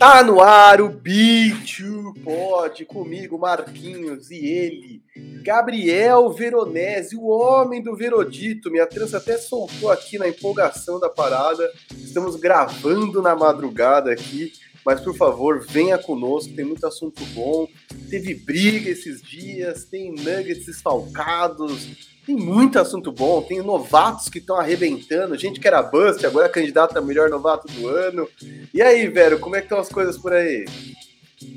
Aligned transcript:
Tá 0.00 0.22
no 0.22 0.40
ar 0.40 0.80
o 0.80 0.88
Bicho 0.88 2.14
Pode 2.24 2.86
comigo, 2.86 3.38
Marquinhos 3.38 4.30
e 4.30 4.46
ele, 4.46 5.02
Gabriel 5.42 6.32
Veronese, 6.32 7.14
o 7.16 7.26
homem 7.26 7.82
do 7.82 7.94
Verodito. 7.94 8.70
Minha 8.70 8.86
trança 8.86 9.18
até 9.18 9.36
soltou 9.36 9.90
aqui 9.90 10.16
na 10.16 10.26
empolgação 10.26 10.98
da 10.98 11.10
parada. 11.10 11.70
Estamos 11.92 12.36
gravando 12.36 13.20
na 13.20 13.36
madrugada 13.36 14.10
aqui, 14.10 14.54
mas 14.86 15.02
por 15.02 15.14
favor, 15.14 15.60
venha 15.60 15.98
conosco, 15.98 16.54
tem 16.54 16.64
muito 16.64 16.86
assunto 16.86 17.22
bom. 17.34 17.68
Teve 18.08 18.32
briga 18.34 18.88
esses 18.88 19.20
dias, 19.20 19.84
tem 19.84 20.12
nuggets 20.12 20.66
esfalcados, 20.66 22.09
tem 22.26 22.36
muito 22.36 22.78
assunto 22.78 23.10
bom, 23.10 23.42
tem 23.42 23.62
novatos 23.62 24.28
que 24.28 24.38
estão 24.38 24.56
arrebentando, 24.56 25.36
gente 25.36 25.58
que 25.58 25.66
era 25.66 25.82
bust, 25.82 26.24
agora 26.24 26.46
é 26.46 26.50
candidata 26.50 26.98
a 26.98 27.02
melhor 27.02 27.28
novato 27.28 27.66
do 27.72 27.88
ano. 27.88 28.28
E 28.72 28.82
aí, 28.82 29.08
velho, 29.08 29.38
como 29.38 29.56
é 29.56 29.60
que 29.60 29.66
estão 29.66 29.78
as 29.78 29.88
coisas 29.88 30.16
por 30.18 30.32
aí? 30.32 30.66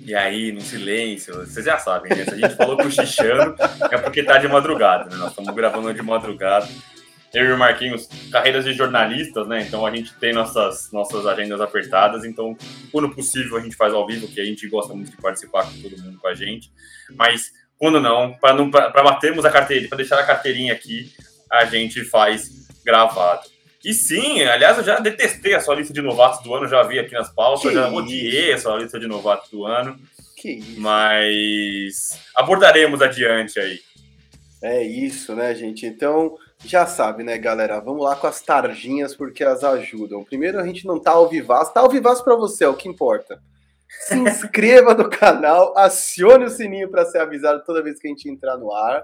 E 0.06 0.16
aí, 0.16 0.52
no 0.52 0.62
silêncio, 0.62 1.34
vocês 1.46 1.66
já 1.66 1.78
sabem, 1.78 2.16
né? 2.16 2.24
Se 2.24 2.32
a 2.32 2.38
gente 2.38 2.56
falou 2.56 2.78
cochichando, 2.78 3.56
é 3.92 3.98
porque 3.98 4.24
tá 4.24 4.38
de 4.38 4.48
madrugada, 4.48 5.10
né? 5.10 5.18
Nós 5.18 5.32
estamos 5.32 5.54
gravando 5.54 5.94
de 5.94 6.02
madrugada. 6.02 6.68
Eu 7.34 7.46
e 7.46 7.52
o 7.52 7.58
Marquinhos, 7.58 8.08
carreiras 8.32 8.64
de 8.64 8.74
jornalistas, 8.74 9.46
né? 9.48 9.62
Então 9.62 9.86
a 9.86 9.94
gente 9.94 10.14
tem 10.16 10.32
nossas, 10.32 10.92
nossas 10.92 11.26
agendas 11.26 11.60
apertadas. 11.60 12.24
Então, 12.24 12.56
quando 12.92 13.10
possível, 13.10 13.58
a 13.58 13.60
gente 13.60 13.76
faz 13.76 13.94
ao 13.94 14.06
vivo, 14.08 14.28
que 14.28 14.40
a 14.40 14.46
gente 14.46 14.68
gosta 14.70 14.94
muito 14.94 15.12
de 15.12 15.18
participar 15.18 15.66
com 15.66 15.82
todo 15.82 16.02
mundo 16.02 16.18
com 16.18 16.28
a 16.28 16.34
gente. 16.36 16.72
Mas 17.16 17.52
quando 17.78 18.00
não, 18.00 18.34
para 18.34 18.54
não 18.54 18.70
batermos 18.70 19.46
a 19.46 19.50
carteirinha, 19.50 19.90
para 19.90 19.98
deixar 19.98 20.20
a 20.20 20.26
carteirinha 20.26 20.74
aqui, 20.74 21.12
a 21.52 21.66
gente 21.66 22.04
faz 22.04 22.50
gravado. 22.86 23.48
E 23.84 23.94
sim, 23.94 24.42
aliás, 24.44 24.78
eu 24.78 24.84
já 24.84 25.00
detestei 25.00 25.54
a 25.54 25.60
sua 25.60 25.76
lista 25.76 25.94
de 25.94 26.02
novatos 26.02 26.42
do 26.42 26.54
ano, 26.54 26.68
já 26.68 26.82
vi 26.84 26.98
aqui 26.98 27.14
nas 27.14 27.30
pautas, 27.34 27.62
que 27.62 27.74
já 27.74 27.88
isso? 27.88 27.98
odiei 27.98 28.54
a 28.54 28.58
sua 28.58 28.78
lista 28.78 29.00
de 29.00 29.08
novatos 29.08 29.50
do 29.50 29.66
ano. 29.66 30.00
Que 30.38 30.52
isso? 30.52 30.80
Mas 30.80 32.18
abordaremos 32.36 33.02
adiante 33.02 33.60
aí. 33.60 33.80
É 34.62 34.82
isso, 34.82 35.36
né, 35.36 35.54
gente? 35.54 35.86
Então, 35.86 36.38
já 36.66 36.86
sabe, 36.86 37.24
né, 37.24 37.38
galera? 37.38 37.82
Vamos 37.82 38.06
lá 38.06 38.16
com 38.16 38.28
as 38.28 38.42
tarjinhas 38.42 39.14
porque 39.14 39.44
elas 39.44 39.62
ajudam. 39.66 40.24
Primeiro, 40.24 40.58
a 40.58 40.66
gente 40.66 40.88
não 40.88 40.98
tá 40.98 41.12
ao 41.12 41.28
vivaço. 41.28 41.74
Tá 41.74 41.82
ao 41.82 41.90
vivaço 41.90 42.24
para 42.24 42.38
você, 42.38 42.64
é 42.64 42.70
o 42.70 42.74
que 42.74 42.88
importa 42.88 43.42
se 44.02 44.16
inscreva 44.18 44.94
no 44.94 45.10
canal, 45.10 45.78
acione 45.78 46.46
o 46.46 46.50
sininho 46.50 46.90
para 46.90 47.06
ser 47.06 47.20
avisado 47.20 47.64
toda 47.66 47.84
vez 47.84 48.00
que 48.00 48.08
a 48.08 48.10
gente 48.10 48.30
entrar 48.30 48.58
no 48.58 48.74
ar. 48.74 49.04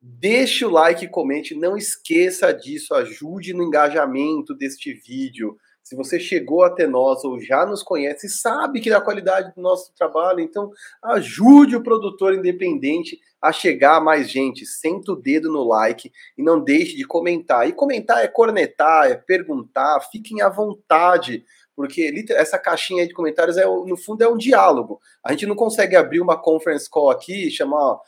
Deixe 0.00 0.64
o 0.64 0.70
like 0.70 1.08
comente, 1.08 1.54
não 1.54 1.76
esqueça 1.76 2.52
disso, 2.52 2.94
ajude 2.94 3.52
no 3.52 3.64
engajamento 3.64 4.54
deste 4.54 4.92
vídeo. 4.92 5.56
Se 5.82 5.96
você 5.96 6.20
chegou 6.20 6.62
até 6.62 6.86
nós 6.86 7.24
ou 7.24 7.40
já 7.40 7.64
nos 7.64 7.82
conhece, 7.82 8.28
sabe 8.28 8.78
que 8.78 8.90
da 8.90 9.00
qualidade 9.00 9.54
do 9.54 9.62
nosso 9.62 9.90
trabalho, 9.96 10.40
então 10.40 10.70
ajude 11.02 11.74
o 11.74 11.82
produtor 11.82 12.34
independente 12.34 13.18
a 13.40 13.52
chegar 13.52 13.96
a 13.96 14.00
mais 14.00 14.30
gente. 14.30 14.66
Senta 14.66 15.12
o 15.12 15.16
dedo 15.16 15.50
no 15.50 15.66
like 15.66 16.12
e 16.36 16.42
não 16.42 16.62
deixe 16.62 16.94
de 16.94 17.04
comentar. 17.04 17.66
E 17.66 17.72
comentar 17.72 18.22
é 18.22 18.28
cornetar, 18.28 19.10
é 19.10 19.14
perguntar, 19.14 20.00
fiquem 20.12 20.42
à 20.42 20.50
vontade 20.50 21.42
porque 21.78 22.12
essa 22.30 22.58
caixinha 22.58 23.06
de 23.06 23.14
comentários 23.14 23.56
é 23.56 23.64
no 23.64 23.96
fundo 23.96 24.24
é 24.24 24.28
um 24.28 24.36
diálogo. 24.36 25.00
A 25.24 25.30
gente 25.30 25.46
não 25.46 25.54
consegue 25.54 25.94
abrir 25.94 26.20
uma 26.20 26.36
conference 26.36 26.90
call 26.90 27.08
aqui 27.08 27.46
e 27.46 27.50
chamar 27.52 28.00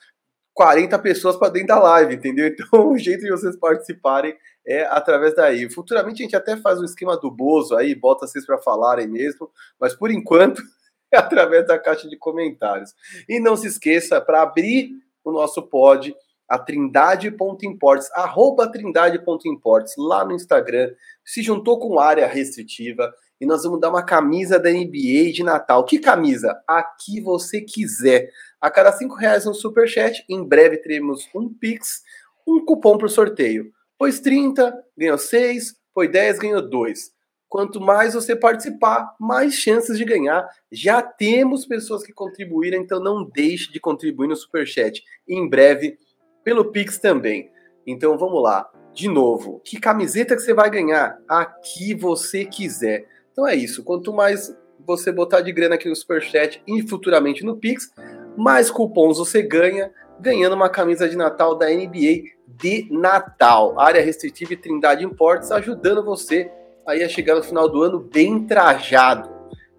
40 0.53 0.99
pessoas 0.99 1.37
para 1.37 1.51
dentro 1.51 1.69
da 1.69 1.79
live, 1.79 2.17
entendeu? 2.17 2.49
Então 2.51 2.91
o 2.91 2.99
jeito 2.99 3.21
de 3.21 3.31
vocês 3.31 3.55
participarem 3.55 4.35
é 4.67 4.83
através 4.87 5.37
daí. 5.37 5.71
Futuramente 5.71 6.21
a 6.21 6.25
gente 6.25 6.35
até 6.35 6.57
faz 6.57 6.81
um 6.81 6.85
esquema 6.85 7.17
do 7.17 7.31
Bozo 7.31 7.77
aí, 7.77 7.95
bota 7.95 8.27
vocês 8.27 8.45
para 8.45 8.59
falarem 8.59 9.07
mesmo, 9.07 9.49
mas 9.79 9.95
por 9.95 10.11
enquanto 10.11 10.61
é 11.15 11.19
através 11.19 11.65
da 11.65 11.79
caixa 11.79 12.09
de 12.09 12.17
comentários. 12.17 12.93
E 13.29 13.39
não 13.39 13.57
se 13.57 13.69
esqueça, 13.69 14.21
para 14.21 14.43
abrir 14.43 14.91
o 15.23 15.31
nosso 15.31 15.63
pod, 15.63 16.13
a 16.49 16.59
trindade.imports, 16.59 18.11
arroba 18.15 18.67
trindade.imports, 18.67 19.95
lá 19.97 20.25
no 20.25 20.33
Instagram, 20.33 20.93
se 21.25 21.41
juntou 21.41 21.79
com 21.79 22.01
área 22.01 22.27
restritiva 22.27 23.15
e 23.41 23.47
nós 23.47 23.63
vamos 23.63 23.81
dar 23.81 23.89
uma 23.89 24.05
camisa 24.05 24.59
da 24.59 24.71
NBA 24.71 25.33
de 25.33 25.43
Natal. 25.43 25.85
Que 25.85 25.99
camisa? 25.99 26.61
A 26.69 26.83
que 26.83 27.21
você 27.21 27.61
quiser. 27.61 28.31
A 28.61 28.71
cada 28.71 28.93
cinco 28.93 29.15
reais 29.15 29.47
um 29.47 29.55
superchat, 29.55 30.25
em 30.29 30.45
breve 30.45 30.77
teremos 30.77 31.29
um 31.35 31.49
Pix, 31.49 32.03
um 32.47 32.65
cupom 32.65 32.99
para 32.99 33.07
o 33.07 33.11
sorteio. 33.11 33.73
Pois 33.99 34.21
30, 34.21 34.73
ganhou 34.97 35.19
6, 35.19 35.75
pois 35.95 36.11
10, 36.11 36.39
ganhou 36.39 36.69
2. 36.69 37.13
Quanto 37.49 37.81
mais 37.81 38.15
você 38.15 38.37
participar, 38.37 39.15
mais 39.19 39.55
chances 39.55 39.99
de 39.99 40.05
ganhar. 40.05 40.49
Já 40.71 41.03
temos 41.03 41.67
pessoas 41.67 42.05
que 42.05 42.13
contribuíram, 42.13 42.81
então 42.81 43.01
não 43.01 43.25
deixe 43.25 43.73
de 43.73 43.81
contribuir 43.81 44.29
no 44.29 44.37
Superchat. 44.37 45.03
Em 45.29 45.49
breve, 45.49 45.99
pelo 46.45 46.71
Pix 46.71 46.99
também. 46.99 47.51
Então 47.87 48.17
vamos 48.17 48.43
lá. 48.43 48.71
De 48.93 49.09
novo, 49.09 49.61
que 49.65 49.81
camiseta 49.81 50.37
que 50.37 50.43
você 50.43 50.55
vai 50.55 50.71
ganhar? 50.71 51.19
A 51.29 51.45
que 51.45 51.95
você 51.95 52.45
quiser. 52.45 53.07
Então 53.41 53.49
é 53.49 53.57
isso. 53.57 53.83
Quanto 53.83 54.13
mais 54.13 54.55
você 54.87 55.11
botar 55.11 55.41
de 55.41 55.51
grana 55.51 55.77
aqui 55.77 55.89
no 55.89 55.97
Superchat 55.97 56.63
e 56.69 56.83
futuramente 56.83 57.43
no 57.43 57.57
Pix, 57.57 57.91
mais 58.37 58.71
cupons 58.71 59.17
você 59.17 59.41
ganha, 59.41 59.91
ganhando 60.21 60.55
uma 60.55 60.69
camisa 60.69 61.09
de 61.09 61.17
Natal 61.17 61.55
da 61.55 61.71
NBA 61.71 62.25
de 62.47 62.87
Natal. 62.91 63.81
Área 63.81 64.03
restritiva 64.03 64.53
e 64.53 64.59
Trindade 64.59 65.07
Importes, 65.07 65.51
ajudando 65.51 66.05
você 66.05 66.53
aí 66.87 67.03
a 67.03 67.09
chegar 67.09 67.35
no 67.35 67.43
final 67.43 67.67
do 67.67 67.83
ano 67.83 67.99
bem 67.99 68.45
trajado. 68.45 69.31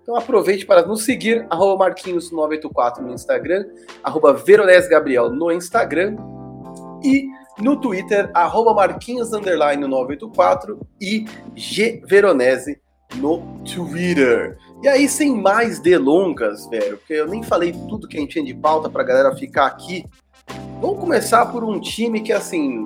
Então 0.01 0.15
aproveite 0.15 0.65
para 0.65 0.83
nos 0.83 1.03
seguir, 1.03 1.45
arroba 1.47 1.85
Marquinhos984 1.85 2.97
no 2.97 3.13
Instagram, 3.13 3.67
arroba 4.03 4.35
no 5.29 5.51
Instagram 5.51 6.15
e 7.03 7.27
no 7.59 7.79
Twitter, 7.79 8.31
arroba 8.33 8.73
Marquinhos984 8.73 10.79
e 10.99 11.25
G 11.55 12.01
Veronese 12.07 12.81
no 13.15 13.39
Twitter. 13.63 14.57
E 14.81 14.87
aí, 14.87 15.07
sem 15.07 15.35
mais 15.35 15.79
delongas, 15.79 16.67
velho, 16.67 16.97
porque 16.97 17.13
eu 17.13 17.27
nem 17.27 17.43
falei 17.43 17.71
tudo 17.71 18.07
que 18.07 18.17
a 18.17 18.19
gente 18.19 18.31
tinha 18.31 18.45
de 18.45 18.53
pauta 18.53 18.89
pra 18.89 19.03
galera 19.03 19.35
ficar 19.35 19.67
aqui. 19.67 20.05
Vamos 20.81 20.99
começar 20.99 21.45
por 21.47 21.63
um 21.63 21.79
time 21.79 22.21
que, 22.21 22.33
assim, 22.33 22.83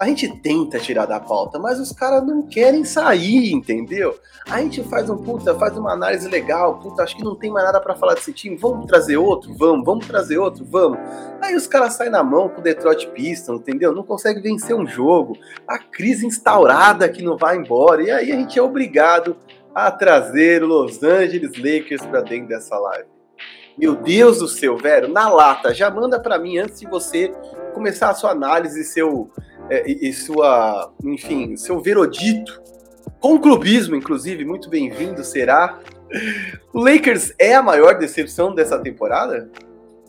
a 0.00 0.06
gente 0.06 0.28
tenta 0.40 0.78
tirar 0.78 1.04
da 1.04 1.20
pauta, 1.20 1.58
mas 1.58 1.78
os 1.78 1.92
caras 1.92 2.26
não 2.26 2.42
querem 2.42 2.84
sair, 2.84 3.52
entendeu? 3.52 4.18
A 4.48 4.58
gente 4.60 4.82
faz 4.84 5.10
um 5.10 5.16
puta, 5.18 5.54
faz 5.54 5.76
uma 5.76 5.92
análise 5.92 6.26
legal, 6.26 6.78
puta, 6.78 7.02
acho 7.02 7.14
que 7.14 7.22
não 7.22 7.34
tem 7.34 7.50
mais 7.50 7.66
nada 7.66 7.78
para 7.80 7.94
falar 7.94 8.14
desse 8.14 8.32
time, 8.32 8.56
vamos 8.56 8.86
trazer 8.86 9.18
outro? 9.18 9.54
Vamos, 9.54 9.84
vamos 9.84 10.06
trazer 10.06 10.38
outro? 10.38 10.64
Vamos. 10.64 10.98
Aí 11.42 11.54
os 11.54 11.66
caras 11.66 11.94
saem 11.94 12.10
na 12.10 12.24
mão 12.24 12.48
com 12.48 12.60
o 12.60 12.64
Detroit 12.64 13.08
Pistons, 13.08 13.60
entendeu? 13.60 13.94
Não 13.94 14.02
consegue 14.02 14.40
vencer 14.40 14.74
um 14.74 14.86
jogo, 14.86 15.36
a 15.68 15.78
crise 15.78 16.26
instaurada 16.26 17.06
que 17.06 17.22
não 17.22 17.36
vai 17.36 17.58
embora, 17.58 18.02
e 18.02 18.10
aí 18.10 18.32
a 18.32 18.36
gente 18.36 18.58
é 18.58 18.62
obrigado 18.62 19.36
a 19.74 19.90
trazer 19.90 20.62
Los 20.62 21.02
Angeles 21.02 21.56
Lakers 21.56 22.04
para 22.06 22.20
dentro 22.22 22.48
dessa 22.48 22.78
live. 22.78 23.08
Meu 23.78 23.94
Deus 23.94 24.38
do 24.38 24.48
céu, 24.48 24.76
velho, 24.76 25.08
na 25.08 25.28
lata, 25.28 25.72
já 25.72 25.90
manda 25.90 26.20
para 26.20 26.38
mim 26.38 26.58
antes 26.58 26.80
de 26.80 26.86
você 26.86 27.32
começar 27.72 28.10
a 28.10 28.14
sua 28.14 28.30
análise, 28.30 28.84
seu 28.84 29.30
é, 29.70 29.88
e, 29.88 30.08
e, 30.08 30.12
sua, 30.12 30.92
enfim, 31.04 31.56
seu 31.56 31.80
verodito 31.80 32.60
com 33.20 33.38
clubismo, 33.38 33.94
inclusive, 33.94 34.44
muito 34.44 34.68
bem-vindo 34.68 35.22
será. 35.22 35.78
O 36.72 36.80
Lakers 36.82 37.32
é 37.38 37.54
a 37.54 37.62
maior 37.62 37.98
decepção 37.98 38.54
dessa 38.54 38.78
temporada? 38.78 39.48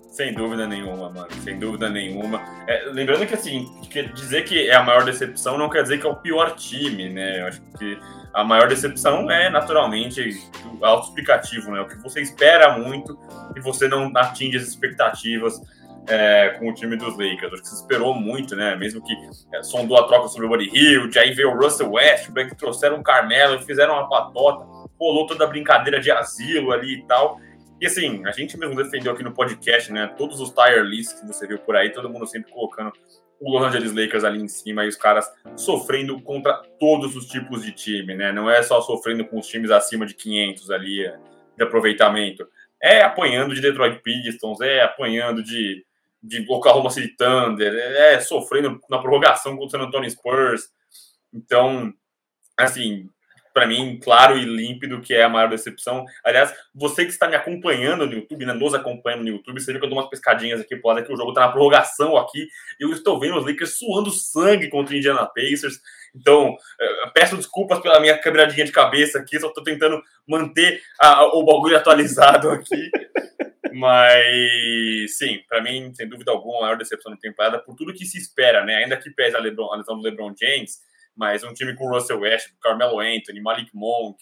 Sem 0.09 0.33
dúvida 0.33 0.67
nenhuma, 0.67 1.09
mano. 1.09 1.28
Sem 1.43 1.57
dúvida 1.57 1.89
nenhuma. 1.89 2.41
É, 2.67 2.85
lembrando 2.91 3.25
que, 3.25 3.33
assim, 3.33 3.69
dizer 4.13 4.43
que 4.43 4.67
é 4.67 4.75
a 4.75 4.83
maior 4.83 5.05
decepção 5.05 5.57
não 5.57 5.69
quer 5.69 5.83
dizer 5.83 5.99
que 5.99 6.07
é 6.07 6.09
o 6.09 6.16
pior 6.16 6.55
time, 6.55 7.09
né? 7.09 7.41
Eu 7.41 7.47
acho 7.47 7.61
que 7.78 7.97
a 8.33 8.43
maior 8.43 8.67
decepção 8.67 9.29
é 9.29 9.49
naturalmente 9.49 10.41
auto-explicativo, 10.81 11.72
né? 11.72 11.81
O 11.81 11.87
que 11.87 11.97
você 11.97 12.22
espera 12.22 12.78
muito 12.78 13.17
e 13.55 13.59
você 13.59 13.87
não 13.87 14.11
atinge 14.16 14.57
as 14.57 14.63
expectativas 14.63 15.61
é, 16.07 16.55
com 16.57 16.69
o 16.69 16.73
time 16.73 16.95
dos 16.95 17.11
Lakers. 17.17 17.53
Acho 17.53 17.61
que 17.61 17.67
você 17.67 17.75
esperou 17.75 18.16
muito, 18.16 18.55
né? 18.55 18.75
Mesmo 18.75 19.03
que 19.03 19.13
é, 19.53 19.63
sondou 19.63 19.97
a 19.97 20.07
troca 20.07 20.28
sobre 20.28 20.47
o 20.47 20.49
Buddy 20.49 20.69
Hill, 20.73 21.09
aí 21.17 21.33
veio 21.33 21.51
o 21.51 21.57
Russell 21.57 21.91
Westbrook, 21.91 22.55
trouxeram 22.55 22.99
o 22.99 23.03
Carmelo, 23.03 23.61
fizeram 23.61 23.93
uma 23.93 24.07
patota, 24.07 24.66
rolou 24.99 25.27
toda 25.27 25.43
a 25.43 25.47
brincadeira 25.47 25.99
de 25.99 26.11
asilo 26.11 26.72
ali 26.72 26.99
e 26.99 27.03
tal. 27.03 27.39
E 27.79 27.87
assim, 27.87 28.25
a 28.25 28.31
gente 28.31 28.57
mesmo 28.57 28.75
defendeu 28.75 29.11
aqui 29.11 29.23
no 29.23 29.31
podcast, 29.31 29.91
né? 29.91 30.07
Todos 30.17 30.39
os 30.39 30.51
tire 30.51 30.81
lists 30.84 31.19
que 31.19 31.27
você 31.27 31.47
viu 31.47 31.57
por 31.57 31.75
aí, 31.75 31.89
todo 31.91 32.09
mundo 32.09 32.27
sempre 32.27 32.51
colocando 32.51 32.93
o 33.41 33.52
Los 33.52 33.64
Angeles 33.64 33.91
Lakers 33.91 34.23
ali 34.23 34.40
em 34.40 34.47
cima 34.47 34.85
e 34.85 34.88
os 34.88 34.96
caras 34.96 35.28
sofrendo 35.55 36.22
contra 36.22 36.53
todos 36.79 37.16
os 37.16 37.26
tipos 37.26 37.64
de 37.64 37.72
time, 37.72 38.14
né? 38.14 38.32
Não 38.32 38.47
é 38.47 38.61
só 38.61 38.79
sofrendo 38.82 39.26
com 39.26 39.40
os 39.40 39.47
times 39.47 39.72
acima 39.72 40.05
de 40.05 40.14
500 40.14 40.70
ali 40.70 41.03
é, 41.03 41.17
de 41.58 41.64
aproveitamento. 41.64 42.47
É 42.82 43.02
apanhando 43.02 43.55
de 43.55 43.61
Detroit 43.61 43.99
Pistons, 44.03 44.61
é 44.61 44.82
apanhando 44.82 45.43
de, 45.43 45.84
de 46.22 46.46
Oklahoma 46.47 46.91
City 46.91 47.16
Thunder, 47.17 47.73
é 47.73 48.20
sofrendo 48.20 48.79
na 48.88 48.99
prorrogação 48.99 49.58
contra 49.58 49.79
o 49.79 49.82
San 49.82 49.87
Antonio 49.87 50.09
Spurs. 50.09 50.70
Então, 51.34 51.91
assim, 52.55 53.09
para 53.53 53.67
mim, 53.67 53.99
claro 54.01 54.37
e 54.37 54.45
límpido 54.45 55.01
que 55.01 55.13
é 55.13 55.23
a 55.23 55.29
maior 55.29 55.49
decepção. 55.49 56.05
Aliás, 56.23 56.53
você 56.73 57.05
que 57.05 57.11
está 57.11 57.27
me 57.27 57.35
acompanhando 57.35 58.05
no 58.05 58.13
YouTube, 58.13 58.45
né, 58.45 58.53
nos 58.53 58.73
acompanhando 58.73 59.23
no 59.23 59.29
YouTube, 59.29 59.59
você 59.59 59.71
viu 59.71 59.79
que 59.79 59.85
eu 59.85 59.89
dou 59.89 59.99
umas 59.99 60.09
pescadinhas 60.09 60.59
aqui 60.61 60.75
pro 60.75 60.89
lado 60.89 61.05
que 61.05 61.13
o 61.13 61.17
jogo 61.17 61.31
está 61.31 61.41
na 61.41 61.51
prorrogação 61.51 62.17
aqui, 62.17 62.47
eu 62.79 62.91
estou 62.91 63.19
vendo 63.19 63.37
os 63.37 63.45
Lakers 63.45 63.77
suando 63.77 64.11
sangue 64.11 64.69
contra 64.69 64.93
o 64.93 64.97
Indiana 64.97 65.25
Pacers. 65.25 65.79
Então, 66.15 66.55
é, 66.79 67.09
peço 67.13 67.37
desculpas 67.37 67.79
pela 67.79 67.99
minha 67.99 68.17
quebradinha 68.17 68.65
de 68.65 68.71
cabeça 68.71 69.19
aqui, 69.19 69.39
só 69.39 69.47
estou 69.47 69.63
tentando 69.63 70.01
manter 70.27 70.81
a, 70.99 71.25
o 71.25 71.43
bagulho 71.43 71.77
atualizado 71.77 72.49
aqui. 72.49 72.89
Mas, 73.73 75.17
sim, 75.17 75.39
para 75.47 75.61
mim, 75.61 75.93
sem 75.93 76.07
dúvida 76.07 76.31
alguma, 76.31 76.57
a 76.57 76.61
maior 76.63 76.77
decepção 76.77 77.11
da 77.11 77.17
temporada, 77.17 77.59
por 77.59 77.75
tudo 77.75 77.93
que 77.93 78.05
se 78.05 78.17
espera, 78.17 78.65
né? 78.65 78.75
Ainda 78.75 78.97
que 78.97 79.09
pese 79.09 79.35
a, 79.35 79.39
Lebron, 79.39 79.71
a 79.71 79.77
lesão 79.77 79.95
do 79.95 80.03
LeBron 80.03 80.33
James, 80.37 80.79
mas 81.16 81.43
um 81.43 81.53
time 81.53 81.75
com 81.75 81.90
Russell 81.90 82.19
Westbrook, 82.19 82.59
Carmelo 82.61 82.99
Anthony, 82.99 83.41
Malik 83.41 83.69
Monk, 83.73 84.17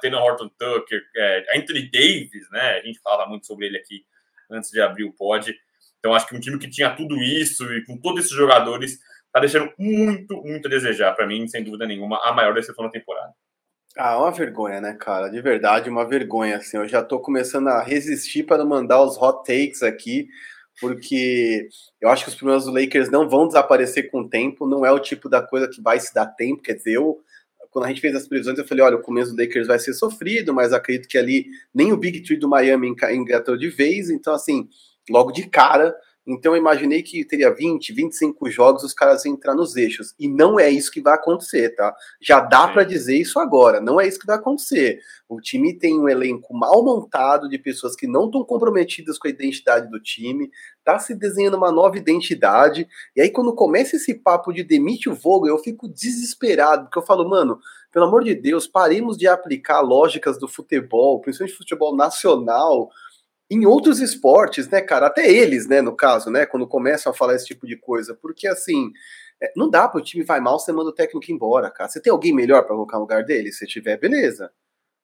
Taylor 0.00 0.22
Horton 0.22 0.48
Tucker, 0.58 1.02
é, 1.16 1.58
Anthony 1.58 1.90
Davis, 1.90 2.48
né? 2.50 2.78
A 2.78 2.82
gente 2.82 3.00
falava 3.00 3.28
muito 3.28 3.46
sobre 3.46 3.66
ele 3.66 3.78
aqui 3.78 4.04
antes 4.50 4.70
de 4.70 4.80
abrir 4.80 5.04
o 5.04 5.12
pod. 5.12 5.54
Então, 5.98 6.14
acho 6.14 6.26
que 6.26 6.36
um 6.36 6.40
time 6.40 6.58
que 6.58 6.70
tinha 6.70 6.94
tudo 6.94 7.16
isso 7.16 7.64
e 7.72 7.84
com 7.84 7.98
todos 7.98 8.24
esses 8.24 8.36
jogadores 8.36 8.98
tá 9.32 9.40
deixando 9.40 9.72
muito, 9.78 10.36
muito 10.42 10.66
a 10.66 10.70
desejar. 10.70 11.14
Para 11.14 11.26
mim, 11.26 11.46
sem 11.48 11.62
dúvida 11.62 11.86
nenhuma, 11.86 12.20
a 12.24 12.32
maior 12.32 12.54
decepção 12.54 12.84
da 12.84 12.90
temporada. 12.90 13.32
Ah, 13.96 14.16
uma 14.18 14.30
vergonha, 14.30 14.80
né, 14.80 14.94
cara? 14.94 15.28
De 15.28 15.40
verdade, 15.40 15.90
uma 15.90 16.06
vergonha. 16.06 16.56
Assim, 16.56 16.76
eu 16.76 16.86
já 16.86 17.02
tô 17.02 17.18
começando 17.18 17.68
a 17.68 17.82
resistir 17.82 18.44
para 18.44 18.64
mandar 18.64 19.02
os 19.02 19.20
hot 19.20 19.44
takes 19.44 19.82
aqui, 19.82 20.28
porque 20.80 21.68
eu 22.00 22.08
acho 22.08 22.24
que 22.24 22.30
os 22.30 22.36
problemas 22.36 22.64
do 22.64 22.72
Lakers 22.72 23.10
não 23.10 23.28
vão 23.28 23.46
desaparecer 23.46 24.10
com 24.10 24.20
o 24.20 24.28
tempo. 24.28 24.66
Não 24.66 24.84
é 24.84 24.92
o 24.92 24.98
tipo 24.98 25.28
da 25.28 25.42
coisa 25.42 25.68
que 25.68 25.80
vai 25.80 25.98
se 25.98 26.12
dar 26.14 26.26
tempo. 26.26 26.62
Quer 26.62 26.74
dizer, 26.74 26.94
eu 26.94 27.18
quando 27.70 27.84
a 27.84 27.88
gente 27.88 28.00
fez 28.00 28.14
as 28.14 28.26
previsões, 28.26 28.58
eu 28.58 28.66
falei, 28.66 28.82
olha, 28.82 28.96
o 28.96 29.02
começo 29.02 29.34
do 29.34 29.40
Lakers 29.40 29.66
vai 29.66 29.78
ser 29.78 29.92
sofrido, 29.92 30.54
mas 30.54 30.72
acredito 30.72 31.08
que 31.08 31.18
ali 31.18 31.46
nem 31.74 31.92
o 31.92 31.96
Big 31.96 32.22
Tree 32.22 32.38
do 32.38 32.48
Miami 32.48 32.94
engatou 33.12 33.56
de 33.56 33.68
vez, 33.68 34.10
então 34.10 34.32
assim, 34.32 34.68
logo 35.10 35.30
de 35.32 35.46
cara 35.48 35.94
então 36.28 36.52
eu 36.52 36.58
imaginei 36.58 37.02
que 37.02 37.24
teria 37.24 37.50
20, 37.50 37.90
25 37.90 38.50
jogos, 38.50 38.84
os 38.84 38.92
caras 38.92 39.24
iam 39.24 39.32
entrar 39.32 39.54
nos 39.54 39.76
eixos. 39.76 40.14
E 40.18 40.28
não 40.28 40.60
é 40.60 40.68
isso 40.68 40.90
que 40.90 41.00
vai 41.00 41.14
acontecer, 41.14 41.74
tá? 41.74 41.94
Já 42.20 42.40
dá 42.40 42.68
para 42.68 42.84
dizer 42.84 43.16
isso 43.16 43.40
agora. 43.40 43.80
Não 43.80 43.98
é 43.98 44.06
isso 44.06 44.18
que 44.18 44.26
vai 44.26 44.36
acontecer. 44.36 45.00
O 45.26 45.40
time 45.40 45.78
tem 45.78 45.98
um 45.98 46.06
elenco 46.06 46.52
mal 46.52 46.84
montado 46.84 47.48
de 47.48 47.58
pessoas 47.58 47.96
que 47.96 48.06
não 48.06 48.26
estão 48.26 48.44
comprometidas 48.44 49.18
com 49.18 49.26
a 49.26 49.30
identidade 49.30 49.90
do 49.90 49.98
time. 49.98 50.50
Tá 50.84 50.98
se 50.98 51.14
desenhando 51.14 51.56
uma 51.56 51.72
nova 51.72 51.96
identidade. 51.96 52.86
E 53.16 53.22
aí, 53.22 53.30
quando 53.30 53.54
começa 53.54 53.96
esse 53.96 54.14
papo 54.14 54.52
de 54.52 54.62
demite 54.62 55.08
o 55.08 55.14
Vogel, 55.14 55.56
eu 55.56 55.62
fico 55.62 55.88
desesperado, 55.88 56.84
porque 56.84 56.98
eu 56.98 57.06
falo, 57.06 57.26
mano, 57.26 57.58
pelo 57.90 58.04
amor 58.04 58.22
de 58.22 58.34
Deus, 58.34 58.66
paremos 58.66 59.16
de 59.16 59.26
aplicar 59.26 59.80
lógicas 59.80 60.38
do 60.38 60.46
futebol, 60.46 61.22
principalmente 61.22 61.56
futebol 61.56 61.96
nacional 61.96 62.90
em 63.50 63.64
outros 63.64 64.00
esportes, 64.00 64.68
né, 64.68 64.80
cara? 64.80 65.06
Até 65.06 65.30
eles, 65.30 65.66
né, 65.66 65.80
no 65.80 65.96
caso, 65.96 66.30
né, 66.30 66.44
quando 66.44 66.66
começam 66.66 67.10
a 67.10 67.14
falar 67.14 67.34
esse 67.34 67.46
tipo 67.46 67.66
de 67.66 67.76
coisa, 67.76 68.14
porque 68.14 68.46
assim, 68.46 68.92
é, 69.42 69.52
não 69.56 69.70
dá 69.70 69.88
para 69.88 70.00
o 70.00 70.04
time 70.04 70.24
vai 70.24 70.40
mal, 70.40 70.58
você 70.58 70.72
manda 70.72 70.90
o 70.90 70.94
técnico 70.94 71.30
embora, 71.32 71.70
cara. 71.70 71.88
Você 71.88 72.00
tem 72.00 72.10
alguém 72.10 72.34
melhor 72.34 72.62
para 72.62 72.74
colocar 72.74 72.96
no 72.96 73.02
lugar 73.02 73.24
dele? 73.24 73.52
Se 73.52 73.66
tiver, 73.66 73.98
beleza. 73.98 74.50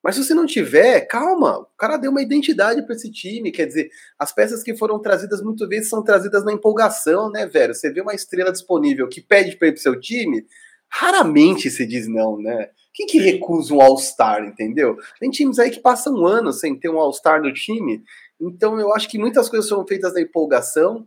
Mas 0.03 0.17
se 0.17 0.25
você 0.25 0.35
não 0.35 0.45
tiver, 0.45 1.01
calma, 1.07 1.61
o 1.61 1.67
cara 1.79 1.97
deu 1.97 2.11
uma 2.11 2.21
identidade 2.21 2.83
para 2.85 2.95
esse 2.95 3.11
time, 3.11 3.51
quer 3.51 3.65
dizer, 3.65 3.89
as 4.19 4.33
peças 4.35 4.63
que 4.63 4.77
foram 4.77 4.99
trazidas 4.99 5.43
muitas 5.43 5.67
vezes 5.67 5.89
são 5.89 6.05
trazidas 6.05 6.45
na 6.45 6.53
empolgação, 6.53 7.31
né, 7.31 7.47
velho? 7.47 7.75
Você 7.75 7.91
vê 7.91 8.03
uma 8.03 8.15
estrela 8.15 8.53
disponível 8.53 9.09
que 9.09 9.23
pede 9.23 9.57
para 9.57 9.69
ir 9.69 9.73
pro 9.73 9.81
seu 9.81 9.99
time, 9.99 10.45
raramente 10.91 11.71
se 11.71 11.87
diz 11.87 12.07
não, 12.07 12.39
né? 12.39 12.69
Quem 12.93 13.07
que 13.07 13.19
recusa 13.19 13.73
um 13.73 13.81
All-Star, 13.81 14.45
entendeu? 14.45 14.97
Tem 15.19 15.31
times 15.31 15.59
aí 15.59 15.71
que 15.71 15.81
passam 15.81 16.15
um 16.15 16.27
ano 16.27 16.53
sem 16.53 16.79
ter 16.79 16.91
um 16.91 16.99
All-Star 16.99 17.41
no 17.41 17.53
time 17.53 18.05
então 18.41 18.79
eu 18.79 18.93
acho 18.95 19.09
que 19.09 19.19
muitas 19.19 19.49
coisas 19.49 19.69
foram 19.69 19.87
feitas 19.87 20.15
na 20.15 20.21
empolgação, 20.21 21.07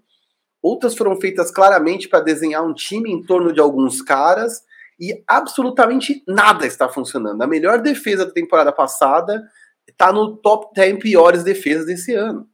outras 0.61 0.95
foram 0.95 1.19
feitas 1.19 1.51
claramente 1.51 2.07
para 2.07 2.19
desenhar 2.19 2.65
um 2.65 2.73
time 2.73 3.11
em 3.11 3.21
torno 3.23 3.53
de 3.53 3.59
alguns 3.59 4.01
caras 4.01 4.61
e 4.99 5.23
absolutamente 5.27 6.23
nada 6.27 6.65
está 6.65 6.89
funcionando. 6.89 7.41
A 7.41 7.47
melhor 7.47 7.81
defesa 7.81 8.25
da 8.25 8.31
temporada 8.31 8.71
passada 8.71 9.47
está 9.87 10.11
no 10.11 10.37
top 10.37 10.73
10 10.75 10.99
piores 10.99 11.43
defesas 11.43 11.85
desse 11.85 12.13
ano. 12.13 12.47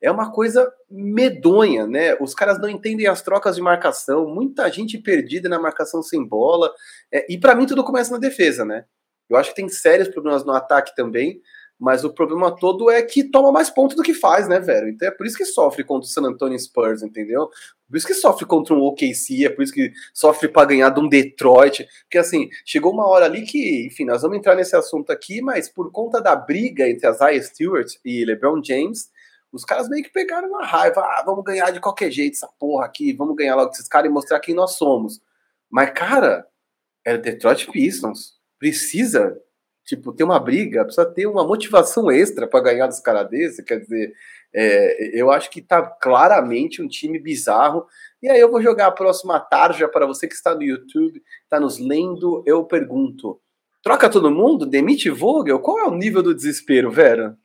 É 0.00 0.10
uma 0.10 0.30
coisa 0.30 0.70
medonha, 0.90 1.86
né? 1.86 2.16
Os 2.20 2.34
caras 2.34 2.60
não 2.60 2.68
entendem 2.68 3.06
as 3.06 3.22
trocas 3.22 3.56
de 3.56 3.62
marcação, 3.62 4.28
muita 4.28 4.70
gente 4.70 4.98
perdida 4.98 5.48
na 5.48 5.58
marcação 5.58 6.02
sem 6.02 6.22
bola. 6.22 6.70
É, 7.12 7.26
e 7.32 7.38
para 7.38 7.54
mim 7.54 7.66
tudo 7.66 7.82
começa 7.82 8.12
na 8.12 8.18
defesa, 8.18 8.64
né? 8.64 8.84
Eu 9.28 9.36
acho 9.36 9.50
que 9.50 9.56
tem 9.56 9.68
sérios 9.68 10.08
problemas 10.08 10.44
no 10.44 10.52
ataque 10.52 10.94
também. 10.94 11.40
Mas 11.78 12.04
o 12.04 12.10
problema 12.12 12.54
todo 12.54 12.90
é 12.90 13.02
que 13.02 13.22
toma 13.22 13.52
mais 13.52 13.68
pontos 13.68 13.96
do 13.96 14.02
que 14.02 14.14
faz, 14.14 14.48
né, 14.48 14.58
velho? 14.58 14.88
Então 14.88 15.08
é 15.08 15.10
por 15.10 15.26
isso 15.26 15.36
que 15.36 15.44
sofre 15.44 15.84
contra 15.84 16.06
o 16.06 16.10
San 16.10 16.22
Antonio 16.22 16.58
Spurs, 16.58 17.02
entendeu? 17.02 17.50
Por 17.88 17.96
isso 17.96 18.06
que 18.06 18.14
sofre 18.14 18.46
contra 18.46 18.74
um 18.74 18.80
OKC, 18.80 19.44
é 19.44 19.50
por 19.50 19.62
isso 19.62 19.74
que 19.74 19.92
sofre 20.14 20.48
para 20.48 20.68
ganhar 20.68 20.88
de 20.88 21.00
um 21.00 21.08
Detroit. 21.08 21.86
Porque 22.04 22.16
assim, 22.16 22.48
chegou 22.64 22.92
uma 22.92 23.06
hora 23.06 23.26
ali 23.26 23.42
que, 23.42 23.86
enfim, 23.86 24.06
nós 24.06 24.22
vamos 24.22 24.38
entrar 24.38 24.54
nesse 24.56 24.74
assunto 24.74 25.10
aqui, 25.10 25.42
mas 25.42 25.68
por 25.68 25.92
conta 25.92 26.20
da 26.20 26.34
briga 26.34 26.88
entre 26.88 27.08
Isaiah 27.08 27.42
Stewart 27.42 27.92
e 28.02 28.24
LeBron 28.24 28.62
James, 28.64 29.10
os 29.52 29.64
caras 29.64 29.88
meio 29.88 30.02
que 30.02 30.10
pegaram 30.10 30.48
uma 30.48 30.64
raiva. 30.64 31.00
Ah, 31.02 31.22
vamos 31.24 31.44
ganhar 31.44 31.70
de 31.70 31.80
qualquer 31.80 32.10
jeito 32.10 32.34
essa 32.34 32.48
porra 32.58 32.86
aqui, 32.86 33.12
vamos 33.12 33.36
ganhar 33.36 33.54
logo 33.54 33.70
esses 33.70 33.86
caras 33.86 34.10
e 34.10 34.12
mostrar 34.12 34.40
quem 34.40 34.54
nós 34.54 34.72
somos. 34.76 35.20
Mas, 35.70 35.90
cara, 35.90 36.46
é 37.04 37.14
o 37.14 37.20
Detroit 37.20 37.70
Pistons. 37.70 38.34
Precisa 38.58 39.38
tipo, 39.86 40.12
ter 40.12 40.24
uma 40.24 40.40
briga, 40.40 40.84
precisa 40.84 41.06
ter 41.06 41.26
uma 41.26 41.46
motivação 41.46 42.10
extra 42.10 42.46
para 42.46 42.60
ganhar 42.60 42.88
dos 42.88 42.98
caras 42.98 43.30
desse, 43.30 43.64
quer 43.64 43.78
dizer, 43.78 44.12
é, 44.52 45.18
eu 45.18 45.30
acho 45.30 45.48
que 45.48 45.62
tá 45.62 45.80
claramente 45.82 46.82
um 46.82 46.88
time 46.88 47.18
bizarro. 47.18 47.86
E 48.22 48.28
aí 48.28 48.40
eu 48.40 48.50
vou 48.50 48.60
jogar 48.60 48.88
a 48.88 48.92
próxima 48.92 49.38
tarja 49.38 49.88
para 49.88 50.06
você 50.06 50.26
que 50.26 50.34
está 50.34 50.54
no 50.54 50.62
YouTube, 50.62 51.22
está 51.44 51.60
nos 51.60 51.78
lendo, 51.78 52.42
eu 52.44 52.64
pergunto, 52.64 53.40
troca 53.82 54.10
todo 54.10 54.30
mundo? 54.30 54.66
Demite 54.66 55.08
Vogel? 55.08 55.60
Qual 55.60 55.78
é 55.78 55.84
o 55.84 55.94
nível 55.94 56.22
do 56.22 56.34
desespero, 56.34 56.90
Vera? 56.90 57.36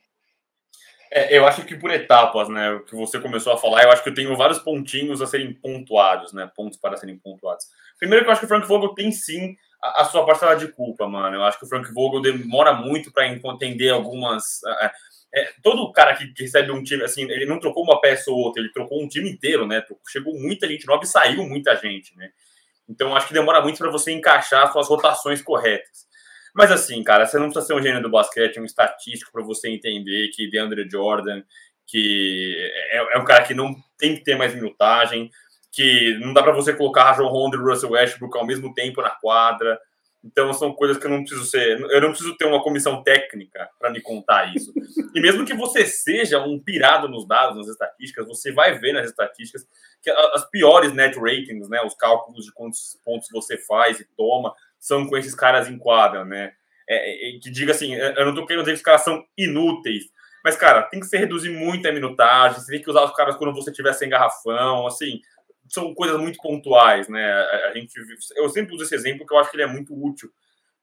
É, 1.14 1.36
eu 1.36 1.46
acho 1.46 1.64
que 1.66 1.76
por 1.76 1.90
etapas, 1.90 2.48
né? 2.48 2.70
O 2.72 2.84
que 2.84 2.96
você 2.96 3.20
começou 3.20 3.52
a 3.52 3.58
falar, 3.58 3.84
eu 3.84 3.90
acho 3.90 4.02
que 4.02 4.08
eu 4.08 4.14
tenho 4.14 4.34
vários 4.34 4.58
pontinhos 4.58 5.20
a 5.20 5.26
serem 5.26 5.52
pontuados, 5.52 6.32
né? 6.32 6.50
Pontos 6.56 6.78
para 6.78 6.96
serem 6.96 7.18
pontuados. 7.18 7.66
Primeiro 7.98 8.24
que 8.24 8.30
eu 8.30 8.32
acho 8.32 8.40
que 8.40 8.46
o 8.46 8.48
Frank 8.48 8.66
Vogel 8.66 8.94
tem 8.94 9.12
sim 9.12 9.54
a, 9.82 10.04
sua 10.04 10.24
parcela 10.24 10.54
de 10.54 10.68
culpa, 10.68 11.08
mano. 11.08 11.36
Eu 11.36 11.42
acho 11.42 11.58
que 11.58 11.64
o 11.64 11.68
Frank 11.68 11.92
Vogel 11.92 12.20
demora 12.20 12.72
muito 12.72 13.12
para 13.12 13.26
entender 13.26 13.90
algumas. 13.90 14.62
É, 14.64 14.92
é, 15.34 15.52
todo 15.62 15.90
cara 15.92 16.14
que, 16.14 16.32
que, 16.32 16.42
recebe 16.42 16.70
um 16.70 16.82
time, 16.82 17.02
assim, 17.02 17.22
ele 17.22 17.46
não 17.46 17.58
trocou 17.58 17.82
uma 17.82 18.00
peça 18.00 18.30
ou 18.30 18.38
outra, 18.38 18.62
ele 18.62 18.72
trocou 18.72 19.02
um 19.02 19.08
time 19.08 19.30
inteiro, 19.30 19.66
né? 19.66 19.82
Chegou 20.08 20.38
muita 20.38 20.68
gente 20.68 20.86
nova 20.86 21.02
e 21.02 21.06
saiu 21.06 21.44
muita 21.44 21.74
gente, 21.76 22.16
né? 22.16 22.30
Então 22.88 23.16
acho 23.16 23.28
que 23.28 23.34
demora 23.34 23.60
muito 23.60 23.78
para 23.78 23.90
você 23.90 24.12
encaixar 24.12 24.70
suas 24.70 24.88
rotações 24.88 25.40
corretas. 25.40 26.06
Mas 26.54 26.70
assim, 26.70 27.02
cara, 27.02 27.24
você 27.24 27.38
não 27.38 27.46
precisa 27.46 27.66
ser 27.66 27.74
um 27.74 27.82
gênio 27.82 28.02
do 28.02 28.10
basquete, 28.10 28.60
um 28.60 28.64
estatístico 28.64 29.32
para 29.32 29.42
você 29.42 29.70
entender 29.70 30.28
que 30.34 30.50
DeAndre 30.50 30.88
Jordan, 30.90 31.42
que 31.86 32.54
é, 32.90 33.16
é, 33.16 33.18
um 33.18 33.24
cara 33.24 33.44
que 33.44 33.54
não 33.54 33.74
tem 33.98 34.14
que 34.14 34.22
ter 34.22 34.36
mais 34.36 34.54
minutagem, 34.54 35.30
que 35.72 36.18
não 36.20 36.34
dá 36.34 36.42
para 36.42 36.52
você 36.52 36.74
colocar 36.74 37.04
Rajon 37.04 37.26
Rondo 37.28 37.56
e 37.56 37.60
Russell 37.60 37.92
Westbrook 37.92 38.36
ao 38.36 38.46
mesmo 38.46 38.74
tempo 38.74 39.00
na 39.00 39.10
quadra. 39.10 39.80
Então 40.22 40.52
são 40.52 40.72
coisas 40.72 40.98
que 40.98 41.06
eu 41.06 41.10
não 41.10 41.20
preciso 41.20 41.44
ser, 41.46 41.80
eu 41.80 42.00
não 42.00 42.10
preciso 42.10 42.36
ter 42.36 42.44
uma 42.44 42.62
comissão 42.62 43.02
técnica 43.02 43.68
para 43.78 43.90
me 43.90 44.00
contar 44.00 44.54
isso. 44.54 44.72
e 45.14 45.20
mesmo 45.20 45.44
que 45.44 45.54
você 45.54 45.84
seja 45.84 46.38
um 46.38 46.60
pirado 46.60 47.08
nos 47.08 47.26
dados, 47.26 47.56
nas 47.56 47.66
estatísticas, 47.66 48.28
você 48.28 48.52
vai 48.52 48.78
ver 48.78 48.92
nas 48.92 49.06
estatísticas 49.06 49.66
que 50.00 50.10
as 50.10 50.48
piores 50.50 50.92
net 50.92 51.18
ratings, 51.18 51.68
né, 51.68 51.80
os 51.84 51.94
cálculos 51.94 52.44
de 52.44 52.52
quantos 52.52 53.00
pontos 53.04 53.28
você 53.32 53.56
faz 53.56 53.98
e 53.98 54.06
toma, 54.16 54.54
são 54.78 55.06
com 55.08 55.16
esses 55.16 55.34
caras 55.34 55.68
em 55.68 55.78
quadra, 55.78 56.24
né? 56.24 56.52
É, 56.88 57.36
é, 57.36 57.38
que 57.38 57.50
diga 57.50 57.72
assim, 57.72 57.94
eu 57.94 58.24
não 58.24 58.30
estou 58.30 58.44
querendo 58.44 58.64
dizer 58.64 58.72
que 58.72 58.78
os 58.78 58.84
caras 58.84 59.02
são 59.02 59.24
inúteis, 59.38 60.04
mas 60.44 60.56
cara, 60.56 60.82
tem 60.82 61.00
que 61.00 61.06
se 61.06 61.16
reduzir 61.16 61.50
muito 61.50 61.88
a 61.88 61.92
minutagem, 61.92 62.60
você 62.60 62.72
tem 62.72 62.82
que 62.82 62.90
usar 62.90 63.04
os 63.04 63.14
caras 63.14 63.36
quando 63.36 63.54
você 63.54 63.72
tiver 63.72 63.92
sem 63.92 64.08
garrafão, 64.08 64.86
assim, 64.86 65.20
são 65.72 65.94
coisas 65.94 66.20
muito 66.20 66.38
pontuais, 66.40 67.08
né? 67.08 67.32
A, 67.32 67.72
gente, 67.74 67.94
eu 68.36 68.48
sempre 68.50 68.74
uso 68.74 68.84
esse 68.84 68.94
exemplo 68.94 69.20
porque 69.20 69.34
eu 69.34 69.38
acho 69.38 69.50
que 69.50 69.56
ele 69.56 69.64
é 69.64 69.66
muito 69.66 69.94
útil, 69.94 70.30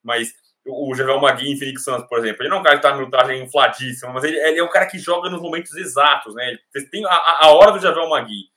mas 0.04 0.34
o 0.66 0.94
Javel 0.96 1.22
Magui 1.22 1.52
em 1.52 1.58
Phoenix 1.58 1.84
Suns, 1.84 2.04
por 2.08 2.20
exemplo, 2.20 2.42
ele 2.42 2.50
não 2.50 2.58
é 2.58 2.60
um 2.60 2.64
cara 2.64 2.76
que 2.76 2.80
está 2.80 2.92
na 2.92 2.98
minutagem 2.98 3.44
infladíssima, 3.44 4.12
mas 4.12 4.24
ele, 4.24 4.38
ele, 4.38 4.60
é 4.60 4.64
um 4.64 4.70
cara 4.70 4.88
que 4.88 4.98
joga 4.98 5.30
nos 5.30 5.42
momentos 5.42 5.76
exatos, 5.76 6.34
né? 6.34 6.58
Ele 6.74 6.86
tem 6.88 7.06
a, 7.06 7.38
a 7.42 7.52
hora 7.52 7.72
do 7.72 7.80
Javel 7.80 8.10
Magui. 8.10 8.50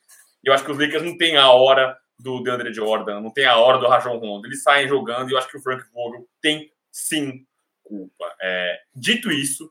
Eu 0.43 0.53
acho 0.53 0.65
que 0.65 0.73
os 0.73 0.79
Lakers 0.79 1.03
não 1.03 1.17
tem 1.17 1.37
a 1.37 1.51
hora 1.51 1.97
do 2.19 2.43
DeAndre 2.43 2.73
Jordan, 2.73 3.21
não 3.21 3.31
tem 3.31 3.45
a 3.45 3.57
hora 3.57 3.79
do 3.79 3.87
Rajon 3.87 4.19
Rondo. 4.19 4.47
Eles 4.47 4.63
saem 4.63 4.89
jogando 4.89 5.29
e 5.29 5.33
eu 5.33 5.39
acho 5.39 5.49
que 5.49 5.57
o 5.57 5.63
Frank 5.63 5.85
Vogel 5.93 6.27
tem 6.41 6.73
sim 6.91 7.47
culpa. 7.83 8.35
É, 8.41 8.81
dito 8.95 9.31
isso, 9.31 9.71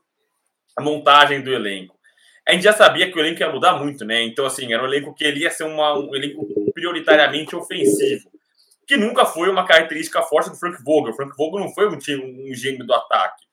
a 0.76 0.82
montagem 0.82 1.42
do 1.42 1.52
elenco 1.52 1.98
a 2.46 2.52
gente 2.52 2.62
já 2.62 2.72
sabia 2.72 3.10
que 3.10 3.16
o 3.16 3.20
elenco 3.20 3.40
ia 3.40 3.52
mudar 3.52 3.74
muito, 3.74 4.04
né? 4.04 4.22
Então, 4.22 4.44
assim, 4.44 4.72
era 4.72 4.82
um 4.82 4.86
elenco 4.86 5.14
que 5.14 5.24
ele 5.24 5.40
ia 5.40 5.50
ser 5.50 5.64
uma, 5.64 5.96
um 5.96 6.14
elenco 6.14 6.46
prioritariamente 6.72 7.54
ofensivo. 7.54 8.30
que 8.86 8.96
nunca 8.96 9.24
foi 9.24 9.48
uma 9.48 9.64
característica 9.64 10.20
forte 10.22 10.50
do 10.50 10.56
Frank 10.56 10.82
Vogel. 10.82 11.12
O 11.12 11.16
Frank 11.16 11.36
Vogel 11.36 11.60
não 11.60 11.72
foi 11.72 11.88
um, 11.88 11.96
um 11.96 12.54
gênio 12.54 12.84
do 12.84 12.92
ataque. 12.92 13.44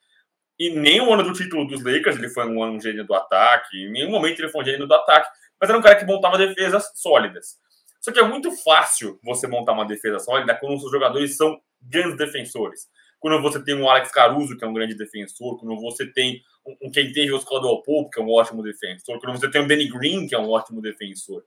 E 0.57 0.71
nem 0.71 0.99
o 0.99 1.13
ano 1.13 1.23
do 1.23 1.33
título 1.33 1.65
dos 1.65 1.83
Lakers 1.83 2.17
ele 2.17 2.29
foi 2.29 2.45
um, 2.45 2.61
um 2.61 2.81
gênio 2.81 3.05
do 3.05 3.13
ataque. 3.13 3.77
Em 3.77 3.91
nenhum 3.91 4.09
momento 4.09 4.39
ele 4.39 4.49
foi 4.49 4.61
um 4.61 4.65
gênio 4.65 4.87
do 4.87 4.93
ataque. 4.93 5.29
Mas 5.61 5.69
era 5.69 5.77
um 5.77 5.81
cara 5.81 5.95
que 5.95 6.05
montava 6.05 6.37
defesas 6.37 6.91
sólidas. 6.95 7.57
Só 8.01 8.11
que 8.11 8.19
é 8.19 8.23
muito 8.23 8.51
fácil 8.63 9.19
você 9.23 9.45
montar 9.45 9.73
uma 9.73 9.85
defesa 9.85 10.19
sólida 10.19 10.55
quando 10.55 10.75
os 10.75 10.81
seus 10.81 10.91
jogadores 10.91 11.37
são 11.37 11.61
grandes 11.81 12.17
defensores. 12.17 12.87
Quando 13.19 13.41
você 13.41 13.61
tem 13.63 13.75
um 13.75 13.89
Alex 13.89 14.11
Caruso, 14.11 14.57
que 14.57 14.63
é 14.63 14.67
um 14.67 14.73
grande 14.73 14.95
defensor, 14.95 15.59
quando 15.59 15.79
você 15.79 16.05
tem 16.11 16.41
um, 16.81 16.91
quem 16.91 17.11
tem 17.11 17.31
o 17.31 17.39
Caldwell 17.43 17.81
Pope, 17.81 18.11
que 18.11 18.19
é 18.19 18.23
um 18.23 18.31
ótimo 18.31 18.63
defensor, 18.63 19.19
quando 19.19 19.39
você 19.39 19.49
tem 19.49 19.61
um 19.61 19.67
Danny 19.67 19.87
Green, 19.87 20.27
que 20.27 20.35
é 20.35 20.39
um 20.39 20.49
ótimo 20.49 20.81
defensor. 20.81 21.43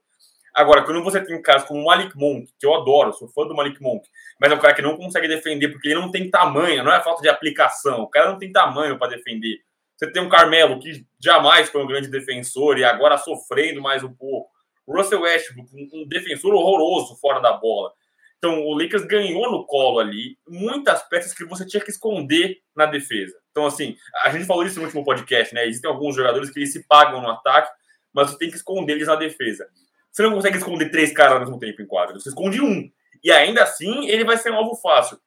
Agora, 0.53 0.83
quando 0.83 1.03
você 1.03 1.19
tem 1.19 1.41
casos 1.41 1.67
como 1.67 1.81
o 1.81 1.85
Malik 1.85 2.15
Monk, 2.15 2.47
que 2.59 2.65
eu 2.65 2.75
adoro, 2.75 3.11
sou 3.13 3.27
fã 3.27 3.47
do 3.47 3.55
Malik 3.55 3.81
Monk, 3.81 4.07
mas 4.39 4.51
é 4.51 4.55
um 4.55 4.59
cara 4.59 4.75
que 4.75 4.83
não 4.83 4.95
consegue 4.95 5.27
defender 5.27 5.69
porque 5.69 5.87
ele 5.87 5.99
não 5.99 6.11
tem 6.11 6.29
tamanho, 6.29 6.83
não 6.83 6.93
é 6.93 7.01
falta 7.01 7.23
de 7.23 7.29
aplicação, 7.29 8.01
o 8.01 8.07
cara 8.07 8.31
não 8.31 8.37
tem 8.37 8.51
tamanho 8.51 8.99
para 8.99 9.15
defender. 9.15 9.61
Você 9.95 10.11
tem 10.11 10.21
um 10.21 10.29
Carmelo 10.29 10.79
que 10.79 11.05
jamais 11.19 11.69
foi 11.69 11.83
um 11.83 11.87
grande 11.87 12.07
defensor 12.07 12.77
e 12.77 12.83
agora 12.83 13.17
sofrendo 13.17 13.81
mais 13.81 14.03
um 14.03 14.13
pouco. 14.13 14.51
O 14.85 14.95
Russell 14.95 15.21
Westbrook, 15.21 15.69
um 15.73 16.07
defensor 16.07 16.53
horroroso 16.53 17.15
fora 17.15 17.39
da 17.39 17.53
bola. 17.53 17.91
Então, 18.37 18.61
o 18.65 18.77
Lakers 18.77 19.05
ganhou 19.05 19.49
no 19.49 19.65
colo 19.65 19.99
ali 19.99 20.37
muitas 20.47 21.01
peças 21.07 21.33
que 21.33 21.45
você 21.45 21.65
tinha 21.65 21.81
que 21.81 21.89
esconder 21.89 22.57
na 22.75 22.85
defesa. 22.85 23.33
Então, 23.53 23.67
assim, 23.67 23.95
a 24.23 24.31
gente 24.31 24.45
falou 24.45 24.65
isso 24.65 24.79
no 24.79 24.85
último 24.85 25.05
podcast, 25.05 25.53
né? 25.53 25.67
Existem 25.67 25.89
alguns 25.89 26.15
jogadores 26.15 26.49
que 26.49 26.59
eles 26.59 26.73
se 26.73 26.83
pagam 26.87 27.21
no 27.21 27.29
ataque, 27.29 27.71
mas 28.11 28.31
você 28.31 28.37
tem 28.39 28.49
que 28.49 28.57
esconder 28.57 28.93
eles 28.93 29.07
na 29.07 29.15
defesa. 29.15 29.69
Você 30.11 30.23
não 30.23 30.33
consegue 30.33 30.57
esconder 30.57 30.89
três 30.89 31.13
caras 31.13 31.33
ao 31.33 31.39
mesmo 31.39 31.59
tempo 31.59 31.79
em 31.79 31.85
quadra. 31.85 32.19
Você 32.19 32.29
esconde 32.29 32.59
um. 32.59 32.91
E 33.23 33.31
ainda 33.31 33.61
assim, 33.61 34.09
ele 34.09 34.25
vai 34.25 34.37
ser 34.37 34.51
um 34.51 34.55
alvo 34.55 34.75
fácil. 34.75 35.19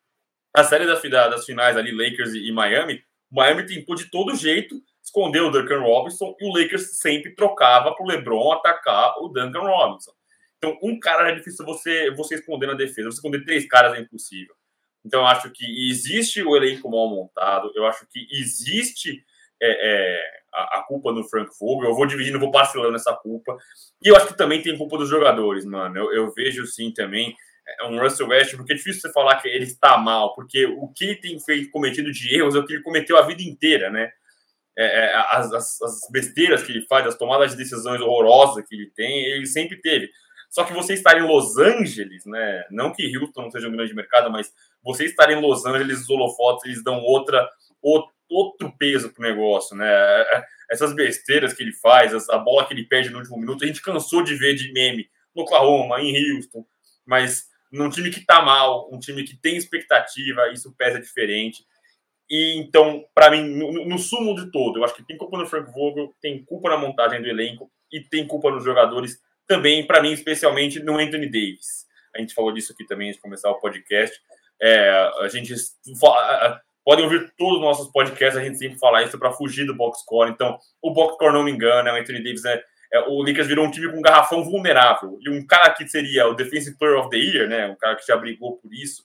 A 0.52 0.64
série 0.64 0.86
das, 0.86 1.00
das 1.02 1.44
finais 1.44 1.76
ali, 1.76 1.92
Lakers 1.92 2.34
e 2.34 2.50
Miami, 2.50 3.00
o 3.30 3.36
Miami 3.36 3.64
tentou 3.64 3.94
de 3.94 4.10
todo 4.10 4.34
jeito 4.34 4.82
esconder 5.00 5.40
o 5.40 5.50
Duncan 5.50 5.80
Robinson 5.80 6.34
e 6.40 6.48
o 6.48 6.52
Lakers 6.52 6.98
sempre 6.98 7.32
trocava 7.32 7.94
para 7.94 8.04
o 8.04 8.08
LeBron 8.08 8.52
atacar 8.52 9.14
o 9.20 9.28
Duncan 9.28 9.60
Robinson. 9.60 10.10
Então, 10.58 10.76
um 10.82 10.98
cara 10.98 11.30
é 11.30 11.34
difícil 11.36 11.64
você, 11.64 12.10
você 12.10 12.34
esconder 12.34 12.66
na 12.66 12.74
defesa. 12.74 13.08
Você 13.10 13.18
esconder 13.18 13.44
três 13.44 13.68
caras 13.68 13.96
é 13.96 14.00
impossível. 14.00 14.54
Então, 15.06 15.20
eu 15.20 15.26
acho 15.26 15.50
que 15.52 15.88
existe 15.88 16.42
o 16.42 16.56
elenco 16.56 16.90
mal 16.90 17.08
montado. 17.08 17.70
Eu 17.76 17.86
acho 17.86 18.04
que 18.08 18.26
existe 18.32 19.24
é, 19.62 19.68
é, 19.70 20.20
a, 20.52 20.80
a, 20.80 20.82
culpa 20.82 21.12
no 21.12 21.22
Frank 21.22 21.48
Vogel. 21.60 21.90
Eu 21.90 21.94
vou 21.94 22.06
dividindo, 22.06 22.40
vou 22.40 22.50
parcelando 22.50 22.96
essa 22.96 23.14
culpa. 23.14 23.56
E 24.02 24.08
eu 24.08 24.16
acho 24.16 24.26
que 24.26 24.36
também 24.36 24.60
tem 24.60 24.76
culpa 24.76 24.98
dos 24.98 25.08
jogadores, 25.08 25.64
mano. 25.64 25.96
Eu, 25.96 26.12
eu 26.12 26.32
vejo 26.34 26.66
sim 26.66 26.92
também 26.92 27.36
é, 27.68 27.86
um 27.86 28.00
Russell 28.00 28.26
Westbrook, 28.26 28.58
porque 28.58 28.72
é 28.72 28.76
difícil 28.76 29.00
você 29.00 29.12
falar 29.12 29.40
que 29.40 29.46
ele 29.46 29.64
está 29.64 29.96
mal, 29.96 30.34
porque 30.34 30.66
o 30.66 30.88
que 30.88 31.04
ele 31.04 31.16
tem 31.16 31.38
feito, 31.38 31.70
cometido 31.70 32.10
de 32.10 32.34
erros 32.34 32.56
é 32.56 32.58
o 32.58 32.66
que 32.66 32.74
ele 32.74 32.82
cometeu 32.82 33.16
a 33.16 33.22
vida 33.22 33.42
inteira, 33.42 33.88
né? 33.88 34.10
É, 34.78 34.84
é, 34.84 35.14
as, 35.30 35.52
as, 35.54 36.00
besteiras 36.10 36.62
que 36.62 36.70
ele 36.70 36.84
faz, 36.86 37.06
as 37.06 37.16
tomadas 37.16 37.52
de 37.52 37.56
decisões 37.56 38.00
horrorosas 38.00 38.62
que 38.68 38.74
ele 38.74 38.90
tem, 38.94 39.24
ele 39.24 39.46
sempre 39.46 39.80
teve. 39.80 40.10
Só 40.56 40.64
que 40.64 40.72
você 40.72 40.94
estar 40.94 41.18
em 41.18 41.26
Los 41.26 41.58
Angeles, 41.58 42.24
né? 42.24 42.64
Não 42.70 42.90
que 42.90 43.14
Houston 43.14 43.42
não 43.42 43.50
seja 43.50 43.68
um 43.68 43.72
grande 43.72 43.92
mercado, 43.92 44.30
mas 44.30 44.50
você 44.82 45.04
estar 45.04 45.30
em 45.30 45.38
Los 45.38 45.66
Angeles, 45.66 46.00
os 46.00 46.08
holofotes, 46.08 46.64
eles 46.64 46.82
dão 46.82 47.02
outra, 47.02 47.46
outro, 47.82 48.72
peso 48.78 49.12
pro 49.12 49.22
negócio, 49.22 49.76
né? 49.76 49.86
Essas 50.70 50.94
besteiras 50.94 51.52
que 51.52 51.62
ele 51.62 51.74
faz, 51.74 52.26
a 52.30 52.38
bola 52.38 52.66
que 52.66 52.72
ele 52.72 52.86
perde 52.86 53.10
no 53.10 53.18
último 53.18 53.36
minuto, 53.36 53.64
a 53.64 53.66
gente 53.66 53.82
cansou 53.82 54.22
de 54.22 54.34
ver 54.34 54.54
de 54.54 54.72
meme 54.72 55.06
no 55.34 55.42
Oklahoma, 55.42 56.00
em 56.00 56.32
Houston, 56.32 56.64
mas 57.04 57.48
num 57.70 57.90
time 57.90 58.08
que 58.08 58.24
tá 58.24 58.40
mal, 58.40 58.88
um 58.90 58.98
time 58.98 59.24
que 59.24 59.36
tem 59.36 59.58
expectativa, 59.58 60.50
isso 60.54 60.74
pesa 60.74 60.98
diferente. 60.98 61.66
E 62.30 62.56
então, 62.56 63.04
para 63.14 63.30
mim, 63.30 63.42
no, 63.42 63.84
no, 63.84 63.98
sumo 63.98 64.34
de 64.34 64.50
todo, 64.50 64.78
eu 64.78 64.84
acho 64.86 64.94
que 64.94 65.04
tem 65.04 65.18
culpa 65.18 65.36
no 65.36 65.46
Frank 65.46 65.70
Vogel, 65.70 66.14
tem 66.18 66.42
culpa 66.46 66.70
na 66.70 66.78
montagem 66.78 67.20
do 67.20 67.28
elenco 67.28 67.70
e 67.92 68.00
tem 68.00 68.26
culpa 68.26 68.50
nos 68.50 68.64
jogadores 68.64 69.20
também, 69.46 69.86
para 69.86 70.02
mim, 70.02 70.12
especialmente 70.12 70.80
no 70.80 70.98
Anthony 70.98 71.26
Davis. 71.26 71.86
A 72.14 72.20
gente 72.20 72.34
falou 72.34 72.52
disso 72.52 72.72
aqui 72.72 72.86
também 72.86 73.08
antes 73.08 73.18
de 73.18 73.22
começar 73.22 73.50
o 73.50 73.60
podcast. 73.60 74.18
É, 74.60 75.10
a 75.20 75.28
gente 75.28 75.54
fala, 76.00 76.60
podem 76.84 77.04
ouvir 77.04 77.32
todos 77.36 77.56
os 77.56 77.60
nossos 77.60 77.92
podcasts, 77.92 78.40
a 78.40 78.44
gente 78.44 78.58
sempre 78.58 78.78
fala 78.78 79.02
isso 79.02 79.18
para 79.18 79.32
fugir 79.32 79.66
do 79.66 79.76
box 79.76 80.00
score. 80.00 80.30
Então, 80.30 80.58
o 80.82 80.92
box 80.92 81.14
score 81.14 81.32
não 81.32 81.42
me 81.42 81.50
engana, 81.50 81.92
o 81.92 81.96
Anthony 81.96 82.22
Davis 82.22 82.44
é, 82.44 82.62
é, 82.92 83.00
o 83.00 83.22
Lakers 83.22 83.46
virou 83.46 83.66
um 83.66 83.70
time 83.70 83.90
com 83.90 83.98
um 83.98 84.02
garrafão 84.02 84.44
vulnerável. 84.44 85.18
E 85.20 85.30
um 85.30 85.46
cara 85.46 85.72
que 85.74 85.86
seria 85.88 86.26
o 86.28 86.34
Defensive 86.34 86.78
Player 86.78 86.98
of 86.98 87.10
the 87.10 87.16
Year, 87.16 87.48
né, 87.48 87.66
um 87.66 87.76
cara 87.76 87.96
que 87.96 88.06
já 88.06 88.16
brigou 88.16 88.58
por 88.58 88.72
isso, 88.72 89.04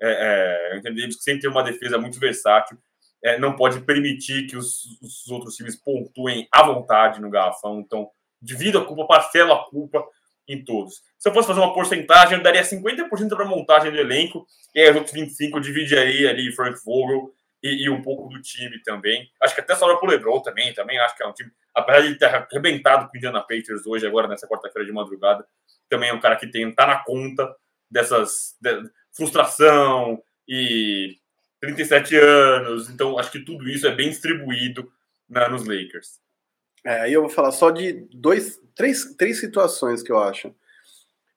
é, 0.00 0.70
é, 0.70 0.74
o 0.74 0.78
Anthony 0.78 0.96
Davis 1.00 1.16
que 1.16 1.22
sempre 1.22 1.42
tem 1.42 1.50
uma 1.50 1.62
defesa 1.62 1.98
muito 1.98 2.18
versátil, 2.20 2.78
é, 3.22 3.38
não 3.38 3.56
pode 3.56 3.80
permitir 3.80 4.46
que 4.46 4.56
os, 4.56 4.84
os, 5.00 5.26
outros 5.28 5.56
times 5.56 5.76
pontuem 5.76 6.46
à 6.52 6.62
vontade 6.62 7.20
no 7.22 7.30
garrafão. 7.30 7.80
Então, 7.80 8.10
divido 8.44 8.78
a 8.78 8.84
culpa, 8.84 9.06
parcelo 9.06 9.52
a 9.52 9.64
culpa 9.68 10.04
em 10.46 10.62
todos. 10.62 11.02
Se 11.18 11.28
eu 11.28 11.32
fosse 11.32 11.48
fazer 11.48 11.60
uma 11.60 11.72
porcentagem, 11.72 12.36
eu 12.36 12.42
daria 12.42 12.62
50% 12.62 13.08
para 13.30 13.46
montagem 13.46 13.90
do 13.90 13.98
elenco, 13.98 14.46
e 14.74 14.80
aí 14.80 14.90
os 14.90 14.96
outros 14.96 15.14
25% 15.14 15.54
eu 15.54 15.60
dividiria 15.60 16.30
ali 16.30 16.52
Frank 16.52 16.78
Vogel 16.84 17.32
e, 17.62 17.84
e, 17.84 17.90
um 17.90 18.02
pouco 18.02 18.28
do 18.28 18.40
time 18.42 18.78
também. 18.82 19.30
Acho 19.42 19.54
que 19.54 19.62
até 19.62 19.74
sobra 19.74 19.96
o 20.00 20.06
LeBron 20.06 20.40
também, 20.42 20.74
também 20.74 20.98
acho 20.98 21.16
que 21.16 21.22
é 21.22 21.26
um 21.26 21.32
time, 21.32 21.50
apesar 21.74 22.02
de 22.02 22.14
ter 22.16 22.26
arrebentado 22.26 23.08
com 23.08 23.14
o 23.14 23.16
Indiana 23.16 23.40
Patriots 23.40 23.86
hoje, 23.86 24.06
agora 24.06 24.28
nessa 24.28 24.46
quarta-feira 24.46 24.86
de 24.86 24.92
madrugada, 24.92 25.46
também 25.88 26.10
é 26.10 26.12
um 26.12 26.20
cara 26.20 26.36
que 26.36 26.46
tem, 26.46 26.70
tá 26.72 26.86
na 26.86 27.02
conta 27.02 27.54
dessas 27.90 28.56
de, 28.60 28.90
frustração 29.12 30.22
e 30.46 31.16
37 31.60 32.16
anos, 32.16 32.90
então 32.90 33.18
acho 33.18 33.30
que 33.30 33.40
tudo 33.40 33.66
isso 33.68 33.86
é 33.86 33.94
bem 33.94 34.10
distribuído 34.10 34.92
na, 35.28 35.48
nos 35.48 35.64
Lakers. 35.64 36.20
É, 36.84 37.10
eu 37.10 37.22
vou 37.22 37.30
falar 37.30 37.50
só 37.50 37.70
de 37.70 38.06
dois, 38.12 38.60
três, 38.74 39.14
três 39.16 39.40
situações 39.40 40.02
que 40.02 40.12
eu 40.12 40.18
acho. 40.18 40.54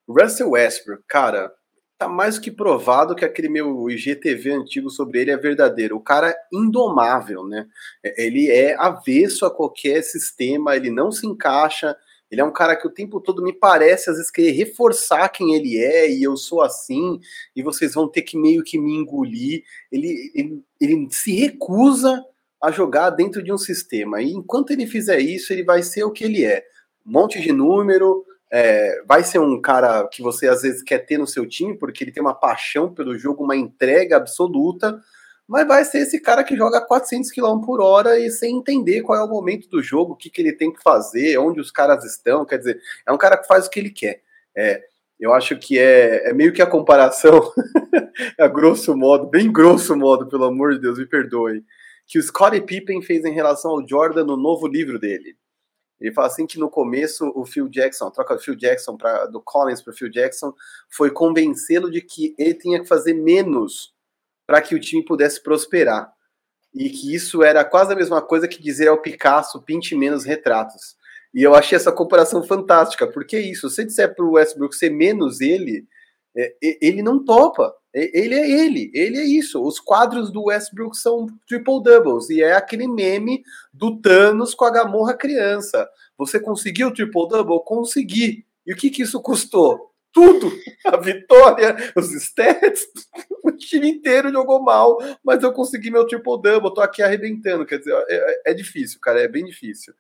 Russell 0.08 0.51
Westbrook, 0.51 1.04
cara, 1.08 1.54
tá 1.98 2.08
mais 2.08 2.38
que 2.38 2.51
provado 2.51 3.16
que 3.16 3.25
aquele 3.25 3.50
meu 3.50 3.89
IGTV 3.89 4.51
antigo 4.51 4.89
sobre 4.89 5.22
ele 5.22 5.32
é 5.32 5.38
verdadeiro. 5.38 5.96
O 5.96 6.01
cara 6.01 6.30
é 6.30 6.36
indomável, 6.54 7.46
né? 7.46 7.66
É, 8.04 8.25
ele 8.25 8.51
é 8.51 8.75
avesso 8.75 9.46
a 9.46 9.54
qualquer 9.54 10.01
sistema, 10.04 10.75
ele 10.75 10.89
não 10.89 11.12
se 11.12 11.25
encaixa. 11.25 11.96
Ele 12.30 12.42
é 12.42 12.44
um 12.44 12.51
cara 12.51 12.75
que 12.75 12.86
o 12.86 12.94
tempo 12.94 13.22
todo 13.22 13.42
me 13.42 13.54
parece, 13.54 14.10
às 14.10 14.18
vezes, 14.18 14.30
querer 14.30 14.51
reforçar 14.51 15.30
quem 15.30 15.56
ele 15.56 15.77
é, 15.77 16.12
e 16.12 16.24
eu 16.24 16.36
sou 16.36 16.62
assim, 16.62 17.22
e 17.56 17.63
vocês 17.63 17.94
vão 17.94 18.06
ter 18.06 18.22
que 18.22 18.38
meio 18.38 18.63
que 18.63 18.77
me 18.77 18.94
engolir. 18.94 19.63
Ele, 19.89 20.32
ele, 20.36 20.63
ele 20.80 21.08
se 21.10 21.34
recusa 21.34 22.22
a 22.62 22.72
jogar 22.72 23.12
dentro 23.12 23.44
de 23.44 23.54
um 23.54 23.58
sistema. 23.58 24.22
E 24.22 24.32
enquanto 24.32 24.72
ele 24.72 24.88
fizer 24.88 25.20
isso, 25.20 25.54
ele 25.54 25.64
vai 25.64 25.84
ser 25.84 26.04
o 26.04 26.12
que 26.12 26.24
ele 26.24 26.44
é. 26.44 26.66
Um 27.06 27.12
monte 27.12 27.40
de 27.40 27.52
número, 27.52 28.26
é, 28.52 29.02
vai 29.06 29.24
ser 29.24 29.40
um 29.40 29.62
cara 29.62 30.08
que 30.08 30.22
você 30.22 30.48
às 30.48 30.62
vezes 30.62 30.82
quer 30.82 31.00
ter 31.00 31.18
no 31.18 31.28
seu 31.28 31.46
time, 31.48 31.78
porque 31.78 32.04
ele 32.04 32.12
tem 32.12 32.22
uma 32.22 32.34
paixão 32.34 32.94
pelo 32.94 33.18
jogo, 33.18 33.44
uma 33.44 33.56
entrega 33.56 34.18
absoluta, 34.18 35.00
mas 35.48 35.68
vai 35.68 35.86
ser 35.86 36.00
esse 36.00 36.20
cara 36.20 36.44
que 36.44 36.58
joga 36.58 36.82
400 36.82 37.32
km 37.32 37.62
por 37.66 37.80
hora 37.80 38.20
e 38.20 38.30
sem 38.30 38.58
entender 38.58 39.02
qual 39.02 39.18
é 39.18 39.24
o 39.24 39.30
momento 39.30 39.70
do 39.70 39.82
jogo, 39.82 40.14
o 40.14 40.16
que, 40.16 40.30
que 40.30 40.42
ele 40.42 40.52
tem 40.52 40.74
que 40.74 40.82
fazer, 40.82 41.38
onde 41.38 41.62
os 41.62 41.72
caras 41.72 42.04
estão. 42.04 42.46
Quer 42.46 42.58
dizer, 42.58 42.82
é 43.06 43.12
um 43.12 43.18
cara 43.18 43.38
que 43.38 43.48
faz 43.48 43.66
o 43.66 43.70
que 43.70 43.80
ele 43.80 43.90
quer. 43.90 44.22
É, 44.56 44.84
eu 45.20 45.34
acho 45.34 45.58
que 45.58 45.80
é, 45.80 46.30
é 46.30 46.34
meio 46.34 46.52
que 46.52 46.62
a 46.62 46.66
comparação, 46.66 47.54
a 48.40 48.48
grosso 48.48 48.96
modo, 48.96 49.28
bem 49.28 49.52
grosso 49.52 49.96
modo, 49.96 50.28
pelo 50.28 50.44
amor 50.44 50.74
de 50.74 50.82
Deus, 50.82 51.00
me 51.00 51.06
perdoe 51.06 51.64
que 52.08 52.18
o 52.18 52.24
Scottie 52.24 52.62
Pippen 52.62 53.02
fez 53.02 53.26
em 53.26 53.34
relação 53.34 53.72
ao 53.72 53.88
Jordan 53.88 54.24
no 54.24 54.38
novo 54.38 54.66
livro 54.66 54.98
dele. 54.98 55.38
Ele 56.00 56.14
fala 56.14 56.28
assim 56.28 56.46
que 56.46 56.60
no 56.60 56.70
começo 56.70 57.32
o 57.36 57.46
Phil 57.46 57.68
Jackson, 57.68 58.06
a 58.06 58.12
troca 58.12 58.36
do 58.36 58.42
Phil 58.42 58.56
Jackson 58.56 58.96
pra, 58.96 59.26
do 59.26 59.42
Collins 59.42 59.82
para 59.82 59.94
Phil 59.94 60.10
Jackson, 60.10 60.54
foi 60.90 61.12
convencê-lo 61.12 61.92
de 61.92 62.02
que 62.02 62.36
ele 62.38 62.54
tinha 62.54 62.80
que 62.80 62.88
fazer 62.88 63.14
menos 63.14 63.94
para 64.46 64.62
que 64.62 64.76
o 64.76 64.80
time 64.80 65.04
pudesse 65.04 65.42
prosperar. 65.42 66.14
E 66.74 66.90
que 66.90 67.14
isso 67.14 67.44
era 67.44 67.66
quase 67.66 67.92
a 67.92 67.96
mesma 67.96 68.22
coisa 68.22 68.48
que 68.48 68.62
dizer 68.62 68.88
ao 68.88 69.02
Picasso 69.02 69.62
pinte 69.64 69.96
menos 69.96 70.24
retratos. 70.24 70.96
E 71.34 71.42
eu 71.42 71.56
achei 71.56 71.76
essa 71.76 71.92
comparação 71.92 72.44
fantástica, 72.44 73.08
porque 73.08 73.40
isso, 73.40 73.70
se 73.70 73.76
você 73.76 73.86
disser 73.86 74.16
para 74.16 74.24
o 74.24 74.34
Westbrook 74.34 74.76
ser 74.76 74.92
menos 74.92 75.42
ele, 75.42 75.88
é, 76.38 76.53
ele 76.62 77.01
não 77.01 77.24
topa. 77.24 77.74
Ele 77.94 78.36
é 78.36 78.48
ele, 78.48 78.91
ele 78.94 79.17
é 79.17 79.24
isso. 79.24 79.63
Os 79.63 79.79
quadros 79.79 80.32
do 80.32 80.46
Westbrook 80.46 80.96
são 80.96 81.25
triple 81.48 81.82
doubles 81.82 82.29
e 82.29 82.44
é 82.44 82.53
aquele 82.53 82.88
meme 82.88 83.41
do 83.74 84.00
Thanos 84.00 84.53
com 84.53 84.65
a 84.65 84.72
Gamorra 84.72 85.15
criança. 85.15 85.89
Você 86.15 86.39
conseguiu 86.39 86.89
o 86.89 86.94
triple 86.94 87.27
double? 87.27 87.63
Consegui. 87.65 88.46
E 88.67 88.74
o 88.74 88.75
que, 88.75 88.91
que 88.91 89.01
isso 89.01 89.20
custou? 89.20 89.91
Tudo! 90.13 90.51
A 90.86 90.98
vitória, 90.98 91.75
os 91.96 92.12
stats, 92.13 92.88
o 93.44 93.51
time 93.51 93.89
inteiro 93.89 94.32
jogou 94.32 94.62
mal, 94.62 94.98
mas 95.24 95.41
eu 95.44 95.51
consegui 95.51 95.89
meu 95.89 96.06
triple 96.06 96.41
double, 96.41 96.74
tô 96.74 96.82
aqui 96.82 97.01
arrebentando. 97.01 97.65
Quer 97.65 97.79
dizer, 97.79 97.94
é, 98.10 98.15
é, 98.15 98.51
é 98.51 98.53
difícil, 98.53 99.00
cara, 99.01 99.22
é 99.22 99.27
bem 99.27 99.46
difícil. 99.46 99.94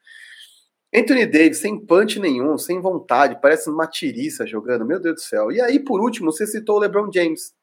Anthony 0.97 1.25
Davis, 1.25 1.59
sem 1.59 1.79
punch 1.79 2.19
nenhum, 2.19 2.57
sem 2.57 2.79
vontade, 2.81 3.39
parece 3.41 3.69
uma 3.69 3.87
tiriça 3.87 4.45
jogando, 4.45 4.85
meu 4.85 4.99
Deus 4.99 5.15
do 5.15 5.21
céu. 5.21 5.51
E 5.51 5.61
aí, 5.61 5.79
por 5.79 6.01
último, 6.01 6.31
você 6.31 6.47
citou 6.47 6.77
o 6.77 6.79
LeBron 6.79 7.11
James. 7.13 7.53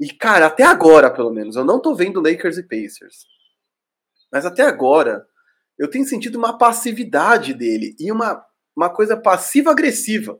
E, 0.00 0.12
cara, 0.12 0.46
até 0.46 0.64
agora, 0.64 1.10
pelo 1.10 1.32
menos, 1.32 1.56
eu 1.56 1.64
não 1.64 1.80
tô 1.80 1.94
vendo 1.94 2.20
Lakers 2.20 2.58
e 2.58 2.62
Pacers. 2.62 3.26
Mas 4.30 4.46
até 4.46 4.62
agora, 4.62 5.26
eu 5.78 5.88
tenho 5.88 6.04
sentido 6.04 6.36
uma 6.36 6.56
passividade 6.56 7.54
dele 7.54 7.94
e 7.98 8.10
uma, 8.10 8.44
uma 8.76 8.90
coisa 8.90 9.16
passiva-agressiva. 9.16 10.38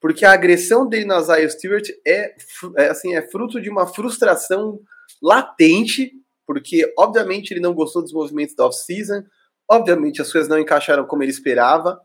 Porque 0.00 0.24
a 0.24 0.32
agressão 0.32 0.86
dele 0.86 1.04
na 1.04 1.18
Isaiah 1.18 1.48
Stewart 1.48 1.88
é, 2.06 2.34
é, 2.76 2.88
assim, 2.88 3.14
é 3.14 3.22
fruto 3.22 3.60
de 3.60 3.70
uma 3.70 3.86
frustração 3.86 4.80
latente, 5.22 6.12
porque, 6.46 6.92
obviamente, 6.98 7.52
ele 7.52 7.60
não 7.60 7.74
gostou 7.74 8.02
dos 8.02 8.12
movimentos 8.12 8.54
da 8.54 8.66
off-season, 8.66 9.24
obviamente, 9.68 10.22
as 10.22 10.30
coisas 10.30 10.48
não 10.48 10.58
encaixaram 10.58 11.06
como 11.06 11.22
ele 11.22 11.30
esperava. 11.30 12.00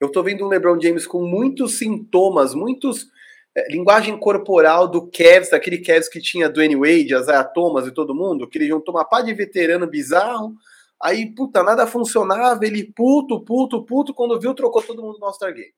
Eu 0.00 0.10
tô 0.10 0.22
vendo 0.22 0.44
um 0.44 0.48
LeBron 0.48 0.80
James 0.80 1.06
com 1.06 1.22
muitos 1.22 1.78
sintomas, 1.78 2.54
muitos 2.54 3.08
é, 3.56 3.70
linguagem 3.70 4.16
corporal 4.18 4.88
do 4.88 5.10
Cavs, 5.10 5.50
daquele 5.50 5.78
Cavs 5.78 6.08
que 6.08 6.20
tinha 6.20 6.48
Dwayne 6.48 6.76
Wade, 6.76 7.14
Isaiah 7.14 7.44
Thomas 7.44 7.86
e 7.86 7.92
todo 7.92 8.14
mundo, 8.14 8.48
que 8.48 8.58
ele 8.58 8.68
juntou 8.68 8.94
uma 8.94 9.04
pá 9.04 9.20
de 9.22 9.34
veterano 9.34 9.86
bizarro, 9.86 10.54
aí, 11.00 11.26
puta, 11.34 11.62
nada 11.62 11.86
funcionava, 11.86 12.64
ele 12.64 12.84
puto, 12.84 13.40
puto, 13.44 13.84
puto, 13.84 14.14
quando 14.14 14.38
viu, 14.38 14.54
trocou 14.54 14.82
todo 14.82 15.02
mundo 15.02 15.18
no 15.18 15.26
All-Star 15.26 15.52
Game. 15.52 15.74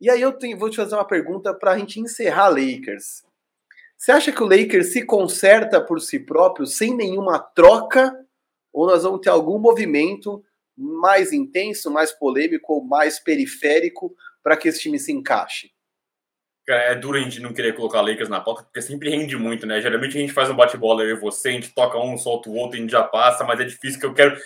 E 0.00 0.08
aí 0.08 0.20
eu 0.20 0.32
tenho, 0.32 0.58
vou 0.58 0.70
te 0.70 0.76
fazer 0.76 0.94
uma 0.94 1.04
pergunta 1.04 1.52
para 1.52 1.72
a 1.72 1.78
gente 1.78 2.00
encerrar 2.00 2.48
Lakers. 2.48 3.22
Você 3.98 4.12
acha 4.12 4.32
que 4.32 4.42
o 4.42 4.48
Lakers 4.48 4.94
se 4.94 5.04
conserta 5.04 5.78
por 5.78 6.00
si 6.00 6.18
próprio, 6.18 6.66
sem 6.66 6.96
nenhuma 6.96 7.38
troca, 7.38 8.16
ou 8.72 8.86
nós 8.86 9.02
vamos 9.02 9.20
ter 9.20 9.30
algum 9.30 9.58
movimento 9.58 10.42
mais 10.76 11.32
intenso, 11.32 11.90
mais 11.90 12.12
polêmico 12.12 12.74
ou 12.74 12.84
mais 12.84 13.18
periférico 13.18 14.14
para 14.42 14.56
que 14.56 14.68
esse 14.68 14.80
time 14.80 14.98
se 14.98 15.12
encaixe? 15.12 15.70
é 16.68 16.94
duro 16.94 17.18
a 17.18 17.20
gente 17.20 17.40
não 17.40 17.52
querer 17.52 17.74
colocar 17.74 18.00
Lakers 18.00 18.28
na 18.28 18.40
pauta, 18.40 18.62
porque 18.62 18.80
sempre 18.80 19.10
rende 19.10 19.36
muito, 19.36 19.66
né? 19.66 19.80
Geralmente 19.80 20.16
a 20.16 20.20
gente 20.20 20.32
faz 20.32 20.48
um 20.50 20.54
bate-bola 20.54 21.02
eu 21.02 21.16
e 21.16 21.20
você, 21.20 21.48
a 21.48 21.52
gente 21.52 21.74
toca 21.74 21.98
um, 21.98 22.16
solta 22.16 22.48
o 22.48 22.54
outro, 22.54 22.76
a 22.76 22.80
gente 22.80 22.90
já 22.90 23.02
passa, 23.02 23.44
mas 23.44 23.60
é 23.60 23.64
difícil 23.64 23.98
que 23.98 24.06
eu 24.06 24.14
quero. 24.14 24.36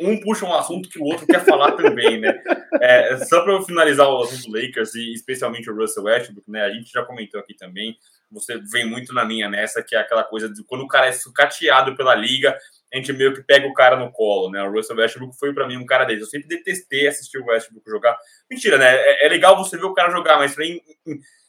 Um 0.00 0.20
puxa 0.20 0.44
um 0.44 0.54
assunto 0.54 0.88
que 0.88 0.98
o 0.98 1.04
outro 1.04 1.26
quer 1.26 1.44
falar 1.44 1.72
também, 1.72 2.20
né? 2.20 2.38
É, 2.78 3.16
só 3.24 3.42
para 3.42 3.54
eu 3.54 3.62
finalizar 3.62 4.06
o 4.06 4.22
assunto 4.22 4.52
Lakers 4.54 4.94
e 4.94 5.14
especialmente 5.14 5.70
o 5.70 5.74
Russell 5.74 6.04
Westbrook, 6.04 6.50
né? 6.50 6.60
A 6.62 6.70
gente 6.70 6.92
já 6.92 7.02
comentou 7.02 7.40
aqui 7.40 7.54
também. 7.56 7.96
Você 8.30 8.58
vem 8.70 8.84
muito 8.84 9.14
na 9.14 9.24
minha 9.24 9.48
nessa, 9.48 9.82
que 9.82 9.96
é 9.96 9.98
aquela 9.98 10.22
coisa 10.22 10.52
de 10.52 10.62
quando 10.62 10.82
o 10.82 10.86
cara 10.86 11.06
é 11.06 11.12
sucateado 11.12 11.96
pela 11.96 12.14
liga, 12.14 12.54
a 12.92 12.96
gente 12.96 13.12
meio 13.12 13.34
que 13.34 13.42
pega 13.42 13.66
o 13.66 13.74
cara 13.74 13.96
no 13.96 14.10
colo, 14.12 14.50
né? 14.50 14.62
O 14.62 14.70
Russell 14.70 14.96
Westbrook 14.96 15.36
foi 15.38 15.52
para 15.52 15.66
mim 15.66 15.76
um 15.76 15.86
cara 15.86 16.04
desse. 16.04 16.20
Eu 16.20 16.26
sempre 16.26 16.48
detestei 16.48 17.06
assistir 17.06 17.38
o 17.38 17.46
Westbrook 17.46 17.88
jogar. 17.88 18.16
Mentira, 18.50 18.78
né? 18.78 18.94
É, 18.94 19.26
é 19.26 19.28
legal 19.28 19.56
você 19.56 19.76
ver 19.76 19.86
o 19.86 19.94
cara 19.94 20.10
jogar, 20.10 20.38
mas 20.38 20.56
mim 20.56 20.80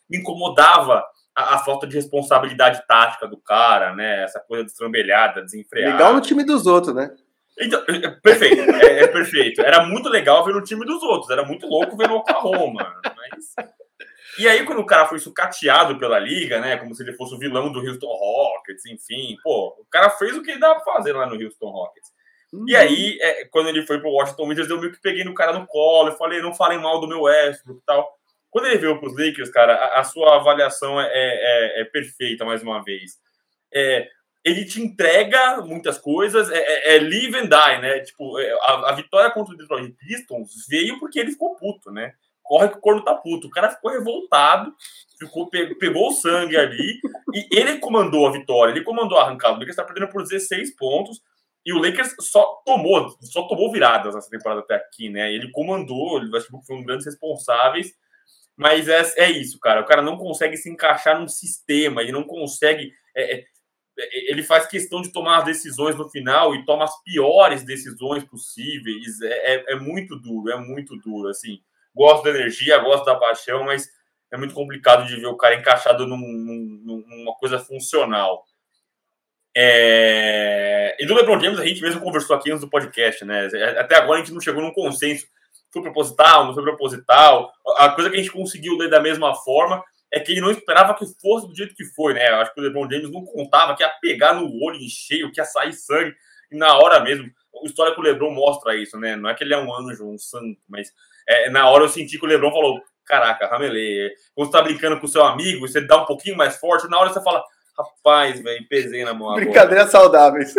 me 0.09 0.17
incomodava 0.17 1.05
a, 1.35 1.55
a, 1.55 1.57
falta 1.59 1.85
de 1.85 1.95
responsabilidade 1.95 2.81
tática 2.87 3.27
do 3.27 3.37
cara, 3.37 3.95
né? 3.95 4.23
Essa 4.23 4.39
coisa 4.39 4.63
destrambelhada, 4.63 5.41
desenfreada. 5.41 5.93
Legal 5.93 6.13
no 6.13 6.21
time 6.21 6.43
dos 6.43 6.65
outros, 6.65 6.95
né? 6.95 7.09
Então, 7.59 7.83
é, 7.87 8.05
é, 8.05 8.09
perfeito, 8.09 8.71
é, 8.71 9.03
é, 9.03 9.07
perfeito. 9.07 9.61
Era 9.61 9.85
muito 9.85 10.09
legal 10.09 10.45
ver 10.45 10.53
no 10.53 10.63
time 10.63 10.85
dos 10.85 11.01
outros, 11.03 11.29
era 11.29 11.43
muito 11.43 11.67
louco 11.67 11.97
ver 11.97 12.07
no 12.07 12.17
Oklahoma. 12.17 12.95
Mas... 13.03 13.67
E 14.39 14.47
aí, 14.47 14.65
quando 14.65 14.79
o 14.79 14.85
cara 14.85 15.05
foi 15.07 15.19
sucateado 15.19 15.97
pela 15.97 16.19
liga, 16.19 16.59
né? 16.59 16.77
Como 16.77 16.93
se 16.93 17.03
ele 17.03 17.13
fosse 17.13 17.33
o 17.33 17.39
vilão 17.39 17.71
do 17.71 17.79
Houston 17.79 18.07
Rockets, 18.07 18.85
enfim, 18.85 19.35
pô, 19.43 19.75
o 19.79 19.85
cara 19.89 20.09
fez 20.11 20.35
o 20.37 20.43
que 20.43 20.51
ele 20.51 20.59
dava 20.59 20.79
pra 20.79 20.93
fazer 20.93 21.13
lá 21.13 21.25
no 21.25 21.41
Houston 21.41 21.69
Rockets. 21.69 22.11
Uhum. 22.53 22.65
E 22.67 22.75
aí, 22.75 23.17
é, 23.21 23.45
quando 23.45 23.69
ele 23.69 23.85
foi 23.85 23.99
pro 23.99 24.11
Washington 24.11 24.47
Wizards, 24.47 24.69
eu 24.69 24.79
meio 24.79 24.93
que 24.93 25.01
peguei 25.01 25.23
no 25.23 25.33
cara 25.33 25.53
no 25.53 25.67
colo, 25.67 26.09
eu 26.09 26.17
falei, 26.17 26.41
não 26.41 26.53
falem 26.53 26.79
mal 26.79 26.99
do 26.99 27.07
meu 27.07 27.23
Westbrook 27.23 27.81
e 27.81 27.85
tal. 27.85 28.17
Quando 28.49 28.67
ele 28.67 28.77
veio 28.77 28.99
para 28.99 29.09
os 29.09 29.17
Lakers, 29.17 29.49
cara, 29.49 29.73
a, 29.73 29.99
a, 29.99 30.03
sua 30.03 30.37
avaliação 30.37 30.99
é, 30.99 31.09
é, 31.11 31.81
é, 31.81 31.85
perfeita, 31.85 32.45
mais 32.45 32.63
uma 32.63 32.83
vez. 32.83 33.17
É, 33.73 34.07
ele 34.43 34.63
te 34.65 34.81
entrega 34.81 35.61
muitas 35.61 35.97
coisas, 35.97 36.49
é, 36.49 36.57
é, 36.57 36.95
é 36.95 36.99
live 36.99 37.35
and 37.35 37.49
die, 37.49 37.81
né? 37.81 37.99
Tipo, 37.99 38.39
é, 38.39 38.51
a, 38.61 38.89
a, 38.89 38.91
vitória 38.93 39.29
contra 39.31 39.53
o 39.53 39.57
Detroit 39.57 39.91
Pistons 39.93 40.65
veio 40.69 40.97
porque 40.99 41.19
ele 41.19 41.31
ficou 41.31 41.55
puto, 41.55 41.91
né? 41.91 42.13
Corre 42.47 42.69
que 42.69 42.77
o 42.77 42.81
corno 42.81 43.03
tá 43.03 43.13
puto. 43.15 43.47
O 43.47 43.51
cara 43.51 43.69
ficou 43.69 43.91
revoltado, 43.91 44.73
ficou, 45.19 45.49
pegou 45.49 46.09
o 46.09 46.13
sangue 46.13 46.57
ali, 46.57 46.99
e 47.33 47.47
ele 47.51 47.79
comandou 47.79 48.27
a 48.27 48.31
vitória, 48.31 48.71
ele 48.71 48.83
comandou 48.83 49.17
a 49.17 49.23
arrancada. 49.23 49.55
O 49.55 49.59
Lakers 49.59 49.75
tá 49.75 49.83
perdendo 49.83 50.09
por 50.09 50.23
16 50.23 50.75
pontos, 50.75 51.21
e 51.65 51.73
o 51.73 51.79
Lakers 51.79 52.15
só 52.21 52.61
tomou, 52.65 53.09
só 53.21 53.43
tomou 53.43 53.71
viradas 53.71 54.15
nessa 54.15 54.29
temporada 54.29 54.61
até 54.61 54.75
aqui, 54.75 55.09
né? 55.09 55.33
Ele 55.33 55.51
comandou, 55.51 56.17
ele 56.17 56.29
foi 56.39 56.75
um 56.75 56.79
dos 56.79 56.85
grandes 56.85 57.05
responsáveis 57.05 57.93
mas 58.57 58.89
é, 58.89 59.03
é 59.17 59.31
isso, 59.31 59.59
cara. 59.59 59.81
O 59.81 59.85
cara 59.85 60.01
não 60.01 60.17
consegue 60.17 60.57
se 60.57 60.67
encaixar 60.67 61.19
num 61.19 61.27
sistema, 61.27 62.01
ele 62.01 62.11
não 62.11 62.23
consegue. 62.23 62.91
É, 63.15 63.35
é, 63.35 63.45
ele 64.31 64.41
faz 64.41 64.65
questão 64.65 65.01
de 65.01 65.11
tomar 65.11 65.37
as 65.39 65.45
decisões 65.45 65.95
no 65.95 66.09
final 66.09 66.55
e 66.55 66.65
toma 66.65 66.83
as 66.83 67.03
piores 67.03 67.63
decisões 67.63 68.23
possíveis. 68.23 69.21
É, 69.21 69.55
é, 69.55 69.73
é, 69.73 69.75
muito 69.75 70.19
duro, 70.19 70.51
é 70.51 70.57
muito 70.57 70.97
duro. 70.97 71.29
Assim, 71.29 71.61
gosto 71.97 72.23
da 72.23 72.29
energia, 72.29 72.77
gosto 72.77 73.03
da 73.03 73.15
paixão, 73.15 73.65
mas 73.65 73.89
é 74.31 74.37
muito 74.37 74.53
complicado 74.53 75.05
de 75.05 75.15
ver 75.15 75.27
o 75.27 75.35
cara 75.35 75.55
encaixado 75.55 76.07
num, 76.07 76.17
num, 76.17 77.03
numa 77.07 77.35
coisa 77.35 77.59
funcional. 77.59 78.45
É... 79.55 80.95
E 80.99 81.05
do 81.05 81.15
LeBron 81.15 81.39
James 81.39 81.59
a 81.59 81.65
gente 81.65 81.81
mesmo 81.81 81.99
conversou 81.99 82.35
aqui 82.35 82.51
antes 82.51 82.61
do 82.61 82.69
podcast, 82.69 83.25
né? 83.25 83.47
Até 83.79 83.95
agora 83.95 84.19
a 84.19 84.23
gente 84.23 84.33
não 84.33 84.39
chegou 84.39 84.61
num 84.61 84.71
consenso 84.71 85.25
foi 85.71 85.81
proposital, 85.81 86.45
não 86.45 86.53
foi 86.53 86.63
proposital. 86.63 87.51
A 87.77 87.89
coisa 87.89 88.09
que 88.09 88.17
a 88.17 88.19
gente 88.19 88.31
conseguiu 88.31 88.77
ler 88.77 88.89
da 88.89 89.01
mesma 89.01 89.35
forma 89.35 89.83
é 90.11 90.19
que 90.19 90.31
ele 90.31 90.41
não 90.41 90.51
esperava 90.51 90.93
que 90.93 91.05
fosse 91.21 91.47
do 91.47 91.55
jeito 91.55 91.75
que 91.75 91.83
foi, 91.85 92.13
né? 92.13 92.27
Acho 92.27 92.53
que 92.53 92.59
o 92.59 92.63
LeBron 92.63 92.89
James 92.89 93.11
não 93.11 93.25
contava 93.25 93.75
que 93.75 93.83
ia 93.83 93.89
pegar 94.01 94.33
no 94.33 94.45
olho 94.63 94.77
em 94.77 94.89
cheio, 94.89 95.31
que 95.31 95.39
ia 95.39 95.45
sair 95.45 95.73
sangue, 95.73 96.15
e 96.51 96.57
na 96.57 96.77
hora 96.77 96.99
mesmo. 96.99 97.29
A 97.61 97.65
história 97.65 97.93
que 97.93 97.99
o 97.99 98.03
LeBron 98.03 98.31
mostra 98.31 98.75
isso, 98.75 98.97
né? 98.99 99.15
Não 99.15 99.29
é 99.29 99.33
que 99.33 99.43
ele 99.43 99.53
é 99.53 99.57
um 99.57 99.73
anjo, 99.73 100.07
um 100.07 100.17
santo, 100.17 100.59
mas 100.69 100.93
é, 101.27 101.49
na 101.49 101.69
hora 101.69 101.83
eu 101.83 101.89
senti 101.89 102.17
que 102.17 102.25
o 102.25 102.27
LeBron 102.27 102.51
falou: 102.51 102.81
Caraca, 103.05 103.47
Ramelê, 103.47 104.13
quando 104.35 104.47
você 104.47 104.57
tá 104.57 104.61
brincando 104.61 104.99
com 104.99 105.05
o 105.05 105.09
seu 105.09 105.23
amigo, 105.23 105.67
você 105.67 105.81
dá 105.81 106.01
um 106.01 106.05
pouquinho 106.05 106.37
mais 106.37 106.57
forte, 106.57 106.89
na 106.89 106.99
hora 106.99 107.11
você 107.11 107.23
fala: 107.23 107.43
Rapaz, 107.77 108.41
velho, 108.41 108.67
pesei 108.67 109.05
na 109.05 109.13
mão. 109.13 109.35
Brincadeiras 109.35 109.91
saudáveis. 109.91 110.53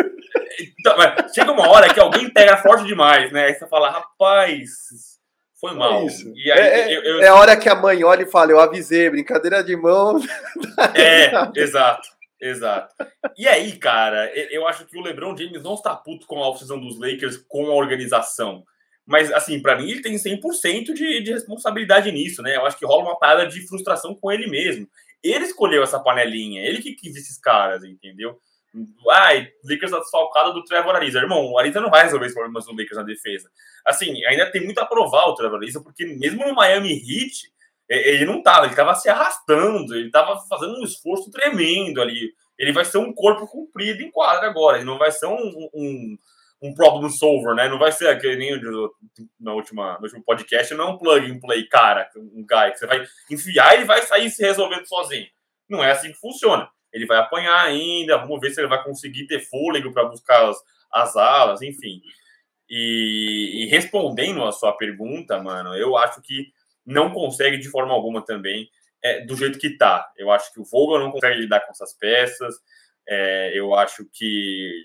Então, 0.79 0.95
chega 1.33 1.51
uma 1.51 1.67
hora 1.69 1.93
que 1.93 1.99
alguém 1.99 2.29
pega 2.29 2.57
forte 2.57 2.85
demais, 2.85 3.31
né? 3.31 3.45
Aí 3.45 3.53
você 3.53 3.67
fala, 3.67 3.89
rapaz, 3.89 4.69
foi 5.59 5.73
mal. 5.73 6.01
É, 6.01 6.05
isso. 6.05 6.27
Aí, 6.27 6.51
é, 6.51 6.97
eu, 6.97 7.03
eu... 7.03 7.21
é 7.21 7.27
a 7.27 7.35
hora 7.35 7.57
que 7.57 7.69
a 7.69 7.75
mãe 7.75 8.03
olha 8.03 8.23
e 8.23 8.31
fala, 8.31 8.51
eu 8.51 8.59
avisei, 8.59 9.09
brincadeira 9.09 9.63
de 9.63 9.75
mão. 9.75 10.19
É, 10.95 11.31
exato, 11.59 12.07
exato. 12.41 12.95
E 13.37 13.47
aí, 13.47 13.77
cara, 13.77 14.31
eu 14.51 14.67
acho 14.67 14.85
que 14.85 14.97
o 14.97 15.01
LeBron 15.01 15.35
James 15.35 15.61
não 15.61 15.73
está 15.73 15.95
puto 15.95 16.25
com 16.25 16.41
a 16.41 16.49
oficina 16.49 16.77
dos 16.77 16.99
Lakers, 16.99 17.37
com 17.47 17.67
a 17.67 17.75
organização. 17.75 18.63
Mas, 19.09 19.31
assim, 19.33 19.59
para 19.59 19.75
mim, 19.75 19.89
ele 19.89 20.03
tem 20.03 20.13
100% 20.13 20.93
de, 20.93 21.23
de 21.23 21.31
responsabilidade 21.31 22.11
nisso, 22.11 22.43
né? 22.43 22.55
Eu 22.55 22.65
acho 22.67 22.77
que 22.77 22.85
rola 22.85 23.05
uma 23.05 23.17
parada 23.17 23.47
de 23.47 23.67
frustração 23.67 24.13
com 24.13 24.31
ele 24.31 24.45
mesmo. 24.45 24.87
Ele 25.23 25.45
escolheu 25.45 25.81
essa 25.81 25.99
panelinha, 25.99 26.61
ele 26.61 26.79
que 26.79 26.93
quis 26.93 27.15
esses 27.15 27.39
caras, 27.39 27.83
entendeu? 27.83 28.39
Ai, 29.09 29.51
Lakers 29.67 29.89
tá 29.89 29.97
desfalcado 29.97 30.53
do 30.53 30.63
Trevor 30.63 30.95
Ariza. 30.95 31.17
Irmão, 31.17 31.43
o 31.43 31.57
Ariza 31.57 31.81
não 31.81 31.89
vai 31.89 32.03
resolver 32.03 32.27
os 32.27 32.33
problemas 32.35 32.65
do 32.65 32.71
Lakers 32.71 32.97
na 32.97 33.03
defesa. 33.03 33.49
Assim, 33.83 34.23
ainda 34.25 34.51
tem 34.51 34.63
muito 34.63 34.77
a 34.77 34.85
provar 34.85 35.25
o 35.25 35.33
Trevor 35.33 35.57
Ariza, 35.57 35.81
porque 35.81 36.05
mesmo 36.05 36.47
no 36.47 36.53
Miami 36.53 36.93
Heat, 36.93 37.51
ele 37.89 38.25
não 38.25 38.43
tava, 38.43 38.67
ele 38.67 38.75
tava 38.75 38.93
se 38.93 39.09
arrastando, 39.09 39.95
ele 39.95 40.11
tava 40.11 40.39
fazendo 40.47 40.79
um 40.79 40.83
esforço 40.83 41.31
tremendo 41.31 41.99
ali. 41.99 42.31
Ele 42.59 42.71
vai 42.71 42.85
ser 42.85 42.99
um 42.99 43.11
corpo 43.11 43.47
comprido 43.47 44.03
em 44.03 44.11
quadra 44.11 44.47
agora, 44.47 44.77
ele 44.77 44.85
não 44.85 44.99
vai 44.99 45.11
ser 45.11 45.25
um, 45.25 45.69
um, 45.73 46.17
um 46.61 46.73
problem 46.73 47.09
solver, 47.09 47.55
né? 47.55 47.69
Não 47.69 47.79
vai 47.79 47.91
ser 47.91 48.07
aquele 48.07 48.35
nem 48.35 48.61
na 49.39 49.53
última, 49.53 49.97
no 49.97 50.03
último 50.03 50.23
podcast, 50.23 50.73
não 50.73 50.87
é 50.87 50.91
um 50.91 50.97
plug 50.97 51.31
and 51.31 51.39
play, 51.39 51.63
cara, 51.67 52.09
um 52.15 52.45
guy 52.45 52.71
que 52.71 52.79
você 52.79 52.87
vai 52.87 53.05
enfiar 53.31 53.73
e 53.73 53.77
ele 53.77 53.85
vai 53.85 54.01
sair 54.01 54.29
se 54.29 54.43
resolvendo 54.43 54.85
sozinho. 54.85 55.27
Não 55.69 55.83
é 55.83 55.91
assim 55.91 56.11
que 56.11 56.19
funciona 56.19 56.69
ele 56.91 57.05
vai 57.05 57.17
apanhar 57.17 57.65
ainda, 57.65 58.17
vamos 58.17 58.39
ver 58.39 58.51
se 58.51 58.59
ele 58.59 58.67
vai 58.67 58.83
conseguir 58.83 59.27
ter 59.27 59.39
fôlego 59.39 59.91
para 59.91 60.05
buscar 60.05 60.49
as, 60.49 60.57
as 60.91 61.15
alas, 61.15 61.61
enfim. 61.61 62.01
E, 62.69 63.63
e, 63.63 63.65
respondendo 63.67 64.43
a 64.43 64.51
sua 64.51 64.73
pergunta, 64.73 65.41
mano, 65.41 65.75
eu 65.75 65.97
acho 65.97 66.21
que 66.21 66.51
não 66.85 67.11
consegue 67.11 67.57
de 67.57 67.69
forma 67.69 67.93
alguma 67.93 68.23
também 68.23 68.69
é, 69.03 69.21
do 69.21 69.35
jeito 69.35 69.59
que 69.59 69.77
tá. 69.77 70.11
Eu 70.17 70.31
acho 70.31 70.53
que 70.53 70.59
o 70.59 70.65
Vogel 70.65 70.99
não 70.99 71.11
consegue 71.11 71.39
lidar 71.39 71.61
com 71.61 71.71
essas 71.71 71.93
peças, 71.93 72.55
é, 73.07 73.51
eu 73.57 73.73
acho 73.73 74.05
que 74.11 74.83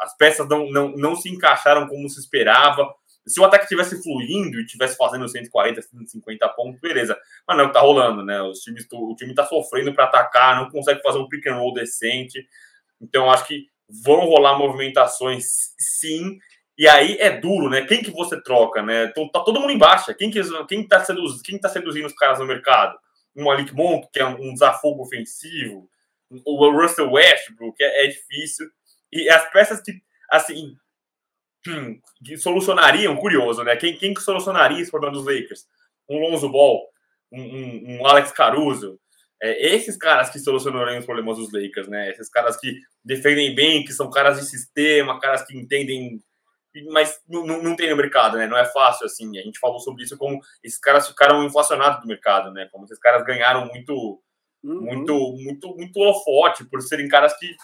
as 0.00 0.16
peças 0.16 0.48
não, 0.48 0.70
não, 0.70 0.90
não 0.90 1.16
se 1.16 1.28
encaixaram 1.28 1.86
como 1.86 2.08
se 2.08 2.20
esperava 2.20 2.94
se 3.26 3.40
o 3.40 3.44
ataque 3.44 3.64
estivesse 3.64 4.02
fluindo 4.02 4.58
e 4.58 4.64
estivesse 4.64 4.96
fazendo 4.96 5.26
140, 5.26 5.80
150 5.80 6.48
pontos, 6.50 6.80
beleza. 6.80 7.16
Mas 7.46 7.56
não 7.56 7.64
é 7.64 7.66
o 7.66 7.70
que 7.70 7.74
tá 7.74 7.80
rolando, 7.80 8.22
né? 8.22 8.42
Os 8.42 8.60
times, 8.60 8.86
o 8.92 9.14
time 9.14 9.34
tá 9.34 9.46
sofrendo 9.46 9.94
para 9.94 10.04
atacar, 10.04 10.56
não 10.56 10.70
consegue 10.70 11.00
fazer 11.02 11.18
um 11.18 11.28
pick 11.28 11.46
and 11.46 11.56
roll 11.56 11.72
decente. 11.72 12.46
Então, 13.00 13.30
acho 13.30 13.46
que 13.46 13.66
vão 13.88 14.20
rolar 14.26 14.58
movimentações 14.58 15.72
sim. 15.78 16.38
E 16.76 16.86
aí 16.86 17.16
é 17.18 17.30
duro, 17.30 17.70
né? 17.70 17.86
Quem 17.86 18.02
que 18.02 18.10
você 18.10 18.40
troca, 18.42 18.82
né? 18.82 19.06
Tá 19.06 19.40
todo 19.40 19.60
mundo 19.60 19.72
embaixo. 19.72 20.14
Quem 20.14 20.30
que 20.30 20.40
quem 20.68 20.86
tá, 20.86 21.02
seduz, 21.02 21.40
quem 21.40 21.58
tá 21.58 21.68
seduzindo 21.68 22.06
os 22.06 22.14
caras 22.14 22.40
no 22.40 22.46
mercado? 22.46 22.98
Um 23.34 23.44
Malik 23.44 23.74
Monk, 23.74 24.08
que 24.12 24.20
é 24.20 24.26
um 24.26 24.52
desafogo 24.52 25.02
ofensivo. 25.02 25.88
O 26.44 26.70
Russell 26.70 27.10
Westbrook, 27.10 27.82
é, 27.82 28.04
é 28.04 28.08
difícil. 28.08 28.66
E 29.14 29.30
as 29.30 29.48
peças 29.52 29.80
que, 29.80 29.92
assim, 30.28 30.76
hum, 31.68 32.00
que 32.24 32.36
solucionariam, 32.36 33.16
curioso, 33.16 33.62
né? 33.62 33.76
Quem, 33.76 33.96
quem 33.96 34.12
que 34.12 34.20
solucionaria 34.20 34.80
esse 34.80 34.90
problema 34.90 35.14
dos 35.14 35.24
Lakers? 35.24 35.66
Um 36.08 36.18
Lonzo 36.18 36.48
Ball, 36.48 36.82
um, 37.32 37.40
um, 37.40 38.00
um 38.00 38.06
Alex 38.06 38.32
Caruso, 38.32 39.00
é, 39.40 39.74
esses 39.74 39.96
caras 39.96 40.30
que 40.30 40.38
solucionariam 40.40 40.98
os 40.98 41.06
problemas 41.06 41.36
dos 41.36 41.52
Lakers, 41.52 41.86
né? 41.86 42.10
Esses 42.10 42.28
caras 42.28 42.58
que 42.58 42.80
defendem 43.04 43.54
bem, 43.54 43.84
que 43.84 43.92
são 43.92 44.10
caras 44.10 44.40
de 44.40 44.46
sistema, 44.46 45.20
caras 45.20 45.46
que 45.46 45.56
entendem 45.56 46.20
mas 46.90 47.20
não, 47.28 47.46
não 47.46 47.76
tem 47.76 47.88
no 47.88 47.96
mercado, 47.96 48.36
né? 48.36 48.46
Não 48.48 48.58
é 48.58 48.64
fácil 48.64 49.06
assim. 49.06 49.38
A 49.38 49.42
gente 49.42 49.60
falou 49.60 49.78
sobre 49.78 50.02
isso 50.02 50.16
como 50.16 50.40
esses 50.62 50.78
caras 50.78 51.06
ficaram 51.06 51.44
inflacionados 51.44 52.00
do 52.00 52.08
mercado, 52.08 52.50
né? 52.52 52.68
Como 52.72 52.84
esses 52.84 52.98
caras 52.98 53.24
ganharam 53.24 53.66
muito, 53.66 54.20
uhum. 54.62 54.80
muito, 54.80 55.32
muito, 55.38 55.76
muito 55.76 56.00
holofote 56.00 56.64
por 56.64 56.82
serem 56.82 57.08
caras 57.08 57.38
que 57.38 57.54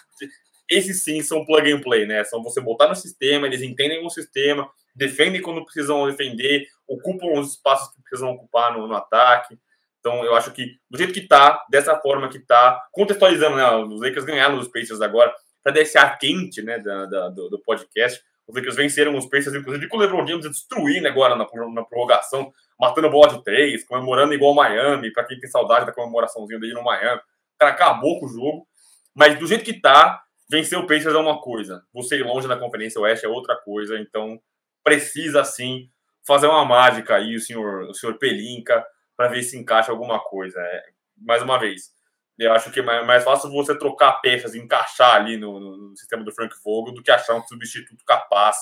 esses 0.70 1.02
sim 1.02 1.22
são 1.22 1.44
plug 1.44 1.72
and 1.72 1.80
play, 1.80 2.06
né? 2.06 2.22
São 2.24 2.42
você 2.42 2.60
botar 2.60 2.88
no 2.88 2.94
sistema, 2.94 3.46
eles 3.46 3.62
entendem 3.62 4.04
o 4.04 4.10
sistema, 4.10 4.70
defendem 4.94 5.42
quando 5.42 5.64
precisam 5.64 6.06
defender, 6.06 6.66
ocupam 6.86 7.38
os 7.38 7.52
espaços 7.52 7.94
que 7.94 8.02
precisam 8.02 8.30
ocupar 8.30 8.72
no, 8.72 8.86
no 8.86 8.94
ataque. 8.94 9.58
Então, 9.98 10.24
eu 10.24 10.34
acho 10.34 10.50
que 10.52 10.76
do 10.88 10.96
jeito 10.96 11.12
que 11.12 11.26
tá, 11.26 11.62
dessa 11.70 11.96
forma 11.98 12.28
que 12.28 12.38
tá, 12.38 12.80
contextualizando, 12.92 13.56
né? 13.56 13.70
Os 13.76 14.00
Lakers 14.00 14.24
ganharam 14.24 14.58
os 14.58 14.68
Pacers 14.68 15.00
agora, 15.00 15.34
para 15.62 15.72
deixar 15.72 16.16
quente, 16.18 16.62
né, 16.62 16.78
da, 16.78 17.04
da 17.04 17.28
do, 17.28 17.50
do 17.50 17.60
podcast 17.60 18.22
os 18.50 18.56
Lakers 18.56 18.76
venceram 18.76 19.16
os 19.16 19.26
Pacers, 19.26 19.54
inclusive 19.54 19.88
com 19.88 19.96
o 19.96 20.00
LeBron 20.00 20.26
James 20.26 20.48
destruindo 20.48 21.06
agora 21.06 21.36
na, 21.36 21.46
na 21.72 21.84
prorrogação, 21.84 22.52
matando 22.78 23.08
bola 23.08 23.28
de 23.28 23.44
três, 23.44 23.84
comemorando 23.84 24.34
igual 24.34 24.54
Miami, 24.54 25.12
para 25.12 25.24
quem 25.24 25.38
tem 25.38 25.48
saudade 25.48 25.86
da 25.86 25.92
comemoraçãozinha 25.92 26.58
dele 26.58 26.74
no 26.74 26.82
Miami. 26.82 27.20
O 27.20 27.58
cara 27.58 27.72
acabou 27.72 28.18
com 28.18 28.26
o 28.26 28.28
jogo. 28.28 28.66
Mas 29.14 29.38
do 29.38 29.46
jeito 29.46 29.64
que 29.64 29.80
tá, 29.80 30.20
vencer 30.50 30.78
o 30.78 30.86
Pacers 30.86 31.14
é 31.14 31.18
uma 31.18 31.40
coisa. 31.40 31.84
Você 31.94 32.16
ir 32.16 32.24
longe 32.24 32.48
na 32.48 32.58
Conferência 32.58 33.00
Oeste 33.00 33.24
é 33.24 33.28
outra 33.28 33.56
coisa. 33.56 33.98
Então, 33.98 34.40
precisa 34.82 35.44
sim 35.44 35.88
fazer 36.26 36.48
uma 36.48 36.64
mágica 36.64 37.16
aí, 37.16 37.36
o 37.36 37.40
senhor, 37.40 37.84
o 37.84 37.94
senhor 37.94 38.18
Pelinka, 38.18 38.84
para 39.16 39.28
ver 39.28 39.42
se 39.42 39.56
encaixa 39.56 39.92
alguma 39.92 40.18
coisa. 40.18 40.60
É, 40.60 40.82
mais 41.16 41.42
uma 41.42 41.58
vez, 41.58 41.90
eu 42.38 42.52
acho 42.52 42.70
que 42.72 42.80
é 42.80 42.82
mais 42.82 43.22
fácil 43.22 43.50
você 43.50 43.76
trocar 43.78 44.20
peças, 44.20 44.54
encaixar 44.54 45.14
ali 45.14 45.36
no, 45.36 45.60
no, 45.60 45.96
sistema 45.96 46.24
do 46.24 46.32
Frank 46.32 46.54
Vogel 46.64 46.94
do 46.94 47.02
que 47.02 47.10
achar 47.10 47.34
um 47.34 47.46
substituto 47.46 48.04
capaz 48.04 48.56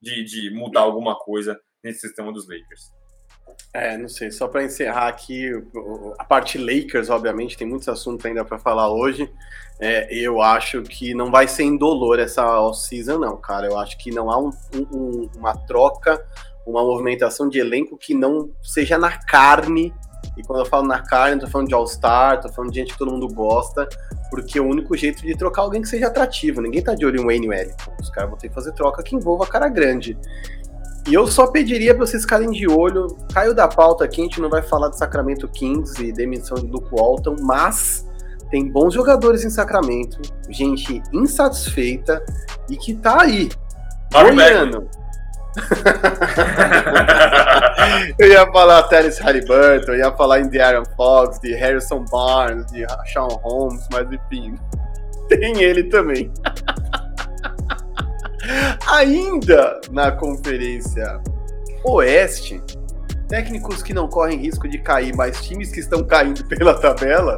de, 0.00 0.24
de 0.24 0.50
mudar 0.50 0.80
alguma 0.80 1.18
coisa 1.18 1.60
nesse 1.82 2.00
sistema 2.00 2.32
dos 2.32 2.48
Lakers. 2.48 2.90
É, 3.72 3.96
não 3.98 4.08
sei, 4.08 4.30
só 4.30 4.48
para 4.48 4.64
encerrar 4.64 5.08
aqui, 5.08 5.50
a 6.18 6.24
parte 6.24 6.56
Lakers, 6.56 7.10
obviamente, 7.10 7.58
tem 7.58 7.66
muitos 7.66 7.88
assuntos 7.88 8.24
ainda 8.24 8.44
para 8.44 8.58
falar 8.58 8.90
hoje. 8.90 9.30
É, 9.78 10.08
eu 10.14 10.40
acho 10.40 10.82
que 10.82 11.14
não 11.14 11.30
vai 11.30 11.46
ser 11.46 11.64
indolor 11.64 12.18
essa 12.18 12.42
off-season, 12.60 13.18
não, 13.18 13.36
cara. 13.36 13.66
Eu 13.66 13.78
acho 13.78 13.98
que 13.98 14.10
não 14.10 14.30
há 14.30 14.38
um, 14.38 14.50
um, 14.74 15.28
uma 15.36 15.54
troca, 15.54 16.24
uma 16.66 16.82
movimentação 16.82 17.48
de 17.48 17.58
elenco 17.58 17.98
que 17.98 18.14
não 18.14 18.50
seja 18.62 18.96
na 18.96 19.10
carne 19.18 19.92
e 20.36 20.42
quando 20.42 20.60
eu 20.60 20.66
falo 20.66 20.86
na 20.86 21.00
carne, 21.00 21.40
tô 21.40 21.46
falando 21.46 21.68
de 21.68 21.74
All-Star, 21.74 22.40
tô 22.40 22.48
falando 22.50 22.70
de 22.70 22.80
gente 22.80 22.92
que 22.92 22.98
todo 22.98 23.10
mundo 23.10 23.28
gosta, 23.28 23.88
porque 24.30 24.58
é 24.58 24.62
o 24.62 24.66
único 24.66 24.96
jeito 24.96 25.22
de 25.22 25.36
trocar 25.36 25.62
alguém 25.62 25.80
que 25.80 25.88
seja 25.88 26.08
atrativo. 26.08 26.60
Ninguém 26.60 26.82
tá 26.82 26.94
de 26.94 27.06
olho 27.06 27.20
em 27.20 27.24
Wayne 27.24 27.48
Wellington. 27.48 27.92
Os 28.00 28.10
caras 28.10 28.30
vão 28.30 28.38
ter 28.38 28.48
que 28.48 28.54
fazer 28.54 28.72
troca 28.72 29.02
que 29.02 29.14
envolva 29.14 29.46
cara 29.46 29.68
grande. 29.68 30.18
E 31.06 31.14
eu 31.14 31.26
só 31.26 31.46
pediria 31.46 31.94
para 31.94 32.04
vocês 32.04 32.22
ficarem 32.22 32.50
de 32.50 32.68
olho. 32.68 33.06
Caiu 33.32 33.54
da 33.54 33.68
pauta 33.68 34.04
aqui, 34.04 34.20
a 34.20 34.24
gente 34.24 34.40
não 34.40 34.50
vai 34.50 34.62
falar 34.62 34.88
de 34.88 34.98
Sacramento 34.98 35.46
Kings 35.48 36.02
e 36.02 36.12
demissão 36.12 36.56
de 36.56 36.66
Luke 36.66 36.88
Walton, 36.92 37.36
mas 37.40 38.04
tem 38.50 38.68
bons 38.68 38.94
jogadores 38.94 39.44
em 39.44 39.50
Sacramento, 39.50 40.20
gente 40.48 41.02
insatisfeita 41.12 42.24
e 42.68 42.76
que 42.76 42.94
tá 42.94 43.22
aí. 43.22 43.48
Olhando. 44.14 44.88
eu 48.18 48.28
ia 48.28 48.46
falar 48.52 48.82
Terence 48.84 49.20
Halliburton, 49.22 49.92
eu 49.92 49.98
ia 49.98 50.12
falar 50.12 50.40
em 50.40 50.58
Aaron 50.58 50.84
Fox, 50.96 51.38
de 51.40 51.54
Harrison 51.54 52.04
Barnes, 52.10 52.66
de 52.66 52.84
Sean 53.12 53.28
Holmes, 53.42 53.86
mas 53.90 54.06
enfim, 54.12 54.54
tem 55.28 55.62
ele 55.62 55.84
também. 55.84 56.30
Ainda 58.86 59.80
na 59.90 60.12
conferência 60.12 61.20
Oeste, 61.84 62.60
técnicos 63.28 63.82
que 63.82 63.94
não 63.94 64.08
correm 64.08 64.38
risco 64.38 64.68
de 64.68 64.78
cair, 64.78 65.14
mas 65.14 65.40
times 65.42 65.70
que 65.70 65.80
estão 65.80 66.04
caindo 66.04 66.44
pela 66.48 66.74
tabela. 66.74 67.36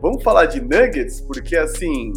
Vamos 0.00 0.22
falar 0.22 0.46
de 0.46 0.60
Nuggets, 0.60 1.20
porque 1.20 1.56
assim, 1.56 2.12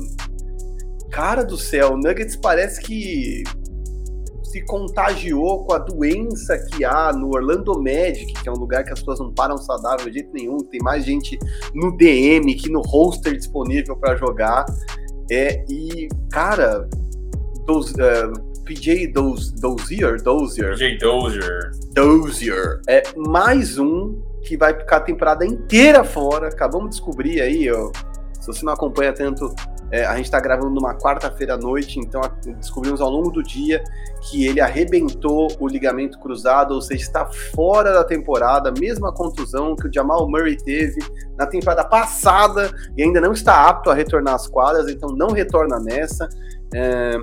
cara 1.11 1.43
do 1.43 1.57
céu, 1.57 1.97
Nuggets 1.97 2.35
parece 2.35 2.79
que 2.81 3.43
se 4.43 4.61
contagiou 4.65 5.65
com 5.65 5.73
a 5.73 5.79
doença 5.79 6.57
que 6.57 6.83
há 6.83 7.13
no 7.13 7.29
Orlando 7.33 7.81
Magic, 7.81 8.33
que 8.33 8.49
é 8.49 8.51
um 8.51 8.57
lugar 8.57 8.83
que 8.83 8.91
as 8.91 8.99
pessoas 8.99 9.19
não 9.19 9.33
param 9.33 9.57
saudável 9.57 10.07
de 10.07 10.19
jeito 10.19 10.33
nenhum, 10.33 10.57
tem 10.57 10.79
mais 10.81 11.05
gente 11.05 11.39
no 11.73 11.95
DM 11.95 12.53
que 12.55 12.69
no 12.69 12.81
roster 12.81 13.35
disponível 13.35 13.95
para 13.95 14.17
jogar. 14.17 14.65
É, 15.31 15.63
e, 15.69 16.09
cara, 16.29 16.87
dos, 17.65 17.91
uh, 17.91 18.31
PJ 18.65 19.07
Dozier, 19.07 20.21
Dozier. 20.21 20.77
PJ 20.77 20.97
Dozier. 20.97 21.71
Dozier. 21.93 22.81
É 22.87 23.03
mais 23.15 23.77
um 23.77 24.21
que 24.43 24.57
vai 24.57 24.73
ficar 24.73 24.97
a 24.97 25.01
temporada 25.01 25.45
inteira 25.45 26.03
fora. 26.03 26.47
Acabamos 26.47 26.91
de 26.91 26.95
descobrir 26.95 27.41
aí, 27.41 27.71
ó, 27.71 27.91
se 28.39 28.47
você 28.47 28.65
não 28.65 28.73
acompanha 28.73 29.13
tanto 29.13 29.53
é, 29.91 30.05
a 30.05 30.15
gente 30.15 30.25
está 30.25 30.39
gravando 30.39 30.73
numa 30.73 30.95
quarta-feira 30.95 31.55
à 31.55 31.57
noite, 31.57 31.99
então 31.99 32.21
descobrimos 32.57 33.01
ao 33.01 33.09
longo 33.09 33.29
do 33.29 33.43
dia 33.43 33.83
que 34.21 34.47
ele 34.47 34.61
arrebentou 34.61 35.49
o 35.59 35.67
ligamento 35.67 36.17
cruzado, 36.17 36.73
ou 36.73 36.81
seja, 36.81 37.01
está 37.01 37.25
fora 37.25 37.91
da 37.91 38.03
temporada, 38.05 38.71
mesma 38.71 39.13
contusão 39.13 39.75
que 39.75 39.89
o 39.89 39.93
Jamal 39.93 40.29
Murray 40.29 40.55
teve 40.55 41.01
na 41.37 41.45
temporada 41.45 41.83
passada 41.83 42.71
e 42.95 43.03
ainda 43.03 43.19
não 43.19 43.33
está 43.33 43.67
apto 43.67 43.89
a 43.89 43.93
retornar 43.93 44.35
às 44.35 44.47
quadras, 44.47 44.87
então 44.87 45.09
não 45.09 45.31
retorna 45.31 45.77
nessa. 45.77 46.29
É, 46.73 47.17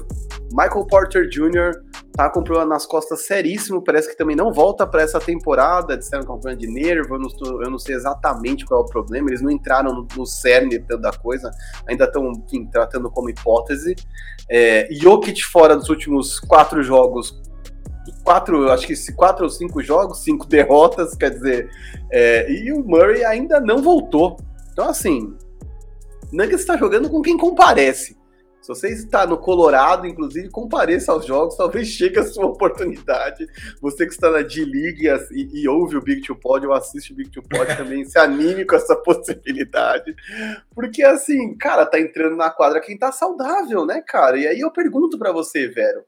Michael 0.51 0.87
Porter 0.87 1.29
Jr. 1.29 1.73
tá 2.13 2.31
com 2.31 2.43
problema 2.43 2.69
nas 2.69 2.87
costas 2.87 3.27
seríssimo, 3.27 3.83
parece 3.83 4.11
que 4.11 4.17
também 4.17 4.37
não 4.37 4.53
volta 4.53 4.87
para 4.87 5.03
essa 5.03 5.21
temporada, 5.21 5.97
disseram 5.97 6.25
que 6.25 6.31
é 6.31 6.35
um 6.35 6.39
problema 6.39 6.59
de 6.59 6.67
nervo, 6.67 7.15
eu 7.15 7.19
não, 7.19 7.29
tô, 7.29 7.63
eu 7.63 7.71
não, 7.71 7.79
sei 7.79 7.95
exatamente 7.95 8.65
qual 8.65 8.81
é 8.81 8.85
o 8.85 8.87
problema, 8.87 9.29
eles 9.29 9.43
não 9.43 9.51
entraram 9.51 9.93
no, 9.93 10.07
no 10.17 10.27
cerne 10.27 10.79
da 10.79 11.13
coisa, 11.13 11.51
ainda 11.87 12.05
estão 12.05 12.33
tratando 12.71 13.11
como 13.11 13.31
hipótese. 13.31 13.95
É, 14.51 14.89
Jokic 14.91 15.43
fora 15.45 15.77
dos 15.77 15.89
últimos 15.89 16.41
quatro 16.41 16.83
jogos, 16.83 17.41
quatro, 18.25 18.71
acho 18.71 18.87
que 18.87 19.13
quatro 19.13 19.45
ou 19.45 19.51
cinco 19.51 19.83
jogos, 19.83 20.23
cinco 20.23 20.45
derrotas, 20.49 21.15
quer 21.15 21.31
dizer, 21.31 21.71
é, 22.11 22.51
e 22.51 22.73
o 22.73 22.83
Murray 22.85 23.25
ainda 23.25 23.61
não 23.61 23.83
voltou. 23.83 24.39
Então, 24.73 24.89
assim, 24.89 25.37
Nuggets 26.33 26.61
está 26.61 26.77
jogando 26.77 27.09
com 27.11 27.21
quem 27.21 27.37
comparece. 27.37 28.18
Se 28.69 28.75
você 28.75 28.89
está 28.89 29.27
no 29.27 29.39
Colorado, 29.39 30.07
inclusive, 30.07 30.51
compareça 30.51 31.11
aos 31.11 31.25
jogos, 31.25 31.57
talvez 31.57 31.89
chegue 31.89 32.19
a 32.19 32.23
sua 32.23 32.45
oportunidade. 32.53 33.47
Você 33.81 34.05
que 34.05 34.13
está 34.13 34.31
na 34.31 34.43
D-League 34.43 35.09
e, 35.31 35.63
e, 35.63 35.69
ouve 35.69 35.97
o 35.97 36.03
Big 36.03 36.21
Two 36.21 36.37
Pod 36.37 36.67
ou 36.67 36.75
assiste 36.75 37.15
o 37.15 37.17
Big 37.17 37.31
Two 37.31 37.43
Pod 37.43 37.65
também, 37.79 38.05
se 38.05 38.19
anime 38.19 38.67
com 38.67 38.77
essa 38.77 38.95
possibilidade. 38.95 40.15
Porque, 40.75 41.03
assim, 41.03 41.57
cara, 41.57 41.87
tá 41.87 41.99
entrando 41.99 42.37
na 42.37 42.51
quadra 42.51 42.79
quem 42.79 42.99
tá 42.99 43.11
saudável, 43.11 43.87
né, 43.87 44.03
cara? 44.07 44.37
E 44.37 44.47
aí 44.47 44.61
eu 44.61 44.71
pergunto 44.71 45.19
para 45.19 45.33
você, 45.33 45.67
Vero. 45.69 46.05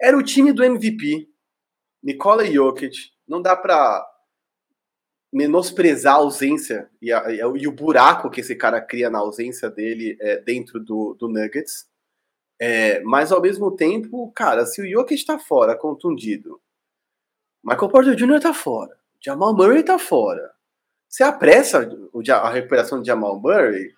Era 0.00 0.18
o 0.18 0.22
time 0.22 0.52
do 0.52 0.64
MVP, 0.64 1.28
Nikola 2.02 2.44
Jokic, 2.44 2.96
não 3.28 3.40
dá 3.40 3.54
pra 3.54 4.04
menosprezar 5.32 6.14
a 6.14 6.18
ausência 6.18 6.90
e, 7.00 7.10
a, 7.10 7.30
e, 7.30 7.66
o 7.66 7.72
buraco 7.72 8.28
que 8.28 8.40
esse 8.40 8.54
cara 8.54 8.80
cria 8.80 9.08
na 9.08 9.18
ausência 9.18 9.70
dele 9.70 10.16
é, 10.20 10.38
dentro 10.38 10.78
do, 10.78 11.14
do 11.14 11.28
Nuggets. 11.28 11.86
É, 12.60 13.00
mas 13.00 13.32
ao 13.32 13.40
mesmo 13.40 13.74
tempo, 13.74 14.30
cara, 14.32 14.66
se 14.66 14.82
o 14.82 14.88
Jokic 14.88 15.14
está 15.14 15.38
fora, 15.38 15.76
contundido, 15.76 16.60
Michael 17.64 17.88
Porter 17.88 18.14
Jr. 18.14 18.36
está 18.36 18.52
fora, 18.52 18.96
Jamal 19.20 19.54
Murray 19.54 19.80
está 19.80 19.98
fora. 19.98 20.52
Você 21.08 21.22
apressa 21.22 21.88
a 22.30 22.50
recuperação 22.50 23.00
de 23.00 23.06
Jamal 23.06 23.40
Murray, 23.40 23.92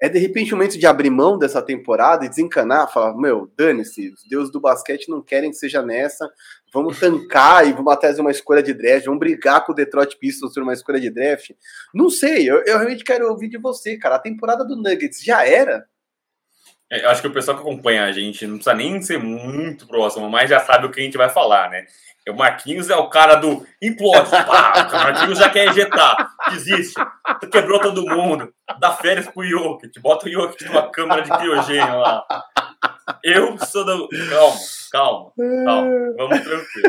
é 0.00 0.08
de 0.08 0.18
repente 0.18 0.54
o 0.54 0.56
momento 0.56 0.78
de 0.78 0.86
abrir 0.86 1.10
mão 1.10 1.36
dessa 1.36 1.60
temporada 1.60 2.24
e 2.24 2.28
desencanar, 2.28 2.90
falar, 2.90 3.14
meu, 3.16 3.50
dane-se, 3.56 4.08
os 4.08 4.22
deuses 4.28 4.50
do 4.50 4.60
basquete 4.60 5.10
não 5.10 5.20
querem 5.20 5.50
que 5.50 5.56
seja 5.56 5.82
nessa, 5.82 6.26
vamos 6.72 6.98
tancar 6.98 7.68
e 7.68 7.72
vamos 7.72 7.92
atrás 7.92 8.14
de 8.14 8.22
uma 8.22 8.30
escolha 8.30 8.62
de 8.62 8.72
draft, 8.72 9.04
vamos 9.04 9.20
brigar 9.20 9.64
com 9.64 9.72
o 9.72 9.74
Detroit 9.74 10.16
Pistons 10.18 10.54
por 10.54 10.62
uma 10.62 10.72
escolha 10.72 10.98
de 10.98 11.10
draft. 11.10 11.50
Não 11.92 12.08
sei, 12.08 12.48
eu, 12.48 12.62
eu 12.64 12.78
realmente 12.78 13.04
quero 13.04 13.28
ouvir 13.28 13.48
de 13.48 13.58
você, 13.58 13.98
cara. 13.98 14.16
A 14.16 14.20
temporada 14.20 14.64
do 14.64 14.74
Nuggets 14.74 15.22
já 15.22 15.44
era? 15.44 15.86
É, 16.90 17.06
acho 17.06 17.22
que 17.22 17.28
o 17.28 17.32
pessoal 17.32 17.56
que 17.56 17.62
acompanha 17.62 18.04
a 18.04 18.12
gente 18.12 18.46
não 18.46 18.56
precisa 18.56 18.74
nem 18.74 19.00
ser 19.00 19.18
muito 19.18 19.86
próximo, 19.86 20.28
mas 20.28 20.50
já 20.50 20.58
sabe 20.58 20.86
o 20.86 20.90
que 20.90 21.00
a 21.00 21.04
gente 21.04 21.16
vai 21.16 21.28
falar, 21.28 21.70
né? 21.70 21.84
O 22.28 22.34
Marquinhos 22.34 22.90
é 22.90 22.96
o 22.96 23.08
cara 23.08 23.36
do 23.36 23.66
implode. 23.80 24.30
Pá, 24.30 24.88
o 24.88 24.92
Marquinhos 24.92 25.38
já 25.38 25.48
quer 25.48 25.68
injetar. 25.68 26.30
Desiste. 26.50 26.94
Quebrou 27.50 27.80
todo 27.80 28.04
mundo. 28.04 28.52
Dá 28.78 28.92
férias 28.92 29.26
pro 29.28 29.44
Jokic. 29.44 29.98
Bota 30.00 30.26
o 30.26 30.30
Jokic 30.30 30.64
numa 30.66 30.90
câmara 30.90 31.22
de 31.22 31.30
criogênio 31.30 31.98
lá. 31.98 32.24
Eu 33.22 33.58
sou 33.58 33.84
do. 33.84 34.08
Calma, 34.28 34.56
calma, 34.90 35.32
calma. 35.64 36.14
Vamos 36.16 36.40
tranquilo. 36.40 36.88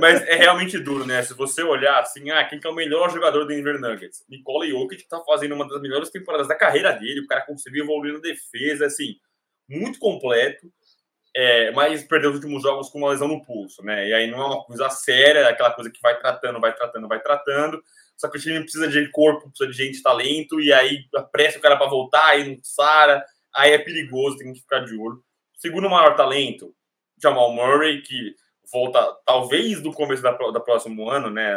Mas 0.00 0.22
é 0.22 0.36
realmente 0.36 0.78
duro, 0.78 1.06
né? 1.06 1.22
Se 1.22 1.34
você 1.34 1.62
olhar 1.62 2.00
assim, 2.00 2.30
ah, 2.30 2.44
quem 2.44 2.58
que 2.58 2.66
é 2.66 2.70
o 2.70 2.74
melhor 2.74 3.10
jogador 3.10 3.40
do 3.40 3.48
Denver 3.48 3.80
Nuggets? 3.80 4.24
Nikola 4.28 4.66
Jokic 4.66 5.08
tá 5.08 5.20
fazendo 5.26 5.54
uma 5.54 5.66
das 5.66 5.80
melhores 5.80 6.10
temporadas 6.10 6.48
da 6.48 6.54
carreira 6.54 6.92
dele. 6.92 7.20
O 7.20 7.26
cara 7.26 7.44
conseguiu 7.44 7.84
evoluir 7.84 8.14
na 8.14 8.20
defesa, 8.20 8.86
assim, 8.86 9.16
muito 9.68 9.98
completo 9.98 10.66
é, 11.36 11.72
mas 11.72 12.04
perdeu 12.04 12.30
os 12.30 12.36
últimos 12.36 12.62
jogos 12.62 12.88
com 12.88 12.98
uma 12.98 13.10
lesão 13.10 13.26
no 13.26 13.44
pulso, 13.44 13.82
né? 13.82 14.08
E 14.08 14.14
aí 14.14 14.30
não 14.30 14.40
é 14.40 14.46
uma 14.46 14.64
coisa 14.64 14.88
séria, 14.90 15.40
é 15.40 15.48
aquela 15.48 15.72
coisa 15.72 15.90
que 15.90 16.00
vai 16.00 16.16
tratando, 16.16 16.60
vai 16.60 16.72
tratando, 16.72 17.08
vai 17.08 17.20
tratando. 17.20 17.82
Só 18.16 18.28
que 18.28 18.38
o 18.38 18.40
time 18.40 18.60
precisa 18.60 18.86
de 18.86 19.10
corpo, 19.10 19.48
precisa 19.48 19.68
de 19.68 19.76
gente, 19.76 20.02
talento, 20.02 20.60
e 20.60 20.72
aí 20.72 21.06
apressa 21.16 21.58
o 21.58 21.60
cara 21.60 21.76
para 21.76 21.90
voltar, 21.90 22.38
e 22.38 22.48
não 22.48 22.56
sara, 22.62 23.24
aí 23.54 23.72
é 23.72 23.78
perigoso, 23.78 24.38
tem 24.38 24.52
que 24.52 24.60
ficar 24.60 24.80
de 24.80 24.96
olho. 24.96 25.22
Segundo 25.56 25.88
maior 25.88 26.16
talento, 26.16 26.74
Jamal 27.22 27.52
Murray, 27.52 28.02
que 28.02 28.34
volta 28.72 29.00
talvez 29.24 29.82
no 29.82 29.92
começo 29.92 30.22
da, 30.22 30.32
da 30.32 30.60
próximo 30.60 31.08
ano, 31.08 31.30
né? 31.30 31.54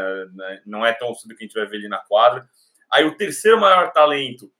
Não 0.66 0.86
é 0.86 0.94
tão 0.94 1.14
cedo 1.16 1.36
que 1.36 1.44
a 1.44 1.48
gente 1.48 1.56
vai 1.56 1.66
ver 1.66 1.78
ele 1.78 1.88
na 1.88 2.00
quadra. 2.00 2.48
Aí 2.92 3.04
o 3.04 3.16
terceiro 3.16 3.60
maior 3.60 3.92
talento, 3.92 4.52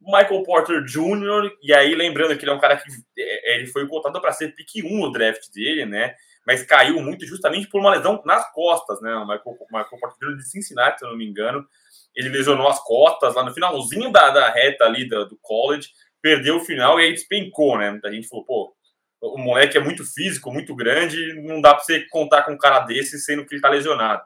Michael 0.00 0.42
Porter 0.42 0.84
Jr., 0.84 1.50
e 1.62 1.72
aí 1.72 1.94
lembrando 1.94 2.36
que 2.36 2.44
ele 2.44 2.50
é 2.50 2.54
um 2.54 2.60
cara 2.60 2.76
que 2.76 2.88
é, 3.18 3.56
ele 3.56 3.66
foi 3.66 3.86
cotado 3.86 4.20
para 4.20 4.32
ser 4.32 4.54
pick 4.54 4.84
1 4.84 4.98
no 4.98 5.12
draft 5.12 5.50
dele, 5.54 5.86
né? 5.86 6.14
Mas 6.46 6.64
caiu 6.64 7.00
muito 7.00 7.24
justamente 7.24 7.68
por 7.68 7.80
uma 7.80 7.94
lesão 7.94 8.20
nas 8.24 8.52
costas, 8.52 9.00
né? 9.00 9.14
O 9.14 9.26
Michael, 9.26 9.56
Michael 9.70 10.00
Porter 10.00 10.28
Jr. 10.28 10.36
de 10.36 10.48
Cincinnati, 10.48 10.98
se 10.98 11.04
eu 11.04 11.10
não 11.10 11.16
me 11.16 11.26
engano. 11.26 11.66
Ele 12.14 12.28
lesionou 12.28 12.68
as 12.68 12.82
costas 12.82 13.34
lá 13.34 13.44
no 13.44 13.54
finalzinho 13.54 14.10
da, 14.10 14.30
da 14.30 14.50
reta 14.50 14.84
ali 14.84 15.08
do, 15.08 15.26
do 15.26 15.38
college, 15.40 15.88
perdeu 16.22 16.56
o 16.56 16.64
final 16.64 17.00
e 17.00 17.04
aí 17.04 17.12
despencou, 17.12 17.76
né? 17.76 18.00
A 18.04 18.10
gente 18.12 18.28
falou, 18.28 18.44
pô, 18.44 18.74
o 19.20 19.38
moleque 19.38 19.76
é 19.76 19.80
muito 19.80 20.04
físico, 20.04 20.52
muito 20.52 20.74
grande, 20.74 21.34
não 21.42 21.60
dá 21.60 21.74
para 21.74 21.84
você 21.84 22.06
contar 22.08 22.44
com 22.44 22.52
um 22.52 22.58
cara 22.58 22.80
desse 22.80 23.18
sendo 23.18 23.44
que 23.44 23.54
ele 23.54 23.62
tá 23.62 23.68
lesionado 23.68 24.22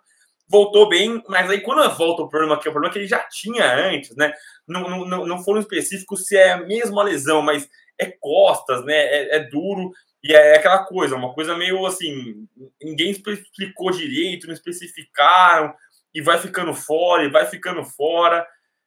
voltou 0.48 0.88
bem, 0.88 1.22
mas 1.28 1.50
aí 1.50 1.60
quando 1.60 1.88
volta 1.96 2.22
o 2.22 2.28
problema, 2.28 2.58
que 2.58 2.68
é 2.68 2.70
o 2.70 2.72
problema 2.72 2.92
que 2.92 2.98
ele 2.98 3.08
já 3.08 3.20
tinha 3.28 3.88
antes, 3.88 4.14
né? 4.16 4.32
Não, 4.66 5.04
não, 5.04 5.26
não 5.26 5.42
foram 5.42 5.60
específicos 5.60 6.26
se 6.26 6.36
é 6.36 6.52
a 6.52 6.64
mesma 6.64 7.02
lesão, 7.02 7.42
mas 7.42 7.68
é 7.98 8.06
costas, 8.20 8.84
né? 8.84 8.94
É, 8.94 9.36
é, 9.36 9.40
duro 9.40 9.90
e 10.22 10.32
é 10.32 10.56
aquela 10.56 10.84
coisa, 10.84 11.16
uma 11.16 11.34
coisa 11.34 11.56
meio 11.56 11.84
assim, 11.86 12.46
ninguém 12.82 13.10
explicou 13.10 13.90
direito, 13.90 14.46
não 14.46 14.54
especificaram 14.54 15.74
e 16.14 16.20
vai 16.20 16.38
ficando 16.38 16.72
fora 16.74 17.24
e 17.24 17.30
vai 17.30 17.46
ficando 17.46 17.84
fora. 17.84 18.46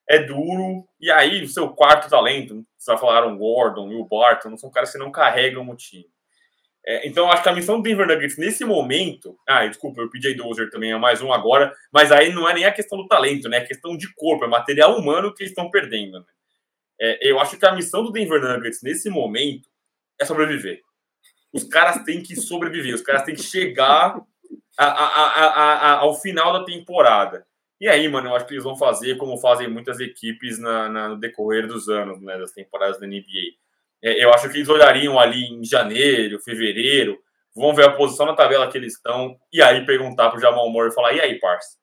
É 0.10 0.17
duro. 0.17 0.88
E 1.00 1.12
aí, 1.12 1.43
o 1.43 1.48
seu 1.48 1.69
quarto 1.69 2.10
talento, 2.10 2.65
já 2.84 2.98
falaram 2.98 3.38
Gordon 3.38 3.91
e 3.91 3.95
o 3.95 4.06
Barton, 4.06 4.58
são 4.58 4.72
caras 4.72 4.91
que 4.91 4.98
não 4.98 5.12
carregam 5.12 5.69
o 5.69 5.76
time. 5.76 6.08
É, 6.86 7.08
então, 7.08 7.30
acho 7.32 7.43
que 7.43 7.50
a 7.50 7.54
missão 7.54 7.78
do 7.78 7.84
Denver 7.84 8.08
Nuggets 8.08 8.38
nesse 8.38 8.65
momento. 8.65 9.38
Ah, 9.48 9.67
desculpa, 9.67 10.02
eu 10.02 10.10
pedi 10.10 10.34
Dozer 10.34 10.72
também, 10.72 10.91
é 10.91 10.98
mais 10.98 11.22
um 11.22 11.32
agora, 11.32 11.72
mas 11.93 12.12
aí 12.12 12.34
não 12.34 12.50
é 12.50 12.54
nem 12.56 12.65
a 12.65 12.72
questão 12.72 12.98
do 12.98 13.08
talento, 13.08 13.48
né? 13.48 13.58
É 13.58 13.65
questão 13.65 13.95
de 13.95 14.12
corpo, 14.15 14.45
é 14.45 14.48
material 14.48 14.98
humano 14.98 15.32
que 15.32 15.43
eles 15.43 15.52
estão 15.52 15.69
perdendo. 15.69 16.19
Né? 16.19 16.26
É, 17.00 17.30
eu 17.30 17.39
acho 17.39 17.58
que 17.58 17.65
a 17.65 17.76
missão 17.76 18.04
do 18.04 18.12
Denver 18.12 18.41
Nuggets 18.41 18.82
nesse 18.82 19.10
momento 19.10 19.69
é 20.19 20.26
sobreviver. 20.26 20.82
Os 21.54 21.63
caras 21.63 22.04
têm 22.04 22.24
que 22.24 22.36
sobreviver, 22.36 22.95
os 22.95 23.02
caras 23.02 23.24
têm 23.24 23.36
que 23.36 23.43
chegar 23.43 24.19
a, 24.78 24.86
a, 24.86 25.54
a, 25.54 25.93
ao 26.00 26.15
final 26.19 26.54
da 26.54 26.63
temporada. 26.63 27.45
E 27.79 27.87
aí, 27.87 28.07
mano, 28.09 28.29
eu 28.29 28.35
acho 28.35 28.45
que 28.45 28.53
eles 28.53 28.63
vão 28.63 28.75
fazer 28.75 29.15
como 29.15 29.37
fazem 29.37 29.69
muitas 29.69 29.99
equipes 29.99 30.59
na, 30.59 30.89
na 30.89 31.09
no 31.09 31.17
decorrer 31.17 31.65
dos 31.67 31.87
anos, 31.87 32.21
né, 32.21 32.37
das 32.37 32.51
temporadas 32.51 32.99
da 32.99 33.07
NBA 33.07 33.57
é, 34.01 34.23
eu 34.23 34.33
acho 34.33 34.49
que 34.49 34.57
eles 34.57 34.69
olhariam 34.69 35.19
ali 35.19 35.43
em 35.45 35.63
janeiro, 35.63 36.39
fevereiro, 36.39 37.19
vão 37.55 37.73
ver 37.73 37.85
a 37.85 37.91
posição 37.91 38.25
na 38.25 38.35
tabela 38.35 38.69
que 38.69 38.77
eles 38.77 38.93
estão 38.93 39.37
e 39.51 39.61
aí 39.61 39.85
perguntar 39.85 40.29
para 40.29 40.37
o 40.37 40.41
Jamal 40.41 40.69
Murray 40.69 40.89
e 40.89 40.93
falar: 40.93 41.13
e 41.13 41.21
aí, 41.21 41.39
parça, 41.39 41.77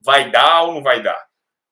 vai 0.00 0.30
dar 0.30 0.62
ou 0.62 0.74
não 0.74 0.82
vai 0.82 1.02
dar? 1.02 1.20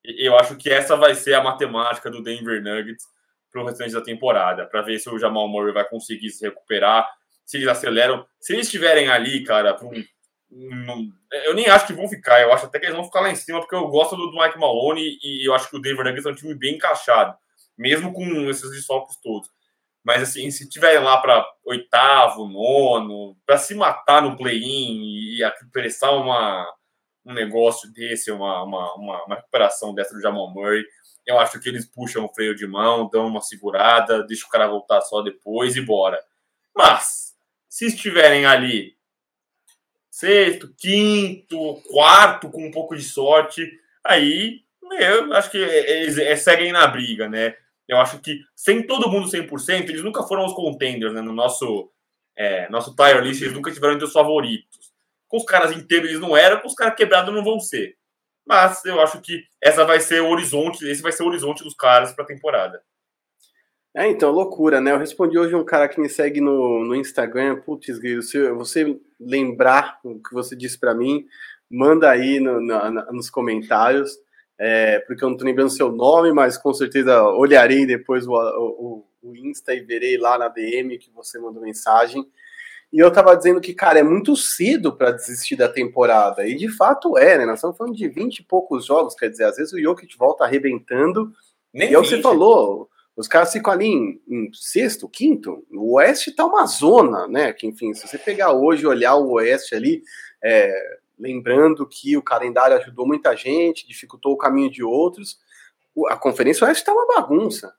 Eu 0.03 0.37
acho 0.37 0.55
que 0.55 0.69
essa 0.69 0.95
vai 0.95 1.13
ser 1.13 1.33
a 1.33 1.43
matemática 1.43 2.09
do 2.09 2.23
Denver 2.23 2.61
Nuggets 2.63 3.05
para 3.51 3.61
o 3.61 3.65
restante 3.65 3.93
da 3.93 4.01
temporada, 4.01 4.65
para 4.65 4.81
ver 4.81 4.97
se 4.97 5.09
o 5.09 5.19
Jamal 5.19 5.47
Murray 5.47 5.73
vai 5.73 5.87
conseguir 5.87 6.31
se 6.31 6.45
recuperar, 6.45 7.07
se 7.45 7.57
eles 7.57 7.67
aceleram. 7.67 8.25
Se 8.39 8.53
eles 8.53 8.65
estiverem 8.65 9.09
ali, 9.09 9.43
cara, 9.43 9.73
para 9.73 9.85
um, 9.85 10.03
um, 10.51 11.13
eu 11.45 11.53
nem 11.53 11.67
acho 11.67 11.87
que 11.87 11.93
vão 11.93 12.07
ficar, 12.09 12.41
eu 12.41 12.51
acho 12.51 12.65
até 12.65 12.77
que 12.77 12.85
eles 12.85 12.95
vão 12.95 13.05
ficar 13.05 13.21
lá 13.21 13.29
em 13.29 13.35
cima, 13.35 13.59
porque 13.59 13.75
eu 13.75 13.87
gosto 13.87 14.17
do, 14.17 14.31
Mike 14.31 14.59
Maloney 14.59 15.17
e 15.23 15.47
eu 15.47 15.53
acho 15.53 15.69
que 15.69 15.77
o 15.77 15.79
Denver 15.79 16.03
Nuggets 16.03 16.25
é 16.25 16.29
um 16.29 16.35
time 16.35 16.53
bem 16.53 16.75
encaixado, 16.75 17.35
mesmo 17.77 18.11
com 18.11 18.23
esses 18.49 18.69
desfalques 18.69 19.15
todos. 19.21 19.49
Mas 20.03 20.21
assim, 20.23 20.51
se 20.51 20.67
tiver 20.67 20.99
lá 20.99 21.21
para 21.21 21.45
oitavo, 21.63 22.47
nono, 22.47 23.37
para 23.45 23.57
se 23.57 23.73
matar 23.75 24.21
no 24.21 24.35
play-in 24.35 25.37
e 25.37 25.43
apressar 25.43 26.13
uma, 26.15 26.67
um 27.25 27.33
negócio 27.33 27.91
desse, 27.93 28.31
uma, 28.31 28.63
uma, 28.63 28.95
uma, 28.95 29.25
uma, 29.25 29.35
recuperação 29.35 29.93
dessa 29.93 30.13
do 30.13 30.21
Jamal 30.21 30.51
Murray, 30.51 30.83
eu 31.25 31.39
acho 31.39 31.59
que 31.59 31.69
eles 31.69 31.85
puxam 31.85 32.25
o 32.25 32.33
freio 32.33 32.55
de 32.55 32.67
mão, 32.67 33.07
dão 33.09 33.27
uma 33.27 33.41
segurada, 33.41 34.25
deixa 34.25 34.45
o 34.45 34.49
cara 34.49 34.67
voltar 34.67 35.01
só 35.01 35.21
depois 35.21 35.75
e 35.75 35.81
bora. 35.81 36.19
Mas, 36.75 37.35
se 37.69 37.85
estiverem 37.85 38.45
ali 38.45 38.95
sexto, 40.21 40.71
quinto, 40.77 41.81
quarto, 41.89 42.49
com 42.49 42.65
um 42.65 42.71
pouco 42.71 42.95
de 42.95 43.03
sorte, 43.03 43.67
aí 44.05 44.61
eu 44.99 45.33
acho 45.33 45.49
que 45.49 45.57
eles, 45.57 46.17
eles 46.17 46.41
seguem 46.41 46.71
na 46.71 46.85
briga, 46.85 47.27
né? 47.27 47.55
Eu 47.87 47.97
acho 47.97 48.19
que 48.19 48.39
sem 48.55 48.85
todo 48.85 49.09
mundo 49.09 49.27
100%, 49.27 49.89
eles 49.89 50.03
nunca 50.03 50.23
foram 50.23 50.45
os 50.45 50.53
contenders, 50.53 51.13
né? 51.13 51.21
No 51.21 51.33
nosso, 51.33 51.91
é, 52.37 52.69
nosso 52.69 52.95
tier 52.95 53.21
list, 53.23 53.41
eles 53.41 53.53
nunca 53.53 53.71
tiveram 53.71 53.95
entre 53.95 54.05
os 54.05 54.13
favoritos. 54.13 54.91
Com 55.27 55.37
os 55.37 55.45
caras 55.45 55.75
inteiros 55.75 56.09
eles 56.09 56.21
não 56.21 56.37
eram, 56.37 56.61
com 56.61 56.67
os 56.67 56.75
caras 56.75 56.95
quebrados 56.95 57.33
não 57.33 57.43
vão 57.43 57.59
ser. 57.59 57.95
Mas 58.45 58.85
eu 58.85 59.01
acho 59.01 59.21
que 59.21 59.43
essa 59.61 59.85
vai 59.85 59.99
ser 59.99 60.21
o 60.21 60.29
horizonte, 60.29 60.87
esse 60.87 61.01
vai 61.01 61.11
ser 61.11 61.23
o 61.23 61.27
horizonte 61.27 61.63
dos 61.63 61.73
caras 61.73 62.13
para 62.13 62.25
a 62.25 62.27
temporada. 62.27 62.81
É, 63.95 64.09
então, 64.09 64.31
loucura, 64.31 64.79
né? 64.79 64.91
Eu 64.91 64.97
respondi 64.97 65.37
hoje 65.37 65.53
um 65.53 65.65
cara 65.65 65.87
que 65.89 65.99
me 65.99 66.07
segue 66.07 66.39
no, 66.39 66.83
no 66.85 66.95
Instagram, 66.95 67.61
putz, 67.61 67.87
se 68.29 68.49
você 68.51 68.97
lembrar 69.19 69.99
o 70.03 70.21
que 70.21 70.33
você 70.33 70.55
disse 70.55 70.79
para 70.79 70.95
mim, 70.95 71.25
manda 71.69 72.09
aí 72.09 72.39
no, 72.39 72.61
no, 72.61 72.91
nos 73.11 73.29
comentários 73.29 74.17
é, 74.63 74.99
porque 74.99 75.23
eu 75.23 75.27
não 75.27 75.33
estou 75.33 75.47
lembrando 75.47 75.71
seu 75.71 75.91
nome, 75.91 76.31
mas 76.31 76.55
com 76.55 76.71
certeza 76.71 77.23
olharei 77.23 77.83
depois 77.83 78.27
o, 78.27 78.33
o, 78.33 79.03
o, 79.23 79.35
Insta 79.35 79.73
e 79.73 79.79
verei 79.79 80.19
lá 80.19 80.37
na 80.37 80.49
DM 80.49 80.99
que 80.99 81.09
você 81.09 81.39
mandou 81.39 81.63
mensagem. 81.63 82.23
E 82.93 82.99
eu 82.99 83.07
estava 83.07 83.35
dizendo 83.35 83.59
que, 83.59 83.73
cara, 83.73 83.97
é 83.97 84.03
muito 84.03 84.35
cedo 84.35 84.95
para 84.95 85.09
desistir 85.09 85.55
da 85.55 85.67
temporada. 85.67 86.47
E 86.47 86.55
de 86.55 86.69
fato 86.69 87.17
é, 87.17 87.39
né? 87.39 87.45
Nós 87.47 87.55
estamos 87.55 87.75
falando 87.75 87.95
de 87.95 88.07
20 88.07 88.37
e 88.37 88.43
poucos 88.43 88.85
jogos, 88.85 89.15
quer 89.15 89.29
dizer, 89.29 89.45
às 89.45 89.55
vezes 89.55 89.73
o 89.73 89.81
Jokic 89.81 90.15
volta 90.15 90.43
arrebentando. 90.43 91.31
Nem 91.73 91.89
e 91.89 91.95
é 91.95 91.97
o 91.97 92.03
que 92.03 92.09
você 92.09 92.21
falou, 92.21 92.87
os 93.15 93.27
caras 93.27 93.51
ficam 93.51 93.73
ali 93.73 93.87
em, 93.87 94.21
em, 94.27 94.49
sexto, 94.53 95.07
quinto. 95.07 95.65
O 95.71 95.95
Oeste 95.95 96.31
tá 96.31 96.45
uma 96.45 96.65
zona, 96.65 97.27
né? 97.27 97.51
Que, 97.53 97.67
enfim, 97.67 97.93
se 97.93 98.07
você 98.07 98.17
pegar 98.17 98.53
hoje 98.53 98.83
e 98.83 98.87
olhar 98.87 99.15
o 99.15 99.33
Oeste 99.33 99.75
ali, 99.75 100.01
é, 100.43 100.73
lembrando 101.19 101.87
que 101.87 102.15
o 102.17 102.23
calendário 102.23 102.77
ajudou 102.77 103.05
muita 103.05 103.35
gente, 103.35 103.87
dificultou 103.87 104.33
o 104.33 104.37
caminho 104.37 104.71
de 104.71 104.83
outros. 104.83 105.37
A 106.09 106.15
Conferência 106.15 106.65
Oeste 106.65 106.81
está 106.81 106.93
uma 106.93 107.05
bagunça. 107.05 107.73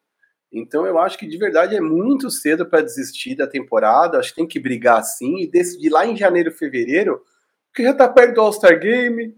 Então 0.52 0.86
eu 0.86 0.98
acho 0.98 1.18
que 1.18 1.26
de 1.26 1.38
verdade 1.38 1.74
é 1.74 1.80
muito 1.80 2.30
cedo 2.30 2.66
para 2.66 2.82
desistir 2.82 3.34
da 3.34 3.46
temporada. 3.46 4.18
Acho 4.18 4.30
que 4.30 4.36
tem 4.36 4.46
que 4.46 4.60
brigar 4.60 5.02
sim 5.02 5.38
e 5.38 5.50
decidir 5.50 5.88
lá 5.88 6.06
em 6.06 6.14
janeiro, 6.14 6.52
fevereiro, 6.52 7.22
porque 7.68 7.82
já 7.82 7.92
está 7.92 8.06
perto 8.06 8.34
do 8.34 8.40
All-Star 8.42 8.78
Game. 8.78 9.34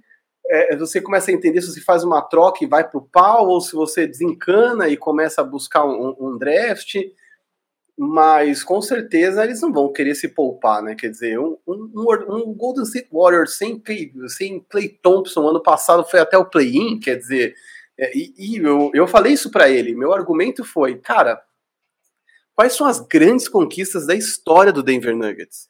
É, 0.51 0.77
você 0.77 1.01
começa 1.01 1.31
a 1.31 1.35
entender 1.35 1.63
se 1.63 1.73
você 1.73 1.81
faz 1.81 2.05
uma 2.05 2.21
troca 2.21 2.63
e 2.63 2.69
vai 2.69 2.87
para 2.87 2.99
o 2.99 3.09
pau, 3.11 3.49
ou 3.49 3.61
se 3.61 3.75
você 3.75 4.07
desencana 4.07 4.89
e 4.89 4.97
começa 4.97 5.41
a 5.41 5.45
buscar 5.45 5.85
um, 5.85 6.15
um 6.21 6.39
draft 6.39 6.97
mas 7.97 8.65
com 8.65 8.83
certeza 8.83 9.45
eles 9.45 9.61
não 9.61 9.73
vão 9.73 9.93
querer 9.93 10.15
se 10.15 10.29
poupar, 10.29 10.83
né? 10.83 10.95
Quer 10.97 11.11
dizer, 11.11 11.39
um, 11.39 11.57
um, 11.67 11.93
um 12.29 12.55
Golden 12.55 12.83
State 12.83 13.09
Warriors 13.13 13.57
sem 13.57 13.79
Clay, 13.79 14.13
sem 14.29 14.61
Clay 14.69 14.89
Thompson 14.89 15.47
ano 15.47 15.63
passado 15.63 16.05
foi 16.05 16.19
até 16.19 16.37
o 16.37 16.45
play-in, 16.45 16.99
quer 16.99 17.17
dizer, 17.17 17.55
é, 17.97 18.17
e, 18.17 18.35
e, 18.37 18.57
eu, 18.57 18.91
eu 18.93 19.07
falei 19.07 19.33
isso 19.33 19.51
para 19.51 19.71
ele. 19.71 19.95
Meu 19.95 20.13
argumento 20.13 20.65
foi, 20.65 20.99
cara, 20.99 21.41
quais 22.55 22.73
são 22.73 22.87
as 22.87 22.99
grandes 22.99 23.49
conquistas 23.49 24.07
da 24.07 24.15
história 24.15 24.73
do 24.73 24.83
Denver 24.83 25.17
Nuggets? 25.17 25.69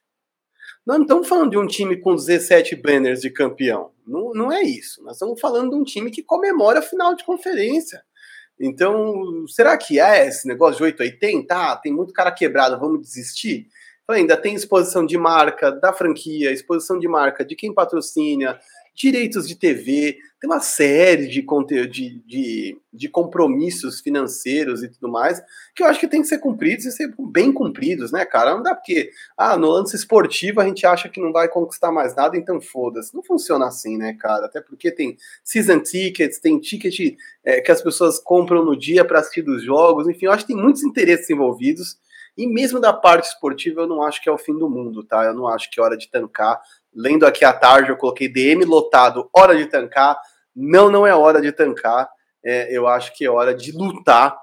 Nós 0.87 0.99
não 0.99 1.05
estamos 1.05 1.29
falando 1.29 1.51
de 1.51 1.59
um 1.59 1.67
time 1.67 1.97
com 1.97 2.15
17 2.15 2.77
banners 2.77 3.23
de 3.23 3.31
campeão. 3.31 3.91
Não, 4.07 4.33
não 4.35 4.53
é 4.53 4.63
isso. 4.63 5.03
Nós 5.03 5.15
estamos 5.15 5.41
falando 5.41 5.71
de 5.71 5.77
um 5.77 5.85
time 5.85 6.11
que 6.11 6.23
comemora 6.23 6.81
a 6.81 6.83
final 6.83 7.15
de 7.15 7.25
conferência. 7.25 8.03
Então, 8.61 9.47
será 9.49 9.77
que 9.79 9.99
é 9.99 10.27
esse 10.27 10.47
negócio 10.47 10.77
de 10.77 10.85
880? 10.85 11.55
Ah, 11.55 11.77
tem 11.77 11.93
muito 11.93 12.13
cara 12.13 12.31
quebrado, 12.31 12.79
vamos 12.79 13.01
desistir? 13.01 13.67
Ainda 14.09 14.37
tem 14.37 14.55
exposição 14.55 15.07
de 15.07 15.17
marca 15.17 15.73
da 15.73 15.93
franquia, 15.93 16.53
exposição 16.53 16.99
de 16.99 17.09
marca 17.09 17.43
de 17.45 17.57
quem 17.57 17.73
patrocina, 17.73 18.61
direitos 18.95 19.49
de 19.49 19.57
TV, 19.57 20.17
tem 20.41 20.49
uma 20.49 20.61
série 20.61 21.27
de, 21.27 21.43
conteúdo, 21.43 21.89
de, 21.89 22.21
de, 22.25 22.79
de, 22.93 23.09
compromissos 23.09 24.01
financeiros 24.01 24.83
e 24.83 24.89
tudo 24.89 25.11
mais, 25.11 25.43
que 25.75 25.83
eu 25.83 25.87
acho 25.87 25.99
que 25.99 26.07
tem 26.07 26.23
que 26.23 26.29
ser 26.29 26.39
cumpridos 26.39 26.85
e 26.85 26.93
ser 26.93 27.13
bem 27.19 27.53
cumpridos, 27.53 28.13
né, 28.13 28.25
cara? 28.25 28.55
Não 28.55 28.63
dá 28.63 28.75
porque, 28.75 29.11
ah, 29.37 29.57
no 29.57 29.69
lance 29.71 29.97
esportivo 29.97 30.61
a 30.61 30.65
gente 30.65 30.87
acha 30.87 31.09
que 31.09 31.21
não 31.21 31.33
vai 31.33 31.49
conquistar 31.49 31.91
mais 31.91 32.15
nada, 32.15 32.37
então 32.37 32.61
foda-se. 32.61 33.15
Não 33.15 33.23
funciona 33.23 33.67
assim, 33.67 33.97
né, 33.97 34.15
cara? 34.15 34.47
Até 34.47 34.61
porque 34.61 34.93
tem 34.93 35.17
season 35.43 35.81
tickets, 35.81 36.39
tem 36.39 36.61
ticket 36.61 37.17
é, 37.43 37.61
que 37.61 37.73
as 37.73 37.83
pessoas 37.83 38.21
compram 38.21 38.65
no 38.65 38.77
dia 38.77 39.05
para 39.05 39.19
assistir 39.19 39.43
dos 39.43 39.65
jogos, 39.65 40.07
enfim, 40.07 40.27
eu 40.27 40.33
acho 40.33 40.47
que 40.47 40.53
tem 40.53 40.63
muitos 40.63 40.85
interesses 40.85 41.29
envolvidos. 41.29 41.99
E 42.37 42.49
mesmo 42.49 42.81
da 42.81 42.93
parte 42.93 43.29
esportiva, 43.29 43.83
eu 43.83 43.87
não 43.87 44.03
acho 44.03 44.21
que 44.21 44.29
é 44.29 44.33
o 44.33 44.39
fim 44.39 44.59
do 44.59 44.69
mundo, 44.69 45.05
tá? 45.05 45.25
Eu 45.25 45.35
não 45.35 45.47
acho 45.47 45.71
que 45.71 45.79
é 45.79 45.83
hora 45.83 45.97
de 45.97 46.11
tancar. 46.11 46.61
Lendo 46.95 47.27
aqui 47.27 47.45
à 47.45 47.53
tarde, 47.53 47.91
eu 47.91 47.97
coloquei 47.97 48.29
DM 48.29 48.65
lotado, 48.65 49.29
hora 49.35 49.57
de 49.57 49.67
tancar. 49.67 50.17
Não, 50.55 50.91
não 50.91 51.07
é 51.07 51.15
hora 51.15 51.41
de 51.41 51.51
tancar. 51.51 52.09
É, 52.45 52.77
eu 52.77 52.87
acho 52.87 53.17
que 53.17 53.25
é 53.25 53.31
hora 53.31 53.55
de 53.55 53.73
lutar. 53.73 54.37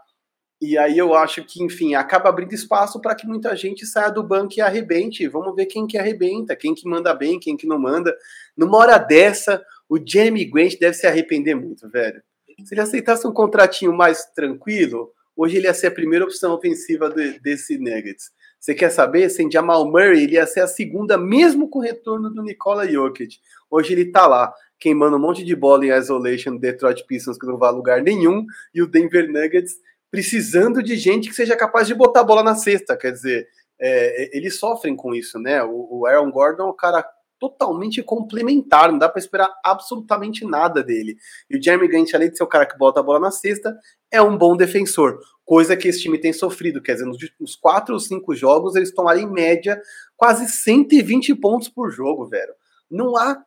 E 0.62 0.78
aí 0.78 0.96
eu 0.96 1.16
acho 1.16 1.44
que, 1.44 1.64
enfim, 1.64 1.96
acaba 1.96 2.30
abrindo 2.30 2.54
espaço 2.54 3.02
para 3.02 3.16
que 3.16 3.26
muita 3.26 3.56
gente 3.56 3.86
saia 3.86 4.12
do 4.12 4.22
banco 4.22 4.54
e 4.58 4.62
arrebente. 4.62 5.28
Vamos 5.28 5.56
ver 5.56 5.66
quem 5.66 5.88
que 5.88 5.98
arrebenta, 5.98 6.56
quem 6.56 6.76
que 6.76 6.88
manda 6.88 7.16
bem, 7.16 7.40
quem 7.40 7.58
que 7.58 7.66
não 7.66 7.80
manda. 7.80 8.16
Numa 8.56 8.78
hora 8.78 8.98
dessa, 9.00 9.64
o 9.90 9.98
Jeremy 9.98 10.46
Grant 10.46 10.78
deve 10.80 10.94
se 10.94 11.08
arrepender 11.08 11.56
muito, 11.56 11.90
velho. 11.90 12.22
Se 12.64 12.76
ele 12.76 12.82
aceitasse 12.82 13.26
um 13.28 13.34
contratinho 13.34 13.92
mais 13.92 14.26
tranquilo, 14.36 15.12
hoje 15.36 15.58
ele 15.58 15.66
ia 15.66 15.74
ser 15.74 15.88
a 15.88 15.92
primeira 15.92 16.26
opção 16.26 16.54
ofensiva 16.54 17.10
de, 17.10 17.40
desse 17.40 17.80
Nuggets. 17.80 18.30
Você 18.62 18.76
quer 18.76 18.92
saber? 18.92 19.28
Sem 19.30 19.52
Jamal 19.52 19.88
Murray, 19.88 20.24
ele 20.24 20.34
ia 20.36 20.46
ser 20.46 20.60
a 20.60 20.68
segunda, 20.68 21.18
mesmo 21.18 21.68
com 21.68 21.80
o 21.80 21.82
retorno 21.82 22.30
do 22.30 22.44
Nikola 22.44 22.88
Jokic. 22.88 23.40
Hoje 23.72 23.94
ele 23.94 24.12
tá 24.12 24.28
lá, 24.28 24.54
queimando 24.80 25.18
um 25.18 25.20
monte 25.20 25.44
de 25.44 25.56
bola 25.56 25.84
em 25.84 25.90
isolation 25.90 26.58
Detroit 26.58 27.04
Pistons, 27.08 27.40
que 27.40 27.48
não 27.48 27.58
vai 27.58 27.70
a 27.70 27.72
lugar 27.72 28.04
nenhum, 28.04 28.46
e 28.72 28.84
o 28.84 28.88
Denver 28.88 29.28
Nuggets 29.32 29.74
precisando 30.12 30.84
de 30.84 30.96
gente 30.96 31.28
que 31.28 31.36
seja 31.36 31.56
capaz 31.56 31.88
de 31.88 31.96
botar 31.96 32.20
a 32.20 32.24
bola 32.24 32.44
na 32.44 32.54
cesta. 32.54 32.96
Quer 32.96 33.12
dizer, 33.14 33.48
é, 33.80 34.38
eles 34.38 34.60
sofrem 34.60 34.96
com 34.96 35.16
isso, 35.16 35.40
né? 35.40 35.64
O, 35.64 36.02
o 36.02 36.06
Aaron 36.06 36.30
Gordon 36.30 36.68
é 36.68 36.68
um 36.68 36.76
cara 36.76 37.04
totalmente 37.40 38.04
complementar, 38.04 38.92
não 38.92 39.00
dá 39.00 39.10
para 39.10 39.20
esperar 39.20 39.52
absolutamente 39.66 40.46
nada 40.46 40.84
dele. 40.84 41.18
E 41.50 41.58
o 41.58 41.64
Jeremy 41.64 41.88
Grant, 41.88 42.14
além 42.14 42.30
de 42.30 42.38
ser 42.38 42.44
o 42.44 42.48
cara 42.48 42.68
que 42.68 42.78
bota 42.78 43.00
a 43.00 43.04
bola 43.04 43.20
na 43.20 43.32
cesta, 43.32 43.76
é 44.12 44.22
um 44.22 44.38
bom 44.38 44.58
defensor, 44.58 45.20
coisa 45.46 45.76
que 45.76 45.88
esse 45.88 46.02
time 46.02 46.18
tem 46.18 46.34
sofrido, 46.34 46.82
quer 46.82 46.94
dizer, 46.94 47.06
nos 47.06 47.22
últimos 47.22 47.56
quatro 47.56 47.94
ou 47.94 48.00
cinco 48.00 48.36
jogos 48.36 48.76
eles 48.76 48.94
tomaram 48.94 49.22
em 49.22 49.32
média 49.32 49.82
quase 50.18 50.48
120 50.50 51.36
pontos 51.36 51.70
por 51.70 51.92
jogo, 51.92 52.28
velho. 52.28 52.54
Não 52.90 53.16
há 53.18 53.44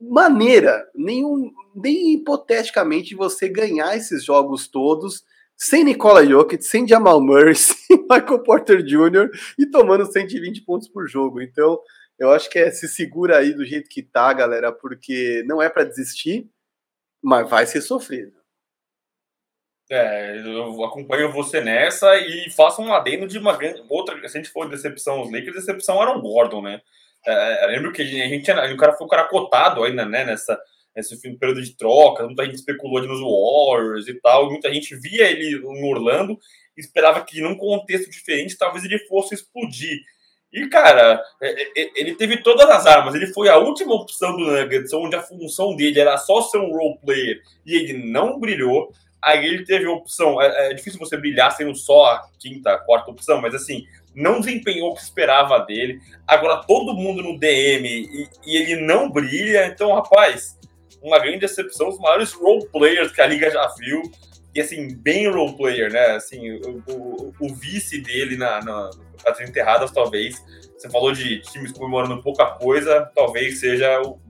maneira, 0.00 0.86
nenhum, 0.94 1.50
nem 1.74 2.14
hipoteticamente, 2.14 3.14
você 3.14 3.48
ganhar 3.48 3.96
esses 3.96 4.24
jogos 4.24 4.68
todos 4.68 5.24
sem 5.56 5.84
Nicola 5.84 6.26
Jokic, 6.26 6.64
sem 6.64 6.86
Jamal 6.86 7.20
Murray, 7.20 7.54
sem 7.56 7.76
Michael 8.10 8.42
Porter 8.42 8.82
Jr. 8.82 9.30
e 9.58 9.66
tomando 9.66 10.10
120 10.10 10.62
pontos 10.62 10.88
por 10.88 11.08
jogo. 11.08 11.40
Então, 11.40 11.80
eu 12.18 12.30
acho 12.30 12.50
que 12.50 12.58
é 12.58 12.70
se 12.70 12.88
segura 12.88 13.38
aí 13.38 13.54
do 13.54 13.64
jeito 13.64 13.88
que 13.88 14.02
tá, 14.02 14.32
galera, 14.32 14.72
porque 14.72 15.42
não 15.46 15.62
é 15.62 15.68
para 15.68 15.84
desistir, 15.84 16.48
mas 17.22 17.48
vai 17.48 17.66
ser 17.66 17.80
sofrido. 17.80 18.43
É, 19.94 20.42
eu 20.44 20.82
acompanho 20.84 21.30
você 21.30 21.60
nessa 21.60 22.16
e 22.16 22.50
faço 22.50 22.82
um 22.82 22.92
adendo 22.92 23.28
de 23.28 23.38
uma 23.38 23.56
grande. 23.56 23.82
Outra, 23.88 24.16
se 24.28 24.36
a 24.36 24.40
gente 24.40 24.52
for 24.52 24.68
decepção 24.68 25.22
os 25.22 25.30
Lakers, 25.30 25.54
decepção 25.54 26.02
era 26.02 26.10
o 26.10 26.20
Gordon, 26.20 26.62
né? 26.62 26.80
É, 27.26 27.66
lembro 27.68 27.92
que 27.92 28.02
a 28.02 28.04
gente, 28.04 28.50
o 28.50 28.76
cara 28.76 28.92
foi 28.92 29.06
um 29.06 29.10
cara 29.10 29.28
cotado 29.28 29.82
ainda, 29.82 30.04
né, 30.04 30.24
nessa, 30.24 30.58
nesse 30.94 31.16
período 31.38 31.62
de 31.62 31.76
troca, 31.76 32.26
muita 32.26 32.44
gente 32.44 32.56
especulou 32.56 33.00
de 33.00 33.06
nos 33.06 33.20
Warriors 33.20 34.08
e 34.08 34.20
tal, 34.20 34.50
muita 34.50 34.72
gente 34.72 34.94
via 34.96 35.30
ele 35.30 35.58
no 35.60 35.86
Orlando 35.86 36.38
esperava 36.76 37.24
que 37.24 37.40
num 37.40 37.56
contexto 37.56 38.10
diferente 38.10 38.58
talvez 38.58 38.84
ele 38.84 38.98
fosse 39.06 39.34
explodir. 39.34 40.00
E, 40.52 40.68
cara, 40.68 41.20
é, 41.42 41.62
é, 41.62 41.90
ele 41.96 42.14
teve 42.14 42.36
todas 42.36 42.68
as 42.70 42.86
armas. 42.86 43.14
Ele 43.14 43.26
foi 43.26 43.48
a 43.48 43.58
última 43.58 43.94
opção 43.94 44.36
do 44.36 44.44
Nuggets, 44.44 44.92
onde 44.92 45.16
a 45.16 45.22
função 45.22 45.74
dele 45.74 45.98
era 45.98 46.16
só 46.16 46.42
ser 46.42 46.58
um 46.58 46.70
role 46.70 46.98
player 47.04 47.40
e 47.66 47.74
ele 47.74 48.12
não 48.12 48.38
brilhou. 48.38 48.92
Aí 49.24 49.46
ele 49.46 49.64
teve 49.64 49.86
a 49.86 49.90
opção. 49.90 50.40
É, 50.40 50.70
é 50.70 50.74
difícil 50.74 50.98
você 50.98 51.16
brilhar 51.16 51.50
sendo 51.52 51.74
só 51.74 52.06
a 52.06 52.28
quinta, 52.38 52.78
quarta 52.78 53.10
opção, 53.10 53.40
mas 53.40 53.54
assim, 53.54 53.84
não 54.14 54.40
desempenhou 54.40 54.90
o 54.90 54.94
que 54.94 55.02
esperava 55.02 55.58
dele. 55.60 56.00
Agora 56.26 56.62
todo 56.66 56.94
mundo 56.94 57.22
no 57.22 57.38
DM 57.38 57.88
e, 57.88 58.28
e 58.46 58.56
ele 58.56 58.76
não 58.76 59.10
brilha. 59.10 59.66
Então, 59.66 59.94
rapaz, 59.94 60.58
uma 61.02 61.18
grande 61.18 61.38
decepção. 61.38 61.88
Os 61.88 61.98
maiores 61.98 62.32
role 62.32 62.66
players 62.68 63.12
que 63.12 63.20
a 63.20 63.26
liga 63.26 63.50
já 63.50 63.66
viu 63.78 64.02
e 64.54 64.60
assim, 64.60 64.94
bem 64.94 65.28
role 65.28 65.56
player, 65.56 65.92
né? 65.92 66.12
Assim, 66.12 66.52
o, 66.52 66.82
o, 66.88 67.34
o 67.40 67.54
vice 67.54 68.00
dele 68.00 68.36
na, 68.36 68.60
na, 68.60 68.90
as 69.26 69.40
enterradas, 69.40 69.90
talvez. 69.90 70.42
Você 70.76 70.88
falou 70.88 71.12
de 71.12 71.40
times 71.40 71.72
comemorando 71.72 72.22
pouca 72.22 72.46
coisa, 72.46 73.10
talvez 73.14 73.58
seja 73.58 74.00
o, 74.02 74.20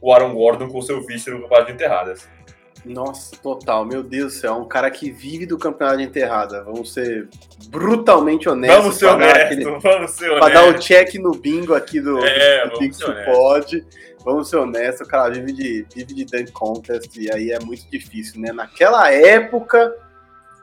o 0.00 0.12
Aaron 0.12 0.34
Gordon 0.34 0.68
com 0.68 0.82
seu 0.82 1.06
vice 1.06 1.30
no 1.30 1.42
campeonato 1.42 1.66
de 1.68 1.72
enterradas. 1.72 2.28
Nossa, 2.84 3.36
total, 3.36 3.84
meu 3.84 4.02
Deus 4.02 4.34
do 4.34 4.40
céu, 4.40 4.54
é 4.54 4.56
um 4.56 4.68
cara 4.68 4.90
que 4.90 5.10
vive 5.10 5.46
do 5.46 5.56
campeonato 5.56 5.98
de 5.98 6.04
enterrada. 6.04 6.62
Vamos 6.64 6.92
ser 6.92 7.28
brutalmente 7.68 8.48
honestos. 8.48 8.82
Vamos 8.82 8.96
ser 8.96 9.06
honestos, 9.06 9.40
aquele... 9.40 9.64
vamos 9.64 9.82
ser 10.10 10.30
honestos. 10.30 10.38
Pra 10.38 10.48
dar 10.48 10.68
o 10.68 10.78
check 10.78 11.14
no 11.14 11.32
bingo 11.32 11.74
aqui 11.74 12.00
do, 12.00 12.24
é, 12.24 12.68
do 12.68 12.78
Pix 12.78 12.98
Pode. 13.24 13.86
Vamos 14.24 14.48
ser 14.48 14.56
honestos, 14.56 15.06
o 15.06 15.10
cara 15.10 15.32
vive 15.32 15.52
de, 15.52 15.86
vive 15.94 16.14
de 16.14 16.24
dunk 16.24 16.50
contest 16.52 17.14
e 17.16 17.30
aí 17.30 17.50
é 17.50 17.58
muito 17.60 17.88
difícil, 17.90 18.40
né? 18.40 18.52
Naquela 18.52 19.10
época, 19.12 19.94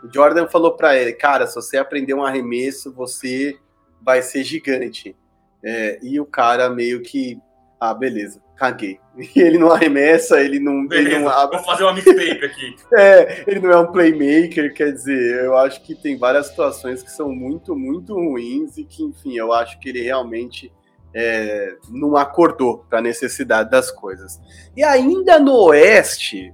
o 0.03 0.11
Jordan 0.11 0.47
falou 0.47 0.75
para 0.75 0.97
ele, 0.97 1.13
cara, 1.13 1.45
se 1.45 1.55
você 1.55 1.77
aprender 1.77 2.15
um 2.15 2.23
arremesso, 2.23 2.91
você 2.91 3.57
vai 4.01 4.21
ser 4.23 4.43
gigante. 4.43 5.15
É, 5.63 5.99
e 6.01 6.19
o 6.19 6.25
cara 6.25 6.71
meio 6.71 7.01
que, 7.03 7.39
ah, 7.83 7.95
beleza, 7.95 8.39
caguei. 8.55 8.99
E 9.17 9.27
ele 9.41 9.57
não 9.57 9.71
arremessa, 9.71 10.39
ele 10.39 10.59
não. 10.59 10.85
Beleza, 10.85 11.09
ele 11.09 11.19
não 11.23 11.29
abre... 11.29 11.57
Vou 11.57 11.65
fazer 11.65 11.83
uma 11.83 11.93
mixtape 11.93 12.45
aqui. 12.45 12.75
é, 12.95 13.43
ele 13.47 13.59
não 13.59 13.71
é 13.71 13.79
um 13.79 13.91
playmaker, 13.91 14.71
quer 14.71 14.93
dizer, 14.93 15.45
eu 15.45 15.57
acho 15.57 15.81
que 15.81 15.95
tem 15.95 16.15
várias 16.15 16.45
situações 16.45 17.01
que 17.01 17.09
são 17.09 17.29
muito, 17.33 17.75
muito 17.75 18.13
ruins 18.13 18.77
e 18.77 18.83
que, 18.83 19.01
enfim, 19.01 19.35
eu 19.35 19.51
acho 19.51 19.79
que 19.79 19.89
ele 19.89 20.03
realmente 20.03 20.71
é, 21.11 21.75
não 21.89 22.15
acordou 22.15 22.85
para 22.87 22.99
a 22.99 23.01
necessidade 23.01 23.71
das 23.71 23.89
coisas. 23.89 24.39
E 24.77 24.83
ainda 24.83 25.39
no 25.39 25.55
Oeste, 25.55 26.53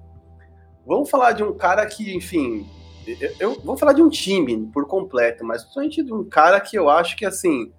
vamos 0.86 1.10
falar 1.10 1.34
de 1.34 1.44
um 1.44 1.54
cara 1.58 1.86
que, 1.86 2.16
enfim, 2.16 2.66
eu, 3.06 3.34
eu 3.38 3.60
vou 3.60 3.76
falar 3.76 3.92
de 3.92 4.02
um 4.02 4.08
time 4.08 4.66
por 4.72 4.88
completo, 4.88 5.44
mas 5.44 5.62
principalmente 5.62 6.02
de 6.02 6.13
um 6.13 6.24
cara 6.24 6.62
que 6.62 6.78
eu 6.78 6.90
acho 6.90 7.18
que, 7.18 7.26
assim, 7.26 7.70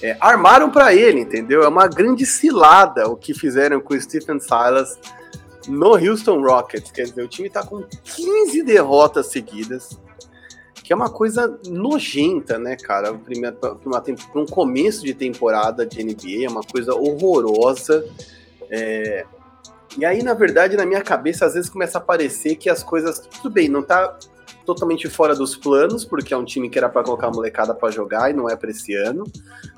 é, 0.00 0.16
armaram 0.20 0.70
para 0.70 0.94
ele, 0.94 1.20
entendeu? 1.20 1.62
É 1.62 1.68
uma 1.68 1.86
grande 1.86 2.24
cilada 2.24 3.08
o 3.08 3.16
que 3.16 3.34
fizeram 3.34 3.80
com 3.80 3.94
o 3.94 4.00
Stephen 4.00 4.38
Silas 4.40 4.98
no 5.68 5.94
Houston 5.96 6.40
Rockets. 6.40 6.90
Quer 6.90 7.02
dizer, 7.02 7.22
o 7.22 7.28
time 7.28 7.48
está 7.48 7.64
com 7.64 7.82
15 7.82 8.62
derrotas 8.62 9.26
seguidas 9.26 10.00
que 10.82 10.92
é 10.92 10.96
uma 10.96 11.10
coisa 11.10 11.58
nojenta, 11.66 12.58
né, 12.58 12.76
cara? 12.76 13.14
Para 13.14 14.40
um 14.40 14.46
começo 14.46 15.04
de 15.04 15.14
temporada 15.14 15.86
de 15.86 16.02
NBA, 16.02 16.44
é 16.44 16.48
uma 16.48 16.62
coisa 16.62 16.94
horrorosa. 16.94 18.04
É... 18.68 19.24
E 19.96 20.04
aí, 20.04 20.22
na 20.22 20.34
verdade, 20.34 20.76
na 20.76 20.84
minha 20.84 21.02
cabeça, 21.02 21.46
às 21.46 21.54
vezes 21.54 21.70
começa 21.70 21.98
a 21.98 22.00
parecer 22.00 22.56
que 22.56 22.68
as 22.68 22.82
coisas. 22.82 23.18
Tudo 23.20 23.50
bem, 23.50 23.68
não 23.68 23.82
tá 23.82 24.18
totalmente 24.64 25.08
fora 25.08 25.34
dos 25.34 25.56
planos, 25.56 26.04
porque 26.04 26.32
é 26.32 26.36
um 26.36 26.44
time 26.44 26.68
que 26.68 26.78
era 26.78 26.88
para 26.88 27.02
colocar 27.02 27.28
a 27.28 27.30
molecada 27.30 27.74
para 27.74 27.90
jogar 27.90 28.30
e 28.30 28.32
não 28.32 28.48
é 28.48 28.56
para 28.56 28.70
esse 28.70 28.94
ano, 28.94 29.24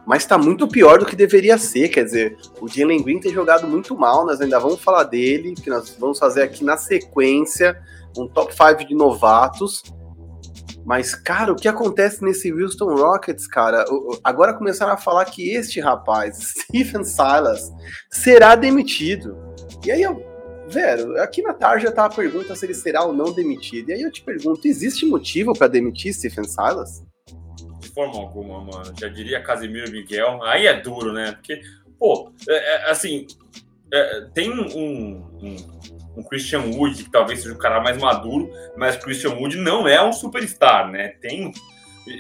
mas 0.07 0.27
tá 0.27 0.37
muito 0.37 0.69
pior 0.69 0.99
do 0.99 1.07
que 1.07 1.17
deveria 1.17 1.57
ser. 1.59 1.89
Quer 1.89 2.05
dizer, 2.05 2.37
o 2.61 2.69
Jalen 2.69 3.03
Green 3.03 3.21
tem 3.21 3.33
jogado 3.33 3.67
muito 3.67 3.97
mal, 3.97 4.27
nós 4.27 4.41
ainda 4.41 4.59
vamos 4.59 4.81
falar 4.81 5.05
dele, 5.05 5.55
que 5.55 5.71
nós 5.71 5.97
vamos 5.99 6.19
fazer 6.19 6.43
aqui 6.43 6.65
na 6.65 6.77
sequência 6.77 7.81
um 8.17 8.29
top 8.29 8.55
5 8.55 8.87
de 8.87 8.95
novatos. 8.95 9.83
Mas, 10.85 11.15
cara, 11.15 11.51
o 11.53 11.57
que 11.57 11.67
acontece 11.67 12.23
nesse 12.23 12.53
Houston 12.53 12.95
Rockets, 12.95 13.47
cara? 13.47 13.85
Agora 14.23 14.53
começaram 14.53 14.93
a 14.93 14.99
falar 14.99 15.25
que 15.25 15.51
este 15.51 15.81
rapaz, 15.81 16.53
Stephen 16.69 17.05
Silas, 17.05 17.73
será 18.11 18.55
demitido. 18.55 19.37
E 19.85 19.91
aí 19.91 20.03
eu, 20.03 20.34
velho, 20.75 21.21
aqui 21.23 21.41
na 21.41 21.55
tarde 21.55 21.85
já 21.85 21.93
tá 21.93 22.05
a 22.05 22.11
pergunta 22.11 22.55
se 22.55 22.67
ele 22.67 22.75
será 22.75 23.05
ou 23.05 23.13
não 23.13 23.33
demitido. 23.33 23.91
E 23.91 23.95
aí 23.95 24.03
eu 24.03 24.13
te 24.13 24.23
pergunto, 24.23 24.67
existe 24.67 25.07
motivo 25.07 25.53
para 25.55 25.69
demitir 25.69 26.13
Stephen 26.13 26.45
Silas? 26.45 27.03
De 27.81 27.89
forma 27.89 28.19
alguma, 28.19 28.61
mano. 28.61 28.93
Já 28.99 29.09
diria 29.09 29.43
Casimiro 29.43 29.91
Miguel. 29.91 30.43
Aí 30.43 30.67
é 30.67 30.81
duro, 30.81 31.13
né? 31.13 31.33
Porque, 31.33 31.61
pô, 31.99 32.33
é, 32.49 32.55
é, 32.55 32.91
assim, 32.91 33.27
é, 33.93 34.27
tem 34.35 34.51
um, 34.51 35.23
um 35.43 35.57
um 36.17 36.23
Christian 36.23 36.61
Wood, 36.61 37.05
que 37.05 37.11
talvez 37.11 37.43
seja 37.43 37.55
o 37.55 37.59
cara 37.59 37.81
mais 37.81 37.97
maduro, 37.97 38.51
mas 38.77 38.97
Christian 38.97 39.35
Wood 39.35 39.57
não 39.57 39.87
é 39.87 40.03
um 40.03 40.13
superstar, 40.13 40.91
né? 40.91 41.09
Tem 41.21 41.53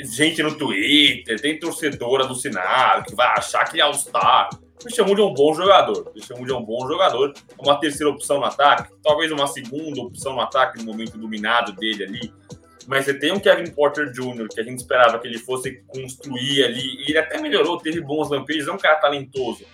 gente 0.05 0.42
no 0.42 0.57
Twitter, 0.57 1.40
tem 1.40 1.59
torcedor 1.59 2.20
alucinado 2.20 3.05
que 3.05 3.14
vai 3.14 3.28
achar 3.38 3.64
que 3.64 3.74
ele 3.74 3.82
é 3.82 3.84
All-Star. 3.84 4.48
Christian 4.85 5.07
Wood 5.07 5.20
é 5.22 5.24
um 5.24 5.32
bom 5.32 5.55
jogador. 5.55 6.05
Christian 6.11 6.37
Wood 6.37 6.53
é 6.53 6.55
um 6.55 6.62
bom 6.62 6.87
jogador. 6.87 7.32
Uma 7.59 7.80
terceira 7.80 8.12
opção 8.12 8.39
no 8.39 8.45
ataque, 8.45 8.93
talvez 9.03 9.32
uma 9.32 9.47
segunda 9.47 10.03
opção 10.03 10.35
no 10.35 10.43
ataque 10.43 10.78
no 10.78 10.85
momento 10.85 11.16
dominado 11.16 11.72
dele 11.72 12.05
ali. 12.05 12.32
Mas 12.87 13.07
você 13.07 13.14
tem 13.14 13.32
um 13.32 13.41
Kevin 13.41 13.70
Porter 13.70 14.12
Jr., 14.12 14.47
que 14.53 14.61
a 14.61 14.62
gente 14.62 14.80
esperava 14.80 15.18
que 15.18 15.26
ele 15.26 15.39
fosse 15.39 15.82
construir 15.89 16.64
ali, 16.64 17.03
ele 17.09 17.16
até 17.16 17.41
melhorou, 17.41 17.78
teve 17.78 17.99
bons 18.03 18.28
lampejos, 18.28 18.68
é 18.68 18.72
um 18.72 18.76
cara 18.76 18.97
talentoso. 18.97 19.64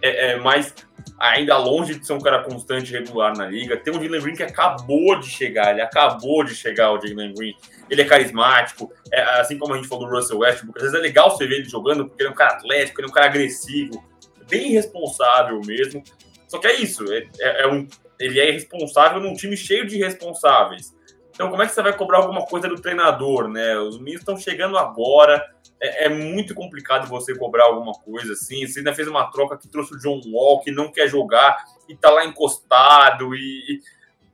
É, 0.00 0.30
é, 0.32 0.36
mas 0.36 0.72
ainda 1.18 1.56
longe 1.56 1.98
de 1.98 2.06
ser 2.06 2.12
um 2.12 2.20
cara 2.20 2.44
constante 2.44 2.92
regular 2.92 3.36
na 3.36 3.46
liga. 3.46 3.76
Tem 3.76 3.92
o 3.92 4.00
Jalen 4.00 4.20
Green 4.20 4.36
que 4.36 4.42
acabou 4.44 5.18
de 5.18 5.28
chegar, 5.28 5.72
ele 5.72 5.80
acabou 5.80 6.44
de 6.44 6.54
chegar, 6.54 6.92
o 6.92 7.00
Jalen 7.00 7.34
Green. 7.34 7.56
Ele 7.90 8.02
é 8.02 8.04
carismático, 8.04 8.92
é, 9.12 9.20
assim 9.40 9.58
como 9.58 9.74
a 9.74 9.76
gente 9.76 9.88
falou 9.88 10.06
do 10.06 10.14
Russell 10.14 10.38
Westbrook, 10.38 10.78
às 10.78 10.84
vezes 10.84 10.96
é 10.96 11.02
legal 11.02 11.30
você 11.30 11.44
ver 11.44 11.56
ele 11.56 11.68
jogando, 11.68 12.06
porque 12.06 12.22
ele 12.22 12.28
é 12.28 12.32
um 12.32 12.36
cara 12.36 12.52
atlético, 12.54 13.00
ele 13.00 13.08
é 13.08 13.10
um 13.10 13.14
cara 13.14 13.26
agressivo, 13.26 14.13
bem 14.48 14.70
responsável 14.70 15.60
mesmo. 15.64 16.02
Só 16.48 16.58
que 16.58 16.66
é 16.66 16.80
isso, 16.80 17.12
é, 17.12 17.28
é, 17.40 17.62
é 17.62 17.68
um, 17.68 17.86
ele 18.18 18.40
é 18.40 18.50
responsável 18.50 19.20
num 19.20 19.34
time 19.34 19.56
cheio 19.56 19.86
de 19.86 19.98
responsáveis. 19.98 20.94
Então, 21.30 21.50
como 21.50 21.62
é 21.62 21.66
que 21.66 21.72
você 21.72 21.82
vai 21.82 21.96
cobrar 21.96 22.18
alguma 22.18 22.46
coisa 22.46 22.68
do 22.68 22.80
treinador, 22.80 23.48
né? 23.48 23.76
Os 23.78 23.98
meninos 23.98 24.20
estão 24.20 24.36
chegando 24.36 24.78
agora, 24.78 25.44
é, 25.80 26.04
é, 26.04 26.08
muito 26.08 26.54
complicado 26.54 27.08
você 27.08 27.36
cobrar 27.36 27.64
alguma 27.64 27.92
coisa 27.92 28.34
assim. 28.34 28.66
Você 28.66 28.78
ainda 28.78 28.94
fez 28.94 29.08
uma 29.08 29.30
troca 29.30 29.58
que 29.58 29.68
trouxe 29.68 29.94
o 29.94 29.98
John 29.98 30.20
Wall, 30.26 30.60
que 30.60 30.70
não 30.70 30.92
quer 30.92 31.08
jogar 31.08 31.56
e 31.88 31.96
tá 31.96 32.10
lá 32.10 32.24
encostado. 32.24 33.34
E, 33.34 33.38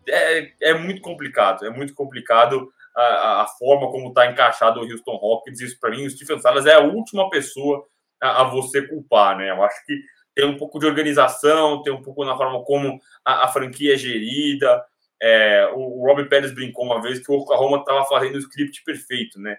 e 0.06 0.10
é, 0.10 0.52
é 0.60 0.74
muito 0.74 1.00
complicado. 1.00 1.64
É 1.64 1.70
muito 1.70 1.94
complicado 1.94 2.70
a, 2.94 3.42
a 3.42 3.46
forma 3.46 3.90
como 3.90 4.12
tá 4.12 4.30
encaixado 4.30 4.80
o 4.80 4.84
Houston 4.84 5.16
Rockets. 5.16 5.60
Isso 5.60 5.80
para 5.80 5.90
mim, 5.90 6.04
o 6.04 6.10
Stephen 6.10 6.38
Silas 6.38 6.66
é 6.66 6.74
a 6.74 6.80
última 6.80 7.30
pessoa 7.30 7.86
a, 8.20 8.42
a, 8.42 8.44
você 8.44 8.86
culpar, 8.86 9.36
né? 9.36 9.50
Eu 9.50 9.62
acho 9.62 9.84
que 9.86 10.00
tem 10.34 10.44
um 10.44 10.56
pouco 10.56 10.78
de 10.78 10.86
organização, 10.86 11.82
tem 11.82 11.92
um 11.92 12.02
pouco 12.02 12.24
na 12.24 12.36
forma 12.36 12.62
como 12.64 13.00
a, 13.24 13.46
a 13.46 13.48
franquia 13.48 13.94
é 13.94 13.96
gerida. 13.96 14.84
É, 15.22 15.70
o, 15.74 16.00
o 16.00 16.06
Robbie 16.06 16.28
Pérez 16.28 16.54
brincou 16.54 16.84
uma 16.84 17.00
vez 17.02 17.24
que 17.24 17.30
o 17.30 17.36
Oklahoma 17.36 17.78
estava 17.78 18.04
fazendo 18.04 18.36
o 18.36 18.38
script 18.38 18.82
perfeito, 18.84 19.38
né? 19.38 19.56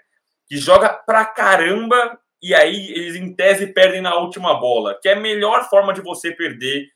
que 0.52 0.58
joga 0.58 0.90
pra 0.90 1.24
caramba 1.24 2.20
e 2.44 2.54
aí 2.54 2.92
eles, 2.92 3.16
em 3.16 3.34
tese, 3.34 3.68
perdem 3.68 4.02
na 4.02 4.18
última 4.18 4.60
bola, 4.60 5.00
que 5.02 5.08
é 5.08 5.14
a 5.14 5.20
melhor 5.20 5.70
forma 5.70 5.94
de 5.94 6.02
você 6.02 6.30
perder 6.30 6.90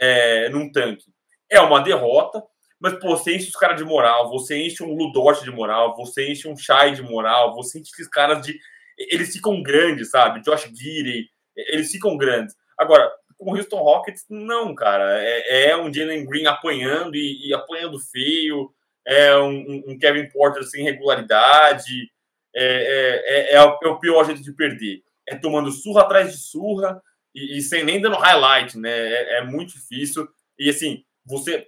é, 0.00 0.48
num 0.48 0.72
tanque. 0.72 1.12
É 1.50 1.60
uma 1.60 1.80
derrota, 1.80 2.42
mas 2.80 2.94
pô, 2.94 3.10
você 3.10 3.36
enche 3.36 3.50
os 3.50 3.56
caras 3.56 3.76
de 3.76 3.84
moral, 3.84 4.30
você 4.30 4.56
enche 4.56 4.82
um 4.82 4.94
Ludort 4.94 5.44
de 5.44 5.50
moral, 5.50 5.94
você 5.94 6.32
enche 6.32 6.48
um 6.48 6.56
Shai 6.56 6.92
de 6.92 7.02
moral, 7.02 7.54
você 7.54 7.80
enche 7.80 7.90
esses 7.92 8.08
caras 8.08 8.40
de. 8.40 8.58
Eles 8.98 9.32
ficam 9.32 9.62
grandes, 9.62 10.10
sabe? 10.10 10.42
Josh 10.42 10.70
Gidey, 10.74 11.26
eles 11.56 11.90
ficam 11.90 12.16
grandes. 12.16 12.54
Agora, 12.78 13.10
com 13.38 13.52
o 13.52 13.56
Houston 13.56 13.78
Rockets, 13.78 14.24
não, 14.30 14.74
cara. 14.74 15.20
É, 15.22 15.70
é 15.70 15.76
um 15.76 15.92
Jalen 15.92 16.24
Green 16.26 16.46
apanhando 16.46 17.16
e, 17.16 17.48
e, 17.48 17.54
apanhando 17.54 17.98
feio, 17.98 18.70
é 19.06 19.36
um, 19.36 19.82
um 19.88 19.98
Kevin 19.98 20.28
Porter 20.30 20.62
sem 20.64 20.84
regularidade, 20.84 22.10
é, 22.54 22.64
é, 22.64 23.52
é, 23.52 23.54
é, 23.54 23.60
o 23.62 23.98
pior 23.98 24.24
jeito 24.24 24.42
de 24.42 24.52
perder. 24.52 25.02
É 25.28 25.36
tomando 25.36 25.70
surra 25.70 26.02
atrás 26.02 26.32
de 26.32 26.38
surra 26.38 27.00
e, 27.34 27.58
e 27.58 27.62
sem 27.62 27.84
nem 27.84 28.00
dando 28.00 28.16
highlight, 28.16 28.78
né? 28.78 28.90
É, 28.90 29.38
é 29.38 29.44
muito 29.44 29.72
difícil. 29.74 30.28
E 30.58 30.70
assim, 30.70 31.04
você. 31.24 31.66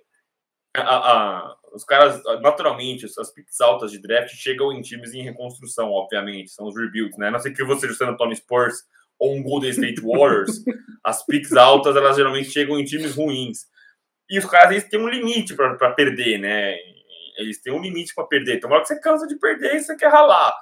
A, 0.77 0.81
a, 0.81 1.57
os 1.73 1.85
caras, 1.85 2.23
naturalmente, 2.41 3.07
as 3.07 3.33
picks 3.33 3.61
altas 3.61 3.91
de 3.91 3.99
draft 4.01 4.35
chegam 4.35 4.73
em 4.73 4.83
times 4.83 5.15
em 5.15 5.23
reconstrução, 5.23 5.91
obviamente, 5.91 6.51
são 6.51 6.67
os 6.67 6.77
rebuilds, 6.77 7.19
né? 7.19 7.31
Não 7.31 7.39
sei 7.39 7.53
que 7.53 7.65
você, 7.65 7.93
San 7.95 8.09
Antonio 8.09 8.37
Spurs 8.37 8.77
ou 9.19 9.35
um 9.35 9.43
Golden 9.43 9.71
State 9.71 10.01
Warriors, 10.05 10.63
as 11.03 11.25
picks 11.25 11.53
altas, 11.53 11.97
elas 11.97 12.17
geralmente 12.17 12.51
chegam 12.51 12.79
em 12.79 12.85
times 12.85 13.15
ruins. 13.15 13.67
E 14.29 14.39
os 14.39 14.45
caras, 14.47 14.73
eles 14.73 14.89
têm 14.89 15.01
um 15.01 15.09
limite 15.09 15.55
para 15.55 15.91
perder, 15.93 16.39
né? 16.39 16.77
Eles 17.37 17.61
têm 17.61 17.73
um 17.73 17.81
limite 17.81 18.15
para 18.15 18.25
perder. 18.25 18.57
Então, 18.57 18.69
uma 18.69 18.77
hora 18.77 18.83
que 18.83 18.89
você 18.89 19.01
cansa 19.01 19.27
de 19.27 19.39
perder, 19.39 19.81
você 19.81 19.97
quer 19.97 20.09
ralar 20.09 20.55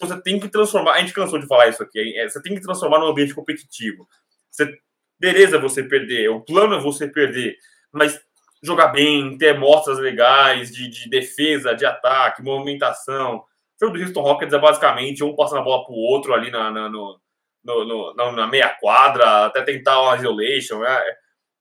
você 0.00 0.20
tem 0.22 0.40
que 0.40 0.48
transformar. 0.48 0.94
A 0.94 1.00
gente 1.00 1.12
cansou 1.12 1.38
de 1.38 1.46
falar 1.46 1.68
isso 1.68 1.82
aqui. 1.82 2.18
É, 2.18 2.28
você 2.28 2.40
tem 2.40 2.54
que 2.54 2.62
transformar 2.62 2.98
num 2.98 3.08
ambiente 3.08 3.34
competitivo. 3.34 4.08
Você, 4.50 4.74
beleza, 5.18 5.58
você 5.58 5.82
perder. 5.82 6.30
O 6.30 6.40
plano 6.40 6.74
é 6.74 6.80
você 6.80 7.06
perder. 7.06 7.56
Mas 7.92 8.18
jogar 8.62 8.88
bem, 8.88 9.38
ter 9.38 9.58
mostras 9.58 9.98
legais 9.98 10.70
de, 10.70 10.88
de 10.88 11.08
defesa, 11.08 11.74
de 11.74 11.86
ataque, 11.86 12.42
movimentação. 12.42 13.36
O 13.36 13.44
jogo 13.84 13.96
do 13.96 14.02
Houston 14.02 14.20
Rockets 14.20 14.54
é 14.54 14.58
basicamente 14.58 15.24
um 15.24 15.34
passando 15.34 15.60
a 15.60 15.64
bola 15.64 15.84
pro 15.84 15.94
outro 15.94 16.34
ali 16.34 16.50
na, 16.50 16.70
na, 16.70 16.88
no, 16.88 17.18
no, 17.64 18.14
no, 18.14 18.32
na 18.32 18.46
meia 18.46 18.68
quadra, 18.68 19.46
até 19.46 19.62
tentar 19.62 20.00
uma 20.02 20.16
isolation. 20.16 20.80
Né? 20.80 21.02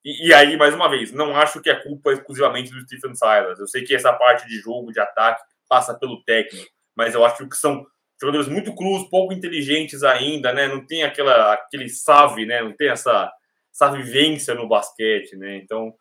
E, 0.03 0.27
e, 0.27 0.33
aí, 0.33 0.57
mais 0.57 0.73
uma 0.73 0.89
vez, 0.89 1.11
não 1.11 1.35
acho 1.35 1.61
que 1.61 1.69
é 1.69 1.75
culpa 1.75 2.11
exclusivamente 2.11 2.71
do 2.71 2.81
Stephen 2.81 3.15
Silas. 3.15 3.59
Eu 3.59 3.67
sei 3.67 3.83
que 3.83 3.95
essa 3.95 4.13
parte 4.13 4.47
de 4.47 4.59
jogo, 4.59 4.91
de 4.91 4.99
ataque, 4.99 5.41
passa 5.67 5.97
pelo 5.97 6.23
técnico, 6.23 6.67
mas 6.95 7.13
eu 7.13 7.23
acho 7.23 7.47
que 7.47 7.55
são 7.55 7.85
jogadores 8.19 8.49
muito 8.49 8.75
crus, 8.75 9.09
pouco 9.09 9.31
inteligentes 9.31 10.03
ainda, 10.03 10.51
né? 10.51 10.67
Não 10.67 10.85
tem 10.85 11.03
aquela, 11.03 11.53
aquele 11.53 11.87
save, 11.87 12.45
né? 12.45 12.61
Não 12.61 12.75
tem 12.75 12.89
essa, 12.89 13.31
essa 13.73 13.91
vivência 13.91 14.53
no 14.53 14.67
basquete, 14.67 15.37
né? 15.37 15.57
Então, 15.57 15.93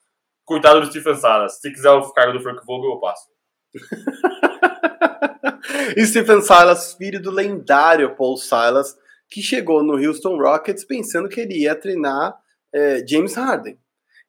coitado 0.49 0.80
do 0.80 0.86
Stephen 0.86 1.14
Silas. 1.14 1.61
Se 1.61 1.70
quiser 1.70 1.90
o 1.90 2.11
cargo 2.11 2.32
do 2.32 2.42
Frank 2.42 2.64
Vogel, 2.64 2.92
eu 2.92 2.99
passo. 2.99 3.28
Stephen 6.07 6.40
Silas, 6.40 6.94
filho 6.94 7.20
do 7.20 7.30
lendário 7.30 8.16
Paul 8.16 8.38
Silas, 8.38 8.96
que 9.28 9.42
chegou 9.42 9.82
no 9.82 9.94
Houston 9.94 10.38
Rockets 10.38 10.84
pensando 10.84 11.28
que 11.28 11.40
ele 11.40 11.59
ia 11.59 11.74
treinar 11.74 12.34
é, 12.72 13.05
James 13.07 13.34
Harden. 13.34 13.78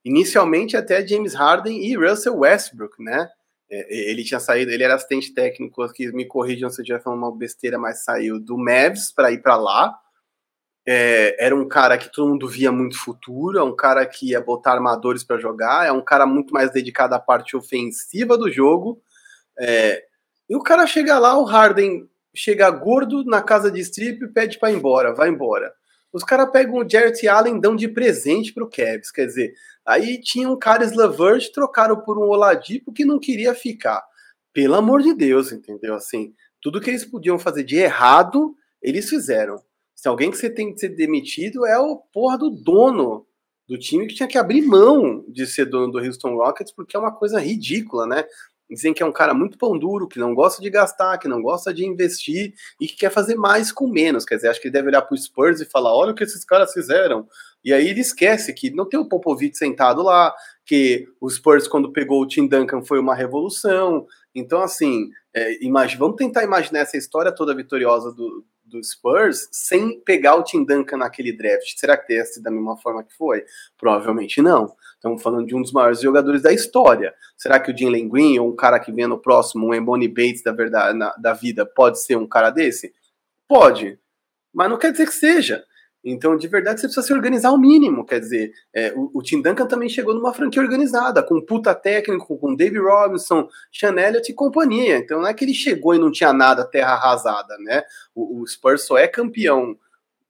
Inicialmente 0.04 0.76
até 0.76 1.08
James 1.08 1.34
Harden 1.34 1.86
e 1.86 1.96
Russell 1.96 2.38
Westbrook, 2.38 3.02
né? 3.02 3.30
É, 3.72 4.12
ele 4.12 4.26
tinha 4.26 4.42
saído, 4.42 4.72
ele 4.72 4.84
era 4.84 4.96
assistente 4.96 5.34
técnico, 5.34 5.88
que 5.94 6.12
me 6.12 6.26
corrijam 6.26 6.70
se 6.70 6.82
eu 6.82 6.84
estiver 6.84 7.02
falando 7.02 7.20
uma 7.20 7.36
besteira, 7.36 7.78
mas 7.78 8.04
saiu 8.04 8.42
do 8.42 8.58
Mavs 8.58 9.10
para 9.10 9.32
ir 9.32 9.42
para 9.42 9.56
lá. 9.56 9.98
É, 10.88 11.46
era 11.46 11.56
um 11.56 11.68
cara 11.68 11.98
que 11.98 12.12
todo 12.12 12.30
mundo 12.30 12.48
via 12.48 12.72
muito 12.72 12.98
futuro, 12.98 13.60
é 13.60 13.64
um 13.64 13.76
cara 13.76 14.06
que 14.06 14.30
ia 14.30 14.42
botar 14.42 14.74
armadores 14.74 15.24
para 15.24 15.38
jogar, 15.38 15.86
é 15.86 15.92
um 15.92 16.04
cara 16.04 16.26
muito 16.26 16.54
mais 16.54 16.72
dedicado 16.72 17.14
à 17.14 17.20
parte 17.20 17.56
ofensiva 17.56 18.38
do 18.38 18.52
jogo. 18.52 19.02
É, 19.60 20.04
e 20.50 20.56
o 20.56 20.64
cara 20.64 20.88
chega 20.88 21.20
lá, 21.20 21.38
o 21.38 21.44
Harden 21.44 22.10
chega 22.34 22.70
gordo 22.72 23.24
na 23.26 23.42
casa 23.42 23.70
de 23.70 23.80
strip 23.82 24.24
e 24.24 24.28
pede 24.28 24.58
para 24.58 24.72
ir 24.72 24.78
embora, 24.78 25.14
vai 25.14 25.30
embora. 25.30 25.72
Os 26.12 26.24
caras 26.24 26.50
pegam 26.52 26.76
o 26.78 26.90
Jarrett 26.90 27.28
Allen 27.28 27.60
dão 27.60 27.76
de 27.76 27.88
presente 27.88 28.52
pro 28.52 28.70
Cavs, 28.70 29.12
quer 29.12 29.28
dizer, 29.28 29.54
aí 29.86 30.20
tinha 30.20 30.50
um 30.50 30.58
Caris 30.58 30.96
LeVert, 30.96 31.52
trocaram 31.54 32.02
por 32.02 32.18
um 32.18 32.28
Oladipo 32.28 32.92
que 32.92 33.06
não 33.06 33.20
queria 33.20 33.54
ficar. 33.54 34.04
Pelo 34.52 34.76
amor 34.76 35.04
de 35.04 35.14
Deus, 35.14 35.52
entendeu? 35.52 35.94
Assim, 35.94 36.34
tudo 36.60 36.82
que 36.82 36.90
eles 36.90 37.06
podiam 37.06 37.38
fazer 37.38 37.64
de 37.64 37.78
errado, 37.78 38.56
eles 38.82 39.08
fizeram. 39.08 39.62
Se 40.00 40.08
alguém 40.08 40.32
que 40.32 40.38
você 40.38 40.50
tem 40.50 40.74
que 40.74 40.80
ser 40.80 40.96
demitido 40.96 41.66
é 41.66 41.78
o 41.78 41.98
porra 41.98 42.38
do 42.38 42.50
dono 42.50 43.28
do 43.68 43.78
time 43.78 44.08
que 44.08 44.16
tinha 44.16 44.30
que 44.30 44.38
abrir 44.38 44.62
mão 44.62 45.26
de 45.28 45.46
ser 45.46 45.66
dono 45.66 45.92
do 45.92 46.00
Houston 46.00 46.36
Rockets, 46.36 46.72
porque 46.74 46.96
é 46.96 47.00
uma 47.00 47.12
coisa 47.12 47.38
ridícula, 47.38 48.08
né? 48.08 48.24
Dizem 48.70 48.94
que 48.94 49.04
é 49.04 49.06
um 49.06 49.12
cara 49.12 49.34
muito 49.34 49.58
pão 49.58 49.78
duro, 49.78 50.08
que 50.08 50.18
não 50.18 50.34
gosta 50.34 50.62
de 50.62 50.70
gastar, 50.70 51.18
que 51.18 51.28
não 51.28 51.42
gosta 51.42 51.74
de 51.74 51.86
investir 51.86 52.54
e 52.80 52.88
que 52.88 52.96
quer 52.96 53.12
fazer 53.12 53.36
mais 53.36 53.74
com 53.74 53.90
menos. 53.90 54.24
Quer 54.24 54.36
dizer, 54.36 54.48
acho 54.48 54.62
que 54.62 54.68
ele 54.68 54.74
deve 54.74 54.88
olhar 54.88 55.02
para 55.02 55.14
o 55.14 55.18
Spurs 55.18 55.60
e 55.60 55.66
falar: 55.66 55.94
olha 55.94 56.14
o 56.14 56.16
que 56.16 56.24
esses 56.24 56.46
caras 56.46 56.72
fizeram. 56.72 57.28
E 57.62 57.74
aí 57.74 57.90
ele 57.90 58.00
esquece 58.00 58.54
que 58.54 58.70
não 58.70 58.88
tem 58.88 58.98
o 58.98 59.10
Popovich 59.10 59.58
sentado 59.58 60.02
lá, 60.02 60.34
que 60.66 61.06
o 61.20 61.30
Spurs, 61.30 61.68
quando 61.68 61.92
pegou 61.92 62.22
o 62.22 62.28
Tim 62.28 62.48
Duncan, 62.48 62.84
foi 62.84 63.00
uma 63.00 63.14
revolução. 63.14 64.08
Então, 64.34 64.62
assim, 64.62 65.10
é, 65.36 65.62
imagine, 65.62 66.00
vamos 66.00 66.16
tentar 66.16 66.46
imaginar 66.46 66.80
essa 66.80 66.96
história 66.96 67.36
toda 67.36 67.54
vitoriosa 67.54 68.14
do, 68.14 68.46
do 68.70 68.84
Spurs 68.84 69.50
sem 69.52 70.00
pegar 70.02 70.36
o 70.36 70.44
Tim 70.44 70.64
Duncan 70.64 70.98
naquele 70.98 71.32
draft. 71.32 71.78
Será 71.78 71.98
que 71.98 72.08
teria 72.08 72.24
sido 72.26 72.44
da 72.44 72.52
mesma 72.52 72.78
forma 72.78 73.04
que 73.04 73.14
foi? 73.16 73.44
Provavelmente 73.78 74.42
não. 74.42 74.74
Estamos 74.94 75.22
falando 75.22 75.48
de 75.48 75.56
um 75.56 75.62
dos 75.62 75.72
maiores 75.72 76.02
jogadores 76.02 76.42
da 76.42 76.54
história. 76.54 77.14
Será 77.38 77.60
que 77.60 77.72
o 77.72 77.78
Jim 77.78 78.08
Green 78.08 78.40
ou 78.40 78.50
um 78.50 78.56
cara 78.56 78.80
que 78.80 78.92
vem 78.92 79.08
no 79.08 79.18
próximo, 79.18 79.68
um 79.68 79.74
Embony 79.74 80.08
Bates 80.08 80.44
da, 80.44 80.52
verdade, 80.52 80.98
na, 80.98 81.14
da 81.16 81.34
vida, 81.34 81.66
pode 81.66 82.02
ser 82.04 82.16
um 82.16 82.28
cara 82.28 82.50
desse? 82.50 82.94
Pode. 83.48 84.00
Mas 84.54 84.70
não 84.70 84.78
quer 84.78 84.92
dizer 84.92 85.06
que 85.06 85.14
seja. 85.14 85.64
Então, 86.04 86.38
de 86.38 86.48
verdade, 86.48 86.80
você 86.80 86.88
precisa 86.88 87.06
se 87.06 87.14
organizar 87.14 87.50
ao 87.50 87.58
mínimo. 87.58 88.06
Quer 88.06 88.20
dizer, 88.20 88.54
é, 88.74 88.94
o, 88.96 89.12
o, 89.14 89.22
Tim 89.22 89.42
Duncan 89.42 89.68
também 89.68 89.90
chegou 89.90 90.14
numa 90.14 90.34
franquia 90.34 90.62
organizada, 90.62 91.22
com 91.22 91.42
puta 91.42 91.76
técnico, 91.76 92.38
com 92.38 92.56
Dave 92.56 92.80
Robinson, 92.80 93.50
Sean 93.72 93.96
Elliott 94.00 94.32
e 94.32 94.36
companhia. 94.36 94.98
Então, 94.98 95.20
não 95.20 95.28
é 95.28 95.34
que 95.34 95.44
ele 95.44 95.54
chegou 95.54 95.94
e 95.94 96.00
não 96.00 96.12
tinha 96.12 96.32
nada, 96.32 96.64
terra 96.64 96.94
arrasada, 96.94 97.58
né? 97.60 97.84
O, 98.16 98.42
o 98.42 98.48
Spurs 98.48 98.84
só 98.84 98.98
é 98.98 99.08
campeão 99.08 99.78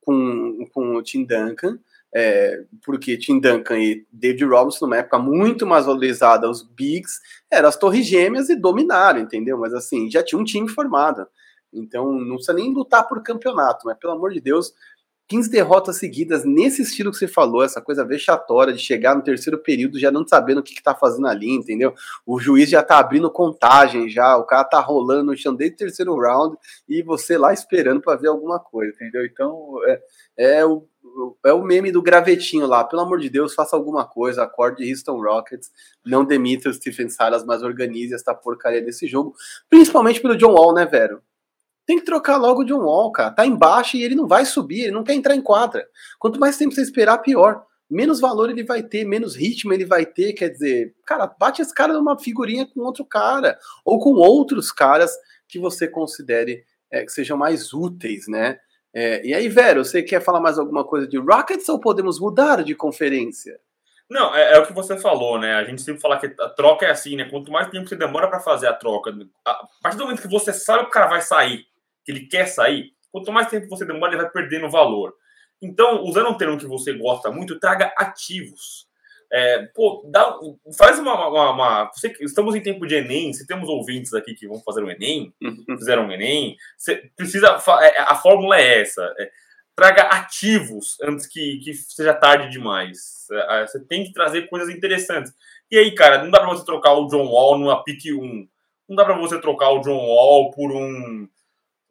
com, 0.02 0.66
com 0.74 0.96
o 0.96 1.04
Tim 1.04 1.24
Duncan, 1.24 1.78
é, 2.14 2.64
porque 2.84 3.18
Tim 3.18 3.40
Duncan 3.40 3.78
e 3.78 4.06
David 4.12 4.46
Robinson, 4.46 4.86
numa 4.86 4.98
época 4.98 5.20
muito 5.20 5.68
mais 5.68 5.86
valorizada, 5.86 6.50
os 6.50 6.64
Bigs, 6.64 7.20
eram 7.52 7.70
as 7.70 7.78
torres 7.78 8.08
gêmeas 8.08 8.50
e 8.50 8.56
dominaram, 8.56 9.20
entendeu? 9.20 9.58
Mas 9.60 9.74
assim, 9.74 10.10
já 10.10 10.24
tinha 10.24 10.40
um 10.40 10.44
time 10.44 10.68
formado. 10.68 11.28
Então 11.72 12.12
não 12.12 12.36
precisa 12.36 12.54
nem 12.54 12.74
lutar 12.74 13.08
por 13.08 13.22
campeonato, 13.22 13.86
mas 13.86 13.98
pelo 13.98 14.14
amor 14.14 14.32
de 14.32 14.42
Deus, 14.42 14.74
15 15.30 15.50
derrotas 15.50 15.98
seguidas 15.98 16.44
nesse 16.44 16.82
estilo 16.82 17.12
que 17.12 17.18
você 17.18 17.28
falou, 17.28 17.64
essa 17.64 17.80
coisa 17.80 18.04
vexatória 18.04 18.74
de 18.74 18.80
chegar 18.80 19.16
no 19.16 19.22
terceiro 19.22 19.60
período 19.60 20.00
já 20.00 20.12
não 20.12 20.28
sabendo 20.28 20.58
o 20.58 20.64
que, 20.64 20.74
que 20.74 20.82
tá 20.82 20.96
fazendo 20.96 21.28
ali, 21.28 21.52
entendeu? 21.52 21.94
O 22.26 22.40
juiz 22.40 22.68
já 22.68 22.82
tá 22.82 22.98
abrindo 22.98 23.30
contagem 23.30 24.10
já, 24.10 24.36
o 24.38 24.44
cara 24.44 24.64
tá 24.64 24.80
rolando 24.80 25.26
no 25.26 25.38
chão 25.38 25.56
desde 25.56 25.76
o 25.76 25.78
terceiro 25.78 26.20
round 26.20 26.58
e 26.88 27.04
você 27.04 27.38
lá 27.38 27.54
esperando 27.54 28.02
para 28.02 28.18
ver 28.18 28.28
alguma 28.28 28.60
coisa, 28.60 28.92
entendeu? 28.96 29.24
Então 29.24 29.76
é, 29.86 30.02
é 30.58 30.66
o 30.66 30.88
é 31.46 31.54
o 31.54 31.64
meme 31.64 31.92
do 31.92 32.02
gravetinho 32.02 32.68
lá. 32.68 32.84
Pelo 32.84 33.02
amor 33.02 33.20
de 33.20 33.30
Deus, 33.30 33.54
faça 33.54 33.76
alguma 33.76 34.06
coisa. 34.06 34.44
Acorde 34.44 34.88
Houston 34.88 35.20
Rockets. 35.20 35.72
Não 36.06 36.24
demita 36.24 36.70
o 36.70 36.74
Stephen 36.74 37.10
Silas, 37.10 37.44
mas 37.46 37.64
organize 37.64 38.14
essa 38.14 38.34
porcaria 38.34 38.82
desse 38.82 39.08
jogo. 39.08 39.34
Principalmente 39.70 40.22
pelo 40.22 40.38
John 40.38 40.54
Wall, 40.54 40.74
né, 40.74 40.86
velho? 40.86 41.22
Tem 41.90 41.98
que 41.98 42.06
trocar 42.06 42.38
logo 42.38 42.62
o 42.62 42.64
John 42.64 42.84
Wall, 42.84 43.12
cara. 43.12 43.32
Tá 43.32 43.48
embaixo 43.48 43.98
e 43.98 44.04
ele 44.04 44.14
não 44.14 44.28
vai 44.28 44.46
subir, 44.46 44.82
ele 44.84 44.92
não 44.92 45.04
quer 45.04 45.16
entrar 45.16 45.36
em 45.36 45.42
quadra. 45.42 45.88
Quanto 46.20 46.40
mais 46.40 46.56
tempo 46.56 46.72
você 46.72 46.84
esperar, 46.84 47.18
pior. 47.18 47.66
Menos 47.90 48.20
valor 48.20 48.52
ele 48.52 48.64
vai 48.64 48.84
ter, 48.84 49.04
menos 49.06 49.36
ritmo 49.36 49.74
ele 49.74 49.86
vai 49.86 50.06
ter. 50.06 50.34
Quer 50.34 50.50
dizer, 50.50 50.94
cara, 51.04 51.26
bate 51.26 51.64
esse 51.64 51.74
cara 51.74 51.94
numa 51.94 52.16
figurinha 52.20 52.68
com 52.68 52.82
outro 52.82 53.04
cara. 53.04 53.58
Ou 53.84 53.98
com 53.98 54.12
outros 54.12 54.72
caras 54.72 55.18
que 55.48 55.58
você 55.58 55.88
considere 55.88 56.64
é, 56.92 57.04
que 57.04 57.12
sejam 57.12 57.36
mais 57.36 57.74
úteis, 57.74 58.28
né? 58.28 58.60
É, 58.94 59.26
e 59.26 59.34
aí, 59.34 59.50
Vero, 59.50 59.84
você 59.84 60.04
quer 60.04 60.22
falar 60.22 60.42
mais 60.42 60.60
alguma 60.60 60.84
coisa 60.84 61.08
de 61.08 61.18
Rockets 61.18 61.68
ou 61.70 61.80
podemos 61.80 62.20
mudar 62.20 62.64
de 62.64 62.76
conferência? 62.76 63.60
Não, 64.08 64.36
é, 64.36 64.54
é, 64.54 64.60
o 64.60 64.68
que 64.68 64.74
você 64.74 64.96
falou, 64.96 65.40
né? 65.40 65.56
A 65.56 65.64
gente 65.64 65.82
sempre 65.82 66.02
fala 66.02 66.20
que 66.20 66.28
a 66.40 66.50
troca 66.50 66.86
é 66.86 66.92
assim, 66.92 67.16
né? 67.16 67.28
Quanto 67.28 67.52
mais 67.52 67.68
tempo 67.72 67.90
você 67.90 67.96
demora 67.96 68.28
para 68.28 68.40
fazer 68.40 68.68
a 68.68 68.74
troca, 68.74 69.12
a 69.44 69.68
partir 69.82 69.98
do 69.98 70.04
momento 70.04 70.22
que 70.22 70.28
você 70.28 70.54
sabe 70.54 70.84
que 70.84 70.90
o 70.90 70.92
cara 70.92 71.08
vai 71.08 71.22
sair, 71.22 71.68
que 72.04 72.12
ele 72.12 72.28
quer 72.28 72.46
sair, 72.48 72.94
quanto 73.12 73.32
mais 73.32 73.50
tempo 73.50 73.68
você 73.70 73.86
demora, 73.86 74.14
ele 74.14 74.22
vai 74.22 74.32
perdendo 74.32 74.70
valor. 74.70 75.14
Então, 75.62 76.04
usando 76.04 76.30
um 76.30 76.38
termo 76.38 76.58
que 76.58 76.66
você 76.66 76.94
gosta 76.94 77.32
muito, 77.32 77.60
traga 77.60 77.94
ativos. 77.98 78.88
É, 79.32 79.68
pô, 79.76 80.04
dá, 80.10 80.36
faz 80.76 80.98
uma. 80.98 81.28
uma, 81.28 81.52
uma 81.52 81.92
você, 81.94 82.12
estamos 82.22 82.56
em 82.56 82.64
tempo 82.64 82.88
de 82.88 82.96
Enem, 82.96 83.32
se 83.32 83.46
temos 83.46 83.70
ouvintes 83.70 84.14
aqui 84.14 84.34
que 84.34 84.48
vão 84.48 84.60
fazer 84.62 84.84
o 84.84 84.90
Enem, 84.90 85.32
uhum. 85.42 85.78
fizeram 85.78 86.08
o 86.08 86.12
Enem, 86.12 86.58
você 86.76 87.12
precisa. 87.16 87.60
É, 87.82 88.02
a 88.02 88.16
fórmula 88.16 88.58
é 88.58 88.82
essa. 88.82 89.04
É, 89.20 89.30
traga 89.76 90.04
ativos 90.04 90.98
antes 91.04 91.28
que, 91.28 91.60
que 91.60 91.74
seja 91.74 92.14
tarde 92.14 92.50
demais. 92.50 93.28
É, 93.32 93.68
você 93.68 93.80
tem 93.80 94.04
que 94.04 94.14
trazer 94.14 94.50
coisas 94.50 94.70
interessantes. 94.70 95.32
E 95.70 95.78
aí, 95.78 95.94
cara, 95.94 96.24
não 96.24 96.32
dá 96.32 96.40
pra 96.40 96.50
você 96.50 96.66
trocar 96.66 96.94
o 96.94 97.08
John 97.08 97.28
Wall 97.28 97.60
numa 97.60 97.84
pick 97.84 98.06
1. 98.06 98.48
Não 98.90 98.96
dá 98.96 99.06
pra 99.06 99.16
você 99.16 99.40
trocar 99.40 99.70
o 99.70 99.82
John 99.82 100.08
Wall 100.08 100.50
por 100.52 100.72
um. 100.72 101.30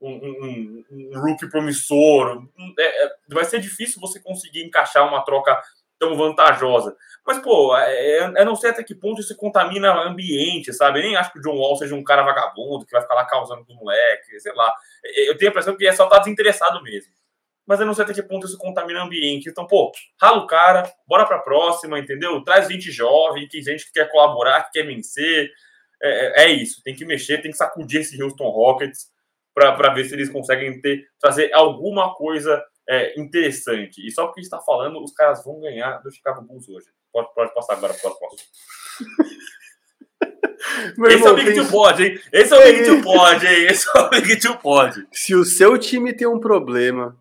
Um, 0.01 0.11
um, 0.11 0.85
um 0.91 1.21
rookie 1.21 1.49
promissor. 1.51 2.47
É, 2.79 3.07
é, 3.07 3.11
vai 3.29 3.45
ser 3.45 3.61
difícil 3.61 4.01
você 4.01 4.21
conseguir 4.21 4.65
encaixar 4.65 5.07
uma 5.07 5.25
troca 5.25 5.61
tão 5.99 6.17
vantajosa. 6.17 6.97
Mas, 7.27 7.39
pô, 7.41 7.77
é, 7.77 8.19
é, 8.37 8.45
não 8.45 8.55
sei 8.55 8.71
até 8.71 8.83
que 8.83 8.95
ponto 8.95 9.21
isso 9.21 9.37
contamina 9.37 9.95
o 9.95 10.09
ambiente, 10.09 10.73
sabe? 10.73 11.01
Eu 11.01 11.03
nem 11.03 11.17
acho 11.17 11.33
que 11.33 11.39
o 11.39 11.43
John 11.43 11.57
Wall 11.57 11.77
seja 11.77 11.95
um 11.95 12.05
cara 12.05 12.23
vagabundo 12.23 12.87
que 12.87 12.93
vai 12.93 13.03
ficar 13.03 13.15
lá 13.15 13.27
causando 13.27 13.65
com 13.67 13.73
o 13.75 13.77
moleque, 13.77 14.39
sei 14.41 14.53
lá. 14.55 14.73
Eu 15.27 15.37
tenho 15.37 15.51
a 15.51 15.53
impressão 15.53 15.77
que 15.77 15.87
é 15.87 15.93
só 15.93 16.07
tá 16.07 16.19
desinteressado 16.19 16.83
mesmo. 16.83 17.13
Mas 17.67 17.81
eu 17.81 17.87
não 17.87 17.93
sei 17.93 18.05
até 18.05 18.15
que 18.15 18.23
ponto 18.23 18.47
isso 18.47 18.57
contamina 18.57 19.01
o 19.01 19.03
ambiente. 19.03 19.51
Então, 19.51 19.67
pô, 19.67 19.93
rala 20.21 20.39
o 20.39 20.47
cara, 20.47 20.91
bora 21.07 21.27
pra 21.27 21.41
próxima, 21.41 21.99
entendeu? 21.99 22.43
Traz 22.43 22.67
20 22.67 22.91
jovens, 22.91 23.49
que 23.51 23.61
gente 23.61 23.85
que 23.85 23.93
quer 23.93 24.11
colaborar, 24.11 24.63
que 24.63 24.73
quer 24.73 24.87
vencer. 24.87 25.51
É, 26.01 26.45
é, 26.45 26.45
é 26.45 26.51
isso, 26.51 26.81
tem 26.83 26.95
que 26.95 27.05
mexer, 27.05 27.43
tem 27.43 27.51
que 27.51 27.57
sacudir 27.57 28.01
esse 28.01 28.23
Houston 28.23 28.49
Rockets 28.49 29.09
para 29.59 29.93
ver 29.93 30.05
se 30.05 30.15
eles 30.15 30.31
conseguem 30.31 30.81
ter, 30.81 31.07
trazer 31.21 31.53
alguma 31.53 32.15
coisa 32.15 32.63
é, 32.89 33.19
interessante. 33.21 34.07
E 34.07 34.11
só 34.11 34.27
porque 34.27 34.41
está 34.41 34.59
falando, 34.61 35.03
os 35.03 35.13
caras 35.13 35.45
vão 35.45 35.61
ganhar 35.61 35.99
do 35.99 36.11
Chicago 36.11 36.43
Bulls 36.43 36.69
hoje. 36.69 36.87
Pode, 37.13 37.35
pode 37.35 37.55
passar 37.55 37.75
agora 37.75 37.95
para 37.95 38.11
o 38.11 38.19
próximo. 38.19 38.51
Esse 41.07 41.15
irmão, 41.15 41.29
é 41.29 41.33
o 41.33 41.37
Big 41.37 41.55
tem... 41.55 41.67
pode, 41.71 42.05
hein? 42.05 42.21
Esse 42.33 42.55
é 42.55 42.57
o 42.57 42.63
Big 42.63 42.85
Tio 42.85 43.03
pode, 43.03 43.47
hein? 43.47 43.67
Esse 43.67 43.87
é 43.89 44.01
o 44.01 44.09
Big 44.09 44.37
Tio 44.37 44.57
pode. 44.59 45.07
Se 45.13 45.35
o 45.35 45.45
seu 45.45 45.79
time 45.79 46.13
tem 46.13 46.27
um 46.27 46.41
problema, 46.41 47.17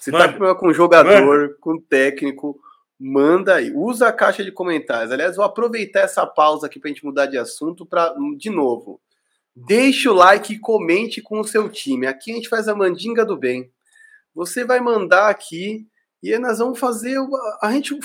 se 0.00 0.10
tá 0.10 0.32
com 0.32 0.54
com 0.54 0.72
jogador, 0.72 1.26
manda. 1.26 1.54
com 1.60 1.78
técnico, 1.78 2.58
manda 2.98 3.56
aí. 3.56 3.72
Usa 3.74 4.08
a 4.08 4.12
caixa 4.12 4.42
de 4.42 4.50
comentários. 4.50 5.12
Aliás, 5.12 5.36
vou 5.36 5.44
aproveitar 5.44 6.00
essa 6.00 6.26
pausa 6.26 6.66
aqui 6.66 6.80
para 6.80 6.90
a 6.90 6.92
gente 6.92 7.04
mudar 7.04 7.26
de 7.26 7.38
assunto 7.38 7.84
para 7.86 8.14
de 8.36 8.50
novo. 8.50 9.00
Deixe 9.66 10.08
o 10.08 10.12
like 10.12 10.54
e 10.54 10.58
comente 10.58 11.20
com 11.20 11.40
o 11.40 11.44
seu 11.44 11.68
time. 11.68 12.06
Aqui 12.06 12.30
a 12.30 12.34
gente 12.34 12.48
faz 12.48 12.68
a 12.68 12.74
mandinga 12.74 13.24
do 13.24 13.36
bem. 13.36 13.70
Você 14.34 14.64
vai 14.64 14.80
mandar 14.80 15.28
aqui 15.28 15.86
e 16.22 16.32
aí 16.32 16.38
nós 16.38 16.58
vamos 16.58 16.78
fazer. 16.78 17.16
A 17.60 17.72
gente 17.72 17.98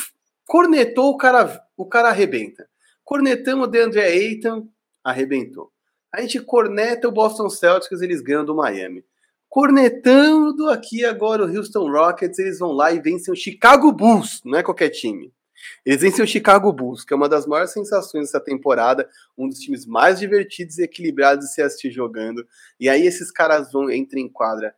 cornetou 0.45 1.11
o 1.11 1.17
cara, 1.17 1.61
o 1.77 1.85
cara 1.85 2.09
arrebenta. 2.09 2.67
Cornetamos 3.03 3.67
o 3.67 3.69
DeAndre 3.69 3.99
Ayton, 4.01 4.67
arrebentou. 5.03 5.71
A 6.11 6.21
gente 6.21 6.39
corneta 6.39 7.07
o 7.07 7.11
Boston 7.11 7.49
Celtics, 7.49 8.01
eles 8.01 8.21
ganham 8.21 8.45
do 8.45 8.55
Miami. 8.55 9.03
Cornetando 9.49 10.69
aqui 10.69 11.05
agora 11.05 11.45
o 11.45 11.57
Houston 11.57 11.91
Rockets, 11.91 12.39
eles 12.39 12.59
vão 12.59 12.71
lá 12.71 12.91
e 12.91 12.99
vencem 12.99 13.31
o 13.31 13.37
Chicago 13.37 13.91
Bulls, 13.91 14.41
não 14.43 14.57
é 14.57 14.63
qualquer 14.63 14.89
time. 14.89 15.31
Eles 15.85 16.01
vencem 16.01 16.23
o 16.23 16.27
Chicago 16.27 16.71
Bulls, 16.71 17.03
que 17.03 17.13
é 17.13 17.17
uma 17.17 17.29
das 17.29 17.45
maiores 17.45 17.71
sensações 17.71 18.25
dessa 18.25 18.39
temporada, 18.39 19.09
um 19.37 19.47
dos 19.47 19.59
times 19.59 19.85
mais 19.85 20.19
divertidos 20.19 20.77
e 20.77 20.83
equilibrados 20.83 21.45
de 21.45 21.53
se 21.53 21.61
assistir 21.61 21.91
jogando. 21.91 22.47
E 22.79 22.89
aí 22.89 23.05
esses 23.05 23.31
caras 23.31 23.71
vão 23.71 23.91
entram 23.91 24.19
em 24.19 24.29
quadra 24.29 24.75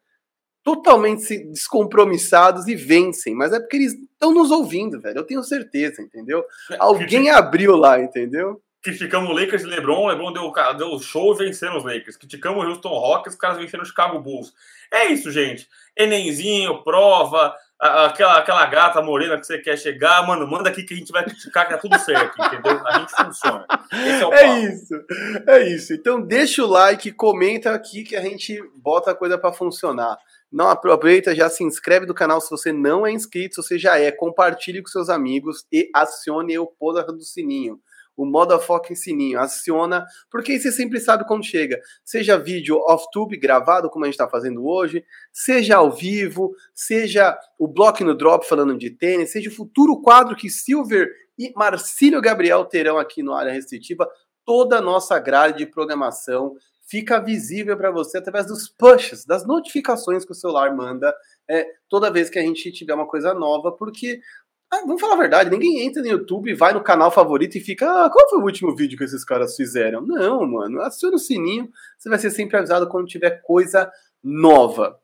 totalmente 0.66 1.38
descompromissados 1.46 2.68
e 2.68 2.76
vencem, 2.76 3.36
mas 3.36 3.54
é 3.54 3.60
porque 3.60 3.78
eles 3.78 3.94
estão 3.94 4.34
nos 4.34 4.50
ouvindo, 4.50 5.00
velho. 5.00 5.20
Eu 5.20 5.24
tenho 5.24 5.44
certeza, 5.44 6.02
entendeu? 6.02 6.44
É, 6.72 6.78
Alguém 6.80 7.30
abriu 7.30 7.76
lá, 7.76 8.02
entendeu? 8.02 8.60
Criticamos 8.82 9.30
o 9.30 9.34
Lakers 9.34 9.62
e 9.62 9.68
LeBron, 9.68 10.08
LeBron 10.08 10.34
deu, 10.34 10.52
deu 10.76 11.00
show 11.00 11.36
venceram 11.36 11.78
os 11.78 11.84
Lakers. 11.84 12.18
Criticamos 12.18 12.66
o 12.66 12.68
Houston 12.68 12.90
Rockets, 12.90 13.36
os 13.36 13.40
caras 13.40 13.58
venceram 13.58 13.84
o 13.84 13.88
Chicago 13.88 14.20
Bulls. 14.20 14.54
É 14.92 15.06
isso, 15.06 15.32
gente. 15.32 15.68
Enemzinho, 15.96 16.84
prova, 16.84 17.56
aquela, 17.80 18.40
aquela 18.40 18.66
gata 18.66 19.02
morena 19.02 19.38
que 19.38 19.46
você 19.46 19.58
quer 19.60 19.78
chegar, 19.78 20.26
mano, 20.26 20.48
manda 20.48 20.70
aqui 20.70 20.84
que 20.84 20.94
a 20.94 20.98
gente 20.98 21.12
vai 21.12 21.24
criticar 21.24 21.68
que 21.68 21.74
tá 21.74 21.80
tudo 21.80 21.98
certo, 22.00 22.42
entendeu? 22.42 22.82
A 22.88 23.00
gente 23.00 23.12
funciona. 23.12 23.66
É, 23.92 24.44
é, 24.44 24.60
isso, 24.60 24.94
é 25.48 25.68
isso. 25.68 25.94
Então 25.94 26.22
deixa 26.22 26.64
o 26.64 26.68
like, 26.68 27.12
comenta 27.12 27.74
aqui 27.74 28.04
que 28.04 28.16
a 28.16 28.22
gente 28.22 28.62
bota 28.76 29.12
a 29.12 29.16
coisa 29.16 29.38
para 29.38 29.54
funcionar. 29.54 30.18
Não 30.52 30.70
aproveita, 30.70 31.36
já 31.36 31.50
se 31.50 31.64
inscreve 31.64 32.06
do 32.06 32.14
canal 32.14 32.40
se 32.40 32.50
você 32.50 32.72
não 32.72 33.06
é 33.06 33.12
inscrito, 33.12 33.56
se 33.56 33.62
você 33.62 33.78
já 33.78 34.00
é, 34.00 34.12
compartilhe 34.12 34.82
com 34.82 34.88
seus 34.88 35.10
amigos 35.10 35.66
e 35.72 35.90
acione 35.94 36.58
o 36.58 36.68
porra 36.68 37.04
do 37.04 37.22
sininho. 37.22 37.80
O 38.16 38.26
modo 38.26 38.57
foca 38.59 38.93
em 38.93 38.95
sininho, 38.95 39.39
aciona, 39.39 40.05
porque 40.32 40.53
aí 40.53 40.59
você 40.59 40.72
sempre 40.72 40.99
sabe 40.99 41.28
quando 41.28 41.43
chega. 41.43 41.80
Seja 42.03 42.38
vídeo 42.38 42.78
off-tube 42.78 43.38
gravado, 43.38 43.89
como 43.89 44.05
a 44.05 44.07
gente 44.07 44.16
está 44.16 44.30
fazendo 44.30 44.66
hoje, 44.66 45.03
seja 45.34 45.78
ao 45.78 45.91
vivo, 45.91 46.53
seja 46.74 47.38
o 47.59 47.68
bloco 47.68 48.03
no 48.03 48.16
drop 48.16 48.47
falando 48.47 48.78
de 48.78 48.89
tênis, 48.89 49.32
seja 49.32 49.49
o 49.49 49.53
futuro 49.53 50.01
quadro 50.01 50.36
que 50.36 50.49
Silver 50.49 51.09
e 51.38 51.51
Marcílio 51.55 52.22
Gabriel 52.22 52.63
terão 52.66 52.97
aqui 52.97 53.22
no 53.22 53.34
área 53.34 53.51
restritiva, 53.51 54.07
toda 54.45 54.78
a 54.78 54.82
nossa 54.82 55.20
grade 55.20 55.57
de 55.57 55.66
programação 55.66 56.55
fica 56.88 57.20
visível 57.20 57.76
para 57.76 57.91
você 57.91 58.20
através 58.20 58.45
dos 58.45 58.70
pushes, 58.70 59.26
das 59.26 59.45
notificações 59.45 60.24
que 60.24 60.32
o 60.32 60.36
celular 60.36 60.74
manda 60.76 61.13
é, 61.49 61.66
toda 61.89 62.11
vez 62.11 62.30
que 62.30 62.39
a 62.39 62.41
gente 62.41 62.72
tiver 62.72 62.93
uma 62.93 63.07
coisa 63.07 63.34
nova, 63.34 63.72
porque 63.72 64.20
ah, 64.72 64.82
vamos 64.86 64.99
falar 64.99 65.13
a 65.13 65.18
verdade, 65.18 65.49
ninguém 65.49 65.86
entra 65.86 66.01
no 66.01 66.07
YouTube, 66.07 66.53
vai 66.53 66.74
no 66.74 66.84
canal 66.84 67.11
favorito 67.11 67.57
e 67.57 67.61
fica, 67.61 67.86
ah, 67.86 68.09
qual 68.09 68.30
foi 68.30 68.39
o 68.39 68.43
último 68.43 68.76
vídeo 68.76 68.97
que 68.97 69.03
esses 69.03 69.24
caras 69.24 69.55
fizeram? 69.55 70.01
Não, 70.01 70.45
mano, 70.45 70.82
aciona 70.82 71.16
o 71.16 71.20
sininho, 71.20 71.70
você 71.97 72.09
vai 72.09 72.20
ser 72.20 72.32
sempre 72.32 72.57
avisado 72.57 72.88
quando 72.89 73.07
tiver 73.07 73.41
coisa 73.41 73.91
nova. 74.24 74.99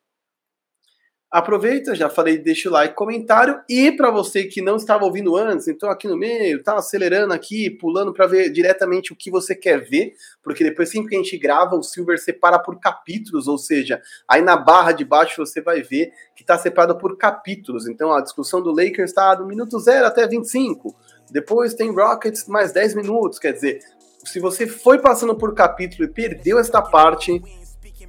Aproveita, 1.32 1.96
já 1.96 2.10
falei, 2.10 2.38
deixa 2.38 2.68
o 2.68 2.74
like, 2.74 2.94
comentário. 2.94 3.62
E 3.70 3.90
para 3.90 4.12
você 4.12 4.44
que 4.44 4.62
não 4.62 4.76
estava 4.76 5.06
ouvindo 5.06 5.38
antes, 5.38 5.66
então 5.70 5.90
aqui 5.90 6.06
no 6.06 6.18
meio, 6.18 6.62
tá 6.62 6.76
acelerando 6.76 7.34
aqui, 7.34 7.70
pulando 7.70 8.12
para 8.12 8.28
ver 8.28 8.50
diretamente 8.50 9.14
o 9.14 9.16
que 9.16 9.32
você 9.32 9.56
quer 9.56 9.80
ver, 9.80 10.14
porque 10.44 10.62
depois 10.62 10.90
sempre 10.90 11.12
que 11.12 11.16
a 11.16 11.20
gente 11.20 11.38
grava, 11.38 11.78
o 11.78 11.84
Silver 11.84 12.20
separa 12.20 12.60
por 12.60 12.78
capítulos, 12.82 13.48
ou 13.48 13.58
seja, 13.58 14.02
aí 14.28 14.42
na 14.42 14.58
barra 14.58 14.92
de 14.92 15.06
baixo 15.06 15.46
você 15.46 15.62
vai 15.62 15.82
ver 15.82 16.12
que 16.36 16.44
está 16.44 16.58
separado 16.58 16.98
por 16.98 17.18
capítulos. 17.18 17.88
Então 17.88 18.12
a 18.12 18.20
discussão 18.20 18.62
do 18.62 18.72
Lakers 18.72 19.12
está 19.12 19.34
do 19.34 19.48
minuto 19.48 19.80
0 19.80 20.06
até 20.06 20.28
25. 20.28 20.94
Depois 21.32 21.74
tem 21.74 21.96
Rockets 21.96 22.46
mais 22.50 22.74
10 22.74 22.96
minutos, 22.96 23.40
quer 23.40 23.54
dizer, 23.54 23.80
se 24.26 24.40
você 24.40 24.68
foi 24.68 25.00
passando 25.00 25.34
por 25.34 25.56
capítulo 25.56 26.04
e 26.04 26.12
perdeu 26.12 26.60
esta 26.60 26.82
parte, 26.82 27.42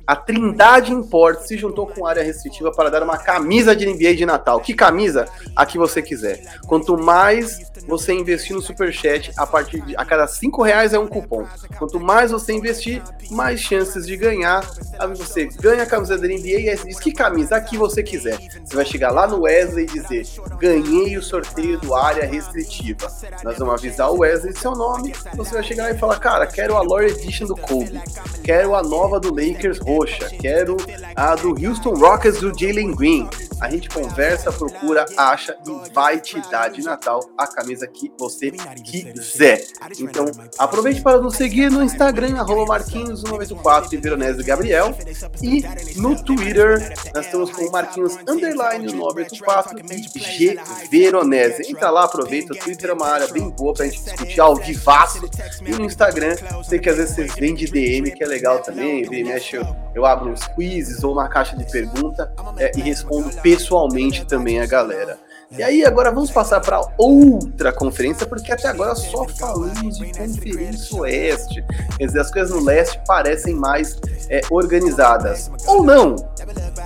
a 0.06 0.16
Trindade 0.16 0.92
Import 0.92 1.40
se 1.40 1.56
juntou 1.56 1.86
com 1.86 2.06
área 2.06 2.22
restritiva 2.22 2.72
para 2.72 2.90
dar 2.90 3.02
uma 3.02 3.16
camisa 3.16 3.74
de 3.74 3.86
NBA 3.86 4.14
de 4.14 4.26
Natal. 4.26 4.60
Que 4.60 4.74
camisa? 4.74 5.26
A 5.54 5.64
que 5.64 5.78
você 5.78 6.02
quiser. 6.02 6.42
Quanto 6.66 6.96
mais 6.96 7.70
você 7.86 8.12
investir 8.12 8.54
no 8.54 8.62
Superchat, 8.62 9.32
a 9.36 9.46
partir 9.46 9.80
de 9.82 9.96
a 9.96 10.04
cada 10.04 10.26
5 10.26 10.62
reais 10.62 10.92
é 10.92 10.98
um 10.98 11.06
cupom. 11.06 11.46
Quanto 11.78 12.00
mais 12.00 12.30
você 12.30 12.52
investir, 12.52 13.02
mais 13.30 13.60
chances 13.60 14.06
de 14.06 14.16
ganhar. 14.16 14.68
Aí 14.98 15.08
você 15.08 15.46
ganha 15.46 15.84
a 15.84 15.86
camisa 15.86 16.18
da 16.18 16.26
NBA 16.26 16.60
e 16.60 16.68
aí 16.68 16.78
diz 16.84 16.98
que 16.98 17.12
camisa? 17.12 17.56
A 17.56 17.60
que 17.60 17.76
você 17.76 18.02
quiser. 18.02 18.38
Você 18.64 18.74
vai 18.74 18.84
chegar 18.84 19.10
lá 19.10 19.26
no 19.26 19.42
Wesley 19.42 19.84
e 19.84 19.88
dizer: 19.88 20.26
ganhei 20.58 21.16
o 21.16 21.22
sorteio 21.22 21.78
do 21.78 21.94
área 21.94 22.26
restritiva. 22.26 23.06
Nós 23.44 23.58
vamos 23.58 23.74
avisar 23.74 24.10
o 24.10 24.18
Wesley 24.18 24.54
seu 24.56 24.72
nome. 24.72 25.12
Você 25.34 25.54
vai 25.54 25.62
chegar 25.62 25.84
lá 25.84 25.90
e 25.92 25.98
falar: 25.98 26.18
cara, 26.18 26.46
quero 26.46 26.76
a 26.76 26.82
Lore 26.82 27.06
Edition 27.06 27.46
do 27.46 27.56
Kobe. 27.56 28.00
Quero 28.42 28.74
a 28.74 28.82
nova 28.82 29.20
do 29.20 29.34
Lakers 29.34 29.78
roxa. 29.92 30.30
Quero 30.40 30.76
a 31.14 31.34
do 31.34 31.50
Houston 31.50 31.94
Rockets 31.94 32.40
do 32.40 32.52
Jalen 32.58 32.94
Green. 32.94 33.28
A 33.60 33.70
gente 33.70 33.88
conversa, 33.88 34.50
procura, 34.50 35.04
acha 35.16 35.56
e 35.64 35.92
vai 35.92 36.20
te 36.20 36.40
dar 36.50 36.68
de 36.68 36.82
Natal 36.82 37.20
a 37.38 37.46
camisa 37.46 37.86
que 37.86 38.10
você 38.18 38.50
quiser. 38.50 39.64
Então, 40.00 40.26
aproveite 40.58 41.00
para 41.00 41.20
nos 41.20 41.36
seguir 41.36 41.70
no 41.70 41.82
Instagram, 41.82 42.40
arroba 42.40 42.74
Marquinhos94 42.74 43.92
e 43.92 43.96
Veronese 43.98 44.42
Gabriel. 44.42 44.96
E 45.40 45.62
no 45.96 46.20
Twitter, 46.20 46.92
nós 47.14 47.26
estamos 47.26 47.50
com 47.52 47.70
Marquinhos 47.70 48.16
Underline 48.26 48.92
94 48.92 49.78
e 49.78 50.18
G 50.18 50.58
Veronese. 50.90 51.70
Entra 51.70 51.90
lá, 51.90 52.04
aproveita. 52.04 52.54
O 52.54 52.56
Twitter 52.56 52.90
é 52.90 52.92
uma 52.94 53.06
área 53.06 53.28
bem 53.28 53.48
boa 53.48 53.74
pra 53.74 53.84
gente 53.84 54.02
discutir 54.02 54.40
ao 54.40 54.56
vivaço. 54.56 55.20
E 55.64 55.70
no 55.70 55.84
Instagram, 55.84 56.34
sei 56.68 56.80
que 56.80 56.88
às 56.88 56.96
vezes 56.96 57.14
vocês 57.14 57.34
vêm 57.36 57.54
de 57.54 57.66
DM, 57.66 58.10
que 58.10 58.24
é 58.24 58.26
legal 58.26 58.60
também. 58.60 59.04
Vem, 59.04 59.22
mexe, 59.22 59.56
eu, 59.94 60.06
abro 60.06 60.30
uns 60.30 60.46
quizzes 60.48 61.02
ou 61.04 61.12
uma 61.12 61.28
caixa 61.28 61.56
de 61.56 61.64
pergunta 61.70 62.32
é, 62.58 62.72
e 62.76 62.80
respondo 62.80 63.30
pessoalmente 63.40 64.24
também 64.24 64.60
a 64.60 64.66
galera. 64.66 65.18
E 65.56 65.62
aí, 65.62 65.84
agora 65.84 66.10
vamos 66.10 66.30
passar 66.30 66.60
para 66.60 66.80
outra 66.96 67.72
conferência, 67.74 68.26
porque 68.26 68.50
até 68.50 68.68
agora 68.68 68.94
só 68.94 69.28
falamos 69.28 69.98
de 69.98 70.10
Conferência 70.10 70.96
Oeste. 70.96 71.62
Quer 71.98 72.06
dizer, 72.06 72.20
as 72.20 72.30
coisas 72.30 72.50
no 72.50 72.64
leste 72.64 72.98
parecem 73.06 73.54
mais 73.54 74.00
é, 74.30 74.40
organizadas. 74.50 75.50
Ou 75.66 75.84
não, 75.84 76.16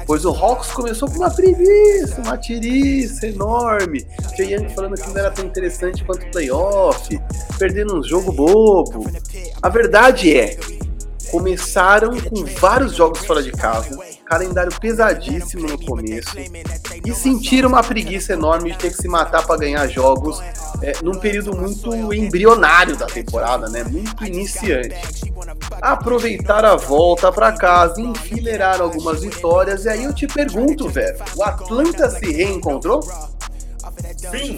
pois 0.05 0.25
o 0.25 0.31
Hawks 0.31 0.73
começou 0.73 1.09
com 1.09 1.19
uma 1.19 1.31
preguiça, 1.31 2.21
uma 2.21 2.37
tiriça 2.37 3.29
enorme. 3.29 4.05
Young 4.37 4.69
falando 4.71 4.97
que 4.97 5.09
não 5.11 5.17
era 5.17 5.31
tão 5.31 5.45
interessante 5.47 6.05
quanto 6.05 6.29
playoff, 6.33 7.21
perdendo 7.61 7.97
um 7.97 8.03
jogo 8.03 8.33
bobo. 8.33 9.09
A 9.63 9.69
verdade 9.69 10.37
é, 10.37 10.59
começaram 11.31 12.19
com 12.21 12.45
vários 12.59 12.95
jogos 12.95 13.25
fora 13.25 13.43
de 13.43 13.53
casa, 13.53 13.99
calendário 14.25 14.73
pesadíssimo 14.81 15.69
no 15.69 15.85
começo 15.85 16.37
e 17.05 17.15
sentiram 17.15 17.69
uma 17.69 17.83
preguiça 17.83 18.33
enorme 18.33 18.73
de 18.73 18.79
ter 18.79 18.91
que 18.91 18.97
se 18.97 19.09
matar 19.09 19.47
para 19.47 19.59
ganhar 19.59 19.87
jogos 19.87 20.41
é, 20.83 20.93
num 21.03 21.19
período 21.19 21.57
muito 21.57 21.95
embrionário 22.13 22.97
da 22.97 23.07
temporada, 23.07 23.69
né? 23.69 23.85
Muito 23.85 24.25
iniciante. 24.25 25.33
Aproveitar 25.81 26.65
a 26.65 26.77
volta 26.77 27.31
para 27.31 27.53
casa, 27.53 28.01
enfileirar 28.01 28.81
algumas 28.81 29.21
vitórias 29.21 29.85
e 29.85 29.89
aí 29.89 30.05
eu 30.05 30.13
te 30.13 30.27
pergunto, 30.27 30.89
velho, 30.89 31.17
o 31.37 31.45
Atlanta 31.45 32.11
se 32.11 32.33
reencontrou? 32.33 33.01
Sim, 34.31 34.57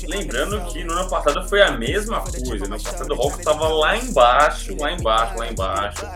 e 0.00 0.06
lembrando 0.06 0.64
que 0.72 0.84
no 0.84 0.92
ano 0.92 1.08
passado 1.08 1.48
foi 1.48 1.62
a 1.62 1.72
mesma 1.72 2.20
coisa. 2.20 2.66
No 2.66 2.74
ano 2.74 2.82
passado 2.82 3.14
o 3.14 3.20
Hawks 3.20 3.38
estava 3.38 3.68
lá 3.68 3.96
embaixo, 3.96 4.76
lá 4.78 4.92
embaixo, 4.92 5.38
lá 5.38 5.48
embaixo, 5.48 6.06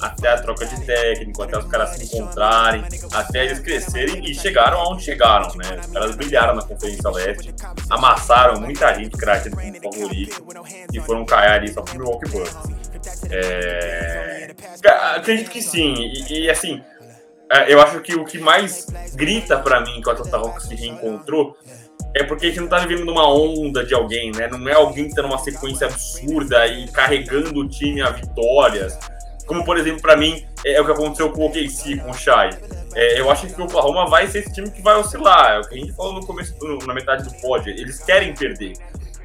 até 0.00 0.28
a 0.28 0.40
troca 0.40 0.66
de 0.66 0.84
técnico, 0.84 1.42
até 1.42 1.58
os 1.58 1.66
caras 1.66 1.96
se 1.96 2.04
encontrarem, 2.04 2.84
até 3.12 3.46
eles 3.46 3.58
crescerem 3.58 4.24
e 4.24 4.34
chegaram 4.34 4.78
aonde 4.80 5.04
chegaram, 5.04 5.54
né? 5.56 5.80
Os 5.80 5.86
caras 5.86 6.16
brilharam 6.16 6.54
na 6.54 6.62
Conferência 6.62 7.10
Leste, 7.10 7.54
amassaram 7.90 8.60
muita 8.60 8.94
gente 8.94 9.16
craque 9.16 9.50
como 9.50 9.82
favorito 9.82 10.44
e 10.92 11.00
foram 11.00 11.24
cair 11.24 11.52
ali 11.52 11.72
só 11.72 11.82
pro 11.82 11.98
Milwaukee 11.98 12.30
Bucks. 12.30 12.56
É... 13.30 14.54
Acredito 15.16 15.50
que 15.50 15.62
sim, 15.62 15.94
e, 15.94 16.44
e 16.44 16.50
assim. 16.50 16.82
É, 17.48 17.72
eu 17.72 17.80
acho 17.80 18.00
que 18.00 18.12
o 18.12 18.24
que 18.24 18.40
mais 18.40 18.86
grita 19.14 19.56
para 19.56 19.80
mim 19.80 20.00
que 20.02 20.08
o 20.08 20.10
Atlanta 20.10 20.36
Hawks 20.36 20.64
se 20.64 20.74
reencontrou 20.74 21.56
é 22.14 22.24
porque 22.24 22.46
a 22.46 22.48
gente 22.48 22.60
não 22.60 22.68
tá 22.68 22.78
vivendo 22.78 23.04
numa 23.04 23.28
onda 23.28 23.84
de 23.84 23.94
alguém, 23.94 24.32
né? 24.32 24.48
Não 24.48 24.68
é 24.68 24.74
alguém 24.74 25.08
que 25.08 25.14
tá 25.14 25.22
numa 25.22 25.38
sequência 25.38 25.86
absurda 25.86 26.66
e 26.66 26.88
carregando 26.88 27.60
o 27.60 27.68
time 27.68 28.00
a 28.00 28.10
vitórias. 28.10 28.98
Como, 29.46 29.64
por 29.64 29.78
exemplo, 29.78 30.02
para 30.02 30.16
mim, 30.16 30.44
é, 30.64 30.74
é, 30.74 30.80
o 30.80 30.84
que 30.84 30.92
aconteceu 30.92 31.30
com 31.30 31.42
o 31.42 31.46
OKC, 31.46 31.98
com 31.98 32.10
o 32.10 32.14
Shai. 32.14 32.50
É, 32.94 33.20
eu 33.20 33.30
acho 33.30 33.46
que 33.46 33.60
o 33.60 33.64
Oklahoma 33.64 34.08
vai 34.08 34.26
ser 34.26 34.40
esse 34.40 34.52
time 34.52 34.70
que 34.70 34.82
vai 34.82 34.96
oscilar. 34.96 35.52
É 35.52 35.58
o 35.60 35.62
que 35.62 35.74
a 35.74 35.78
gente 35.78 35.92
falou 35.92 36.14
no 36.14 36.26
começo, 36.26 36.54
na 36.86 36.94
metade 36.94 37.24
do 37.24 37.34
pod. 37.40 37.68
Eles 37.70 38.02
querem 38.02 38.34
perder. 38.34 38.72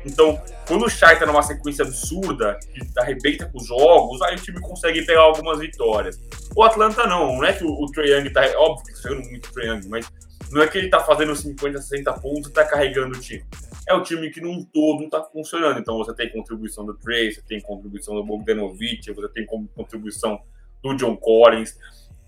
Então, 0.05 0.39
quando 0.67 0.85
o 0.85 0.89
Shai 0.89 1.17
tá 1.17 1.25
numa 1.25 1.43
sequência 1.43 1.85
absurda, 1.85 2.57
que 2.73 2.99
arrebenta 2.99 3.45
com 3.45 3.57
os 3.57 3.67
jogos, 3.67 4.21
aí 4.21 4.35
o 4.35 4.39
time 4.39 4.59
consegue 4.59 5.05
pegar 5.05 5.21
algumas 5.21 5.59
vitórias. 5.59 6.19
O 6.55 6.63
Atlanta 6.63 7.05
não, 7.07 7.37
não 7.37 7.43
é 7.43 7.53
que 7.53 7.63
o, 7.63 7.71
o 7.71 7.85
Trae 7.91 8.11
Young 8.11 8.29
tá. 8.31 8.41
Óbvio 8.57 8.85
que 8.85 9.01
tá 9.01 9.09
jogando 9.09 9.29
muito 9.29 9.47
o 9.47 9.53
Trae 9.53 9.67
Young, 9.67 9.87
mas 9.89 10.11
não 10.51 10.61
é 10.61 10.67
que 10.67 10.77
ele 10.77 10.89
tá 10.89 10.99
fazendo 10.99 11.35
50, 11.35 11.81
60 11.81 12.13
pontos 12.13 12.49
e 12.49 12.53
tá 12.53 12.65
carregando 12.65 13.17
o 13.17 13.19
time. 13.19 13.43
É 13.87 13.93
o 13.93 14.03
time 14.03 14.29
que 14.29 14.41
num 14.41 14.63
todo 14.63 15.09
tá 15.09 15.23
funcionando. 15.23 15.79
Então 15.79 15.97
você 15.97 16.13
tem 16.13 16.31
contribuição 16.31 16.85
do 16.85 16.97
Trey, 16.97 17.31
você 17.31 17.41
tem 17.41 17.61
contribuição 17.61 18.15
do 18.15 18.23
Bogdanovich, 18.23 19.11
você 19.11 19.29
tem 19.29 19.45
contribuição 19.45 20.39
do 20.83 20.95
John 20.95 21.15
Collins. 21.17 21.75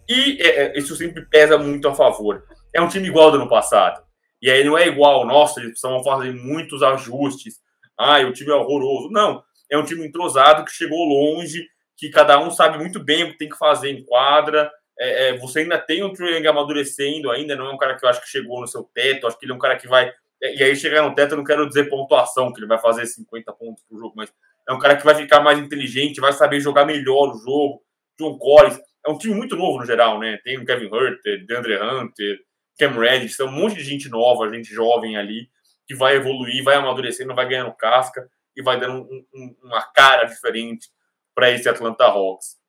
E 0.08 0.42
é, 0.42 0.48
é, 0.66 0.80
isso 0.80 0.96
sempre 0.96 1.26
pesa 1.26 1.58
muito 1.58 1.88
a 1.88 1.96
favor. 1.96 2.44
É 2.74 2.82
um 2.82 2.88
time 2.88 3.08
igual 3.08 3.32
do 3.32 3.38
ano 3.38 3.50
passado. 3.50 4.04
E 4.42 4.50
aí 4.50 4.64
não 4.64 4.78
é 4.78 4.88
igual, 4.88 5.26
nossa, 5.26 5.60
eles 5.60 5.72
precisam 5.72 6.04
fazer 6.04 6.34
muitos 6.34 6.84
ajustes. 6.84 7.62
Ah, 7.98 8.20
o 8.20 8.34
time 8.34 8.52
é 8.52 8.56
horroroso. 8.56 9.10
Não, 9.10 9.42
é 9.72 9.78
um 9.78 9.86
time 9.86 10.06
entrosado 10.06 10.66
que 10.66 10.72
chegou 10.72 11.06
longe, 11.06 11.66
que 11.98 12.10
cada 12.10 12.40
um 12.40 12.52
sabe 12.52 12.78
muito 12.78 13.02
bem 13.02 13.24
o 13.24 13.32
que 13.32 13.38
tem 13.38 13.50
que 13.50 13.58
fazer 13.58 13.90
em 13.90 14.04
quadra, 14.04 14.70
é, 15.00 15.30
é, 15.30 15.38
você 15.38 15.60
ainda 15.60 15.78
tem 15.80 16.04
o 16.04 16.14
Trae 16.14 16.46
amadurecendo 16.46 17.32
ainda, 17.32 17.56
não 17.56 17.68
é 17.68 17.74
um 17.74 17.78
cara 17.78 17.98
que 17.98 18.06
eu 18.06 18.10
acho 18.10 18.22
que 18.22 18.30
chegou 18.30 18.62
no 18.62 18.68
seu 18.68 18.84
teto, 18.84 19.28
acho 19.28 19.38
que 19.38 19.46
ele 19.46 19.54
é 19.54 19.56
um 19.56 19.60
cara 19.60 19.78
que 19.78 19.88
vai. 19.88 20.12
É, 20.42 20.56
e 20.56 20.64
aí 20.64 20.76
chegar 20.76 21.02
no 21.02 21.16
teto, 21.16 21.32
eu 21.32 21.38
não 21.38 21.44
quero 21.44 21.68
dizer 21.68 21.90
pontuação, 21.90 22.52
que 22.54 22.60
ele 22.60 22.68
vai 22.68 22.78
fazer 22.78 23.06
50 23.06 23.52
pontos 23.54 23.84
por 23.90 23.98
jogo, 23.98 24.14
mas 24.16 24.32
é 24.68 24.74
um 24.74 24.80
cara 24.80 24.96
que 24.96 25.06
vai 25.06 25.16
ficar 25.16 25.42
mais 25.42 25.60
inteligente, 25.60 26.22
vai 26.22 26.34
saber 26.34 26.60
jogar 26.60 26.86
melhor 26.86 27.34
o 27.34 27.38
jogo. 27.38 27.84
John 28.20 28.38
Collins, 28.38 28.80
é 29.06 29.10
um 29.10 29.18
time 29.18 29.34
muito 29.34 29.56
novo 29.56 29.80
no 29.80 29.86
geral, 29.86 30.20
né? 30.20 30.38
Tem 30.44 30.58
o 30.58 30.66
Kevin 30.66 30.90
Herter, 30.94 31.46
DeAndre 31.46 31.82
Hunter, 31.82 32.40
Cam 32.78 32.92
Reddish, 32.92 33.36
tem 33.36 33.46
um 33.46 33.52
monte 33.52 33.76
de 33.76 33.84
gente 33.84 34.08
nova, 34.10 34.50
gente 34.50 34.74
jovem 34.74 35.18
ali, 35.18 35.50
que 35.88 35.96
vai 35.96 36.16
evoluir, 36.16 36.64
vai 36.64 36.76
amadurecendo, 36.76 37.34
vai 37.34 37.48
ganhando 37.48 37.74
casca 37.74 38.30
e 38.56 38.62
vai 38.62 38.80
dando 38.80 39.02
um, 39.02 39.26
um, 39.34 39.56
uma 39.64 39.82
cara 39.82 40.26
diferente 40.26 40.88
para 41.34 41.50
esse 41.50 41.68
Atlanta 41.68 42.06
Hawks 42.06 42.63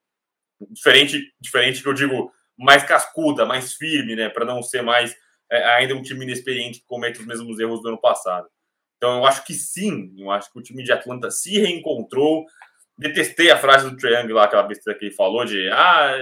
diferente, 0.70 1.32
diferente 1.40 1.82
que 1.82 1.88
eu 1.88 1.94
digo, 1.94 2.30
mais 2.58 2.82
cascuda, 2.82 3.44
mais 3.44 3.74
firme, 3.74 4.14
né? 4.14 4.28
Para 4.28 4.44
não 4.44 4.62
ser 4.62 4.82
mais 4.82 5.14
é, 5.50 5.64
ainda 5.76 5.94
um 5.94 6.02
time 6.02 6.24
inexperiente 6.24 6.80
que 6.80 6.86
comete 6.86 7.20
os 7.20 7.26
mesmos 7.26 7.58
erros 7.58 7.82
do 7.82 7.88
ano 7.88 8.00
passado. 8.00 8.46
Então 8.96 9.18
eu 9.18 9.26
acho 9.26 9.44
que 9.44 9.54
sim, 9.54 10.14
eu 10.18 10.30
acho 10.30 10.52
que 10.52 10.58
o 10.58 10.62
time 10.62 10.82
de 10.82 10.92
Atlanta 10.92 11.30
se 11.30 11.58
reencontrou. 11.58 12.44
Detestei 12.96 13.50
a 13.50 13.56
frase 13.56 13.90
do 13.90 13.96
Triangle 13.96 14.34
lá, 14.34 14.44
aquela 14.44 14.62
besteira 14.62 14.98
que 14.98 15.06
ele 15.06 15.14
falou 15.14 15.44
de 15.44 15.68
ah, 15.70 16.14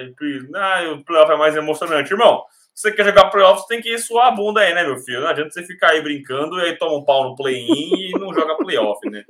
ah, 0.55 0.93
o 0.93 1.05
playoff 1.05 1.31
é 1.31 1.37
mais 1.37 1.55
emocionante. 1.55 2.13
Irmão, 2.13 2.43
você 2.75 2.91
quer 2.91 3.05
jogar 3.05 3.29
playoffs, 3.29 3.67
tem 3.67 3.83
que 3.83 3.97
suar 3.99 4.29
a 4.29 4.31
bunda 4.31 4.61
aí, 4.61 4.75
né, 4.75 4.83
meu 4.83 4.97
filho? 4.99 5.21
Não 5.21 5.29
adianta 5.29 5.51
você 5.51 5.63
ficar 5.63 5.91
aí 5.91 6.01
brincando 6.03 6.59
e 6.59 6.63
aí 6.63 6.77
toma 6.79 6.97
um 6.97 7.05
pau 7.05 7.25
no 7.25 7.37
play-in 7.37 7.69
e 7.69 8.19
não 8.19 8.33
joga 8.33 8.57
playoff, 8.57 8.99
né? 9.11 9.23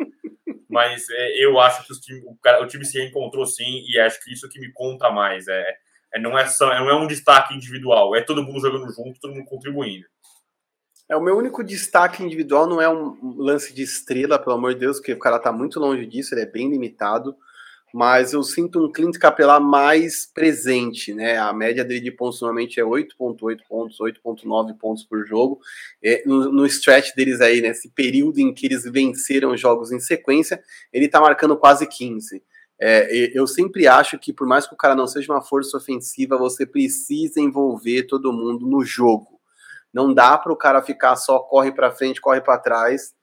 Mas 0.73 1.05
é, 1.11 1.45
eu 1.45 1.61
acho 1.61 1.87
que 1.87 2.01
time, 2.01 2.23
o, 2.25 2.35
cara, 2.43 2.62
o 2.62 2.66
time 2.66 2.83
se 2.83 2.99
reencontrou 2.99 3.45
sim, 3.45 3.85
e 3.87 4.01
acho 4.01 4.18
que 4.25 4.33
isso 4.33 4.49
que 4.49 4.59
me 4.59 4.73
conta 4.73 5.11
mais. 5.11 5.47
É, 5.47 5.77
é, 6.14 6.18
não, 6.18 6.39
é 6.39 6.47
só, 6.47 6.66
não 6.66 6.89
é 6.89 6.95
um 6.95 7.07
destaque 7.07 7.55
individual, 7.55 8.16
é 8.16 8.23
todo 8.23 8.43
mundo 8.43 8.61
jogando 8.61 8.91
junto, 8.91 9.20
todo 9.20 9.35
mundo 9.35 9.45
contribuindo. 9.45 10.07
É, 11.11 11.14
o 11.14 11.20
meu 11.20 11.37
único 11.37 11.62
destaque 11.62 12.25
individual 12.25 12.66
não 12.66 12.81
é 12.81 12.89
um 12.89 13.37
lance 13.37 13.75
de 13.75 13.83
estrela, 13.83 14.39
pelo 14.39 14.57
amor 14.57 14.73
de 14.73 14.81
Deus, 14.81 14.99
que 14.99 15.12
o 15.12 15.18
cara 15.18 15.39
tá 15.39 15.53
muito 15.53 15.79
longe 15.79 16.07
disso, 16.07 16.35
ele 16.35 16.43
é 16.43 16.47
bem 16.47 16.70
limitado 16.70 17.37
mas 17.93 18.32
eu 18.32 18.43
sinto 18.43 18.82
um 18.82 18.90
Clint 18.90 19.18
Capela 19.18 19.61
mais 19.61 20.24
presente, 20.24 21.12
né? 21.12 21.36
A 21.36 21.53
média 21.53 21.84
dele 21.84 22.01
de 22.01 22.11
pontos 22.11 22.40
normalmente 22.40 22.80
é 22.80 22.82
8.8 22.82 23.59
pontos, 23.68 23.99
8.9 23.99 24.78
pontos 24.78 25.05
por 25.05 25.26
jogo. 25.26 25.61
É, 26.03 26.22
no, 26.24 26.51
no, 26.51 26.66
stretch 26.66 27.14
deles 27.14 27.43
aí, 27.43 27.61
nesse 27.61 27.90
período 27.90 28.38
em 28.38 28.55
que 28.55 28.64
eles 28.64 28.84
venceram 28.84 29.55
jogos 29.57 29.93
em 29.93 30.01
sequência, 30.01 30.62
ele 30.90 31.07
tá 31.07 31.20
marcando 31.20 31.55
quase 31.57 31.86
15. 31.86 32.43
É, 32.80 33.30
eu 33.38 33.47
sempre 33.47 33.86
acho 33.86 34.18
que, 34.18 34.32
por 34.32 34.47
mais 34.47 34.66
que 34.66 34.72
o 34.72 34.78
cara 34.78 34.95
não 34.95 35.07
seja 35.07 35.30
uma 35.30 35.43
força 35.43 35.76
ofensiva, 35.76 36.38
você 36.38 36.64
precisa 36.64 37.40
envolver 37.40 38.05
todo 38.05 38.32
mundo 38.32 38.66
no 38.66 38.82
jogo. 38.82 39.38
Não 39.93 40.14
dá 40.14 40.38
para 40.38 40.53
o 40.53 40.57
cara 40.57 40.80
ficar 40.80 41.14
só 41.16 41.38
corre 41.40 41.70
para 41.70 41.93
frente, 41.93 42.22
corre 42.22 42.40
para 42.40 42.59
trás 42.59 43.14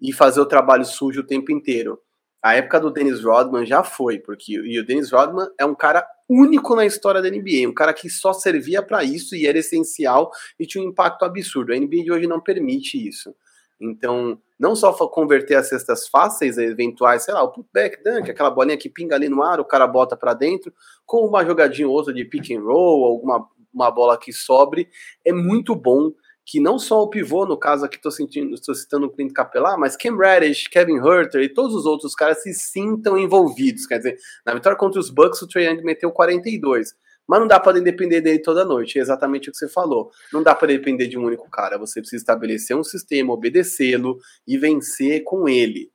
e 0.00 0.12
fazer 0.12 0.40
o 0.40 0.46
trabalho 0.46 0.84
sujo 0.84 1.22
o 1.22 1.26
tempo 1.26 1.50
inteiro 1.50 1.98
A 2.42 2.54
época 2.54 2.80
do 2.80 2.90
Dennis 2.90 3.22
Rodman 3.22 3.66
já 3.66 3.82
foi, 3.82 4.18
porque 4.18 4.52
e 4.52 4.78
o 4.78 4.86
Dennis 4.86 5.10
Rodman 5.10 5.48
é 5.58 5.64
um 5.64 5.74
cara 5.74 6.06
único 6.28 6.76
na 6.76 6.86
história 6.86 7.22
da 7.22 7.30
NBA, 7.30 7.68
um 7.68 7.74
cara 7.74 7.92
que 7.92 8.08
só 8.08 8.32
servia 8.32 8.82
para 8.82 9.02
isso 9.02 9.34
e 9.34 9.46
era 9.46 9.58
essencial 9.58 10.30
e 10.58 10.66
tinha 10.66 10.84
um 10.84 10.88
impacto 10.88 11.24
absurdo. 11.24 11.72
A 11.72 11.76
NBA 11.76 12.04
de 12.04 12.12
hoje 12.12 12.26
não 12.26 12.40
permite 12.40 12.96
isso. 12.96 13.34
Então, 13.80 14.38
não 14.58 14.74
só 14.74 14.92
converter 15.08 15.54
as 15.54 15.68
cestas 15.68 16.08
fáceis, 16.08 16.58
eventuais, 16.58 17.24
sei 17.24 17.32
lá, 17.32 17.42
o 17.42 17.52
putback 17.52 18.02
dunk, 18.02 18.30
aquela 18.30 18.50
bolinha 18.50 18.76
que 18.76 18.88
pinga 18.88 19.14
ali 19.14 19.28
no 19.28 19.42
ar, 19.42 19.60
o 19.60 19.64
cara 19.64 19.86
bota 19.86 20.16
para 20.16 20.34
dentro, 20.34 20.72
com 21.06 21.24
uma 21.26 21.44
jogadinha 21.44 21.88
ou 21.88 21.94
outra 21.94 22.12
de 22.12 22.24
pick 22.24 22.50
and 22.50 22.60
roll, 22.60 23.04
alguma 23.04 23.48
uma 23.72 23.90
bola 23.90 24.18
que 24.18 24.32
sobre, 24.32 24.88
é 25.24 25.32
muito 25.32 25.74
bom 25.74 26.10
que 26.50 26.60
não 26.60 26.78
só 26.78 27.02
o 27.02 27.10
pivô, 27.10 27.44
no 27.44 27.58
caso 27.58 27.84
aqui 27.84 27.98
estou 27.98 28.74
citando 28.74 29.06
o 29.06 29.10
Clint 29.10 29.34
Capela, 29.34 29.76
mas 29.76 29.98
Cam 29.98 30.16
Reddish, 30.16 30.66
Kevin 30.66 30.96
Herter 30.96 31.42
e 31.42 31.48
todos 31.50 31.74
os 31.74 31.84
outros 31.84 32.14
caras 32.14 32.42
se 32.42 32.54
sintam 32.54 33.18
envolvidos. 33.18 33.84
Quer 33.84 33.98
dizer, 33.98 34.16
na 34.46 34.54
vitória 34.54 34.78
contra 34.78 34.98
os 34.98 35.10
Bucks, 35.10 35.42
o 35.42 35.46
Trae 35.46 35.66
Young 35.66 35.82
meteu 35.82 36.10
42. 36.10 36.94
Mas 37.28 37.40
não 37.40 37.46
dá 37.46 37.60
para 37.60 37.78
depender 37.82 38.22
dele 38.22 38.38
toda 38.38 38.64
noite, 38.64 38.98
é 38.98 39.02
exatamente 39.02 39.50
o 39.50 39.52
que 39.52 39.58
você 39.58 39.68
falou. 39.68 40.10
Não 40.32 40.42
dá 40.42 40.54
para 40.54 40.68
depender 40.68 41.06
de 41.06 41.18
um 41.18 41.26
único 41.26 41.50
cara. 41.50 41.76
Você 41.76 42.00
precisa 42.00 42.22
estabelecer 42.22 42.74
um 42.74 42.82
sistema, 42.82 43.34
obedecê-lo 43.34 44.16
e 44.46 44.56
vencer 44.56 45.22
com 45.24 45.46
ele. 45.46 45.90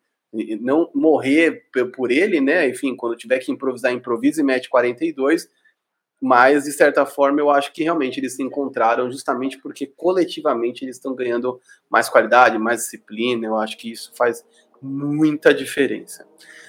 Não 0.62 0.88
morrer 0.94 1.64
por 1.96 2.12
ele, 2.12 2.40
né? 2.40 2.70
Enfim, 2.70 2.96
quando 2.96 3.18
tiver 3.18 3.40
que 3.40 3.52
improvisar, 3.52 3.92
improvisa 3.92 4.42
e 4.42 4.44
mete 4.44 4.70
42 4.70 5.48
mas 6.24 6.64
de 6.64 6.72
certa 6.72 7.06
forma 7.06 7.42
eu 7.42 7.50
acho 7.50 7.74
que 7.74 7.84
realmente 7.84 8.18
eles 8.18 8.38
se 8.38 8.42
encontraram 8.42 9.12
justamente 9.12 9.58
porque 9.58 9.86
coletivamente 9.86 10.86
eles 10.86 10.96
estão 10.96 11.14
ganhando 11.14 11.60
mais 11.90 12.08
qualidade, 12.08 12.58
mais 12.58 12.80
disciplina. 12.80 13.46
Eu 13.46 13.58
acho 13.58 13.78
que 13.78 13.92
isso 13.92 14.10
faz 14.18 14.42
muita 14.82 15.54
diferença. 15.54 16.26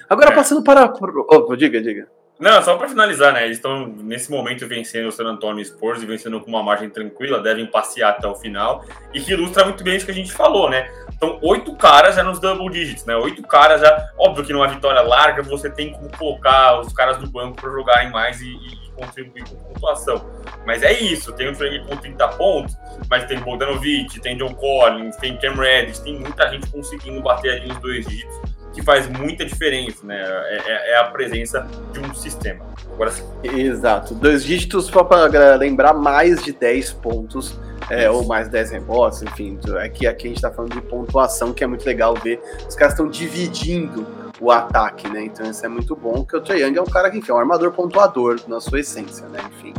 Agora 0.09 0.31
é. 0.31 0.35
passando 0.35 0.61
para. 0.61 0.93
Oh, 1.29 1.55
diga, 1.55 1.81
diga. 1.81 2.05
Não, 2.37 2.61
só 2.61 2.75
para 2.75 2.89
finalizar, 2.89 3.31
né? 3.31 3.45
Eles 3.45 3.55
estão 3.55 3.87
nesse 3.87 4.29
momento 4.29 4.67
vencendo 4.67 5.07
o 5.07 5.11
San 5.11 5.23
Antonio 5.23 5.63
Spurs 5.63 6.03
e 6.03 6.05
vencendo 6.05 6.41
com 6.41 6.49
uma 6.49 6.61
margem 6.61 6.89
tranquila, 6.89 7.39
devem 7.39 7.65
passear 7.65 8.09
até 8.09 8.27
o 8.27 8.35
final, 8.35 8.83
e 9.13 9.21
que 9.21 9.31
ilustra 9.31 9.63
muito 9.63 9.85
bem 9.85 9.95
isso 9.95 10.05
que 10.05 10.11
a 10.11 10.15
gente 10.15 10.33
falou, 10.33 10.69
né? 10.69 10.91
Então, 11.13 11.39
oito 11.41 11.73
caras 11.77 12.15
já 12.15 12.23
nos 12.23 12.41
double 12.41 12.69
digits, 12.69 13.05
né? 13.05 13.15
Oito 13.15 13.41
caras 13.43 13.79
já. 13.79 14.05
Óbvio 14.19 14.43
que 14.43 14.51
numa 14.51 14.67
vitória 14.67 14.99
larga 14.99 15.43
você 15.43 15.69
tem 15.69 15.93
como 15.93 16.11
colocar 16.17 16.77
os 16.81 16.91
caras 16.91 17.15
do 17.17 17.27
banco 17.27 17.55
para 17.55 17.71
jogarem 17.71 18.11
mais 18.11 18.41
e, 18.41 18.49
e 18.49 18.84
contribuir 18.95 19.43
com 19.47 19.55
pontuação. 19.55 20.25
Mas 20.65 20.83
é 20.83 20.93
isso, 20.93 21.31
tem 21.33 21.49
o 21.49 21.55
Trey 21.55 21.83
com 21.85 21.95
30 21.95 22.27
pontos, 22.29 22.75
mas 23.09 23.25
tem 23.25 23.39
Bogdanovic, 23.39 24.19
tem 24.19 24.37
John 24.37 24.53
Collins, 24.55 25.15
tem 25.17 25.37
Cam 25.37 25.53
Reddish, 25.53 25.99
tem 25.99 26.19
muita 26.19 26.49
gente 26.49 26.69
conseguindo 26.69 27.21
bater 27.21 27.61
ali 27.61 27.71
os 27.71 27.77
dois 27.79 28.05
dígitos, 28.05 28.35
que 28.73 28.81
faz 28.81 29.07
muita 29.07 29.45
diferença, 29.45 30.05
né? 30.05 30.21
É, 30.21 30.61
é, 30.65 30.91
é 30.91 30.97
a 30.97 31.05
presença 31.05 31.67
de 31.91 31.99
um 31.99 32.13
sistema. 32.13 32.65
Agora 32.91 33.11
sim. 33.11 33.23
Exato, 33.43 34.15
dois 34.15 34.43
dígitos 34.43 34.85
só 34.85 35.03
para 35.03 35.55
lembrar 35.55 35.93
mais 35.93 36.43
de 36.43 36.51
10 36.51 36.93
pontos. 36.93 37.59
É, 37.87 38.09
ou 38.09 38.25
mais 38.25 38.49
10 38.49 38.71
rebotes, 38.71 39.21
enfim, 39.21 39.59
aqui, 39.83 40.07
aqui 40.07 40.25
a 40.25 40.29
gente 40.29 40.37
está 40.37 40.49
falando 40.49 40.73
de 40.73 40.81
pontuação, 40.81 41.53
que 41.53 41.63
é 41.63 41.67
muito 41.67 41.85
legal 41.85 42.15
ver. 42.15 42.41
Os 42.67 42.73
caras 42.73 42.93
estão 42.93 43.07
dividindo 43.07 44.24
o 44.45 44.51
ataque, 44.51 45.09
né? 45.09 45.25
Então 45.25 45.49
isso 45.49 45.65
é 45.65 45.69
muito 45.69 45.95
bom, 45.95 46.15
porque 46.15 46.37
o 46.37 46.41
Trae 46.41 46.61
Young 46.61 46.77
é 46.77 46.81
um 46.81 46.85
cara 46.85 47.09
que 47.09 47.17
enfim, 47.17 47.31
é 47.31 47.35
um 47.35 47.39
armador 47.39 47.71
pontuador 47.71 48.39
na 48.47 48.59
sua 48.59 48.79
essência, 48.79 49.27
né? 49.27 49.39
Enfim. 49.51 49.73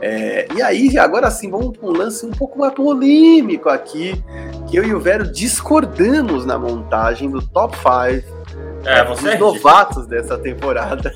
É, 0.00 0.48
e 0.54 0.60
aí, 0.60 0.98
agora 0.98 1.30
sim, 1.30 1.50
vamos 1.50 1.76
para 1.76 1.88
um 1.88 1.92
lance 1.92 2.26
um 2.26 2.30
pouco 2.30 2.58
mais 2.58 2.74
polêmico 2.74 3.68
aqui, 3.68 4.22
que 4.68 4.76
eu 4.76 4.84
e 4.84 4.94
o 4.94 5.00
Vero 5.00 5.30
discordamos 5.30 6.44
na 6.44 6.58
montagem 6.58 7.30
do 7.30 7.40
top 7.40 7.76
5 7.76 7.86
é, 8.84 9.04
dos 9.04 9.24
é 9.24 9.38
novatos 9.38 10.06
dessa 10.06 10.36
temporada. 10.36 11.12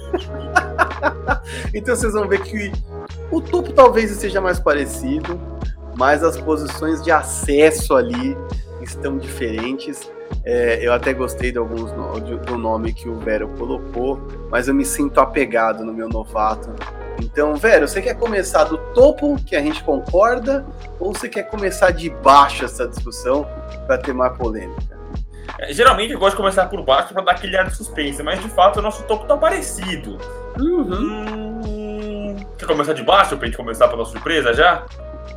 então 1.74 1.96
vocês 1.96 2.12
vão 2.12 2.28
ver 2.28 2.42
que 2.42 2.72
o 3.30 3.40
topo 3.40 3.72
talvez 3.72 4.10
seja 4.12 4.40
mais 4.40 4.60
parecido, 4.60 5.40
mas 5.96 6.22
as 6.22 6.36
posições 6.36 7.02
de 7.02 7.10
acesso 7.10 7.94
ali 7.94 8.36
estão 8.80 9.18
diferentes. 9.18 10.08
É, 10.46 10.78
eu 10.80 10.92
até 10.92 11.12
gostei 11.12 11.50
de 11.50 11.58
alguns 11.58 11.90
do 11.90 12.56
nome 12.56 12.92
que 12.92 13.08
o 13.08 13.18
Vero 13.18 13.48
colocou, 13.58 14.20
mas 14.48 14.68
eu 14.68 14.74
me 14.74 14.84
sinto 14.84 15.20
apegado 15.20 15.84
no 15.84 15.92
meu 15.92 16.08
novato. 16.08 16.72
Então, 17.20 17.56
Vero, 17.56 17.88
você 17.88 18.00
quer 18.00 18.14
começar 18.14 18.62
do 18.62 18.78
topo, 18.94 19.36
que 19.44 19.56
a 19.56 19.60
gente 19.60 19.82
concorda, 19.82 20.64
ou 21.00 21.12
você 21.12 21.28
quer 21.28 21.44
começar 21.44 21.90
de 21.90 22.10
baixo 22.10 22.64
essa 22.64 22.86
discussão 22.86 23.44
para 23.88 23.98
ter 23.98 24.12
mais 24.12 24.38
polêmica? 24.38 24.96
É, 25.58 25.72
geralmente 25.72 26.12
eu 26.12 26.18
gosto 26.20 26.32
de 26.32 26.42
começar 26.42 26.66
por 26.66 26.80
baixo 26.84 27.12
para 27.12 27.24
dar 27.24 27.32
aquele 27.32 27.56
ar 27.56 27.66
de 27.66 27.74
suspense, 27.74 28.22
mas 28.22 28.40
de 28.40 28.48
fato 28.48 28.78
o 28.78 28.82
nosso 28.82 29.02
topo 29.02 29.26
tá 29.26 29.36
parecido. 29.36 30.16
Uhum. 30.60 31.62
Hum, 31.66 32.36
quer 32.56 32.66
começar 32.66 32.92
de 32.92 33.02
baixo 33.02 33.36
pra 33.36 33.46
gente 33.46 33.56
começar 33.56 33.88
pela 33.88 34.04
surpresa 34.04 34.54
já? 34.54 34.86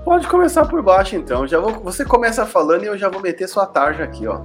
Pode 0.05 0.27
começar 0.27 0.65
por 0.65 0.83
baixo, 0.83 1.15
então. 1.15 1.47
Já 1.47 1.59
vou, 1.59 1.71
você 1.79 2.05
começa 2.05 2.45
falando 2.45 2.83
e 2.83 2.87
eu 2.87 2.97
já 2.97 3.09
vou 3.09 3.21
meter 3.21 3.47
sua 3.47 3.65
tarja 3.65 4.03
aqui, 4.03 4.27
ó. 4.27 4.41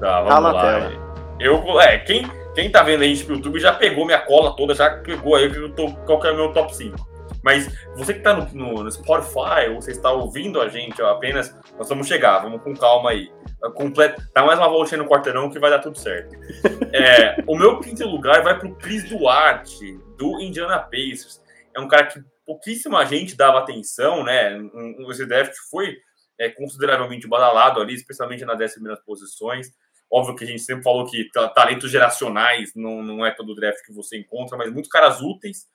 Tá, 0.00 0.22
vamos 0.22 0.34
tá 0.34 0.40
na 0.40 0.52
lá. 0.52 0.62
Tela. 0.62 1.36
Eu, 1.38 1.80
é, 1.80 1.98
quem, 1.98 2.26
quem 2.54 2.70
tá 2.70 2.82
vendo 2.82 3.02
a 3.02 3.06
gente 3.06 3.28
no 3.28 3.36
YouTube 3.36 3.60
já 3.60 3.72
pegou 3.72 4.04
minha 4.04 4.20
cola 4.20 4.56
toda, 4.56 4.74
já 4.74 4.90
pegou 4.98 5.36
aí 5.36 5.50
que 5.50 5.58
eu 5.58 5.72
tô, 5.72 5.92
qual 5.92 6.20
que 6.20 6.26
é 6.26 6.32
o 6.32 6.36
meu 6.36 6.52
top 6.52 6.74
5. 6.74 7.16
Mas 7.42 7.72
você 7.94 8.14
que 8.14 8.20
tá 8.20 8.34
no, 8.34 8.44
no, 8.52 8.82
no 8.82 8.90
Spotify, 8.90 9.68
ou 9.70 9.80
você 9.80 9.92
está 9.92 10.10
ouvindo 10.10 10.60
a 10.60 10.68
gente 10.68 11.00
ó, 11.00 11.10
apenas, 11.10 11.56
nós 11.78 11.88
vamos 11.88 12.08
chegar, 12.08 12.40
vamos 12.40 12.62
com 12.62 12.74
calma 12.74 13.10
aí. 13.10 13.30
Completo, 13.74 14.22
dá 14.34 14.44
mais 14.44 14.58
uma 14.58 14.68
voltinha 14.68 15.02
no 15.02 15.08
quarteirão 15.08 15.50
que 15.50 15.58
vai 15.58 15.70
dar 15.70 15.78
tudo 15.78 15.98
certo. 15.98 16.34
é, 16.92 17.42
o 17.46 17.56
meu 17.56 17.78
quinto 17.80 18.06
lugar 18.06 18.42
vai 18.42 18.58
pro 18.58 18.74
Chris 18.74 19.08
Duarte, 19.08 19.98
do 20.18 20.40
Indiana 20.40 20.78
Pacers. 20.78 21.40
É 21.74 21.80
um 21.80 21.88
cara 21.88 22.06
que 22.06 22.20
pouquíssima 22.44 23.04
gente 23.06 23.36
dava 23.36 23.58
atenção, 23.58 24.24
né? 24.24 24.58
Esse 25.10 25.26
draft 25.26 25.54
foi 25.70 25.96
é, 26.38 26.48
consideravelmente 26.48 27.28
badalado 27.28 27.80
ali, 27.80 27.94
especialmente 27.94 28.44
nas 28.44 28.58
10 28.58 28.72
primeiras 28.74 29.04
posições. 29.04 29.68
Óbvio 30.10 30.36
que 30.36 30.44
a 30.44 30.46
gente 30.46 30.62
sempre 30.62 30.84
falou 30.84 31.06
que 31.06 31.28
talentos 31.54 31.90
geracionais 31.90 32.72
não, 32.74 33.02
não 33.02 33.26
é 33.26 33.30
todo 33.32 33.54
draft 33.54 33.84
que 33.84 33.92
você 33.92 34.16
encontra, 34.18 34.56
mas 34.56 34.72
muitos 34.72 34.90
caras 34.90 35.20
úteis. 35.20 35.66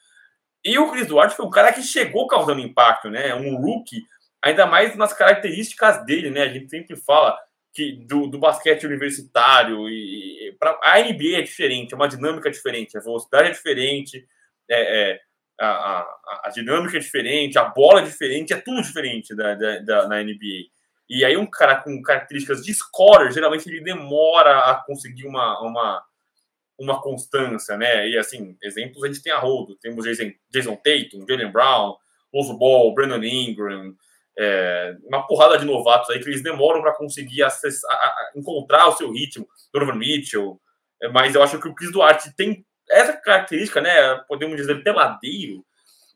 E 0.64 0.78
o 0.78 0.90
Chris 0.92 1.08
Duarte 1.08 1.36
foi 1.36 1.46
um 1.46 1.50
cara 1.50 1.74
que 1.74 1.82
chegou 1.82 2.28
causando 2.28 2.62
impacto, 2.62 3.10
né? 3.10 3.34
Um 3.36 3.58
rookie, 3.58 4.04
ainda 4.42 4.66
mais 4.66 4.96
nas 4.96 5.14
características 5.14 6.06
dele, 6.06 6.30
né? 6.30 6.44
A 6.44 6.50
gente 6.50 6.70
sempre 6.70 6.96
fala 6.96 7.38
que 7.74 7.94
do, 8.06 8.28
do 8.28 8.38
basquete 8.38 8.86
universitário 8.86 9.88
e, 9.90 10.50
e 10.50 10.52
pra, 10.54 10.78
a 10.84 11.00
NBA 11.00 11.38
é 11.38 11.42
diferente, 11.42 11.94
é 11.94 11.96
uma 11.96 12.08
dinâmica 12.08 12.52
diferente, 12.52 12.98
a 12.98 13.02
velocidade 13.02 13.50
é 13.50 13.52
diferente, 13.52 14.26
é, 14.70 15.12
é 15.12 15.22
a, 15.60 15.68
a, 15.68 16.42
a, 16.46 16.50
dinâmica 16.50 16.98
é 16.98 17.00
diferente, 17.00 17.58
a 17.58 17.66
bola 17.66 18.02
é 18.02 18.06
diferente, 18.06 18.52
é 18.52 18.58
tudo 18.58 18.82
diferente 18.82 19.36
da, 19.36 19.56
da, 19.56 20.06
da, 20.06 20.24
NBA. 20.24 20.70
E 21.14 21.26
aí 21.26 21.36
um 21.36 21.46
cara 21.46 21.76
com 21.76 22.02
características 22.02 22.64
de 22.64 22.74
scorer, 22.74 23.34
geralmente 23.34 23.68
ele 23.68 23.82
demora 23.82 24.60
a 24.60 24.76
conseguir 24.76 25.28
uma, 25.28 25.60
uma, 25.60 26.02
uma 26.80 27.02
constância, 27.02 27.76
né? 27.76 28.08
E 28.08 28.18
assim, 28.18 28.56
exemplos 28.64 29.04
a 29.04 29.08
gente 29.08 29.22
tem 29.22 29.34
a 29.34 29.38
rodo. 29.38 29.76
Temos 29.76 30.06
Jason, 30.06 30.32
Jason 30.50 30.74
Tatum, 30.78 31.26
Jalen 31.28 31.52
Brown, 31.52 31.98
Lonzo 32.34 32.58
Ball, 32.58 32.94
Brandon 32.94 33.22
Ingram, 33.22 33.94
é, 34.40 34.96
uma 35.04 35.28
porrada 35.28 35.58
de 35.58 35.66
novatos 35.66 36.10
aí 36.12 36.20
que 36.22 36.30
eles 36.30 36.42
demoram 36.42 36.82
para 36.82 36.96
conseguir 36.96 37.44
acessar, 37.44 37.92
encontrar 38.34 38.88
o 38.88 38.96
seu 38.96 39.12
ritmo. 39.12 39.46
Donovan 39.74 39.96
Mitchell, 39.96 40.62
é, 41.04 41.10
mas 41.10 41.36
eu 41.36 41.44
acho 41.44 41.60
que 41.60 41.68
o 41.68 41.76
Chris 41.76 41.92
Duarte 41.92 42.34
tem 42.38 42.66
essa 42.90 43.12
característica, 43.12 43.82
né, 43.82 44.16
podemos 44.30 44.56
dizer, 44.56 44.82
peladeiro, 44.82 45.66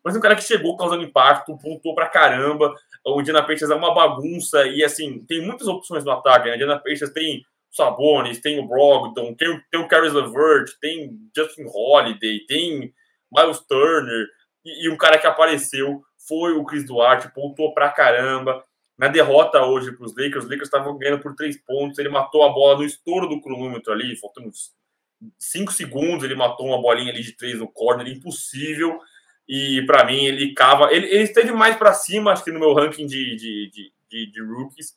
mas 0.06 0.16
um 0.16 0.22
cara 0.22 0.36
que 0.36 0.44
chegou 0.44 0.78
causando 0.78 1.04
impacto, 1.04 1.58
pontuou 1.58 1.96
pra 1.96 2.08
caramba. 2.08 2.74
O 3.06 3.22
Indiana 3.22 3.44
Pacers 3.44 3.70
é 3.70 3.76
uma 3.76 3.94
bagunça 3.94 4.66
e, 4.66 4.84
assim, 4.84 5.24
tem 5.28 5.42
muitas 5.42 5.68
opções 5.68 6.04
no 6.04 6.12
ataque. 6.12 6.46
Né? 6.46 6.54
O 6.54 6.56
Indiana 6.56 6.80
Pacers 6.80 7.14
tem 7.14 7.40
o 7.40 7.76
Sabonis, 7.76 8.40
tem 8.40 8.60
o 8.60 8.68
Brogdon, 8.68 9.34
tem, 9.36 9.62
tem 9.70 9.80
o 9.80 9.88
Caris 9.88 10.14
LeVert, 10.14 10.72
tem 10.82 11.12
Justin 11.36 11.66
Holiday, 11.68 12.40
tem 12.48 12.94
Miles 13.32 13.60
Turner. 13.68 14.26
E, 14.66 14.86
e 14.86 14.90
um 14.90 14.98
cara 14.98 15.20
que 15.20 15.28
apareceu 15.28 16.02
foi 16.28 16.54
o 16.54 16.66
Chris 16.66 16.86
Duarte, 16.86 17.32
pontuou 17.34 17.74
pra 17.74 17.92
caramba. 17.92 18.64
Na 18.98 19.08
derrota 19.08 19.62
hoje 19.64 19.92
para 19.92 20.06
os 20.06 20.16
Lakers, 20.16 20.46
os 20.46 20.50
Lakers 20.50 20.68
estavam 20.68 20.98
ganhando 20.98 21.22
por 21.22 21.36
três 21.36 21.62
pontos. 21.64 22.00
Ele 22.00 22.10
matou 22.10 22.44
a 22.44 22.50
bola 22.50 22.78
no 22.78 22.84
estouro 22.84 23.28
do 23.28 23.42
cronômetro 23.42 23.94
ali, 23.94 24.16
faltando 24.16 24.50
cinco 25.38 25.72
segundos, 25.72 26.24
ele 26.24 26.36
matou 26.36 26.68
uma 26.68 26.82
bolinha 26.82 27.12
ali 27.12 27.22
de 27.22 27.34
três 27.34 27.60
no 27.60 27.68
corner, 27.68 28.08
impossível. 28.08 29.00
E 29.48 29.84
para 29.86 30.06
mim, 30.06 30.26
ele 30.26 30.54
cava. 30.54 30.92
Ele, 30.92 31.06
ele 31.08 31.24
esteve 31.24 31.52
mais 31.52 31.76
para 31.76 31.94
cima, 31.94 32.32
acho 32.32 32.44
que 32.44 32.52
no 32.52 32.60
meu 32.60 32.74
ranking 32.74 33.06
de, 33.06 33.36
de, 33.36 33.70
de, 33.70 33.94
de, 34.10 34.32
de 34.32 34.42
rookies. 34.44 34.94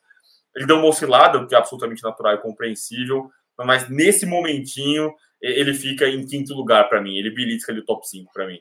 Ele 0.57 0.67
deu 0.67 0.77
uma 0.77 0.89
oscilada, 0.89 1.39
o 1.39 1.47
que 1.47 1.55
é 1.55 1.59
absolutamente 1.59 2.03
natural 2.03 2.35
e 2.35 2.41
compreensível. 2.41 3.31
Mas 3.59 3.89
nesse 3.89 4.25
momentinho, 4.25 5.13
ele 5.41 5.75
fica 5.75 6.09
em 6.09 6.25
quinto 6.27 6.55
lugar 6.55 6.89
para 6.89 7.01
mim. 7.01 7.17
Ele 7.17 7.31
belisca 7.31 7.73
ali 7.73 7.81
o 7.81 7.85
top 7.85 8.09
5 8.09 8.33
para 8.33 8.47
mim. 8.47 8.61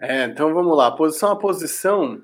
É, 0.00 0.24
então 0.24 0.52
vamos 0.52 0.76
lá. 0.76 0.90
Posição 0.90 1.30
a 1.30 1.36
posição. 1.36 2.20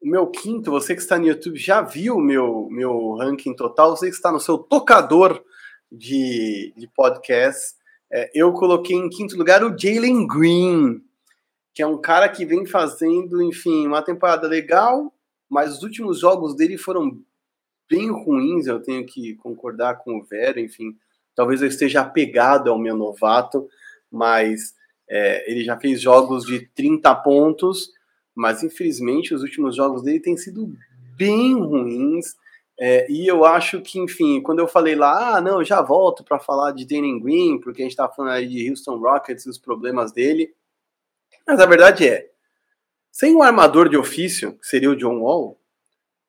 O 0.00 0.08
meu 0.08 0.28
quinto, 0.28 0.70
você 0.70 0.94
que 0.94 1.00
está 1.00 1.18
no 1.18 1.26
YouTube 1.26 1.58
já 1.58 1.80
viu 1.80 2.16
o 2.16 2.20
meu, 2.20 2.68
meu 2.70 3.14
ranking 3.16 3.54
total. 3.54 3.96
Você 3.96 4.08
que 4.08 4.14
está 4.14 4.30
no 4.30 4.38
seu 4.38 4.58
tocador 4.58 5.42
de, 5.90 6.72
de 6.76 6.86
podcast, 6.94 7.76
É, 8.10 8.30
eu 8.34 8.54
coloquei 8.54 8.96
em 8.96 9.10
quinto 9.10 9.36
lugar 9.36 9.62
o 9.62 9.76
Jalen 9.78 10.26
Green, 10.26 11.02
que 11.78 11.82
é 11.82 11.86
um 11.86 11.96
cara 11.96 12.28
que 12.28 12.44
vem 12.44 12.66
fazendo, 12.66 13.40
enfim, 13.40 13.86
uma 13.86 14.02
temporada 14.02 14.48
legal, 14.48 15.14
mas 15.48 15.76
os 15.76 15.84
últimos 15.84 16.18
jogos 16.18 16.56
dele 16.56 16.76
foram 16.76 17.22
bem 17.88 18.10
ruins, 18.10 18.66
eu 18.66 18.82
tenho 18.82 19.06
que 19.06 19.36
concordar 19.36 19.98
com 19.98 20.18
o 20.18 20.24
Vero, 20.24 20.58
enfim, 20.58 20.96
talvez 21.36 21.62
eu 21.62 21.68
esteja 21.68 22.00
apegado 22.00 22.68
ao 22.68 22.80
meu 22.80 22.96
novato, 22.96 23.68
mas 24.10 24.74
é, 25.08 25.48
ele 25.48 25.62
já 25.62 25.78
fez 25.78 26.00
jogos 26.00 26.46
de 26.46 26.66
30 26.74 27.14
pontos, 27.14 27.92
mas 28.34 28.64
infelizmente 28.64 29.32
os 29.32 29.44
últimos 29.44 29.76
jogos 29.76 30.02
dele 30.02 30.18
têm 30.18 30.36
sido 30.36 30.74
bem 31.16 31.54
ruins. 31.54 32.34
É, 32.76 33.08
e 33.08 33.24
eu 33.24 33.44
acho 33.44 33.80
que, 33.82 34.00
enfim, 34.00 34.42
quando 34.42 34.58
eu 34.58 34.66
falei 34.66 34.96
lá, 34.96 35.36
ah, 35.36 35.40
não, 35.40 35.62
já 35.62 35.80
volto 35.80 36.24
para 36.24 36.40
falar 36.40 36.72
de 36.72 36.84
Danny 36.84 37.20
Green, 37.20 37.60
porque 37.60 37.82
a 37.82 37.84
gente 37.84 37.92
está 37.92 38.08
falando 38.08 38.32
aí 38.32 38.48
de 38.48 38.68
Houston 38.68 38.98
Rockets 38.98 39.46
e 39.46 39.50
os 39.50 39.58
problemas 39.58 40.10
dele. 40.10 40.52
Mas 41.48 41.58
a 41.58 41.66
verdade 41.66 42.06
é, 42.06 42.30
sem 43.10 43.34
o 43.34 43.42
armador 43.42 43.88
de 43.88 43.96
ofício, 43.96 44.58
que 44.58 44.66
seria 44.66 44.90
o 44.90 44.96
John 44.96 45.20
Wall, 45.20 45.58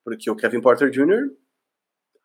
porque 0.04 0.32
o 0.32 0.36
Kevin 0.36 0.62
Porter 0.62 0.90
Jr 0.90 1.30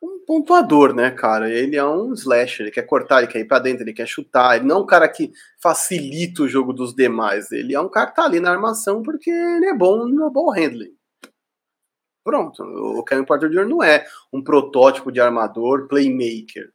um 0.05 0.25
pontuador, 0.27 0.95
né, 0.95 1.11
cara? 1.11 1.51
Ele 1.51 1.77
é 1.77 1.85
um 1.85 2.13
slasher, 2.13 2.67
ele 2.67 2.71
quer 2.71 2.83
cortar, 2.83 3.23
ele 3.23 3.33
quer 3.33 3.41
ir 3.41 3.47
pra 3.47 3.59
dentro, 3.59 3.83
ele 3.83 3.93
quer 3.93 4.07
chutar. 4.07 4.57
Ele 4.57 4.67
não 4.67 4.77
é 4.77 4.81
um 4.81 4.87
cara 4.87 5.09
que 5.09 5.33
facilita 5.61 6.43
o 6.43 6.49
jogo 6.49 6.73
dos 6.73 6.95
demais. 6.95 7.51
Ele 7.51 7.75
é 7.75 7.81
um 7.81 7.89
cara 7.89 8.09
que 8.09 8.17
tá 8.17 8.25
ali 8.25 8.41
na 8.41 8.51
armação 8.51 9.03
porque 9.03 9.31
ele 9.31 9.67
é 9.67 9.75
bom 9.75 10.07
no 10.07 10.31
ball 10.31 10.51
handling. 10.51 10.95
Pronto. 12.23 12.63
O 12.63 13.05
Kevin 13.05 13.25
Porter 13.25 13.51
Jr. 13.51 13.67
não 13.67 13.83
é 13.83 14.07
um 14.33 14.43
protótipo 14.43 15.11
de 15.11 15.21
armador, 15.21 15.89
playmaker. 15.89 16.71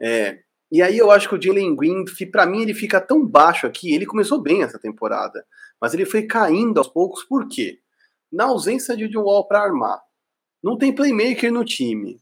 É, 0.00 0.40
e 0.74 0.82
aí 0.82 0.98
eu 0.98 1.10
acho 1.10 1.28
que 1.28 1.36
o 1.36 1.40
Jalen 1.40 1.76
Green, 1.76 2.04
para 2.32 2.46
mim, 2.46 2.62
ele 2.62 2.74
fica 2.74 3.00
tão 3.00 3.24
baixo 3.24 3.64
aqui. 3.64 3.94
Ele 3.94 4.04
começou 4.04 4.42
bem 4.42 4.64
essa 4.64 4.78
temporada, 4.78 5.44
mas 5.80 5.94
ele 5.94 6.04
foi 6.04 6.22
caindo 6.22 6.78
aos 6.78 6.88
poucos. 6.88 7.22
Por 7.22 7.48
quê? 7.48 7.78
Na 8.32 8.46
ausência 8.46 8.96
de 8.96 9.06
John 9.08 9.22
Wall 9.22 9.46
para 9.46 9.62
armar, 9.62 10.00
não 10.60 10.76
tem 10.76 10.92
playmaker 10.92 11.52
no 11.52 11.64
time 11.64 12.18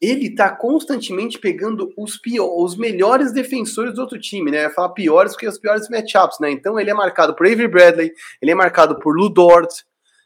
ele 0.00 0.28
está 0.28 0.50
constantemente 0.50 1.38
pegando 1.38 1.92
os, 1.96 2.16
pior, 2.16 2.48
os 2.56 2.74
melhores 2.74 3.32
defensores 3.32 3.94
do 3.94 4.00
outro 4.00 4.18
time, 4.18 4.50
né? 4.50 4.70
Falar 4.70 4.90
piores 4.90 5.32
porque 5.32 5.46
os 5.46 5.58
piores 5.58 5.90
matchups, 5.90 6.38
né? 6.40 6.50
Então 6.50 6.80
ele 6.80 6.90
é 6.90 6.94
marcado 6.94 7.36
por 7.36 7.46
Avery 7.46 7.68
Bradley, 7.68 8.10
ele 8.40 8.50
é 8.50 8.54
marcado 8.54 8.98
por 8.98 9.14
Ludort, 9.14 9.68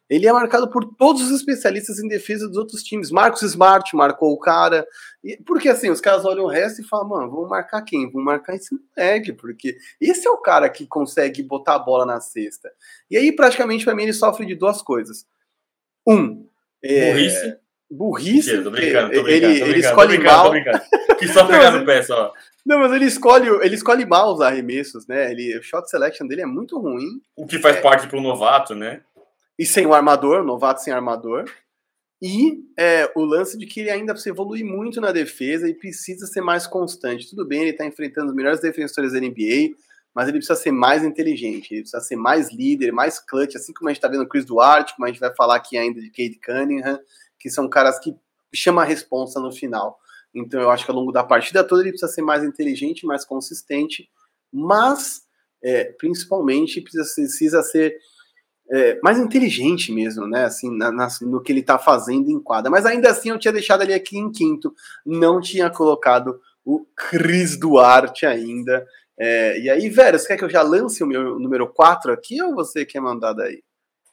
ele 0.08 0.26
é 0.26 0.32
marcado 0.32 0.70
por 0.70 0.84
todos 0.96 1.22
os 1.22 1.30
especialistas 1.30 1.98
em 1.98 2.08
defesa 2.08 2.46
dos 2.46 2.58
outros 2.58 2.82
times. 2.82 3.10
Marcos 3.10 3.42
Smart 3.42 3.94
marcou 3.96 4.32
o 4.32 4.38
cara. 4.38 4.86
Porque 5.46 5.68
assim, 5.68 5.90
os 5.90 6.00
caras 6.00 6.24
olham 6.24 6.44
o 6.44 6.48
resto 6.48 6.82
e 6.82 6.84
falam, 6.84 7.08
mano, 7.08 7.30
vamos 7.30 7.48
marcar 7.48 7.82
quem? 7.82 8.10
Vamos 8.10 8.24
marcar 8.24 8.54
esse 8.54 8.74
moleque, 8.74 9.32
porque 9.32 9.76
esse 10.00 10.26
é 10.26 10.30
o 10.30 10.38
cara 10.38 10.68
que 10.68 10.86
consegue 10.86 11.42
botar 11.42 11.76
a 11.76 11.78
bola 11.78 12.04
na 12.04 12.20
cesta. 12.20 12.70
E 13.10 13.16
aí, 13.16 13.32
praticamente, 13.32 13.84
para 13.84 13.94
mim, 13.94 14.02
ele 14.02 14.12
sofre 14.12 14.44
de 14.44 14.54
duas 14.54 14.82
coisas. 14.82 15.26
Um, 16.06 16.46
é, 16.82 17.56
burrice. 17.90 18.50
Mentira, 18.50 18.62
tô 18.62 18.70
brincando, 18.70 19.12
tô 19.12 19.22
brincando, 19.22 19.30
ele, 19.30 19.46
brincando, 19.46 19.70
ele 19.70 19.80
escolhe 19.80 20.18
mal. 20.18 20.52
Que 21.18 21.28
só 21.28 21.46
pegar 21.48 21.70
no 21.70 21.86
pé 21.86 22.02
só. 22.02 22.32
Não, 22.64 22.78
mas 22.78 22.92
ele 22.92 23.06
escolhe, 23.06 23.48
ele 23.62 23.74
escolhe 23.74 24.04
mal 24.04 24.34
os 24.34 24.40
arremessos, 24.40 25.06
né? 25.06 25.30
Ele, 25.30 25.58
o 25.58 25.62
shot 25.62 25.88
selection 25.88 26.26
dele 26.26 26.42
é 26.42 26.46
muito 26.46 26.78
ruim. 26.78 27.22
O 27.36 27.46
que 27.46 27.58
faz 27.58 27.76
é, 27.76 27.80
parte 27.80 28.06
para 28.06 28.20
novato, 28.20 28.74
né? 28.74 29.02
E 29.58 29.64
sem 29.64 29.86
o 29.86 29.94
armador, 29.94 30.44
novato 30.44 30.82
sem 30.82 30.92
armador. 30.92 31.44
E 32.20 32.64
é, 32.78 33.10
o 33.14 33.24
lance 33.24 33.58
de 33.58 33.66
que 33.66 33.80
ele 33.80 33.90
ainda 33.90 34.12
precisa 34.12 34.34
evoluir 34.34 34.64
muito 34.64 35.00
na 35.00 35.12
defesa 35.12 35.68
e 35.68 35.74
precisa 35.74 36.26
ser 36.26 36.40
mais 36.40 36.66
constante. 36.66 37.28
Tudo 37.28 37.46
bem, 37.46 37.62
ele 37.62 37.70
está 37.70 37.84
enfrentando 37.84 38.28
os 38.28 38.34
melhores 38.34 38.60
defensores 38.60 39.12
da 39.12 39.20
NBA, 39.20 39.74
mas 40.14 40.28
ele 40.28 40.38
precisa 40.38 40.56
ser 40.56 40.72
mais 40.72 41.04
inteligente, 41.04 41.72
ele 41.72 41.82
precisa 41.82 42.02
ser 42.02 42.16
mais 42.16 42.52
líder, 42.52 42.92
mais 42.92 43.18
clutch, 43.18 43.56
assim 43.56 43.72
como 43.74 43.88
a 43.88 43.92
gente 43.92 43.98
está 43.98 44.08
vendo 44.08 44.22
o 44.22 44.28
Chris 44.28 44.44
Duarte, 44.44 44.94
como 44.94 45.06
a 45.06 45.08
gente 45.08 45.20
vai 45.20 45.34
falar 45.34 45.56
aqui 45.56 45.76
ainda 45.76 46.00
de 46.00 46.08
Kate 46.08 46.40
Cunningham 46.44 46.98
que 47.44 47.50
são 47.50 47.68
caras 47.68 47.98
que 47.98 48.16
chamam 48.54 48.82
a 48.82 48.86
responsa 48.86 49.38
no 49.38 49.52
final. 49.52 49.98
Então 50.34 50.58
eu 50.58 50.70
acho 50.70 50.82
que 50.82 50.90
ao 50.90 50.96
longo 50.96 51.12
da 51.12 51.22
partida 51.22 51.62
toda 51.62 51.82
ele 51.82 51.90
precisa 51.90 52.10
ser 52.10 52.22
mais 52.22 52.42
inteligente, 52.42 53.04
mais 53.04 53.22
consistente, 53.22 54.08
mas 54.50 55.20
é, 55.62 55.92
principalmente 55.98 56.80
precisa, 56.80 57.04
precisa 57.14 57.62
ser 57.62 57.98
é, 58.70 58.98
mais 59.02 59.18
inteligente 59.18 59.92
mesmo, 59.92 60.26
né? 60.26 60.44
Assim, 60.44 60.74
na, 60.76 60.90
na, 60.90 61.08
no 61.22 61.42
que 61.42 61.52
ele 61.52 61.60
está 61.60 61.78
fazendo 61.78 62.30
em 62.30 62.40
quadra. 62.40 62.70
Mas 62.70 62.86
ainda 62.86 63.10
assim 63.10 63.30
eu 63.30 63.38
tinha 63.38 63.52
deixado 63.52 63.82
ele 63.82 63.94
aqui 63.94 64.18
em 64.18 64.30
quinto, 64.30 64.74
não 65.04 65.40
tinha 65.40 65.70
colocado 65.70 66.40
o 66.64 66.86
Cris 66.96 67.58
Duarte 67.58 68.24
ainda. 68.24 68.86
É, 69.18 69.60
e 69.60 69.70
aí, 69.70 69.88
velho, 69.88 70.18
você 70.18 70.28
quer 70.28 70.36
que 70.36 70.44
eu 70.44 70.50
já 70.50 70.62
lance 70.62 71.02
o 71.02 71.06
meu 71.06 71.38
número 71.38 71.68
4 71.68 72.12
aqui 72.12 72.42
ou 72.42 72.54
você 72.54 72.84
quer 72.84 73.00
mandar 73.00 73.32
daí? 73.32 73.62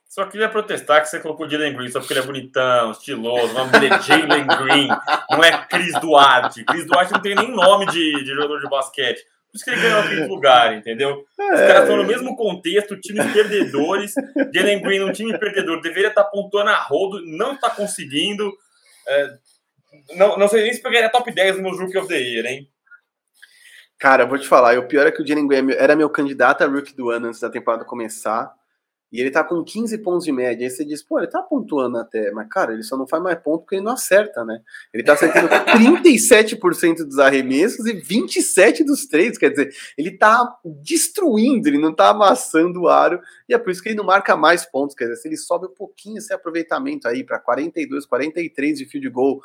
Só 0.07 0.25
queria 0.25 0.49
protestar 0.49 1.01
que 1.01 1.07
você 1.07 1.21
colocou 1.21 1.49
Jalen 1.49 1.73
Green 1.73 1.89
só 1.89 1.99
porque 1.99 2.11
ele 2.11 2.19
é 2.19 2.25
bonitão, 2.25 2.91
estiloso. 2.91 3.53
O 3.53 3.53
nome 3.53 3.71
dele 3.71 3.93
é 3.93 4.01
Jalen 4.01 4.45
Green, 4.45 4.89
não 5.29 5.41
é 5.41 5.65
Cris 5.67 5.97
Duarte. 6.01 6.65
Cris 6.65 6.85
Duarte 6.85 7.13
não 7.13 7.21
tem 7.21 7.33
nem 7.33 7.49
nome 7.49 7.85
de, 7.85 8.21
de 8.21 8.25
jogador 8.25 8.59
de 8.59 8.69
basquete. 8.69 9.25
Por 9.51 9.57
isso 9.57 9.65
que 9.65 9.71
ele 9.71 9.81
ganhou 9.81 9.99
aquele 9.99 10.25
lugar, 10.27 10.73
entendeu? 10.73 11.25
Os 11.37 11.59
é. 11.59 11.67
caras 11.67 11.81
estão 11.81 11.97
no 11.97 12.05
mesmo 12.05 12.37
contexto, 12.37 12.99
times 13.01 13.33
perdedores. 13.33 14.13
Jalen 14.53 14.81
Green, 14.81 15.01
um 15.01 15.11
time 15.11 15.37
perdedor, 15.37 15.81
deveria 15.81 16.07
estar 16.07 16.23
pontuando 16.23 16.69
a 16.69 16.77
rodo, 16.77 17.21
não 17.25 17.53
está 17.53 17.69
conseguindo. 17.69 18.49
É, 19.07 19.37
não, 20.15 20.37
não 20.37 20.47
sei 20.47 20.63
nem 20.63 20.73
se 20.73 20.81
pegaria 20.81 21.09
top 21.09 21.29
10 21.33 21.59
no 21.61 21.75
Rookie 21.75 21.97
of 21.97 22.07
the 22.07 22.17
Year, 22.17 22.45
hein? 22.45 22.69
Cara, 23.99 24.23
eu 24.23 24.27
vou 24.27 24.39
te 24.39 24.47
falar, 24.47 24.79
o 24.79 24.87
pior 24.87 25.05
é 25.05 25.11
que 25.11 25.21
o 25.21 25.27
Jalen 25.27 25.47
Green 25.47 25.71
era 25.73 25.97
meu 25.97 26.09
candidato 26.09 26.63
a 26.63 26.67
Rookie 26.67 26.95
do 26.95 27.09
ano 27.09 27.27
antes 27.27 27.41
da 27.41 27.49
temporada 27.49 27.83
começar. 27.83 28.51
E 29.11 29.19
ele 29.19 29.29
tá 29.29 29.43
com 29.43 29.63
15 29.63 29.97
pontos 29.97 30.23
de 30.23 30.31
média. 30.31 30.65
Aí 30.65 30.71
você 30.71 30.85
diz, 30.85 31.03
pô, 31.03 31.19
ele 31.19 31.27
tá 31.27 31.41
pontuando 31.41 31.97
até, 31.97 32.31
mas 32.31 32.47
cara, 32.47 32.73
ele 32.73 32.83
só 32.83 32.95
não 32.95 33.05
faz 33.05 33.21
mais 33.21 33.37
ponto 33.39 33.61
porque 33.61 33.75
ele 33.75 33.83
não 33.83 33.93
acerta, 33.93 34.45
né? 34.45 34.61
Ele 34.93 35.03
tá 35.03 35.13
acertando 35.13 35.49
37% 35.75 37.03
dos 37.03 37.19
arremessos 37.19 37.85
e 37.85 37.93
27 37.93 38.83
dos 38.83 39.05
três, 39.05 39.37
quer 39.37 39.49
dizer, 39.49 39.73
ele 39.97 40.17
tá 40.17 40.57
destruindo, 40.81 41.67
ele 41.67 41.77
não 41.77 41.93
tá 41.93 42.09
amassando 42.09 42.81
o 42.81 42.87
aro, 42.87 43.19
e 43.49 43.53
é 43.53 43.57
por 43.57 43.71
isso 43.71 43.83
que 43.83 43.89
ele 43.89 43.97
não 43.97 44.05
marca 44.05 44.37
mais 44.37 44.65
pontos, 44.65 44.95
quer 44.95 45.05
dizer, 45.05 45.17
se 45.17 45.27
ele 45.27 45.37
sobe 45.37 45.67
um 45.67 45.73
pouquinho 45.73 46.17
esse 46.17 46.33
aproveitamento 46.33 47.07
aí 47.07 47.23
para 47.23 47.39
42, 47.39 48.05
43 48.05 48.77
de 48.77 48.85
field 48.85 49.09
goal 49.09 49.41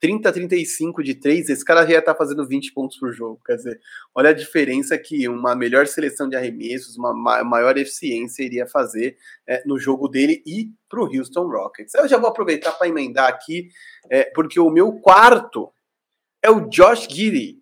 30, 0.00 0.30
35 0.30 1.02
de 1.02 1.14
3, 1.14 1.48
esse 1.48 1.64
cara 1.64 1.84
já 1.84 1.92
ia 1.92 1.98
estar 1.98 2.12
tá 2.12 2.18
fazendo 2.18 2.46
20 2.46 2.72
pontos 2.72 2.98
por 2.98 3.12
jogo. 3.12 3.40
Quer 3.44 3.56
dizer, 3.56 3.80
olha 4.14 4.30
a 4.30 4.34
diferença 4.34 4.96
que 4.98 5.26
uma 5.28 5.54
melhor 5.54 5.86
seleção 5.86 6.28
de 6.28 6.36
arremessos, 6.36 6.96
uma 6.96 7.14
maior 7.42 7.76
eficiência 7.78 8.42
iria 8.42 8.66
fazer 8.66 9.16
é, 9.46 9.62
no 9.66 9.78
jogo 9.78 10.08
dele 10.08 10.42
e 10.46 10.70
para 10.88 11.00
o 11.00 11.04
Houston 11.04 11.48
Rockets. 11.48 11.94
Eu 11.94 12.08
já 12.08 12.18
vou 12.18 12.28
aproveitar 12.28 12.72
para 12.72 12.88
emendar 12.88 13.28
aqui, 13.28 13.68
é, 14.10 14.24
porque 14.24 14.60
o 14.60 14.70
meu 14.70 14.92
quarto 15.00 15.72
é 16.42 16.50
o 16.50 16.68
Josh 16.68 17.08
Giddy, 17.10 17.58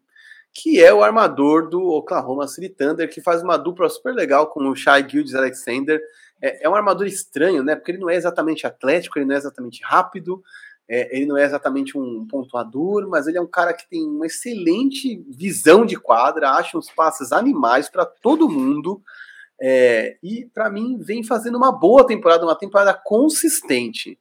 que 0.52 0.82
é 0.82 0.92
o 0.92 1.02
armador 1.02 1.68
do 1.68 1.82
Oklahoma 1.82 2.46
City 2.46 2.68
Thunder, 2.68 3.08
que 3.08 3.20
faz 3.20 3.42
uma 3.42 3.56
dupla 3.56 3.88
super 3.88 4.14
legal 4.14 4.48
com 4.50 4.68
o 4.68 4.76
Shai 4.76 5.08
Gildes 5.08 5.34
Alexander. 5.34 6.00
É, 6.42 6.66
é 6.66 6.68
um 6.68 6.74
armador 6.74 7.06
estranho, 7.06 7.62
né? 7.62 7.74
Porque 7.74 7.92
ele 7.92 7.98
não 7.98 8.10
é 8.10 8.14
exatamente 8.14 8.66
atlético, 8.66 9.18
ele 9.18 9.26
não 9.26 9.34
é 9.34 9.38
exatamente 9.38 9.82
rápido, 9.82 10.42
é, 10.88 11.16
ele 11.16 11.26
não 11.26 11.36
é 11.36 11.44
exatamente 11.44 11.96
um 11.96 12.26
pontuador, 12.26 13.08
mas 13.08 13.26
ele 13.26 13.38
é 13.38 13.40
um 13.40 13.46
cara 13.46 13.72
que 13.72 13.88
tem 13.88 14.04
uma 14.04 14.26
excelente 14.26 15.24
visão 15.28 15.86
de 15.86 15.96
quadra, 15.96 16.50
acha 16.50 16.76
uns 16.76 16.90
passes 16.90 17.32
animais 17.32 17.88
para 17.88 18.04
todo 18.04 18.48
mundo. 18.48 19.02
É, 19.60 20.18
e 20.22 20.46
para 20.52 20.68
mim 20.68 20.98
vem 20.98 21.22
fazendo 21.22 21.56
uma 21.56 21.72
boa 21.72 22.06
temporada, 22.06 22.44
uma 22.44 22.58
temporada 22.58 22.92
consistente. 22.92 24.18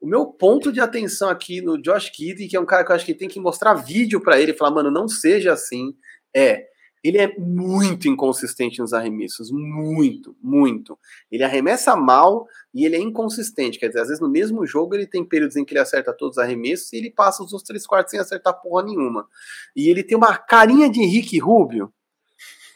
O 0.00 0.06
meu 0.06 0.26
ponto 0.26 0.70
de 0.70 0.80
atenção 0.80 1.28
aqui 1.28 1.60
no 1.60 1.80
Josh 1.80 2.10
Kidd, 2.10 2.46
que 2.46 2.56
é 2.56 2.60
um 2.60 2.66
cara 2.66 2.84
que 2.84 2.92
eu 2.92 2.96
acho 2.96 3.06
que 3.06 3.14
tem 3.14 3.28
que 3.28 3.40
mostrar 3.40 3.74
vídeo 3.74 4.20
para 4.20 4.38
ele, 4.40 4.54
falar, 4.54 4.70
mano, 4.70 4.90
não 4.90 5.08
seja 5.08 5.52
assim, 5.52 5.94
é 6.34 6.66
ele 7.02 7.18
é 7.18 7.36
muito 7.38 8.08
inconsistente 8.08 8.80
nos 8.80 8.92
arremessos, 8.92 9.50
muito, 9.50 10.36
muito. 10.42 10.98
Ele 11.30 11.44
arremessa 11.44 11.96
mal 11.96 12.46
e 12.74 12.84
ele 12.84 12.96
é 12.96 13.00
inconsistente, 13.00 13.78
quer 13.78 13.88
dizer, 13.88 14.00
às 14.00 14.08
vezes 14.08 14.20
no 14.20 14.28
mesmo 14.28 14.66
jogo 14.66 14.94
ele 14.94 15.06
tem 15.06 15.24
períodos 15.24 15.56
em 15.56 15.64
que 15.64 15.72
ele 15.72 15.80
acerta 15.80 16.12
todos 16.12 16.36
os 16.36 16.42
arremessos 16.42 16.92
e 16.92 16.96
ele 16.96 17.10
passa 17.10 17.42
os 17.42 17.52
outros 17.52 17.66
três 17.66 17.86
quartos 17.86 18.10
sem 18.10 18.20
acertar 18.20 18.60
porra 18.60 18.84
nenhuma. 18.84 19.26
E 19.74 19.88
ele 19.88 20.02
tem 20.02 20.16
uma 20.16 20.36
carinha 20.36 20.90
de 20.90 21.00
Henrique 21.00 21.38
Rubio, 21.38 21.92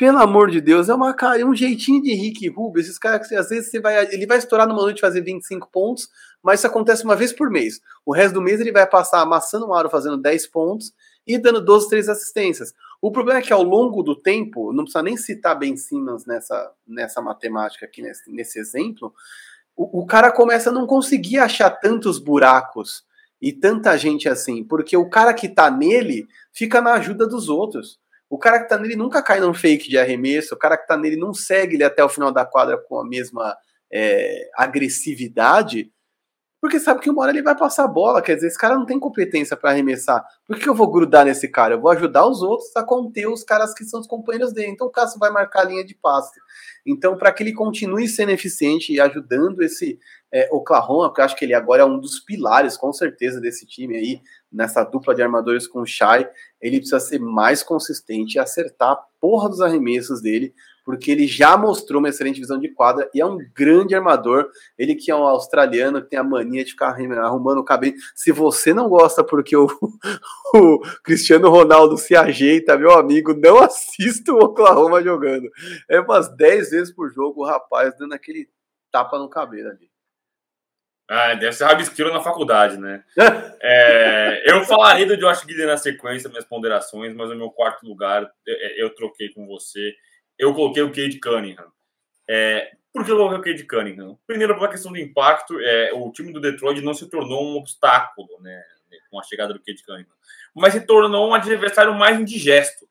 pelo 0.02 0.18
amor 0.18 0.50
de 0.50 0.60
Deus, 0.60 0.88
é 0.88 0.94
uma 0.94 1.14
cara, 1.14 1.46
um 1.46 1.54
jeitinho 1.54 2.02
de 2.02 2.10
Henrique 2.10 2.48
Rubio, 2.48 2.80
esses 2.80 2.98
caras 2.98 3.28
que 3.28 3.36
às 3.36 3.48
vezes 3.50 3.70
você 3.70 3.78
vai, 3.78 4.12
ele 4.12 4.26
vai 4.26 4.38
estourar 4.38 4.66
numa 4.66 4.82
noite 4.82 5.00
fazer 5.00 5.20
25 5.20 5.70
pontos, 5.70 6.08
mas 6.42 6.58
isso 6.58 6.66
acontece 6.66 7.04
uma 7.04 7.14
vez 7.14 7.32
por 7.32 7.48
mês. 7.48 7.80
O 8.04 8.12
resto 8.12 8.34
do 8.34 8.42
mês 8.42 8.60
ele 8.60 8.72
vai 8.72 8.84
passar 8.84 9.20
amassando 9.20 9.68
o 9.68 9.72
aro 9.72 9.88
fazendo 9.88 10.16
10 10.16 10.48
pontos 10.48 10.92
e 11.24 11.38
dando 11.38 11.64
12, 11.64 11.88
3 11.88 12.08
assistências. 12.08 12.74
O 13.02 13.10
problema 13.10 13.40
é 13.40 13.42
que 13.42 13.52
ao 13.52 13.64
longo 13.64 14.00
do 14.00 14.14
tempo, 14.14 14.72
não 14.72 14.84
precisa 14.84 15.02
nem 15.02 15.16
citar 15.16 15.58
Ben 15.58 15.76
Simmons 15.76 16.24
nessa, 16.24 16.72
nessa 16.86 17.20
matemática 17.20 17.84
aqui, 17.84 18.00
nesse, 18.00 18.30
nesse 18.30 18.60
exemplo, 18.60 19.12
o, 19.74 20.02
o 20.02 20.06
cara 20.06 20.30
começa 20.30 20.70
a 20.70 20.72
não 20.72 20.86
conseguir 20.86 21.38
achar 21.38 21.68
tantos 21.68 22.20
buracos 22.20 23.04
e 23.40 23.52
tanta 23.52 23.98
gente 23.98 24.28
assim, 24.28 24.62
porque 24.62 24.96
o 24.96 25.10
cara 25.10 25.34
que 25.34 25.48
tá 25.48 25.68
nele 25.68 26.28
fica 26.52 26.80
na 26.80 26.92
ajuda 26.92 27.26
dos 27.26 27.48
outros. 27.48 27.98
O 28.30 28.38
cara 28.38 28.62
que 28.62 28.68
tá 28.68 28.78
nele 28.78 28.94
nunca 28.94 29.20
cai 29.20 29.40
num 29.40 29.52
fake 29.52 29.90
de 29.90 29.98
arremesso, 29.98 30.54
o 30.54 30.58
cara 30.58 30.78
que 30.78 30.86
tá 30.86 30.96
nele 30.96 31.16
não 31.16 31.34
segue 31.34 31.74
ele 31.74 31.82
até 31.82 32.04
o 32.04 32.08
final 32.08 32.30
da 32.30 32.46
quadra 32.46 32.78
com 32.78 33.00
a 33.00 33.04
mesma 33.04 33.56
é, 33.92 34.48
agressividade, 34.56 35.92
porque 36.62 36.78
sabe 36.78 37.00
que 37.00 37.10
uma 37.10 37.22
hora 37.22 37.32
ele 37.32 37.42
vai 37.42 37.56
passar 37.56 37.82
a 37.82 37.88
bola, 37.88 38.22
quer 38.22 38.36
dizer, 38.36 38.46
esse 38.46 38.56
cara 38.56 38.76
não 38.76 38.86
tem 38.86 38.96
competência 38.96 39.56
para 39.56 39.70
arremessar. 39.70 40.24
Por 40.46 40.56
que 40.56 40.68
eu 40.68 40.74
vou 40.76 40.88
grudar 40.88 41.24
nesse 41.24 41.48
cara? 41.48 41.74
Eu 41.74 41.80
vou 41.80 41.90
ajudar 41.90 42.24
os 42.24 42.40
outros 42.40 42.70
a 42.76 42.84
conter 42.84 43.26
os 43.26 43.42
caras 43.42 43.74
que 43.74 43.84
são 43.84 43.98
os 43.98 44.06
companheiros 44.06 44.52
dele. 44.52 44.68
Então 44.68 44.86
o 44.86 44.90
Cássio 44.90 45.18
vai 45.18 45.28
marcar 45.28 45.62
a 45.62 45.64
linha 45.64 45.84
de 45.84 45.96
passe. 45.96 46.38
Então, 46.86 47.18
para 47.18 47.32
que 47.32 47.42
ele 47.42 47.52
continue 47.52 48.06
sendo 48.06 48.30
eficiente 48.30 48.92
e 48.92 49.00
ajudando 49.00 49.60
esse 49.60 49.98
é, 50.32 50.48
Oklahoma, 50.52 51.08
porque 51.08 51.20
eu 51.20 51.24
acho 51.24 51.34
que 51.34 51.44
ele 51.44 51.52
agora 51.52 51.82
é 51.82 51.84
um 51.84 51.98
dos 51.98 52.20
pilares, 52.20 52.76
com 52.76 52.92
certeza, 52.92 53.40
desse 53.40 53.66
time 53.66 53.96
aí, 53.96 54.20
nessa 54.50 54.84
dupla 54.84 55.16
de 55.16 55.22
armadores 55.22 55.66
com 55.66 55.80
o 55.80 55.86
Shai, 55.86 56.30
ele 56.60 56.76
precisa 56.76 57.00
ser 57.00 57.18
mais 57.18 57.64
consistente 57.64 58.36
e 58.36 58.38
acertar 58.38 58.92
a 58.92 59.04
porra 59.20 59.48
dos 59.48 59.60
arremessos 59.60 60.22
dele, 60.22 60.54
porque 60.84 61.10
ele 61.10 61.26
já 61.26 61.56
mostrou 61.56 62.00
uma 62.00 62.08
excelente 62.08 62.40
visão 62.40 62.58
de 62.58 62.68
quadra 62.68 63.08
e 63.14 63.20
é 63.20 63.26
um 63.26 63.38
grande 63.54 63.94
armador. 63.94 64.48
Ele 64.76 64.94
que 64.94 65.10
é 65.10 65.14
um 65.14 65.24
australiano 65.24 66.02
que 66.02 66.10
tem 66.10 66.18
a 66.18 66.24
mania 66.24 66.64
de 66.64 66.72
ficar 66.72 66.88
arrumando 66.88 67.58
o 67.58 67.64
cabelo. 67.64 67.94
Se 68.14 68.32
você 68.32 68.74
não 68.74 68.88
gosta 68.88 69.22
porque 69.24 69.56
o, 69.56 69.66
o 70.54 70.80
Cristiano 71.02 71.48
Ronaldo 71.48 71.96
se 71.96 72.16
ajeita, 72.16 72.76
meu 72.76 72.92
amigo, 72.92 73.34
não 73.34 73.58
assista 73.58 74.32
o 74.32 74.38
Oklahoma 74.38 75.02
jogando. 75.02 75.48
É 75.88 76.00
umas 76.00 76.34
10 76.36 76.70
vezes 76.70 76.94
por 76.94 77.12
jogo 77.12 77.42
o 77.42 77.46
rapaz 77.46 77.96
dando 77.96 78.14
aquele 78.14 78.48
tapa 78.90 79.18
no 79.18 79.28
cabelo 79.28 79.70
ali. 79.70 79.92
Ah, 81.08 81.34
deve 81.34 81.52
ser 81.52 81.64
rabisqueiro 81.64 82.12
na 82.12 82.20
faculdade, 82.20 82.78
né? 82.78 83.04
é, 83.60 84.50
eu 84.50 84.64
falarei 84.64 85.04
do 85.04 85.16
Josh 85.16 85.42
Gideon 85.42 85.66
na 85.66 85.76
sequência, 85.76 86.30
minhas 86.30 86.44
ponderações, 86.44 87.14
mas 87.14 87.30
o 87.30 87.36
meu 87.36 87.50
quarto 87.50 87.86
lugar 87.86 88.30
eu, 88.46 88.86
eu 88.86 88.94
troquei 88.94 89.28
com 89.28 89.46
você 89.46 89.94
eu 90.42 90.52
coloquei 90.54 90.82
o 90.82 90.90
Cade 90.90 91.20
Cunningham. 91.20 91.70
É, 92.28 92.72
por 92.92 93.04
que 93.04 93.12
eu 93.12 93.16
coloquei 93.16 93.38
o 93.38 93.42
Cade 93.42 93.64
Cunningham? 93.64 94.18
Primeiro, 94.26 94.54
pela 94.54 94.68
questão 94.68 94.90
do 94.90 94.98
impacto, 94.98 95.58
é, 95.60 95.92
o 95.94 96.10
time 96.10 96.32
do 96.32 96.40
Detroit 96.40 96.80
não 96.80 96.92
se 96.92 97.08
tornou 97.08 97.44
um 97.44 97.56
obstáculo 97.56 98.28
né, 98.40 98.60
com 99.08 99.20
a 99.20 99.22
chegada 99.22 99.54
do 99.54 99.62
Cade 99.62 99.84
Cunningham, 99.84 100.12
mas 100.52 100.72
se 100.72 100.84
tornou 100.84 101.30
um 101.30 101.34
adversário 101.34 101.94
mais 101.94 102.18
indigesto. 102.18 102.88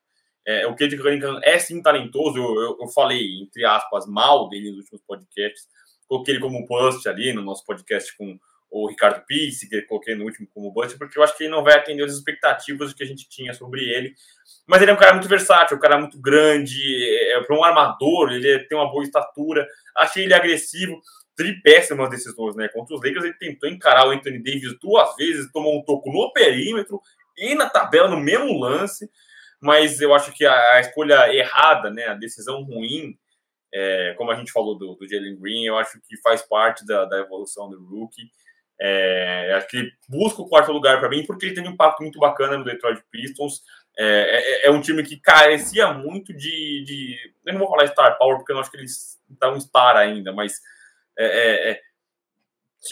É, 0.47 0.65
o 0.65 0.75
Cade 0.75 0.97
Cunningham 0.97 1.39
é 1.43 1.59
sim 1.59 1.81
talentoso, 1.81 2.37
eu, 2.37 2.61
eu, 2.61 2.77
eu, 2.81 2.87
falei, 2.87 3.41
entre 3.41 3.65
aspas, 3.65 4.07
mal 4.07 4.47
dele 4.47 4.69
nos 4.69 4.79
últimos 4.79 5.01
podcasts, 5.05 5.67
coloquei 6.07 6.33
ele 6.33 6.41
como 6.41 6.65
post 6.65 7.07
ali 7.07 7.33
no 7.33 7.41
nosso 7.41 7.65
podcast 7.65 8.15
com 8.17 8.39
o 8.71 8.87
Ricardo 8.87 9.25
Pisse, 9.25 9.67
que 9.67 9.75
eu 9.75 9.85
coloquei 9.85 10.15
no 10.15 10.23
último 10.23 10.47
como 10.53 10.71
Butcher, 10.71 10.97
porque 10.97 11.19
eu 11.19 11.23
acho 11.23 11.35
que 11.35 11.43
ele 11.43 11.51
não 11.51 11.61
vai 11.61 11.75
atender 11.75 12.05
as 12.05 12.13
expectativas 12.13 12.93
que 12.93 13.03
a 13.03 13.05
gente 13.05 13.27
tinha 13.27 13.53
sobre 13.53 13.81
ele. 13.83 14.15
Mas 14.65 14.81
ele 14.81 14.91
é 14.91 14.93
um 14.93 14.97
cara 14.97 15.13
muito 15.13 15.27
versátil, 15.27 15.75
um 15.75 15.79
cara 15.79 15.99
muito 15.99 16.19
grande, 16.19 16.79
é, 17.03 17.33
é 17.33 17.53
um 17.53 17.63
armador, 17.63 18.31
ele 18.31 18.59
tem 18.59 18.77
uma 18.77 18.89
boa 18.89 19.03
estatura. 19.03 19.67
Achei 19.97 20.23
ele 20.23 20.33
agressivo, 20.33 21.01
tripéssimas 21.35 22.09
decisões, 22.09 22.55
né? 22.55 22.69
Contra 22.69 22.95
os 22.95 23.03
Lakers, 23.03 23.25
ele 23.25 23.33
tentou 23.33 23.69
encarar 23.69 24.07
o 24.07 24.11
Anthony 24.11 24.41
Davis 24.41 24.79
duas 24.79 25.15
vezes, 25.17 25.51
tomou 25.51 25.77
um 25.77 25.83
toco 25.83 26.09
no 26.09 26.31
perímetro 26.31 27.01
e 27.37 27.53
na 27.55 27.69
tabela 27.69 28.07
no 28.07 28.19
mesmo 28.19 28.57
lance. 28.57 29.09
Mas 29.59 29.99
eu 29.99 30.13
acho 30.13 30.31
que 30.31 30.45
a, 30.45 30.75
a 30.75 30.79
escolha 30.79 31.33
errada, 31.33 31.89
né? 31.89 32.05
A 32.07 32.13
decisão 32.13 32.63
ruim, 32.63 33.17
é, 33.73 34.13
como 34.17 34.31
a 34.31 34.35
gente 34.35 34.51
falou 34.51 34.77
do, 34.77 34.95
do 34.95 35.07
Jalen 35.07 35.37
Green, 35.37 35.65
eu 35.65 35.77
acho 35.77 35.99
que 36.07 36.15
faz 36.21 36.41
parte 36.41 36.85
da, 36.85 37.03
da 37.03 37.19
evolução 37.19 37.69
do 37.69 37.83
rookie. 37.83 38.31
É, 38.83 39.53
acho 39.57 39.67
que 39.67 39.77
ele 39.77 39.91
busca 40.09 40.41
o 40.41 40.49
quarto 40.49 40.71
lugar 40.71 40.99
para 40.99 41.07
mim 41.07 41.23
porque 41.23 41.45
ele 41.45 41.53
teve 41.53 41.67
um 41.67 41.73
impacto 41.73 42.01
muito 42.01 42.17
bacana 42.17 42.57
no 42.57 42.65
Detroit 42.65 42.99
Pistons. 43.11 43.61
É, 43.95 44.65
é, 44.65 44.67
é, 44.67 44.71
um 44.71 44.81
time 44.81 45.03
que 45.03 45.17
carecia 45.17 45.93
muito 45.93 46.33
de, 46.33 46.83
de, 46.83 47.33
Eu 47.45 47.53
não 47.53 47.59
vou 47.59 47.69
falar 47.69 47.85
Star 47.87 48.17
Power 48.17 48.37
porque 48.37 48.51
eu 48.51 48.55
não 48.55 48.61
acho 48.61 48.71
que 48.71 48.77
eles 48.77 49.21
estão 49.29 49.59
Star 49.59 49.97
ainda, 49.97 50.33
mas 50.33 50.59
é, 51.15 51.25
é, 51.25 51.71
é, 51.71 51.81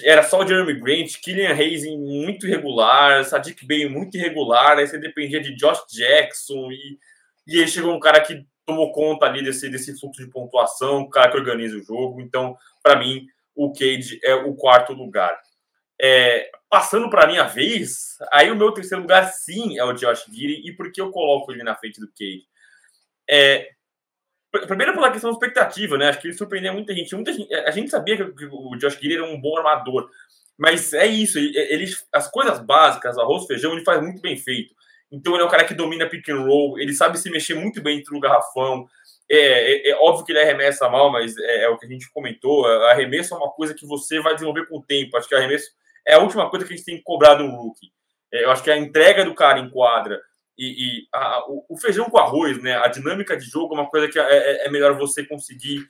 era 0.03 0.21
só 0.21 0.41
o 0.43 0.47
Jeremy 0.47 0.79
Grant, 0.79 1.19
Killian 1.23 1.53
Hayes 1.55 1.85
muito 1.85 2.45
irregular, 2.45 3.23
Sadiq 3.25 3.65
Bey 3.65 3.89
muito 3.89 4.15
irregular, 4.15 4.77
aí 4.77 4.85
você 4.85 4.99
dependia 4.99 5.41
de 5.41 5.55
Josh 5.55 5.85
Jackson 5.91 6.71
e, 6.71 6.99
e 7.47 7.59
aí 7.61 7.67
chegou 7.67 7.95
um 7.95 7.99
cara 7.99 8.21
que 8.21 8.45
tomou 8.63 8.91
conta 8.91 9.25
ali 9.25 9.43
desse, 9.43 9.67
desse 9.69 9.99
fluxo 9.99 10.23
de 10.23 10.29
pontuação, 10.29 11.01
o 11.01 11.09
cara 11.09 11.31
que 11.31 11.37
organiza 11.37 11.75
o 11.75 11.83
jogo. 11.83 12.21
Então, 12.21 12.55
para 12.83 12.99
mim, 12.99 13.25
o 13.55 13.73
Cade 13.73 14.19
é 14.23 14.35
o 14.35 14.53
quarto 14.53 14.93
lugar. 14.93 15.35
É, 16.01 16.49
passando 16.69 17.09
para 17.09 17.27
minha 17.27 17.43
vez, 17.43 18.17
aí 18.31 18.49
o 18.51 18.55
meu 18.55 18.71
terceiro 18.71 19.01
lugar 19.01 19.25
sim 19.31 19.77
é 19.77 19.83
o 19.83 19.93
Josh 19.93 20.25
Giri. 20.31 20.61
E 20.65 20.75
por 20.75 20.91
que 20.91 21.01
eu 21.01 21.11
coloco 21.11 21.51
ele 21.51 21.63
na 21.63 21.75
frente 21.75 21.99
do 21.99 22.07
Cade? 22.07 22.47
É, 23.29 23.69
primeiro 24.67 24.93
pela 24.93 25.11
questão 25.11 25.29
da 25.29 25.35
expectativa, 25.35 25.97
né? 25.97 26.09
Acho 26.09 26.21
que 26.21 26.27
ele 26.27 26.37
surpreendeu 26.37 26.73
muita 26.73 26.93
gente. 26.93 27.13
Muita 27.15 27.33
gente 27.33 27.53
a 27.53 27.71
gente 27.71 27.89
sabia 27.89 28.17
que 28.17 28.45
o 28.45 28.75
Josh 28.77 28.97
Giri 28.99 29.15
era 29.15 29.25
um 29.25 29.39
bom 29.39 29.57
armador, 29.57 30.09
mas 30.57 30.93
é 30.93 31.05
isso. 31.05 31.37
Ele, 31.37 31.85
as 32.13 32.29
coisas 32.29 32.59
básicas, 32.59 33.17
arroz, 33.17 33.45
feijão, 33.45 33.73
ele 33.73 33.83
faz 33.83 34.01
muito 34.01 34.21
bem 34.21 34.37
feito. 34.37 34.73
Então 35.11 35.33
ele 35.33 35.43
é 35.43 35.45
um 35.45 35.49
cara 35.49 35.65
que 35.65 35.73
domina 35.73 36.07
pick 36.07 36.29
and 36.29 36.41
roll, 36.41 36.79
ele 36.79 36.93
sabe 36.93 37.17
se 37.17 37.31
mexer 37.31 37.55
muito 37.55 37.81
bem 37.81 37.99
entre 37.99 38.15
o 38.15 38.19
garrafão. 38.19 38.87
É, 39.31 39.89
é, 39.89 39.89
é, 39.91 39.95
óbvio 39.97 40.25
que 40.25 40.31
ele 40.31 40.39
arremessa 40.39 40.89
mal, 40.89 41.11
mas 41.11 41.37
é, 41.37 41.63
é, 41.63 41.69
o 41.69 41.77
que 41.77 41.85
a 41.85 41.89
gente 41.89 42.11
comentou. 42.11 42.65
Arremesso 42.87 43.33
é 43.33 43.37
uma 43.37 43.51
coisa 43.51 43.73
que 43.73 43.85
você 43.85 44.19
vai 44.19 44.33
desenvolver 44.33 44.67
com 44.67 44.77
o 44.77 44.83
tempo. 44.83 45.17
Acho 45.17 45.27
que 45.27 45.35
arremesso 45.35 45.69
é 46.05 46.15
a 46.15 46.19
última 46.19 46.49
coisa 46.49 46.65
que 46.65 46.73
a 46.73 46.75
gente 46.75 46.85
tem 46.85 46.97
que 46.97 47.03
cobrar 47.03 47.35
do 47.35 47.47
rookie. 47.47 47.91
É, 48.31 48.43
eu 48.43 48.51
acho 48.51 48.63
que 48.63 48.71
a 48.71 48.77
entrega 48.77 49.25
do 49.25 49.33
cara 49.33 49.59
em 49.59 49.69
quadra 49.69 50.21
e, 50.57 50.65
e 50.65 51.07
a, 51.13 51.49
o, 51.49 51.65
o, 51.69 51.77
feijão 51.77 52.09
com 52.09 52.17
arroz, 52.17 52.61
né? 52.61 52.75
A 52.77 52.87
dinâmica 52.87 53.37
de 53.37 53.45
jogo 53.45 53.73
é 53.73 53.79
uma 53.79 53.89
coisa 53.89 54.07
que 54.07 54.19
é, 54.19 54.23
é, 54.23 54.67
é 54.67 54.69
melhor 54.69 54.97
você 54.97 55.25
conseguir. 55.25 55.87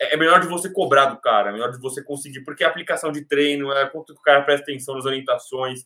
É, 0.00 0.14
é 0.14 0.16
melhor 0.16 0.40
de 0.40 0.46
você 0.46 0.70
cobrar 0.70 1.06
do 1.06 1.20
cara, 1.20 1.50
é 1.50 1.52
melhor 1.52 1.70
de 1.70 1.80
você 1.80 2.02
conseguir, 2.02 2.40
porque 2.40 2.64
a 2.64 2.68
aplicação 2.68 3.10
de 3.10 3.24
treino 3.24 3.72
é 3.72 3.86
quanto 3.88 4.14
que 4.14 4.20
o 4.20 4.22
cara 4.22 4.42
presta 4.42 4.64
atenção 4.64 4.94
nas 4.94 5.06
orientações. 5.06 5.80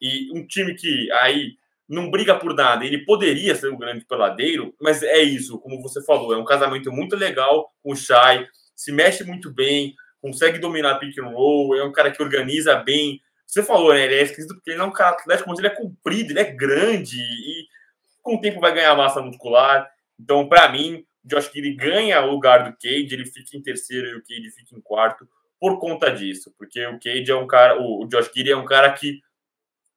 E 0.00 0.30
um 0.36 0.46
time 0.46 0.74
que 0.74 1.10
aí 1.12 1.56
não 1.88 2.10
briga 2.10 2.34
por 2.38 2.54
nada, 2.54 2.84
ele 2.84 3.04
poderia 3.04 3.54
ser 3.54 3.70
um 3.70 3.78
grande 3.78 4.04
peladeiro, 4.04 4.74
mas 4.80 5.02
é 5.02 5.20
isso, 5.20 5.58
como 5.58 5.82
você 5.82 6.02
falou, 6.02 6.32
é 6.32 6.38
um 6.38 6.44
casamento 6.44 6.90
muito 6.90 7.14
legal 7.14 7.70
com 7.82 7.92
o 7.92 7.96
Shai, 7.96 8.46
se 8.74 8.90
mexe 8.90 9.22
muito 9.24 9.52
bem, 9.52 9.94
consegue 10.22 10.58
dominar 10.58 10.98
pick 10.98 11.18
and 11.18 11.28
roll, 11.28 11.76
é 11.76 11.84
um 11.84 11.92
cara 11.92 12.10
que 12.10 12.22
organiza 12.22 12.76
bem. 12.76 13.20
Você 13.44 13.62
falou, 13.62 13.92
né? 13.92 14.04
Ele 14.04 14.14
é 14.14 14.22
esquisito 14.22 14.54
porque 14.54 14.70
ele 14.70 14.78
não 14.78 14.86
é 14.86 14.88
um 14.88 14.92
cara 14.92 15.10
atlético, 15.10 15.50
mas 15.50 15.58
ele 15.58 15.68
é 15.68 15.74
comprido, 15.74 16.30
ele 16.30 16.40
é 16.40 16.44
grande 16.44 17.18
e 17.18 17.66
com 18.22 18.36
o 18.36 18.40
tempo 18.40 18.60
vai 18.60 18.72
ganhar 18.72 18.94
massa 18.94 19.20
muscular. 19.20 19.90
Então, 20.18 20.48
para 20.48 20.70
mim, 20.70 21.04
acho 21.36 21.50
que 21.50 21.58
ele 21.58 21.74
ganha 21.74 22.22
o 22.22 22.30
lugar 22.30 22.64
do 22.64 22.70
Cade, 22.70 23.08
ele 23.12 23.26
fica 23.26 23.56
em 23.56 23.62
terceiro 23.62 24.06
e 24.06 24.14
o 24.14 24.22
Cade 24.22 24.50
fica 24.50 24.76
em 24.76 24.80
quarto 24.80 25.28
por 25.60 25.78
conta 25.78 26.10
disso, 26.10 26.52
porque 26.56 26.84
o 26.86 26.98
Cade 26.98 27.30
é 27.30 27.36
um 27.36 27.46
cara, 27.46 27.80
o 27.80 28.06
Josh 28.06 28.30
Giri 28.34 28.50
é 28.50 28.56
um 28.56 28.64
cara 28.64 28.92
que 28.92 29.20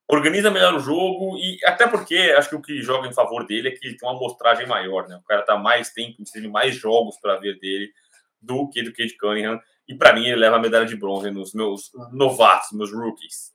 organiza 0.08 0.52
melhor 0.52 0.76
o 0.76 0.80
jogo 0.80 1.38
e 1.38 1.58
até 1.66 1.88
porque 1.88 2.16
acho 2.38 2.50
que 2.50 2.56
o 2.56 2.62
que 2.62 2.82
joga 2.82 3.08
em 3.08 3.14
favor 3.14 3.46
dele 3.46 3.70
é 3.70 3.72
que 3.72 3.86
ele 3.88 3.98
tem 3.98 4.08
uma 4.08 4.16
amostragem 4.16 4.68
maior, 4.68 5.08
né? 5.08 5.16
O 5.18 5.24
cara 5.24 5.42
tá 5.42 5.58
mais 5.58 5.92
tempo, 5.92 6.24
tem 6.32 6.48
mais 6.48 6.76
jogos 6.76 7.18
para 7.20 7.38
ver 7.38 7.60
dele 7.60 7.92
do 8.40 8.70
que 8.70 8.84
do 8.84 8.94
Cade 8.94 9.18
Cunningham. 9.18 9.60
E 9.88 9.96
para 9.96 10.14
mim 10.14 10.26
ele 10.26 10.38
leva 10.38 10.56
a 10.56 10.62
medalha 10.62 10.86
de 10.86 10.96
bronze 10.96 11.30
nos 11.32 11.54
meus 11.54 11.92
novatos, 12.12 12.72
meus 12.72 12.92
rookies. 12.92 13.54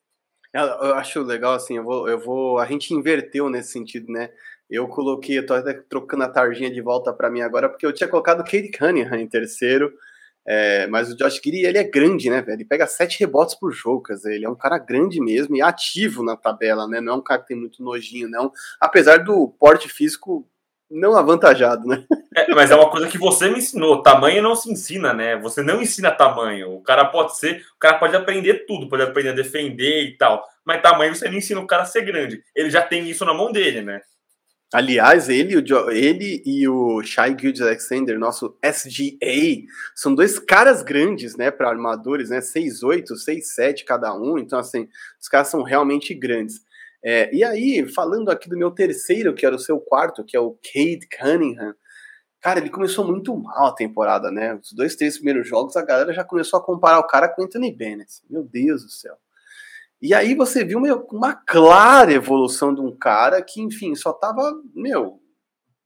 Eu 0.53 0.95
acho 0.95 1.23
legal 1.23 1.55
assim, 1.55 1.77
eu 1.77 1.85
vou, 1.85 2.09
eu 2.09 2.19
vou, 2.19 2.59
a 2.59 2.67
gente 2.67 2.93
inverteu 2.93 3.49
nesse 3.49 3.73
sentido, 3.73 4.13
né? 4.13 4.31
Eu 4.69 4.89
coloquei, 4.89 5.39
eu 5.39 5.47
tô 5.47 5.55
até 5.55 5.75
trocando 5.75 6.25
a 6.25 6.29
tarjinha 6.29 6.71
de 6.71 6.81
volta 6.81 7.13
para 7.13 7.31
mim 7.31 7.41
agora, 7.41 7.69
porque 7.69 7.87
eu 7.87 7.93
tinha 7.93 8.09
colocado 8.09 8.41
o 8.41 8.45
Cade 8.45 8.71
Cunningham 8.71 9.19
em 9.19 9.29
terceiro, 9.29 9.93
é, 10.47 10.87
mas 10.89 11.11
o 11.11 11.17
Josh 11.17 11.41
Giri, 11.43 11.65
ele 11.65 11.79
é 11.79 11.85
grande, 11.85 12.31
né, 12.31 12.41
velho? 12.41 12.57
Ele 12.57 12.65
pega 12.65 12.87
sete 12.87 13.21
rebotes 13.21 13.55
por 13.55 13.73
jogo, 13.73 14.03
quer 14.03 14.15
dizer, 14.15 14.35
ele 14.35 14.45
é 14.45 14.49
um 14.49 14.55
cara 14.57 14.79
grande 14.79 15.21
mesmo 15.21 15.55
e 15.55 15.63
ativo 15.63 16.25
na 16.25 16.37
tabela, 16.37 16.89
né? 16.89 17.01
Não 17.01 17.15
é 17.15 17.17
um 17.17 17.23
cara 17.23 17.43
que 17.43 17.49
tem 17.49 17.57
muito 17.57 17.83
nojinho, 17.83 18.29
não. 18.29 18.51
Apesar 18.81 19.19
do 19.19 19.49
porte 19.59 19.89
físico 19.89 20.49
não 20.91 21.17
avantajado, 21.17 21.87
né? 21.87 22.05
É, 22.37 22.49
mas 22.55 22.71
é 22.71 22.77
uma 22.77 22.91
coisa 22.91 23.09
que 23.09 23.19
você 23.19 23.49
me 23.49 23.59
ensinou. 23.59 24.03
Tamanho 24.03 24.43
não 24.43 24.55
se 24.55 24.71
ensina, 24.71 25.13
né? 25.13 25.37
Você 25.39 25.63
não 25.63 25.83
ensina 25.83 26.13
tamanho. 26.13 26.73
O 26.73 26.83
cara 26.83 27.05
pode 27.05 27.37
ser, 27.37 27.63
o 27.77 27.79
cara 27.79 27.99
pode 27.99 28.15
aprender 28.15 28.67
tudo, 28.67 28.89
pode 28.89 29.03
aprender 29.03 29.31
a 29.31 29.33
defender 29.33 30.05
e 30.05 30.17
tal. 30.17 30.45
Mas 30.65 30.81
tamanho 30.81 31.15
você 31.15 31.29
não 31.29 31.37
ensina 31.39 31.61
o 31.61 31.67
cara 31.67 31.83
a 31.83 31.87
ser 31.87 32.03
grande. 32.03 32.43
Ele 32.55 32.71
já 32.71 32.83
tem 32.83 33.09
isso 33.11 33.25
na 33.25 33.35
mão 33.35 33.51
dele, 33.51 33.83
né? 33.83 34.01
Aliás, 34.73 35.29
ele, 35.29 35.57
o 35.57 35.91
ele 35.91 36.41
e 36.47 36.69
o 36.69 37.03
Shai 37.03 37.37
Gildes 37.37 37.61
Alexander, 37.61 38.17
nosso 38.17 38.57
SGA, 38.65 39.65
são 39.97 40.15
dois 40.15 40.39
caras 40.39 40.81
grandes, 40.81 41.37
né, 41.37 41.51
para 41.51 41.69
armadores, 41.69 42.31
né, 42.31 42.41
6'8", 42.41 43.17
6'7", 43.17 43.85
cada 43.85 44.15
um, 44.15 44.39
então 44.39 44.57
assim, 44.61 44.87
os 45.21 45.27
caras 45.27 45.49
são 45.49 45.65
realmente 45.65 46.15
grandes. 46.15 46.61
É, 47.05 47.35
e 47.35 47.43
aí, 47.43 47.85
falando 47.89 48.31
aqui 48.31 48.49
do 48.49 48.57
meu 48.57 48.71
terceiro, 48.71 49.35
que 49.35 49.45
era 49.45 49.57
o 49.57 49.59
seu 49.59 49.81
quarto, 49.81 50.25
que 50.25 50.37
é 50.37 50.41
o 50.41 50.57
Cade 50.73 51.09
Cunningham, 51.19 51.75
cara, 52.41 52.59
ele 52.59 52.71
começou 52.71 53.05
muito 53.05 53.37
mal 53.37 53.67
a 53.67 53.75
temporada, 53.75 54.31
né? 54.31 54.55
Os 54.55 54.73
dois, 54.73 54.97
três 54.97 55.17
primeiros 55.17 55.49
jogos, 55.49 55.77
a 55.77 55.85
galera 55.85 56.13
já 56.13 56.25
começou 56.25 56.59
a 56.59 56.63
comparar 56.63 56.99
o 56.99 57.07
cara 57.07 57.29
com 57.29 57.43
Anthony 57.43 57.73
Bennett. 57.73 58.23
Meu 58.29 58.43
Deus 58.43 58.83
do 58.83 58.91
céu. 58.91 59.17
E 60.01 60.15
aí 60.15 60.35
você 60.35 60.65
viu 60.65 60.79
uma, 60.79 60.95
uma 61.13 61.35
clara 61.35 62.13
evolução 62.13 62.75
de 62.75 62.81
um 62.81 62.97
cara 62.97 63.43
que, 63.43 63.61
enfim, 63.61 63.95
só 63.95 64.15
tava, 64.15 64.51
meu, 64.75 65.21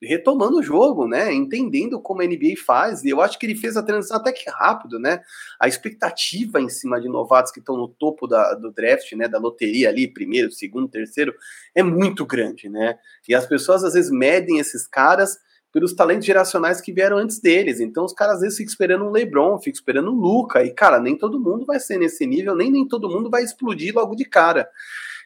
retomando 0.00 0.58
o 0.58 0.62
jogo, 0.62 1.08
né? 1.08 1.32
Entendendo 1.32 2.00
como 2.00 2.22
a 2.22 2.24
NBA 2.24 2.54
faz. 2.64 3.02
E 3.02 3.10
eu 3.10 3.20
acho 3.20 3.38
que 3.38 3.46
ele 3.46 3.56
fez 3.56 3.76
a 3.76 3.82
transição 3.82 4.16
até 4.16 4.32
que 4.32 4.48
rápido, 4.48 5.00
né? 5.00 5.20
A 5.60 5.66
expectativa 5.66 6.60
em 6.60 6.68
cima 6.68 7.00
de 7.00 7.08
novatos 7.08 7.50
que 7.50 7.58
estão 7.58 7.76
no 7.76 7.88
topo 7.88 8.28
da, 8.28 8.54
do 8.54 8.70
draft, 8.70 9.10
né? 9.14 9.26
Da 9.26 9.38
loteria 9.38 9.88
ali, 9.88 10.06
primeiro, 10.06 10.52
segundo, 10.52 10.88
terceiro, 10.88 11.34
é 11.74 11.82
muito 11.82 12.24
grande, 12.24 12.68
né? 12.68 12.98
E 13.28 13.34
as 13.34 13.46
pessoas 13.46 13.82
às 13.82 13.94
vezes 13.94 14.10
medem 14.10 14.58
esses 14.58 14.86
caras 14.86 15.38
pelos 15.74 15.92
talentos 15.92 16.24
geracionais 16.24 16.80
que 16.80 16.92
vieram 16.92 17.18
antes 17.18 17.40
deles. 17.40 17.80
Então 17.80 18.04
os 18.04 18.12
caras 18.12 18.36
às 18.36 18.42
vezes 18.42 18.56
ficam 18.56 18.70
esperando 18.70 19.04
um 19.06 19.10
LeBron, 19.10 19.58
ficam 19.58 19.72
esperando 19.72 20.12
um 20.12 20.14
Luca. 20.14 20.62
E, 20.62 20.70
cara, 20.70 21.00
nem 21.00 21.18
todo 21.18 21.40
mundo 21.40 21.66
vai 21.66 21.80
ser 21.80 21.98
nesse 21.98 22.24
nível, 22.24 22.54
nem, 22.54 22.70
nem 22.70 22.86
todo 22.86 23.10
mundo 23.10 23.28
vai 23.28 23.42
explodir 23.42 23.92
logo 23.92 24.14
de 24.14 24.24
cara. 24.24 24.70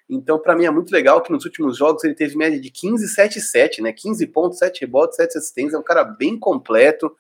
Então, 0.09 0.39
para 0.39 0.57
mim, 0.57 0.65
é 0.65 0.71
muito 0.71 0.91
legal 0.91 1.21
que 1.21 1.31
nos 1.31 1.45
últimos 1.45 1.77
jogos 1.77 2.03
ele 2.03 2.15
teve 2.15 2.35
média 2.35 2.59
de 2.59 2.71
15, 2.71 3.07
7 3.09 3.39
7, 3.43 3.83
né? 3.83 3.93
15 3.93 4.27
pontos, 4.29 4.59
7 4.59 4.81
rebotes, 4.81 5.17
7 5.17 5.37
assistências. 5.37 5.75
É 5.75 5.79
um 5.79 5.83
cara 5.83 6.03
bem 6.03 6.39
completo. 6.39 7.15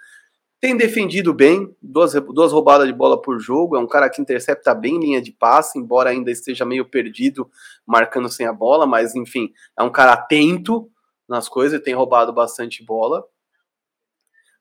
Tem 0.58 0.74
defendido 0.74 1.34
bem, 1.34 1.76
duas, 1.82 2.14
duas 2.14 2.50
roubadas 2.50 2.86
de 2.86 2.94
bola 2.94 3.20
por 3.20 3.38
jogo. 3.38 3.76
É 3.76 3.78
um 3.78 3.86
cara 3.86 4.08
que 4.08 4.22
intercepta 4.22 4.74
bem 4.74 4.98
linha 4.98 5.20
de 5.20 5.32
passe, 5.32 5.78
embora 5.78 6.08
ainda 6.08 6.30
esteja 6.30 6.64
meio 6.64 6.86
perdido 6.86 7.46
marcando 7.86 8.30
sem 8.30 8.46
a 8.46 8.54
bola, 8.54 8.86
mas 8.86 9.14
enfim, 9.14 9.52
é 9.78 9.82
um 9.82 9.92
cara 9.92 10.14
atento 10.14 10.90
nas 11.28 11.48
coisas 11.48 11.78
e 11.78 11.82
tem 11.82 11.94
roubado 11.94 12.32
bastante 12.32 12.84
bola. 12.84 13.24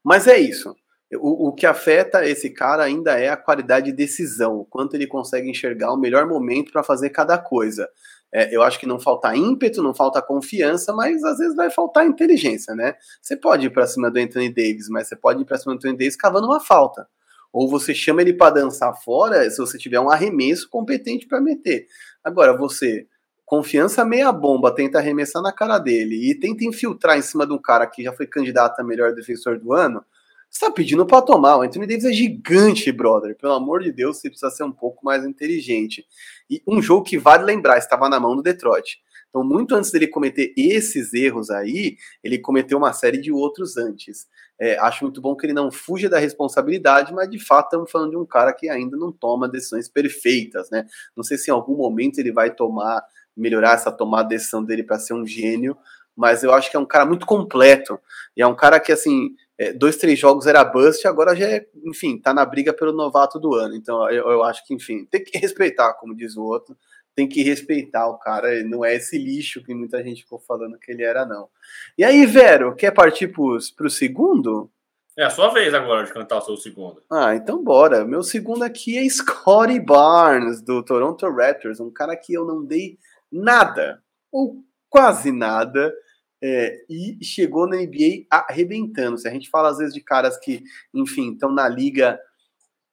Mas 0.03 0.27
é 0.27 0.37
isso. 0.37 0.75
O, 1.15 1.47
o, 1.47 1.53
que 1.53 1.65
afeta 1.65 2.27
esse 2.27 2.49
cara 2.49 2.83
ainda 2.83 3.17
é 3.17 3.29
a 3.29 3.37
qualidade 3.37 3.85
de 3.87 3.93
decisão, 3.93 4.57
o 4.57 4.65
quanto 4.65 4.93
ele 4.95 5.07
consegue 5.07 5.49
enxergar 5.49 5.93
o 5.93 5.97
melhor 5.97 6.27
momento 6.27 6.71
para 6.71 6.83
fazer 6.83 7.11
cada 7.11 7.37
coisa. 7.37 7.87
É, 8.33 8.53
eu 8.53 8.61
acho 8.61 8.77
que 8.77 8.85
não 8.85 8.99
falta 8.99 9.33
ímpeto, 9.33 9.81
não 9.81 9.95
falta 9.95 10.21
confiança, 10.21 10.91
mas 10.93 11.23
às 11.23 11.37
vezes 11.37 11.55
vai 11.55 11.69
faltar 11.69 12.05
inteligência, 12.05 12.75
né? 12.75 12.95
Você 13.21 13.37
pode 13.37 13.67
ir 13.67 13.69
para 13.69 13.87
cima 13.87 14.11
do 14.11 14.19
Anthony 14.19 14.49
Davis, 14.49 14.89
mas 14.89 15.07
você 15.07 15.15
pode 15.15 15.41
ir 15.41 15.45
para 15.45 15.57
cima 15.57 15.73
do 15.73 15.77
Anthony 15.77 15.97
Davis 15.97 16.17
cavando 16.17 16.47
uma 16.47 16.59
falta. 16.59 17.07
Ou 17.53 17.69
você 17.69 17.95
chama 17.95 18.21
ele 18.21 18.33
para 18.33 18.55
dançar 18.55 18.93
fora 19.01 19.49
se 19.49 19.57
você 19.57 19.77
tiver 19.77 19.99
um 20.01 20.09
arremesso 20.09 20.69
competente 20.69 21.25
para 21.25 21.39
meter. 21.39 21.87
Agora, 22.21 22.55
você, 22.55 23.07
confiança 23.47 24.03
meia 24.03 24.29
bomba, 24.29 24.75
tenta 24.75 24.99
arremessar 24.99 25.41
na 25.41 25.53
cara 25.53 25.79
dele 25.79 26.29
e 26.29 26.35
tenta 26.35 26.65
infiltrar 26.65 27.17
em 27.17 27.21
cima 27.21 27.47
de 27.47 27.53
um 27.53 27.57
cara 27.57 27.87
que 27.87 28.03
já 28.03 28.11
foi 28.11 28.27
candidato 28.27 28.79
a 28.79 28.83
melhor 28.83 29.15
defensor 29.15 29.57
do 29.57 29.73
ano 29.73 30.03
você 30.49 30.65
tá 30.65 30.71
pedindo 30.71 31.05
para 31.05 31.21
tomar. 31.21 31.57
O 31.57 31.61
Anthony 31.61 31.85
Davis 31.85 32.05
é 32.05 32.13
gigante, 32.13 32.91
brother. 32.91 33.37
Pelo 33.37 33.53
amor 33.53 33.83
de 33.83 33.91
Deus, 33.91 34.17
você 34.17 34.29
precisa 34.29 34.49
ser 34.49 34.63
um 34.63 34.71
pouco 34.71 35.05
mais 35.05 35.25
inteligente. 35.25 36.05
E 36.49 36.61
um 36.67 36.81
jogo 36.81 37.03
que 37.03 37.17
vale 37.17 37.43
lembrar, 37.43 37.77
estava 37.77 38.09
na 38.09 38.19
mão 38.19 38.35
do 38.35 38.41
Detroit. 38.41 38.97
Então, 39.29 39.43
muito 39.43 39.75
antes 39.75 39.91
dele 39.91 40.07
cometer 40.07 40.53
esses 40.57 41.13
erros 41.13 41.49
aí, 41.49 41.97
ele 42.23 42.39
cometeu 42.39 42.77
uma 42.77 42.93
série 42.93 43.17
de 43.17 43.31
outros 43.31 43.77
antes. 43.77 44.25
É, 44.59 44.79
acho 44.79 45.03
muito 45.03 45.21
bom 45.21 45.35
que 45.35 45.45
ele 45.45 45.53
não 45.53 45.69
fuja 45.69 46.09
da 46.09 46.17
responsabilidade, 46.17 47.13
mas 47.13 47.29
de 47.29 47.37
fato 47.37 47.65
estamos 47.65 47.91
falando 47.91 48.11
de 48.11 48.17
um 48.17 48.25
cara 48.25 48.51
que 48.53 48.69
ainda 48.69 48.97
não 48.97 49.11
toma 49.11 49.47
decisões 49.47 49.87
perfeitas, 49.87 50.69
né? 50.71 50.85
Não 51.15 51.23
sei 51.23 51.37
se 51.37 51.51
em 51.51 51.53
algum 51.53 51.75
momento 51.75 52.17
ele 52.17 52.31
vai 52.31 52.55
tomar, 52.55 53.03
melhorar 53.37 53.73
essa 53.73 53.91
tomada 53.91 54.29
de 54.29 54.35
decisão 54.35 54.63
dele 54.63 54.83
para 54.83 54.99
ser 54.99 55.13
um 55.13 55.25
gênio, 55.25 55.77
mas 56.15 56.43
eu 56.43 56.51
acho 56.53 56.71
que 56.71 56.75
é 56.75 56.79
um 56.79 56.85
cara 56.85 57.05
muito 57.05 57.25
completo. 57.25 57.99
E 58.35 58.41
é 58.41 58.47
um 58.47 58.55
cara 58.55 58.79
que, 58.79 58.91
assim, 58.91 59.35
é, 59.57 59.71
dois, 59.71 59.97
três 59.97 60.17
jogos 60.19 60.47
era 60.47 60.63
bust, 60.63 61.07
agora 61.07 61.35
já 61.35 61.47
é, 61.47 61.65
enfim, 61.85 62.17
tá 62.19 62.33
na 62.33 62.45
briga 62.45 62.73
pelo 62.73 62.91
novato 62.91 63.39
do 63.39 63.53
ano. 63.53 63.75
Então 63.75 64.09
eu, 64.09 64.29
eu, 64.29 64.43
acho 64.43 64.65
que, 64.65 64.73
enfim, 64.73 65.05
tem 65.05 65.23
que 65.23 65.37
respeitar, 65.37 65.93
como 65.93 66.15
diz 66.15 66.35
o 66.35 66.43
outro, 66.43 66.75
tem 67.15 67.27
que 67.27 67.41
respeitar 67.41 68.07
o 68.07 68.17
cara, 68.19 68.63
não 68.63 68.85
é 68.85 68.95
esse 68.95 69.17
lixo 69.17 69.63
que 69.63 69.73
muita 69.73 70.03
gente 70.03 70.21
ficou 70.21 70.39
falando 70.39 70.77
que 70.77 70.91
ele 70.91 71.03
era, 71.03 71.25
não. 71.25 71.49
E 71.97 72.03
aí, 72.03 72.25
Vero, 72.25 72.75
quer 72.75 72.91
partir 72.91 73.29
pros, 73.29 73.71
pro 73.71 73.89
segundo? 73.89 74.69
É 75.17 75.23
a 75.23 75.31
sua 75.31 75.47
vez 75.49 75.73
agora 75.73 76.05
de 76.05 76.13
cantar 76.13 76.37
o 76.37 76.41
seu 76.41 76.55
segundo. 76.57 77.01
Ah, 77.11 77.35
então 77.35 77.63
bora. 77.63 78.05
Meu 78.05 78.21
segundo 78.21 78.61
aqui 78.61 78.99
é 78.99 79.09
Scotty 79.09 79.79
Barnes, 79.79 80.61
do 80.61 80.83
Toronto 80.83 81.27
Raptors, 81.31 81.79
um 81.79 81.89
cara 81.89 82.15
que 82.15 82.35
eu 82.35 82.45
não 82.45 82.63
dei 82.63 82.99
nada, 83.31 84.01
ou 84.31 84.63
quase 84.89 85.31
nada, 85.31 85.93
é, 86.41 86.85
e 86.89 87.17
chegou 87.23 87.67
na 87.67 87.77
NBA 87.77 88.25
arrebentando. 88.29 89.17
Se 89.17 89.27
a 89.27 89.31
gente 89.31 89.49
fala 89.49 89.69
às 89.69 89.77
vezes 89.77 89.93
de 89.93 90.01
caras 90.01 90.37
que, 90.37 90.63
enfim, 90.93 91.33
estão 91.33 91.51
na 91.51 91.67
liga 91.67 92.19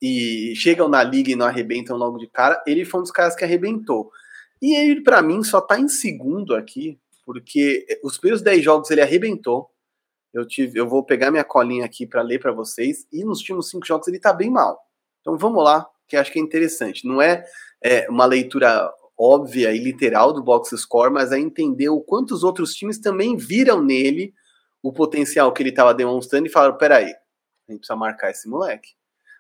e 0.01 0.55
chegam 0.57 0.89
na 0.89 1.03
liga 1.03 1.31
e 1.31 1.37
não 1.37 1.47
arrebentam 1.47 1.97
logo 1.97 2.19
de 2.19 2.29
cara, 2.29 2.63
ele 2.67 2.85
foi 2.85 3.01
um 3.01 3.05
dos 3.05 3.13
caras 3.13 3.35
que 3.35 3.45
arrebentou. 3.45 4.11
E 4.61 4.75
ele, 4.75 5.03
para 5.03 5.23
mim, 5.23 5.43
só 5.43 5.61
tá 5.61 5.79
em 5.79 5.89
segundo 5.89 6.55
aqui, 6.55 6.99
porque 7.25 7.87
os 8.03 8.19
primeiros 8.19 8.43
10 8.43 8.63
jogos 8.63 8.91
ele 8.91 9.01
arrebentou. 9.01 9.71
Eu, 10.33 10.47
tive, 10.47 10.79
eu 10.79 10.89
vou 10.89 11.05
pegar 11.05 11.31
minha 11.31 11.45
colinha 11.45 11.85
aqui 11.85 12.07
para 12.07 12.23
ler 12.23 12.41
para 12.41 12.53
vocês, 12.53 13.07
e 13.13 13.25
nos 13.25 13.39
últimos 13.39 13.69
cinco 13.71 13.87
jogos 13.87 14.09
ele 14.09 14.19
tá 14.19 14.33
bem 14.33 14.51
mal. 14.51 14.81
Então 15.21 15.39
vamos 15.39 15.63
lá, 15.63 15.87
que 16.09 16.17
acho 16.17 16.33
que 16.33 16.39
é 16.39 16.43
interessante. 16.43 17.07
Não 17.07 17.23
é, 17.23 17.45
é 17.83 18.09
uma 18.11 18.27
leitura 18.27 18.91
óbvia 19.19 19.73
e 19.73 19.79
literal 19.79 20.33
do 20.33 20.43
box 20.43 20.77
score, 20.77 21.13
mas 21.13 21.33
é 21.33 21.39
entender 21.39 21.89
o 21.89 22.01
quanto 22.01 22.35
os 22.35 22.43
outros 22.43 22.75
times 22.75 22.99
também 22.99 23.37
viram 23.37 23.83
nele 23.83 24.35
o 24.83 24.93
potencial 24.93 25.53
que 25.53 25.63
ele 25.63 25.71
estava 25.71 25.95
demonstrando 25.95 26.47
e 26.47 26.51
falaram: 26.51 26.77
peraí, 26.77 27.07
a 27.07 27.73
gente 27.73 27.81
precisa 27.81 27.97
marcar 27.97 28.31
esse 28.31 28.49
moleque. 28.49 28.91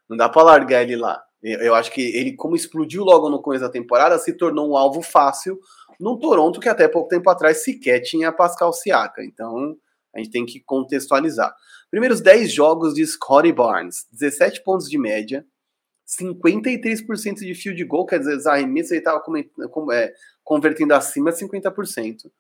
Não 0.09 0.16
dá 0.16 0.29
para 0.29 0.43
largar 0.43 0.83
ele 0.83 0.97
lá. 0.97 1.22
Eu 1.43 1.75
acho 1.75 1.93
que 1.93 2.01
ele, 2.01 2.35
como 2.35 2.57
explodiu 2.57 3.05
logo 3.05 3.29
no 3.29 3.43
começo 3.43 3.62
da 3.62 3.70
temporada, 3.70 4.18
se 4.18 4.33
tornou 4.33 4.70
um 4.70 4.77
alvo 4.77 5.03
fácil 5.03 5.59
num 6.01 6.18
Toronto 6.18 6.59
que 6.59 6.68
até 6.68 6.89
pouco 6.89 7.09
tempo 7.09 7.29
atrás 7.29 7.62
sequer 7.62 8.01
tinha 8.01 8.33
Pascal 8.33 8.72
Siaka. 8.72 9.22
Então 9.22 9.77
a 10.14 10.18
gente 10.18 10.31
tem 10.31 10.47
que 10.47 10.61
contextualizar. 10.61 11.55
Primeiros 11.91 12.20
10 12.22 12.53
jogos 12.53 12.95
de 12.95 13.07
Scottie 13.07 13.53
Barnes: 13.53 14.07
17 14.12 14.62
pontos 14.62 14.89
de 14.89 14.97
média, 14.97 15.45
53% 16.07 17.36
de 17.36 17.55
field 17.55 17.84
goal, 17.84 18.07
quer 18.07 18.18
dizer, 18.18 18.36
os 18.36 18.46
arremessos 18.46 18.92
ele 18.92 19.00
estava 19.00 19.22
é, 19.92 20.14
convertendo 20.42 20.94
acima 20.94 21.32
de 21.32 21.38
50%. 21.38 22.30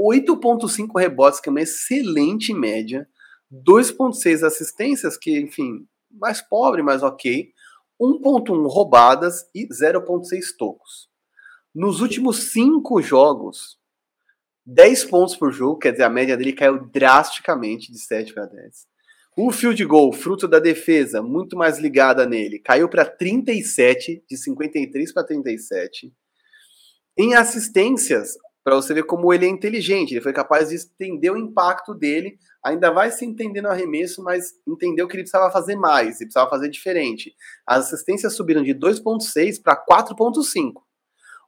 8,5 0.00 0.98
rebotes, 0.98 1.40
que 1.40 1.48
é 1.48 1.52
uma 1.52 1.60
excelente 1.60 2.52
média. 2.52 3.08
2,6 3.52 4.42
assistências, 4.44 5.16
que, 5.16 5.38
enfim, 5.38 5.86
mais 6.10 6.40
pobre, 6.40 6.82
mas 6.82 7.02
ok. 7.02 7.52
1,1 8.00 8.66
roubadas 8.66 9.48
e 9.54 9.68
0,6 9.68 10.56
tocos. 10.58 11.08
Nos 11.74 12.00
últimos 12.00 12.50
5 12.52 13.00
jogos, 13.00 13.78
10 14.66 15.04
pontos 15.06 15.36
por 15.36 15.52
jogo, 15.52 15.78
quer 15.78 15.92
dizer, 15.92 16.04
a 16.04 16.10
média 16.10 16.36
dele 16.36 16.52
caiu 16.52 16.86
drasticamente 16.86 17.92
de 17.92 17.98
7 17.98 18.34
para 18.34 18.46
10. 18.46 18.86
O 19.34 19.50
field 19.50 19.82
goal, 19.86 20.12
fruto 20.12 20.46
da 20.46 20.58
defesa, 20.58 21.22
muito 21.22 21.56
mais 21.56 21.78
ligada 21.78 22.26
nele, 22.26 22.58
caiu 22.58 22.86
para 22.86 23.06
37, 23.06 24.22
de 24.28 24.36
53 24.36 25.10
para 25.10 25.24
37. 25.24 26.12
Em 27.16 27.34
assistências, 27.34 28.36
para 28.62 28.76
você 28.76 28.92
ver 28.92 29.04
como 29.04 29.32
ele 29.32 29.46
é 29.46 29.48
inteligente, 29.48 30.12
ele 30.12 30.20
foi 30.20 30.34
capaz 30.34 30.68
de 30.68 30.76
entender 30.76 31.30
o 31.30 31.38
impacto 31.38 31.94
dele, 31.94 32.38
ainda 32.62 32.90
vai 32.90 33.10
se 33.10 33.24
entender 33.24 33.62
no 33.62 33.70
arremesso, 33.70 34.22
mas 34.22 34.52
entendeu 34.68 35.08
que 35.08 35.16
ele 35.16 35.22
precisava 35.22 35.50
fazer 35.50 35.76
mais, 35.76 36.20
ele 36.20 36.26
precisava 36.26 36.50
fazer 36.50 36.68
diferente. 36.68 37.34
As 37.66 37.86
assistências 37.86 38.34
subiram 38.34 38.62
de 38.62 38.74
2.6 38.74 39.62
para 39.62 39.82
4.5. 39.82 40.74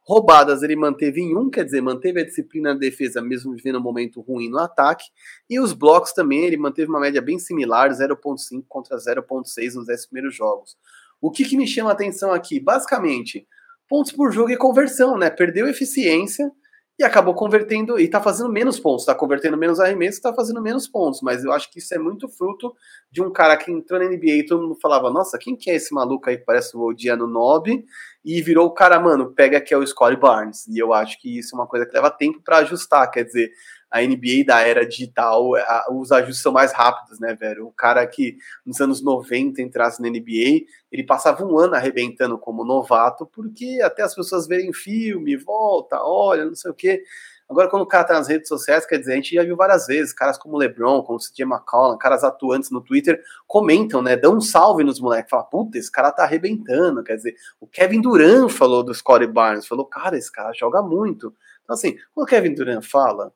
Roubadas 0.07 0.61
ele 0.61 0.75
manteve 0.75 1.19
em 1.19 1.35
um, 1.35 1.49
quer 1.49 1.65
dizer, 1.65 1.81
manteve 1.81 2.21
a 2.21 2.25
disciplina 2.25 2.73
na 2.73 2.79
defesa, 2.79 3.21
mesmo 3.21 3.53
vivendo 3.53 3.79
um 3.79 3.81
momento 3.81 4.21
ruim 4.21 4.49
no 4.49 4.59
ataque. 4.59 5.05
E 5.49 5.59
os 5.59 5.73
blocos 5.73 6.13
também, 6.13 6.45
ele 6.45 6.57
manteve 6.57 6.89
uma 6.89 6.99
média 6.99 7.21
bem 7.21 7.39
similar, 7.39 7.89
0,5 7.89 8.63
contra 8.69 8.97
0,6 8.97 9.73
nos 9.73 9.87
10 9.87 10.05
primeiros 10.05 10.35
jogos. 10.35 10.77
O 11.19 11.31
que, 11.31 11.43
que 11.43 11.57
me 11.57 11.65
chama 11.65 11.89
a 11.89 11.93
atenção 11.93 12.31
aqui? 12.31 12.59
Basicamente, 12.59 13.47
pontos 13.89 14.11
por 14.11 14.31
jogo 14.31 14.51
e 14.51 14.57
conversão, 14.57 15.17
né? 15.17 15.31
Perdeu 15.31 15.67
eficiência 15.67 16.51
e 16.97 17.03
acabou 17.03 17.33
convertendo, 17.33 17.99
e 17.99 18.07
tá 18.07 18.21
fazendo 18.21 18.49
menos 18.49 18.79
pontos, 18.79 19.05
tá 19.05 19.13
convertendo 19.13 19.57
menos 19.57 19.79
arremessos, 19.79 20.21
tá 20.21 20.33
fazendo 20.33 20.61
menos 20.61 20.87
pontos, 20.87 21.21
mas 21.21 21.43
eu 21.43 21.51
acho 21.51 21.69
que 21.69 21.79
isso 21.79 21.93
é 21.93 21.97
muito 21.97 22.29
fruto 22.29 22.73
de 23.11 23.21
um 23.21 23.31
cara 23.31 23.57
que 23.57 23.69
entrou 23.69 23.99
na 23.99 24.05
NBA 24.05 24.25
e 24.25 24.45
todo 24.45 24.61
mundo 24.61 24.79
falava, 24.81 25.11
nossa, 25.11 25.37
quem 25.37 25.57
que 25.57 25.69
é 25.69 25.75
esse 25.75 25.93
maluco 25.93 26.29
aí 26.29 26.37
que 26.37 26.45
parece 26.45 26.75
o 26.77 26.81
Odiano 26.81 27.27
Nob? 27.27 27.83
E 28.23 28.41
virou 28.41 28.67
o 28.67 28.73
cara, 28.73 28.99
mano, 28.99 29.33
pega 29.33 29.59
que 29.59 29.73
é 29.73 29.77
o 29.77 29.85
Scottie 29.85 30.19
Barnes, 30.19 30.65
e 30.67 30.79
eu 30.79 30.93
acho 30.93 31.19
que 31.19 31.37
isso 31.37 31.55
é 31.55 31.59
uma 31.59 31.67
coisa 31.67 31.85
que 31.85 31.93
leva 31.93 32.09
tempo 32.09 32.41
para 32.41 32.57
ajustar, 32.59 33.11
quer 33.11 33.23
dizer, 33.23 33.51
a 33.89 34.01
NBA 34.01 34.43
da 34.45 34.61
era 34.61 34.85
digital, 34.85 35.55
a, 35.55 35.87
os 35.91 36.11
ajustes 36.11 36.41
são 36.41 36.51
mais 36.51 36.73
rápidos, 36.73 37.19
né, 37.19 37.33
velho? 37.33 37.67
O 37.67 37.71
cara 37.71 38.05
que 38.05 38.37
nos 38.65 38.79
anos 38.81 39.01
90 39.03 39.61
entrasse 39.61 40.01
na 40.01 40.09
NBA, 40.09 40.65
ele 40.91 41.03
passava 41.05 41.45
um 41.45 41.57
ano 41.57 41.75
arrebentando 41.75 42.37
como 42.37 42.65
novato, 42.65 43.25
porque 43.25 43.79
até 43.83 44.03
as 44.03 44.13
pessoas 44.13 44.47
verem 44.47 44.73
filme, 44.73 45.37
volta, 45.37 45.97
olha, 46.01 46.45
não 46.45 46.55
sei 46.55 46.71
o 46.71 46.73
quê. 46.73 47.03
Agora, 47.47 47.69
quando 47.69 47.83
o 47.83 47.87
cara 47.87 48.03
tá 48.03 48.15
nas 48.15 48.27
redes 48.27 48.47
sociais, 48.47 48.87
quer 48.87 48.97
dizer, 48.97 49.13
a 49.13 49.15
gente 49.17 49.35
já 49.35 49.43
viu 49.43 49.55
várias 49.55 49.85
vezes, 49.85 50.11
caras 50.11 50.35
como 50.35 50.57
LeBron, 50.57 51.03
como 51.03 51.19
CJ 51.19 51.43
McCollum, 51.43 51.95
caras 51.97 52.23
atuantes 52.23 52.71
no 52.71 52.81
Twitter, 52.81 53.21
comentam, 53.45 54.01
né, 54.01 54.17
dão 54.17 54.37
um 54.37 54.41
salve 54.41 54.83
nos 54.83 54.99
moleques, 54.99 55.29
falam, 55.29 55.45
puta, 55.45 55.77
esse 55.77 55.91
cara 55.91 56.11
tá 56.11 56.23
arrebentando, 56.23 57.03
quer 57.03 57.15
dizer, 57.15 57.35
o 57.59 57.67
Kevin 57.67 58.01
Durant 58.01 58.49
falou 58.49 58.83
do 58.83 58.93
Scottie 58.93 59.27
Barnes, 59.27 59.67
falou, 59.67 59.85
cara, 59.85 60.17
esse 60.17 60.31
cara 60.31 60.51
joga 60.53 60.81
muito. 60.81 61.35
Então, 61.63 61.75
assim, 61.75 61.95
quando 62.15 62.25
o 62.25 62.29
Kevin 62.29 62.55
Durant 62.55 62.83
fala, 62.83 63.31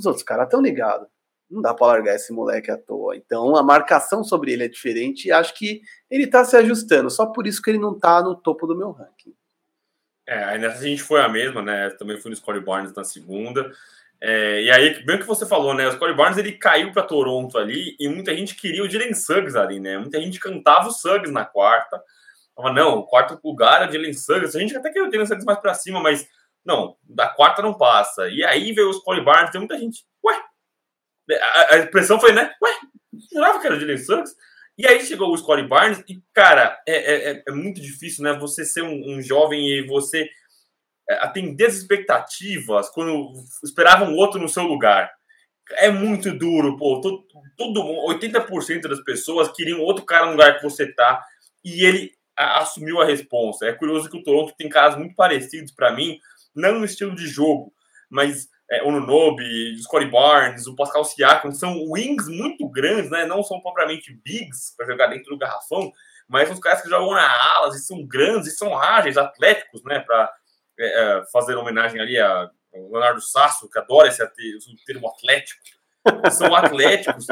os 0.00 0.06
outros 0.06 0.24
caras 0.24 0.44
estão 0.44 0.60
ligados. 0.60 1.06
Não 1.50 1.60
dá 1.60 1.74
para 1.74 1.88
largar 1.88 2.14
esse 2.14 2.32
moleque 2.32 2.70
à 2.70 2.76
toa. 2.76 3.16
Então 3.16 3.56
a 3.56 3.62
marcação 3.62 4.22
sobre 4.22 4.52
ele 4.52 4.64
é 4.64 4.68
diferente 4.68 5.26
e 5.26 5.32
acho 5.32 5.54
que 5.54 5.80
ele 6.10 6.26
tá 6.26 6.44
se 6.44 6.56
ajustando. 6.56 7.10
Só 7.10 7.26
por 7.26 7.46
isso 7.46 7.60
que 7.60 7.70
ele 7.70 7.78
não 7.78 7.98
tá 7.98 8.22
no 8.22 8.36
topo 8.36 8.66
do 8.66 8.76
meu 8.76 8.92
ranking. 8.92 9.34
É, 10.26 10.44
aí 10.44 10.58
nessa 10.58 10.78
a 10.78 10.86
gente 10.86 11.02
foi 11.02 11.20
a 11.20 11.28
mesma, 11.28 11.60
né? 11.60 11.90
Também 11.90 12.20
fui 12.20 12.30
no 12.30 12.36
Scottie 12.36 12.64
Barnes 12.64 12.94
na 12.94 13.02
segunda. 13.02 13.72
É, 14.22 14.62
e 14.62 14.70
aí, 14.70 15.02
bem 15.04 15.18
que 15.18 15.26
você 15.26 15.46
falou, 15.46 15.74
né? 15.74 15.88
O 15.88 15.92
Scottie 15.92 16.14
Barnes 16.14 16.38
ele 16.38 16.52
caiu 16.52 16.92
para 16.92 17.02
Toronto 17.02 17.58
ali 17.58 17.96
e 17.98 18.06
muita 18.08 18.34
gente 18.36 18.54
queria 18.54 18.84
o 18.84 18.88
Dylan 18.88 19.14
Suggs 19.14 19.56
ali, 19.56 19.80
né? 19.80 19.98
Muita 19.98 20.20
gente 20.20 20.38
cantava 20.38 20.88
o 20.88 20.92
Suggs 20.92 21.32
na 21.32 21.44
quarta. 21.44 22.00
Falava, 22.54 22.74
não, 22.74 22.98
o 22.98 23.06
quarto 23.06 23.40
lugar 23.42 23.82
é 23.82 23.86
o 23.86 23.90
Dylan 23.90 24.12
Suggs. 24.12 24.56
A 24.56 24.60
gente 24.60 24.76
até 24.76 24.90
queria 24.90 25.08
o 25.08 25.10
Dylan 25.10 25.26
Suggs 25.26 25.44
mais 25.44 25.58
para 25.58 25.74
cima, 25.74 26.00
mas 26.00 26.28
não, 26.64 26.96
da 27.04 27.28
quarta 27.28 27.62
não 27.62 27.74
passa. 27.74 28.28
E 28.28 28.44
aí 28.44 28.72
veio 28.72 28.90
o 28.90 28.92
Scottie 28.92 29.24
Barnes, 29.24 29.50
tem 29.50 29.60
muita 29.60 29.78
gente, 29.78 30.04
ué. 30.24 30.42
A, 31.32 31.74
a 31.74 31.78
impressão 31.78 32.20
foi, 32.20 32.32
né? 32.32 32.52
Ué, 32.62 32.70
jurava 33.32 33.60
que 33.60 33.66
era 33.66 33.76
o 33.76 33.78
Dylan 33.78 33.96
Suggs. 33.96 34.34
E 34.76 34.86
aí 34.86 35.04
chegou 35.04 35.32
o 35.32 35.36
Scottie 35.36 35.66
Barnes 35.66 36.02
e, 36.08 36.22
cara, 36.32 36.80
é, 36.86 36.94
é, 36.94 37.32
é, 37.32 37.42
é 37.48 37.52
muito 37.52 37.80
difícil, 37.80 38.24
né? 38.24 38.32
Você 38.34 38.64
ser 38.64 38.82
um, 38.82 39.16
um 39.16 39.22
jovem 39.22 39.60
e 39.60 39.86
você 39.86 40.28
é, 41.08 41.14
atender 41.24 41.66
as 41.66 41.74
expectativas 41.74 42.88
quando 42.88 43.32
esperavam 43.64 44.14
outro 44.14 44.40
no 44.40 44.48
seu 44.48 44.62
lugar. 44.62 45.10
É 45.72 45.90
muito 45.90 46.32
duro, 46.32 46.76
pô. 46.76 47.00
Todo, 47.00 47.24
todo 47.56 47.82
80% 48.08 48.88
das 48.88 49.02
pessoas 49.02 49.52
queriam 49.52 49.80
outro 49.80 50.04
cara 50.04 50.26
no 50.26 50.32
lugar 50.32 50.56
que 50.56 50.62
você 50.62 50.92
tá 50.92 51.22
e 51.64 51.84
ele 51.84 52.12
assumiu 52.36 53.00
a 53.00 53.04
responsa. 53.04 53.66
É 53.66 53.72
curioso 53.72 54.08
que 54.08 54.16
o 54.16 54.22
Toronto 54.22 54.54
tem 54.56 54.68
casos 54.68 54.98
muito 54.98 55.14
parecidos 55.14 55.72
para 55.72 55.94
mim, 55.94 56.18
não 56.54 56.78
no 56.78 56.84
estilo 56.84 57.14
de 57.14 57.26
jogo, 57.26 57.72
mas 58.08 58.48
é, 58.70 58.82
o 58.82 58.90
Nunobi, 58.90 59.74
o 59.74 59.82
Scottie 59.82 60.10
Barnes, 60.10 60.66
o 60.66 60.76
Pascal 60.76 61.04
Siakam, 61.04 61.50
são 61.50 61.90
wings 61.90 62.28
muito 62.28 62.68
grandes, 62.68 63.10
né? 63.10 63.26
Não 63.26 63.42
são 63.42 63.60
propriamente 63.60 64.12
bigs 64.24 64.74
para 64.76 64.86
jogar 64.86 65.08
dentro 65.08 65.30
do 65.30 65.38
garrafão, 65.38 65.92
mas 66.28 66.46
são 66.46 66.54
os 66.54 66.60
caras 66.60 66.80
que 66.80 66.88
jogam 66.88 67.12
na 67.12 67.56
alas 67.56 67.74
e 67.74 67.84
são 67.84 68.06
grandes 68.06 68.52
e 68.52 68.56
são 68.56 68.78
ágeis, 68.78 69.16
atléticos, 69.16 69.82
né? 69.84 69.98
Para 70.00 70.32
é, 70.78 70.86
é, 70.86 71.24
fazer 71.32 71.56
homenagem 71.56 72.00
ali 72.00 72.18
a 72.18 72.48
Leonardo 72.72 73.20
Sasso, 73.20 73.68
que 73.68 73.78
adora 73.78 74.08
esse 74.08 74.24
termo 74.86 75.08
atlético. 75.08 75.60
São 76.30 76.54
atléticos. 76.54 77.26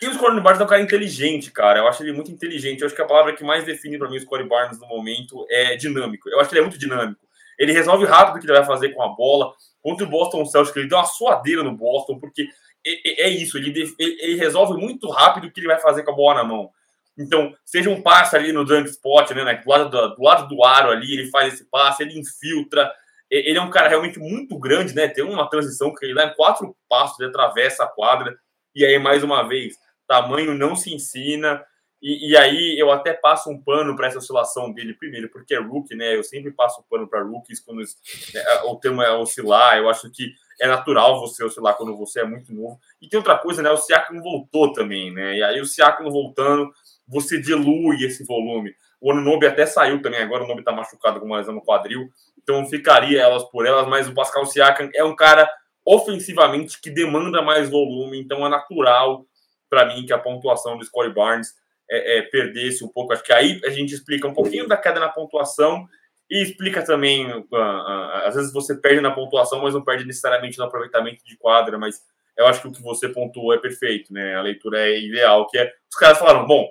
E 0.00 0.06
o 0.06 0.14
Scottie 0.14 0.40
Barnes 0.40 0.60
é 0.60 0.64
um 0.64 0.68
cara 0.68 0.80
inteligente, 0.80 1.50
cara. 1.50 1.80
Eu 1.80 1.88
acho 1.88 2.02
ele 2.02 2.12
muito 2.12 2.30
inteligente. 2.30 2.80
Eu 2.80 2.86
acho 2.86 2.94
que 2.94 3.02
a 3.02 3.06
palavra 3.06 3.34
que 3.34 3.44
mais 3.44 3.64
define 3.64 3.98
para 3.98 4.08
mim 4.08 4.16
o 4.16 4.20
Scottie 4.20 4.48
Barnes 4.48 4.78
no 4.78 4.86
momento 4.86 5.46
é 5.50 5.76
dinâmico. 5.76 6.28
Eu 6.28 6.40
acho 6.40 6.48
que 6.48 6.54
ele 6.54 6.60
é 6.60 6.64
muito 6.64 6.78
dinâmico. 6.78 7.20
Ele 7.60 7.72
resolve 7.72 8.06
rápido 8.06 8.36
o 8.36 8.40
que 8.40 8.46
ele 8.46 8.56
vai 8.56 8.64
fazer 8.64 8.88
com 8.94 9.02
a 9.02 9.08
bola. 9.08 9.52
Contra 9.82 10.06
o 10.06 10.08
Boston 10.08 10.46
Celtics, 10.46 10.74
ele 10.76 10.88
deu 10.88 10.96
uma 10.96 11.04
suadeira 11.04 11.62
no 11.62 11.76
Boston, 11.76 12.18
porque 12.18 12.48
é, 12.84 13.28
isso, 13.28 13.58
ele, 13.58 13.94
ele 13.98 14.36
resolve 14.36 14.80
muito 14.80 15.10
rápido 15.10 15.46
o 15.46 15.52
que 15.52 15.60
ele 15.60 15.66
vai 15.66 15.78
fazer 15.78 16.02
com 16.02 16.10
a 16.10 16.16
bola 16.16 16.42
na 16.42 16.44
mão. 16.44 16.70
Então, 17.18 17.54
seja 17.64 17.90
um 17.90 18.00
passe 18.00 18.34
ali 18.34 18.50
no 18.50 18.64
dunk 18.64 18.88
spot, 18.88 19.30
né, 19.32 19.54
do, 19.54 19.68
lado 19.68 19.90
do, 19.90 20.14
do 20.16 20.22
lado 20.22 20.48
do 20.48 20.64
aro 20.64 20.90
ali, 20.90 21.12
ele 21.12 21.30
faz 21.30 21.52
esse 21.52 21.68
passe, 21.68 22.02
ele 22.02 22.18
infiltra. 22.18 22.90
Ele 23.30 23.58
é 23.58 23.62
um 23.62 23.70
cara 23.70 23.88
realmente 23.88 24.18
muito 24.18 24.58
grande, 24.58 24.94
né? 24.94 25.06
Tem 25.06 25.22
uma 25.22 25.48
transição 25.48 25.94
que 25.94 26.04
ele 26.04 26.14
dá 26.14 26.24
em 26.24 26.34
quatro 26.34 26.74
passos, 26.88 27.20
ele 27.20 27.28
atravessa 27.28 27.84
a 27.84 27.86
quadra. 27.86 28.36
E 28.74 28.84
aí, 28.84 28.98
mais 28.98 29.22
uma 29.22 29.46
vez, 29.46 29.74
tamanho 30.08 30.54
não 30.54 30.74
se 30.74 30.92
ensina. 30.92 31.62
E, 32.02 32.30
e 32.30 32.36
aí 32.36 32.78
eu 32.78 32.90
até 32.90 33.12
passo 33.12 33.50
um 33.50 33.60
pano 33.60 33.94
para 33.94 34.06
essa 34.06 34.18
oscilação 34.18 34.72
dele, 34.72 34.94
primeiro, 34.94 35.28
porque 35.28 35.54
é 35.54 35.60
rookie, 35.60 35.94
né? 35.94 36.16
Eu 36.16 36.24
sempre 36.24 36.50
passo 36.50 36.80
um 36.80 36.84
pano 36.88 37.08
para 37.08 37.22
rookies 37.22 37.60
quando 37.60 37.80
né, 37.80 38.42
o 38.64 38.76
termo 38.76 39.02
é 39.02 39.12
oscilar. 39.12 39.76
Eu 39.76 39.88
acho 39.88 40.10
que 40.10 40.32
é 40.60 40.66
natural 40.66 41.20
você 41.20 41.44
oscilar 41.44 41.76
quando 41.76 41.96
você 41.96 42.20
é 42.20 42.24
muito 42.24 42.52
novo. 42.54 42.78
E 43.00 43.08
tem 43.08 43.18
outra 43.18 43.36
coisa, 43.36 43.62
né? 43.62 43.70
O 43.70 43.76
Siakam 43.76 44.20
voltou 44.22 44.72
também, 44.72 45.12
né? 45.12 45.36
E 45.36 45.42
aí 45.42 45.60
o 45.60 45.66
Siakam 45.66 46.08
voltando 46.10 46.70
você 47.10 47.40
dilui 47.40 48.04
esse 48.04 48.24
volume. 48.24 48.72
O 49.00 49.10
Anunobi 49.10 49.46
até 49.46 49.66
saiu 49.66 50.00
também, 50.00 50.20
agora 50.20 50.44
o 50.44 50.46
nome 50.46 50.60
está 50.60 50.72
machucado 50.72 51.18
com 51.18 51.26
uma 51.26 51.38
lesão 51.38 51.54
no 51.54 51.64
quadril, 51.64 52.08
então 52.40 52.66
ficaria 52.66 53.20
elas 53.20 53.42
por 53.44 53.66
elas, 53.66 53.88
mas 53.88 54.06
o 54.06 54.14
Pascal 54.14 54.44
Siakam 54.44 54.90
é 54.94 55.02
um 55.02 55.16
cara 55.16 55.50
ofensivamente 55.84 56.80
que 56.80 56.90
demanda 56.90 57.40
mais 57.42 57.68
volume, 57.70 58.20
então 58.20 58.46
é 58.46 58.48
natural 58.48 59.24
para 59.70 59.86
mim 59.86 60.04
que 60.04 60.12
a 60.12 60.18
pontuação 60.18 60.76
do 60.76 60.84
Scottie 60.84 61.14
Barnes 61.14 61.54
é, 61.90 62.18
é, 62.18 62.22
perdesse 62.22 62.84
um 62.84 62.88
pouco. 62.88 63.12
Acho 63.12 63.24
que 63.24 63.32
aí 63.32 63.60
a 63.64 63.70
gente 63.70 63.92
explica 63.92 64.26
um 64.28 64.32
pouquinho 64.32 64.68
da 64.68 64.76
queda 64.76 65.00
na 65.00 65.08
pontuação 65.08 65.86
e 66.30 66.42
explica 66.42 66.84
também, 66.84 67.30
uh, 67.30 67.40
uh, 67.40 68.26
às 68.26 68.36
vezes 68.36 68.52
você 68.52 68.76
perde 68.76 69.00
na 69.00 69.10
pontuação, 69.10 69.60
mas 69.60 69.74
não 69.74 69.84
perde 69.84 70.06
necessariamente 70.06 70.56
no 70.58 70.64
aproveitamento 70.64 71.24
de 71.24 71.36
quadra, 71.36 71.76
mas 71.76 72.02
eu 72.38 72.46
acho 72.46 72.62
que 72.62 72.68
o 72.68 72.72
que 72.72 72.82
você 72.82 73.08
pontuou 73.08 73.52
é 73.52 73.58
perfeito, 73.58 74.12
né? 74.12 74.36
A 74.36 74.42
leitura 74.42 74.78
é 74.88 75.00
ideal, 75.00 75.48
que 75.48 75.58
é 75.58 75.72
os 75.90 75.98
caras 75.98 76.18
falaram, 76.18 76.46
bom, 76.46 76.68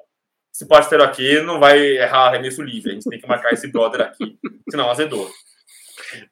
esse 0.53 0.65
parceiro 0.65 1.03
aqui 1.03 1.41
não 1.41 1.59
vai 1.59 1.79
errar 1.79 2.27
arremesso 2.27 2.61
livre. 2.61 2.91
A 2.91 2.93
gente 2.93 3.09
tem 3.09 3.19
que 3.19 3.27
marcar 3.27 3.53
esse 3.53 3.67
brother 3.67 4.01
aqui, 4.01 4.37
senão 4.71 4.89
azedou. 4.89 5.29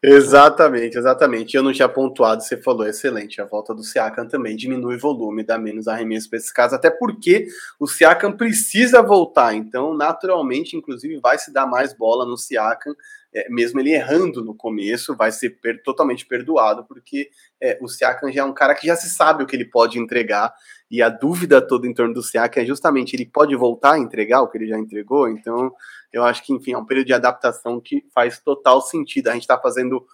Exatamente, 0.02 0.98
exatamente. 0.98 1.56
Eu 1.56 1.64
não 1.64 1.74
tinha 1.74 1.90
pontuado, 1.90 2.44
você 2.44 2.58
falou, 2.58 2.88
excelente. 2.88 3.42
A 3.42 3.46
volta 3.46 3.74
do 3.74 3.84
Siakam 3.84 4.28
também 4.28 4.56
diminui 4.56 4.98
volume, 4.98 5.44
dá 5.44 5.58
menos 5.58 5.88
arremesso 5.88 6.30
para 6.30 6.38
esse 6.38 6.54
caso, 6.54 6.76
até 6.76 6.90
porque 6.90 7.48
o 7.80 7.88
Siakam 7.88 8.32
precisa 8.36 9.02
voltar, 9.02 9.54
então, 9.54 9.94
naturalmente, 9.96 10.76
inclusive, 10.76 11.20
vai 11.20 11.38
se 11.38 11.52
dar 11.52 11.66
mais 11.66 11.94
bola 11.94 12.26
no 12.26 12.38
Siakam 12.38 12.96
é, 13.38 13.48
mesmo 13.50 13.80
ele 13.80 13.92
errando 13.92 14.44
no 14.44 14.56
começo, 14.56 15.16
vai 15.16 15.32
ser 15.32 15.52
per 15.62 15.84
totalmente 15.84 16.26
perdoado, 16.26 16.84
porque 16.86 17.30
é, 17.62 17.78
o 17.82 17.88
Siakam 17.88 18.32
já 18.32 18.42
é 18.42 18.44
um 18.44 18.54
cara 18.54 18.74
que 18.74 18.88
já 18.88 18.96
se 18.96 19.10
sabe 19.10 19.44
o 19.44 19.46
que 19.46 19.56
ele 19.56 19.66
pode 19.66 20.00
entregar, 20.00 20.54
e 20.90 21.02
a 21.02 21.10
dúvida 21.10 21.62
toda 21.62 21.86
em 21.86 21.94
torno 21.94 22.14
do 22.14 22.24
Siakam 22.24 22.64
é 22.64 22.66
justamente 22.66 23.16
ele 23.16 23.26
pode 23.26 23.56
voltar 23.56 23.94
a 23.94 24.00
entregar 24.00 24.42
o 24.42 24.50
que 24.50 24.58
ele 24.58 24.68
já 24.68 24.80
entregou, 24.80 25.30
então 25.30 25.72
eu 26.12 26.24
acho 26.24 26.44
que, 26.44 26.54
enfim, 26.54 26.74
é 26.74 26.78
um 26.78 26.86
período 26.86 27.08
de 27.08 27.14
adaptação 27.14 27.80
que 27.80 28.04
faz 28.14 28.40
total 28.40 28.82
sentido. 28.82 29.28
A 29.28 29.34
gente 29.34 29.44
está 29.44 29.60
fazendo 29.60 30.06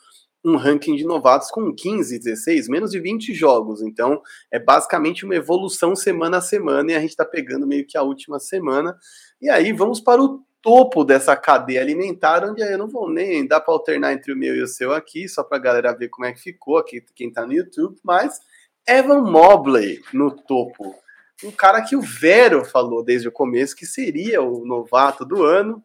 um 0.43 0.57
ranking 0.57 0.95
de 0.95 1.05
novatos 1.05 1.49
com 1.49 1.73
15, 1.73 2.19
16, 2.19 2.67
menos 2.67 2.91
de 2.91 2.99
20 2.99 3.33
jogos. 3.33 3.81
Então, 3.81 4.21
é 4.51 4.59
basicamente 4.59 5.23
uma 5.23 5.35
evolução 5.35 5.95
semana 5.95 6.37
a 6.37 6.41
semana 6.41 6.91
e 6.91 6.95
a 6.95 6.99
gente 6.99 7.11
está 7.11 7.23
pegando 7.23 7.65
meio 7.65 7.85
que 7.85 7.97
a 7.97 8.03
última 8.03 8.39
semana. 8.39 8.97
E 9.41 9.49
aí 9.49 9.71
vamos 9.71 10.01
para 10.01 10.21
o 10.21 10.43
topo 10.63 11.03
dessa 11.03 11.35
cadeia 11.35 11.81
alimentar, 11.81 12.43
onde 12.49 12.63
eu 12.63 12.77
não 12.77 12.87
vou 12.87 13.11
nem 13.11 13.45
dar 13.45 13.59
para 13.59 13.73
alternar 13.73 14.13
entre 14.13 14.31
o 14.31 14.37
meu 14.37 14.55
e 14.55 14.61
o 14.61 14.67
seu 14.67 14.93
aqui, 14.93 15.27
só 15.27 15.43
para 15.43 15.57
a 15.57 15.61
galera 15.61 15.95
ver 15.95 16.07
como 16.07 16.25
é 16.25 16.31
que 16.31 16.39
ficou 16.39 16.77
aqui, 16.77 17.03
quem 17.13 17.27
está 17.27 17.45
no 17.45 17.53
YouTube, 17.53 17.99
mas 18.01 18.39
Evan 18.87 19.21
Mobley 19.21 20.01
no 20.13 20.31
topo. 20.31 20.95
Um 21.43 21.51
cara 21.51 21.81
que 21.81 21.97
o 21.97 22.01
Vero 22.01 22.63
falou 22.63 23.03
desde 23.03 23.27
o 23.27 23.31
começo 23.31 23.75
que 23.75 23.85
seria 23.85 24.41
o 24.41 24.65
novato 24.65 25.25
do 25.25 25.43
ano 25.43 25.83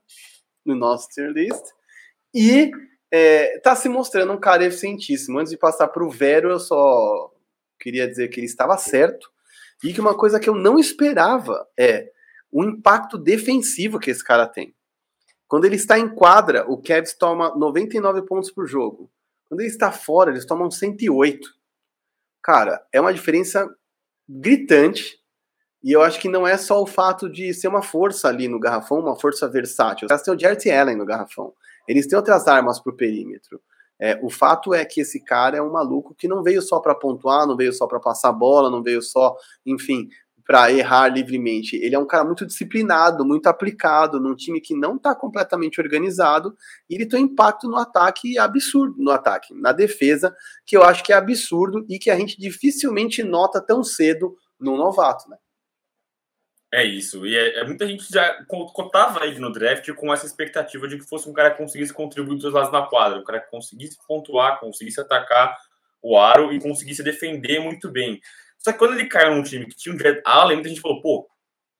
no 0.64 0.76
nosso 0.76 1.08
tier 1.08 1.30
list. 1.32 1.64
E 2.32 2.70
é, 3.12 3.60
se 3.74 3.88
mostrando 3.88 4.32
um 4.32 4.38
cara 4.38 4.64
eficientíssimo. 4.64 5.38
Antes 5.40 5.50
de 5.50 5.58
passar 5.58 5.88
para 5.88 6.04
o 6.04 6.10
Vero, 6.10 6.50
eu 6.50 6.60
só 6.60 7.32
queria 7.80 8.06
dizer 8.06 8.28
que 8.28 8.38
ele 8.38 8.46
estava 8.46 8.76
certo. 8.76 9.28
E 9.82 9.92
que 9.92 10.00
uma 10.00 10.16
coisa 10.16 10.38
que 10.38 10.48
eu 10.48 10.54
não 10.54 10.78
esperava 10.78 11.66
é 11.76 12.12
o 12.50 12.64
impacto 12.64 13.18
defensivo 13.18 13.98
que 13.98 14.10
esse 14.10 14.24
cara 14.24 14.46
tem. 14.46 14.74
Quando 15.46 15.64
ele 15.64 15.76
está 15.76 15.98
em 15.98 16.08
quadra, 16.08 16.70
o 16.70 16.76
Cavs 16.76 17.14
toma 17.14 17.54
99 17.56 18.22
pontos 18.22 18.50
por 18.50 18.66
jogo. 18.66 19.10
Quando 19.48 19.60
ele 19.60 19.70
está 19.70 19.90
fora, 19.90 20.30
eles 20.30 20.44
tomam 20.44 20.70
108. 20.70 21.48
Cara, 22.42 22.84
é 22.92 23.00
uma 23.00 23.14
diferença 23.14 23.68
gritante. 24.28 25.18
E 25.82 25.92
eu 25.92 26.02
acho 26.02 26.20
que 26.20 26.28
não 26.28 26.46
é 26.46 26.56
só 26.56 26.82
o 26.82 26.86
fato 26.86 27.30
de 27.30 27.54
ser 27.54 27.68
uma 27.68 27.82
força 27.82 28.28
ali 28.28 28.48
no 28.48 28.60
garrafão, 28.60 28.98
uma 28.98 29.18
força 29.18 29.48
versátil. 29.48 30.06
Eles 30.10 30.22
têm 30.22 30.34
o 30.34 30.38
Jarrett 30.38 30.70
Allen 30.70 30.96
no 30.96 31.06
garrafão. 31.06 31.54
Eles 31.86 32.06
têm 32.06 32.16
outras 32.16 32.46
armas 32.46 32.78
para 32.78 32.92
o 32.92 32.96
perímetro. 32.96 33.60
É, 34.00 34.18
o 34.22 34.30
fato 34.30 34.74
é 34.74 34.84
que 34.84 35.00
esse 35.00 35.18
cara 35.24 35.56
é 35.56 35.62
um 35.62 35.72
maluco 35.72 36.14
que 36.14 36.28
não 36.28 36.42
veio 36.42 36.62
só 36.62 36.78
para 36.78 36.94
pontuar, 36.94 37.46
não 37.46 37.56
veio 37.56 37.72
só 37.72 37.86
para 37.86 37.98
passar 37.98 38.32
bola, 38.32 38.70
não 38.70 38.82
veio 38.82 39.02
só, 39.02 39.36
enfim, 39.66 40.08
para 40.48 40.72
errar 40.72 41.08
livremente. 41.08 41.76
Ele 41.76 41.94
é 41.94 41.98
um 41.98 42.06
cara 42.06 42.24
muito 42.24 42.46
disciplinado, 42.46 43.22
muito 43.22 43.48
aplicado, 43.48 44.18
num 44.18 44.34
time 44.34 44.62
que 44.62 44.74
não 44.74 44.96
está 44.96 45.14
completamente 45.14 45.78
organizado, 45.78 46.56
e 46.88 46.94
ele 46.94 47.04
tem 47.04 47.20
um 47.20 47.26
impacto 47.26 47.68
no 47.68 47.76
ataque 47.76 48.38
absurdo, 48.38 48.94
no 48.96 49.10
ataque, 49.10 49.52
na 49.52 49.72
defesa, 49.72 50.34
que 50.64 50.74
eu 50.74 50.82
acho 50.82 51.04
que 51.04 51.12
é 51.12 51.16
absurdo 51.16 51.84
e 51.86 51.98
que 51.98 52.10
a 52.10 52.16
gente 52.16 52.40
dificilmente 52.40 53.22
nota 53.22 53.60
tão 53.60 53.84
cedo 53.84 54.34
no 54.58 54.74
novato, 54.78 55.28
né? 55.28 55.36
É 56.72 56.82
isso, 56.82 57.26
e 57.26 57.36
é, 57.36 57.60
é, 57.60 57.64
muita 57.66 57.86
gente 57.86 58.06
já 58.10 58.44
contava 58.46 59.26
ele 59.26 59.38
no 59.38 59.52
draft 59.52 59.90
com 59.92 60.12
essa 60.12 60.24
expectativa 60.24 60.88
de 60.88 60.98
que 60.98 61.08
fosse 61.08 61.28
um 61.28 61.32
cara 61.32 61.50
que 61.50 61.58
conseguisse 61.58 61.92
contribuir 61.92 62.38
dos 62.38 62.52
lados 62.52 62.72
na 62.72 62.86
quadra, 62.86 63.18
um 63.18 63.24
cara 63.24 63.40
que 63.40 63.50
conseguisse 63.50 63.98
pontuar, 64.06 64.60
conseguisse 64.60 65.00
atacar 65.00 65.54
o 66.02 66.18
aro 66.18 66.52
e 66.52 66.60
conseguisse 66.60 67.02
defender 67.02 67.60
muito 67.60 67.90
bem. 67.90 68.20
Só 68.58 68.72
que 68.72 68.78
quando 68.78 68.94
ele 68.94 69.06
caiu 69.06 69.34
num 69.34 69.42
time 69.42 69.66
que 69.66 69.76
tinha 69.76 69.94
um 69.94 69.98
Jared 69.98 70.20
Allen, 70.24 70.56
muita 70.56 70.68
gente 70.68 70.80
falou, 70.80 71.00
pô, 71.00 71.28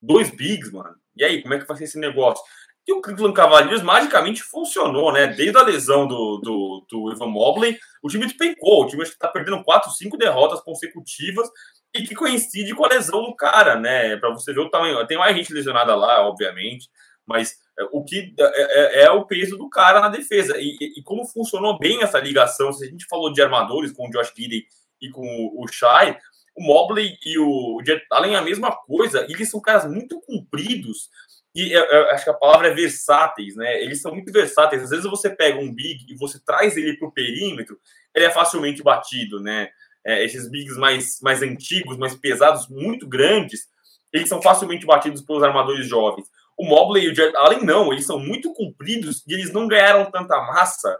dois 0.01 0.31
bigs, 0.31 0.71
mano. 0.71 0.95
E 1.17 1.25
aí, 1.25 1.43
como 1.43 1.55
é 1.55 1.59
que 1.59 1.67
vai 1.67 1.77
ser 1.77 1.85
esse 1.85 1.99
negócio? 1.99 2.43
E 2.87 2.93
o 2.93 3.03
Cleveland 3.03 3.35
Cavaliers 3.35 3.83
magicamente 3.83 4.43
funcionou, 4.43 5.13
né? 5.13 5.27
Desde 5.27 5.59
a 5.59 5.63
lesão 5.63 6.07
do, 6.07 6.39
do, 6.39 6.87
do 6.89 7.13
Ivan 7.13 7.27
Mobley, 7.27 7.79
o 8.03 8.09
time 8.09 8.25
despencou. 8.25 8.85
O 8.85 8.87
time 8.87 9.03
está 9.03 9.29
perdendo 9.29 9.63
quatro, 9.63 9.91
cinco 9.91 10.17
derrotas 10.17 10.63
consecutivas. 10.63 11.47
e 11.95 12.03
que 12.03 12.15
coincide 12.15 12.75
com 12.75 12.87
a 12.87 12.89
lesão 12.89 13.25
do 13.25 13.37
cara, 13.37 13.79
né? 13.79 14.17
Para 14.17 14.31
você 14.31 14.55
ver 14.55 14.61
o 14.61 14.71
tamanho. 14.71 15.07
Tem 15.07 15.19
mais 15.19 15.37
gente 15.37 15.53
lesionada 15.53 15.95
lá, 15.95 16.27
obviamente, 16.27 16.89
mas 17.27 17.59
é, 17.79 17.85
o 17.93 18.03
que 18.03 18.35
é, 18.41 19.03
é, 19.03 19.05
é 19.05 19.11
o 19.11 19.27
peso 19.27 19.59
do 19.59 19.69
cara 19.69 20.01
na 20.01 20.09
defesa. 20.09 20.57
E, 20.59 20.77
e, 20.81 21.03
como 21.03 21.27
funcionou 21.27 21.79
bem 21.79 22.03
essa 22.03 22.19
ligação, 22.19 22.73
se 22.73 22.87
a 22.87 22.89
gente 22.89 23.05
falou 23.05 23.31
de 23.31 23.43
armadores 23.43 23.93
com 23.93 24.09
o 24.09 24.11
Josh 24.11 24.33
Gidey 24.35 24.65
e 25.03 25.11
com 25.11 25.53
o 25.55 25.69
Shai, 25.69 26.19
o 26.59 26.63
Mobley 26.63 27.17
e 27.25 27.39
o 27.39 27.81
Jet 27.87 28.05
Allen 28.11 28.35
a 28.35 28.43
mesma 28.43 28.75
coisa, 28.75 29.25
eles 29.29 29.49
são 29.49 29.61
caras 29.61 29.89
muito 29.89 30.21
compridos, 30.23 31.09
e 31.55 31.73
eu, 31.73 31.85
eu, 31.85 32.11
acho 32.11 32.25
que 32.25 32.31
a 32.31 32.35
palavra 32.35 32.69
é 32.69 32.75
versáteis, 32.75 33.57
né? 33.57 33.81
Eles 33.83 34.03
são 34.03 34.13
muito 34.13 34.31
versáteis. 34.31 34.83
Às 34.83 34.91
vezes 34.91 35.07
você 35.07 35.31
pega 35.31 35.59
um 35.59 35.73
big 35.73 36.05
e 36.09 36.17
você 36.17 36.39
traz 36.45 36.77
ele 36.77 36.97
para 36.97 37.09
o 37.09 37.13
perímetro, 37.13 37.79
ele 38.15 38.27
é 38.27 38.31
facilmente 38.31 38.83
batido, 38.83 39.41
né? 39.41 39.69
É, 40.05 40.25
esses 40.25 40.49
bigs 40.49 40.77
mais, 40.77 41.21
mais 41.21 41.43
antigos, 41.43 41.97
mais 41.97 42.15
pesados, 42.15 42.69
muito 42.69 43.09
grandes, 43.09 43.67
eles 44.13 44.29
são 44.29 44.41
facilmente 44.43 44.87
batidos 44.87 45.23
pelos 45.23 45.43
armadores 45.43 45.87
jovens. 45.87 46.29
O 46.57 46.65
Mobley 46.65 47.05
e 47.05 47.11
o 47.11 47.15
Jared 47.15 47.37
Allen 47.37 47.65
não, 47.65 47.93
eles 47.93 48.07
são 48.07 48.19
muito 48.19 48.53
compridos 48.53 49.25
e 49.27 49.35
eles 49.35 49.53
não 49.53 49.69
ganharam 49.69 50.11
tanta 50.11 50.37
massa 50.43 50.97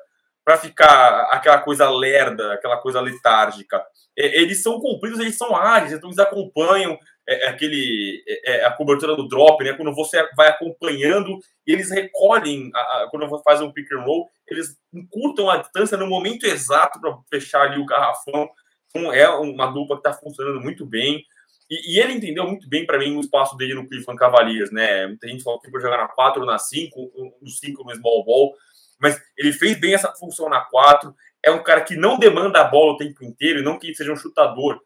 para 0.49 0.57
ficar 0.57 1.29
aquela 1.31 1.59
coisa 1.59 1.91
lerda, 1.91 2.55
aquela 2.55 2.79
coisa 2.79 3.03
letárgica. 3.03 3.85
É, 4.17 4.41
eles 4.41 4.63
são 4.63 4.81
compridos, 4.81 5.21
eles 5.21 5.37
são 5.37 5.55
ágeis, 5.55 5.93
então 5.93 6.09
eles 6.09 6.19
acompanham 6.19 6.99
é, 7.29 7.45
é 7.45 7.49
aquele 7.51 8.25
é, 8.27 8.53
é, 8.53 8.65
a 8.65 8.73
cobertura 8.73 9.15
do 9.15 9.29
drop, 9.29 9.63
né? 9.63 9.75
Quando 9.75 9.95
você 9.95 10.27
vai 10.35 10.49
acompanhando, 10.49 11.39
eles 11.67 11.91
recolhem, 11.91 12.71
a, 12.75 12.79
a, 12.81 13.09
quando 13.11 13.29
você 13.29 13.43
faz 13.43 13.61
um 13.61 13.71
pick 13.71 13.93
and 13.93 14.01
roll, 14.01 14.27
eles 14.47 14.75
encurtam 14.91 15.51
a 15.51 15.59
distância 15.59 15.99
no 15.99 16.07
momento 16.07 16.47
exato 16.47 16.99
para 16.99 17.15
fechar 17.29 17.65
ali 17.65 17.79
o 17.79 17.85
garrafão. 17.85 18.49
Então 18.89 19.13
é 19.13 19.29
uma 19.29 19.67
dupla 19.67 20.01
que 20.01 20.09
está 20.09 20.19
funcionando 20.19 20.63
muito 20.63 20.87
bem. 20.87 21.23
E, 21.71 21.95
e, 21.95 22.01
ele 22.01 22.15
entendeu 22.15 22.47
muito 22.47 22.67
bem, 22.67 22.87
para 22.87 22.99
mim, 22.99 23.15
o 23.15 23.21
espaço 23.21 23.55
dele 23.55 23.75
no 23.75 23.87
Cleveland 23.87 24.19
Cavaliers, 24.19 24.71
né? 24.71 25.09
Muita 25.09 25.29
gente 25.29 25.43
falou 25.43 25.61
que 25.61 25.71
para 25.71 25.83
jogar 25.83 25.99
na 25.99 26.09
4 26.09 26.41
ou 26.41 26.47
na 26.47 26.59
5, 26.59 27.13
no 27.43 27.51
5 27.51 27.85
no 27.85 27.95
small 27.95 28.25
ball, 28.25 28.55
mas 29.01 29.21
ele 29.37 29.53
fez 29.53 29.79
bem 29.79 29.95
essa 29.95 30.13
função 30.15 30.49
na 30.49 30.61
4. 30.61 31.15
É 31.45 31.51
um 31.51 31.63
cara 31.63 31.83
que 31.83 31.97
não 31.97 32.19
demanda 32.19 32.61
a 32.61 32.65
bola 32.65 32.93
o 32.93 32.97
tempo 32.97 33.25
inteiro, 33.25 33.63
não 33.63 33.79
que 33.79 33.87
ele 33.87 33.95
seja 33.95 34.13
um 34.13 34.17
chutador, 34.17 34.81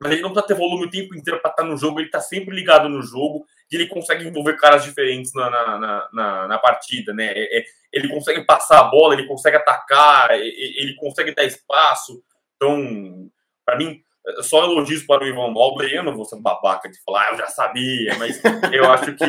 mas 0.00 0.12
ele 0.12 0.22
não 0.22 0.30
precisa 0.30 0.48
ter 0.48 0.60
volume 0.60 0.86
o 0.86 0.90
tempo 0.90 1.14
inteiro 1.14 1.40
para 1.40 1.50
estar 1.50 1.62
tá 1.62 1.68
no 1.68 1.76
jogo, 1.76 2.00
ele 2.00 2.08
está 2.08 2.20
sempre 2.20 2.54
ligado 2.54 2.88
no 2.88 3.02
jogo 3.02 3.46
e 3.70 3.76
ele 3.76 3.86
consegue 3.86 4.26
envolver 4.26 4.56
caras 4.56 4.84
diferentes 4.84 5.32
na, 5.32 5.50
na, 5.50 6.08
na, 6.12 6.48
na 6.48 6.58
partida, 6.58 7.14
né? 7.14 7.32
É, 7.34 7.58
é, 7.58 7.64
ele 7.92 8.08
consegue 8.08 8.44
passar 8.44 8.80
a 8.80 8.84
bola, 8.84 9.14
ele 9.14 9.26
consegue 9.26 9.56
atacar, 9.56 10.30
ele 10.32 10.94
consegue 10.96 11.34
dar 11.34 11.44
espaço. 11.44 12.22
Então, 12.56 13.30
para 13.64 13.76
mim, 13.76 14.02
só 14.42 14.64
elogios 14.64 15.04
para 15.04 15.24
o 15.24 15.26
Ivan 15.26 15.50
Mobley. 15.50 15.94
Eu 15.94 16.02
não 16.02 16.14
vou 16.14 16.24
ser 16.24 16.40
babaca 16.40 16.88
de 16.88 17.00
falar, 17.02 17.28
ah, 17.28 17.32
eu 17.32 17.38
já 17.38 17.46
sabia, 17.46 18.16
mas 18.18 18.40
eu 18.72 18.90
acho 18.90 19.14
que 19.14 19.24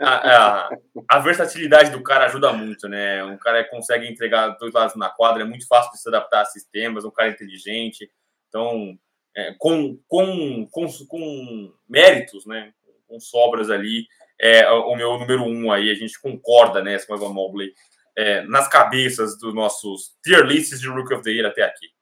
a, 0.00 0.68
a, 0.68 0.78
a, 1.08 1.18
versatilidade 1.18 1.90
do 1.90 2.02
cara 2.02 2.26
ajuda 2.26 2.52
muito, 2.52 2.88
né? 2.88 3.24
Um 3.24 3.38
cara 3.38 3.64
consegue 3.64 4.08
entregar 4.08 4.48
dois 4.58 4.72
lados 4.72 4.96
na 4.96 5.08
quadra, 5.08 5.42
é 5.42 5.46
muito 5.46 5.66
fácil 5.66 5.92
de 5.92 5.98
se 5.98 6.08
adaptar 6.08 6.42
a 6.42 6.46
sistemas, 6.46 7.04
um 7.04 7.10
cara 7.10 7.30
inteligente. 7.30 8.10
Então, 8.48 8.98
é, 9.36 9.54
com, 9.58 9.98
com, 10.06 10.66
com, 10.70 10.86
com 11.08 11.72
méritos, 11.88 12.46
né? 12.46 12.72
Com 13.08 13.18
sobras 13.20 13.70
ali, 13.70 14.06
é 14.40 14.68
o 14.70 14.94
meu 14.96 15.18
número 15.18 15.44
um 15.44 15.70
aí, 15.70 15.90
a 15.90 15.94
gente 15.94 16.20
concorda, 16.20 16.82
né, 16.82 16.98
com 17.00 17.12
o 17.12 17.16
Ivan 17.16 17.32
Mobley, 17.32 17.72
é, 18.16 18.42
nas 18.42 18.68
cabeças 18.68 19.38
dos 19.38 19.54
nossos 19.54 20.16
tier 20.22 20.44
lists 20.44 20.80
de 20.80 20.88
Rookie 20.88 21.14
of 21.14 21.22
the 21.22 21.30
Year 21.30 21.46
até 21.46 21.62
aqui. 21.62 21.93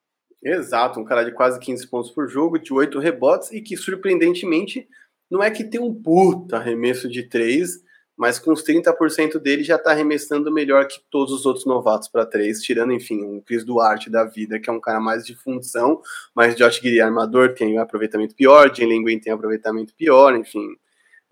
Exato, 0.42 0.98
um 0.98 1.04
cara 1.04 1.24
de 1.24 1.30
quase 1.30 1.60
15 1.60 1.86
pontos 1.86 2.10
por 2.10 2.28
jogo, 2.28 2.58
de 2.58 2.72
8 2.72 2.98
rebotes 2.98 3.52
e 3.52 3.60
que, 3.60 3.76
surpreendentemente, 3.76 4.88
não 5.30 5.42
é 5.42 5.50
que 5.50 5.62
tem 5.62 5.80
um 5.80 5.94
puta 5.94 6.56
arremesso 6.56 7.08
de 7.08 7.22
3, 7.22 7.80
mas 8.16 8.38
com 8.40 8.52
os 8.52 8.64
30% 8.64 9.38
dele 9.38 9.62
já 9.62 9.78
tá 9.78 9.92
arremessando 9.92 10.52
melhor 10.52 10.86
que 10.86 11.00
todos 11.10 11.32
os 11.32 11.46
outros 11.46 11.64
novatos 11.64 12.08
para 12.08 12.26
3, 12.26 12.60
tirando, 12.60 12.92
enfim, 12.92 13.22
um 13.22 13.40
Chris 13.40 13.64
Duarte 13.64 14.10
da 14.10 14.24
vida, 14.24 14.58
que 14.58 14.68
é 14.68 14.72
um 14.72 14.80
cara 14.80 15.00
mais 15.00 15.24
de 15.24 15.34
função, 15.34 16.00
mas 16.34 16.56
Josh 16.56 16.80
Giri 16.80 17.00
armador 17.00 17.54
tem 17.54 17.78
aproveitamento 17.78 18.34
pior, 18.34 18.74
Jalen 18.74 19.04
Green 19.04 19.20
tem 19.20 19.32
aproveitamento 19.32 19.94
pior, 19.94 20.34
enfim. 20.34 20.68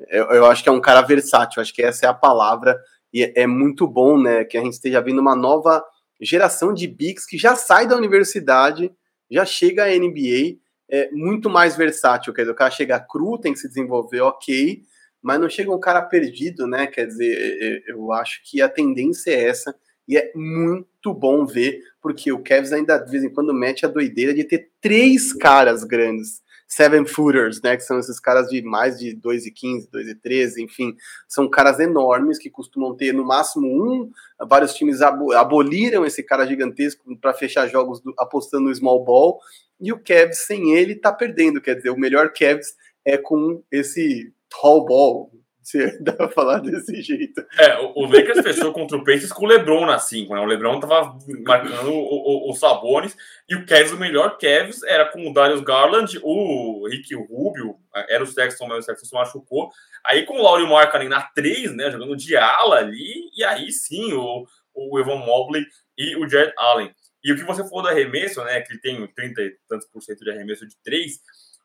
Eu, 0.08 0.26
eu 0.26 0.46
acho 0.46 0.62
que 0.62 0.68
é 0.68 0.72
um 0.72 0.80
cara 0.80 1.02
versátil, 1.02 1.60
acho 1.60 1.74
que 1.74 1.82
essa 1.82 2.06
é 2.06 2.08
a 2.08 2.14
palavra, 2.14 2.80
e 3.12 3.24
é, 3.24 3.42
é 3.42 3.46
muito 3.46 3.88
bom, 3.88 4.20
né, 4.20 4.44
que 4.44 4.56
a 4.56 4.62
gente 4.62 4.74
esteja 4.74 5.00
vendo 5.00 5.20
uma 5.20 5.34
nova 5.34 5.84
geração 6.20 6.72
de 6.72 6.86
bigs 6.86 7.26
que 7.26 7.36
já 7.36 7.56
sai 7.56 7.86
da 7.86 7.96
universidade 7.96 8.90
já 9.30 9.44
chega 9.44 9.84
a 9.84 9.88
NBA 9.88 10.58
é, 10.90 11.10
muito 11.12 11.48
mais 11.48 11.76
versátil. 11.76 12.32
Quer 12.32 12.42
dizer, 12.42 12.52
o 12.52 12.56
cara 12.56 12.70
chega 12.70 13.00
cru, 13.00 13.38
tem 13.38 13.52
que 13.52 13.58
se 13.58 13.68
desenvolver, 13.68 14.20
ok, 14.20 14.82
mas 15.22 15.40
não 15.40 15.48
chega 15.48 15.72
um 15.74 15.80
cara 15.80 16.02
perdido, 16.02 16.66
né? 16.66 16.86
Quer 16.86 17.06
dizer, 17.06 17.32
é, 17.32 17.66
é, 17.66 17.92
eu 17.92 18.12
acho 18.12 18.40
que 18.44 18.60
a 18.60 18.68
tendência 18.68 19.30
é 19.30 19.44
essa. 19.44 19.74
E 20.08 20.16
é 20.16 20.32
muito 20.34 21.14
bom 21.14 21.46
ver, 21.46 21.80
porque 22.02 22.32
o 22.32 22.42
Cavs 22.42 22.72
ainda 22.72 22.98
de 22.98 23.10
vez 23.10 23.22
em 23.22 23.32
quando 23.32 23.54
mete 23.54 23.86
a 23.86 23.88
doideira 23.88 24.34
de 24.34 24.42
ter 24.42 24.70
três 24.80 25.32
caras 25.32 25.84
grandes 25.84 26.42
seven 26.70 27.04
footers, 27.04 27.60
né, 27.60 27.76
que 27.76 27.82
são 27.82 27.98
esses 27.98 28.20
caras 28.20 28.48
de 28.48 28.62
mais 28.62 28.96
de 28.96 29.16
2,15, 29.16 29.90
2,13, 29.92 30.58
enfim, 30.58 30.94
são 31.28 31.50
caras 31.50 31.80
enormes 31.80 32.38
que 32.38 32.48
costumam 32.48 32.96
ter 32.96 33.12
no 33.12 33.26
máximo 33.26 33.66
um, 33.66 34.08
vários 34.48 34.72
times 34.74 35.02
aboliram 35.02 36.06
esse 36.06 36.22
cara 36.22 36.46
gigantesco 36.46 37.04
para 37.20 37.34
fechar 37.34 37.66
jogos 37.66 38.00
do, 38.00 38.14
apostando 38.16 38.68
no 38.68 38.74
small 38.74 39.04
ball, 39.04 39.40
e 39.80 39.92
o 39.92 39.98
Cavs 39.98 40.46
sem 40.46 40.76
ele 40.76 40.94
tá 40.94 41.12
perdendo, 41.12 41.60
quer 41.60 41.74
dizer, 41.74 41.90
o 41.90 41.98
melhor 41.98 42.32
Cavs 42.32 42.74
é 43.04 43.18
com 43.18 43.64
esse 43.72 44.32
tall 44.48 44.84
ball, 44.84 45.32
se 45.62 45.98
dá 46.02 46.12
pra 46.12 46.28
falar 46.28 46.58
desse 46.58 47.00
jeito. 47.02 47.44
É, 47.58 47.78
o, 47.78 48.06
Lakers 48.06 48.40
fechou 48.42 48.72
contra 48.72 48.96
o 48.96 49.04
Pacers 49.04 49.32
com 49.32 49.44
o 49.44 49.48
LeBron 49.48 49.86
na 49.86 49.98
5, 49.98 50.34
né? 50.34 50.40
O 50.40 50.46
LeBron 50.46 50.80
tava 50.80 51.18
marcando 51.46 51.90
o, 51.90 52.48
o, 52.48 52.50
o 52.50 52.54
Sabonis 52.54 53.16
e 53.48 53.54
o 53.54 53.66
Cavs, 53.66 53.92
o 53.92 53.98
melhor 53.98 54.38
Cavs, 54.38 54.82
era 54.82 55.06
com 55.06 55.28
o 55.28 55.32
Darius 55.32 55.60
Garland, 55.60 56.18
o 56.22 56.86
Rick 56.88 57.14
Rubio, 57.14 57.76
era 58.08 58.22
o 58.22 58.26
Sexton, 58.26 58.66
mas 58.66 58.78
o 58.78 58.82
Sexton 58.82 59.06
se 59.06 59.14
machucou. 59.14 59.70
Aí 60.04 60.24
com 60.24 60.38
o 60.38 60.42
Laurie 60.42 60.68
Markkinen 60.68 61.08
na 61.08 61.22
3, 61.22 61.76
né? 61.76 61.90
Jogando 61.90 62.16
de 62.16 62.36
ala 62.36 62.76
ali, 62.76 63.30
e 63.36 63.44
aí 63.44 63.70
sim 63.70 64.12
o, 64.12 64.46
o 64.74 64.98
Evan 64.98 65.16
Mobley 65.16 65.64
e 65.96 66.16
o 66.16 66.28
Jared 66.28 66.54
Allen. 66.56 66.94
E 67.22 67.32
o 67.32 67.36
que 67.36 67.44
você 67.44 67.62
falou 67.64 67.82
do 67.82 67.88
arremesso, 67.88 68.42
né? 68.44 68.62
Que 68.62 68.72
ele 68.72 68.80
tem 68.80 69.06
30 69.06 69.42
e 69.42 69.56
tantos 69.68 69.86
por 69.88 70.02
cento 70.02 70.24
de 70.24 70.30
arremesso 70.30 70.66
de 70.66 70.74
3 70.82 71.20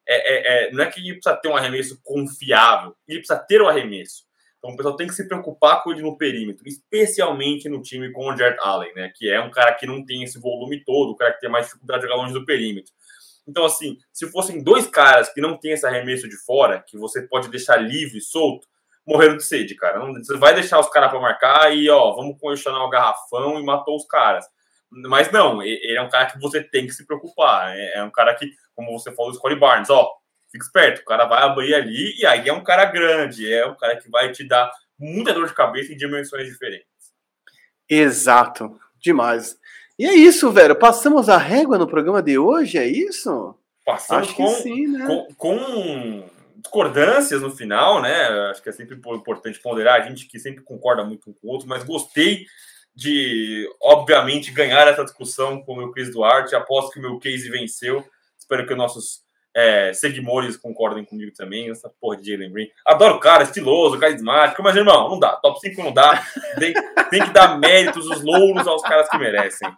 é, 0.08 0.16
é, 0.16 0.68
é, 0.68 0.72
não 0.72 0.84
é 0.84 0.92
que 0.92 1.00
ele 1.00 1.14
precisa 1.14 1.36
ter 1.36 1.48
um 1.48 1.56
arremesso 1.56 2.00
confiável, 2.04 2.96
ele 3.08 3.20
precisa 3.20 3.40
ter 3.40 3.62
o 3.62 3.66
um 3.66 3.68
arremesso. 3.68 4.24
Então 4.58 4.74
o 4.74 4.78
pessoal 4.78 4.96
tem 4.96 5.08
que 5.08 5.14
se 5.14 5.28
preocupar 5.28 5.84
com 5.84 5.92
ele 5.92 6.02
no 6.02 6.18
perímetro, 6.18 6.68
especialmente 6.68 7.70
no 7.70 7.82
time 7.82 8.12
com 8.12 8.28
o 8.28 8.36
Jared 8.36 8.58
Allen, 8.62 8.94
né? 8.96 9.12
Que 9.16 9.30
é 9.30 9.40
um 9.40 9.52
cara 9.52 9.74
que 9.76 9.86
não 9.86 10.04
tem 10.04 10.24
esse 10.24 10.40
volume 10.40 10.84
todo, 10.84 11.12
o 11.12 11.16
cara 11.16 11.34
que 11.34 11.40
tem 11.40 11.50
mais 11.50 11.68
dificuldade 11.68 12.02
de 12.02 12.08
jogar 12.08 12.22
longe 12.22 12.34
do 12.34 12.46
perímetro. 12.46 12.92
Então, 13.48 13.64
assim, 13.64 13.98
se 14.12 14.28
fossem 14.32 14.64
dois 14.64 14.88
caras 14.88 15.32
que 15.32 15.40
não 15.40 15.56
tem 15.56 15.72
esse 15.72 15.86
arremesso 15.86 16.28
de 16.28 16.36
fora, 16.36 16.84
que 16.88 16.98
você 16.98 17.22
pode 17.22 17.50
deixar 17.50 17.78
livre, 17.78 18.20
solto, 18.20 18.68
morreram 19.06 19.38
de 19.38 19.44
sede, 19.44 19.76
cara. 19.76 20.00
Você 20.00 20.36
vai 20.36 20.56
deixar 20.56 20.80
os 20.80 20.90
caras 20.90 21.12
para 21.12 21.20
marcar 21.20 21.76
e, 21.76 21.88
ó, 21.90 22.16
vamos 22.16 22.40
congestionar 22.40 22.82
o 22.82 22.90
garrafão 22.90 23.60
e 23.60 23.64
matou 23.64 23.96
os 23.96 24.06
caras. 24.08 24.48
Mas 25.10 25.32
não, 25.32 25.62
ele 25.62 25.98
é 25.98 26.02
um 26.02 26.10
cara 26.10 26.28
que 26.28 26.40
você 26.40 26.64
tem 26.64 26.88
que 26.88 26.94
se 26.94 27.06
preocupar. 27.06 27.76
É, 27.76 27.98
é 27.98 28.04
um 28.04 28.12
cara 28.12 28.34
que, 28.34 28.52
como 28.74 28.98
você 28.98 29.14
falou, 29.14 29.32
o 29.32 29.36
Scottie 29.36 29.60
Barnes, 29.60 29.90
ó, 29.90 30.10
fica 30.52 30.66
esperto, 30.66 31.02
o 31.02 31.06
cara 31.06 31.26
vai 31.26 31.44
abrir 31.44 31.76
ali 31.76 32.16
e 32.18 32.26
aí 32.26 32.48
é 32.48 32.54
um 32.54 32.64
cara 32.64 32.86
grande, 32.86 33.52
é 33.52 33.66
um 33.66 33.76
cara 33.76 33.98
que 33.98 34.10
vai 34.10 34.32
te 34.32 34.48
dar 34.48 34.72
muita 34.98 35.34
dor 35.34 35.48
de 35.48 35.54
cabeça 35.54 35.92
em 35.92 35.98
dimensões 35.98 36.48
diferentes. 36.48 36.88
Exato, 37.90 38.80
demais. 39.00 39.58
E 39.98 40.06
é 40.06 40.14
isso, 40.14 40.52
velho. 40.52 40.76
Passamos 40.76 41.30
a 41.30 41.38
régua 41.38 41.78
no 41.78 41.88
programa 41.88 42.22
de 42.22 42.38
hoje, 42.38 42.78
é 42.78 42.88
isso? 42.88 43.56
Passamos 43.86 44.30
Acho 44.30 44.36
com, 44.36 44.48
sim, 44.48 44.88
né? 44.88 45.06
com, 45.06 45.28
com 45.36 46.30
discordâncias 46.56 47.42
no 47.42 47.52
final, 47.52 48.02
né? 48.02 48.28
Acho 48.50 48.62
que 48.62 48.70
é 48.70 48.72
sempre 48.72 48.96
importante 48.96 49.60
ponderar, 49.62 50.02
a 50.02 50.06
gente 50.06 50.28
que 50.28 50.40
sempre 50.40 50.64
concorda 50.64 51.04
muito 51.04 51.30
um 51.30 51.34
com 51.34 51.48
o 51.48 51.52
outro, 51.52 51.68
mas 51.68 51.84
gostei 51.84 52.46
de, 52.96 53.68
obviamente, 53.82 54.52
ganhar 54.52 54.88
essa 54.88 55.04
discussão 55.04 55.62
com 55.62 55.74
o 55.74 55.78
meu 55.78 55.92
Chris 55.92 56.12
Duarte. 56.12 56.56
Aposto 56.56 56.92
que 56.92 57.00
o 57.00 57.02
meu 57.02 57.20
case 57.20 57.50
venceu. 57.50 58.06
Espero 58.38 58.66
que 58.66 58.74
nossos 58.74 59.26
é, 59.56 59.94
seguidores 59.94 60.56
concordem 60.56 61.04
comigo 61.04 61.32
também. 61.36 61.70
Essa 61.70 61.90
porra 62.00 62.18
de 62.18 62.32
Jalen 62.32 62.52
Green. 62.52 62.70
Adoro 62.86 63.16
o 63.16 63.20
cara, 63.20 63.44
estiloso, 63.44 64.00
carismático. 64.00 64.64
Mas, 64.64 64.76
irmão, 64.76 65.10
não 65.10 65.20
dá. 65.20 65.36
Top 65.38 65.60
5 65.60 65.84
não 65.84 65.94
dá. 65.94 66.24
Tem, 66.58 66.74
tem 67.10 67.24
que 67.24 67.32
dar 67.32 67.58
méritos, 67.58 68.10
os 68.10 68.22
louros 68.24 68.66
aos 68.66 68.82
caras 68.82 69.10
que 69.10 69.18
merecem. 69.18 69.70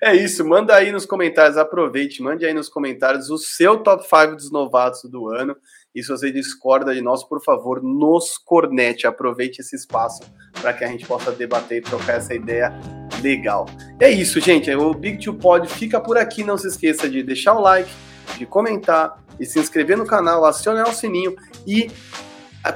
É 0.00 0.14
isso. 0.14 0.44
Manda 0.44 0.76
aí 0.76 0.92
nos 0.92 1.06
comentários. 1.06 1.56
Aproveite. 1.56 2.22
Mande 2.22 2.46
aí 2.46 2.54
nos 2.54 2.68
comentários 2.68 3.30
o 3.30 3.38
seu 3.38 3.82
top 3.82 4.04
5 4.04 4.36
dos 4.36 4.52
novatos 4.52 5.02
do 5.10 5.28
ano. 5.28 5.56
E 5.94 6.02
se 6.02 6.08
você 6.08 6.32
discorda 6.32 6.94
de 6.94 7.00
nós, 7.00 7.22
por 7.22 7.42
favor, 7.42 7.82
nos 7.82 8.36
cornete. 8.36 9.06
Aproveite 9.06 9.60
esse 9.60 9.76
espaço 9.76 10.22
para 10.60 10.72
que 10.72 10.84
a 10.84 10.88
gente 10.88 11.06
possa 11.06 11.30
debater 11.30 11.78
e 11.78 11.80
trocar 11.80 12.16
essa 12.16 12.34
ideia 12.34 12.72
legal. 13.22 13.66
É 14.00 14.10
isso, 14.10 14.40
gente. 14.40 14.70
O 14.74 14.92
Big 14.92 15.18
Two 15.22 15.34
Pod 15.34 15.68
fica 15.68 16.00
por 16.00 16.18
aqui. 16.18 16.42
Não 16.42 16.58
se 16.58 16.66
esqueça 16.66 17.08
de 17.08 17.22
deixar 17.22 17.54
o 17.54 17.60
like, 17.60 17.90
de 18.36 18.44
comentar, 18.44 19.24
e 19.38 19.44
se 19.44 19.58
inscrever 19.58 19.96
no 19.96 20.06
canal, 20.06 20.44
acionar 20.44 20.88
o 20.88 20.94
sininho 20.94 21.34
e 21.66 21.90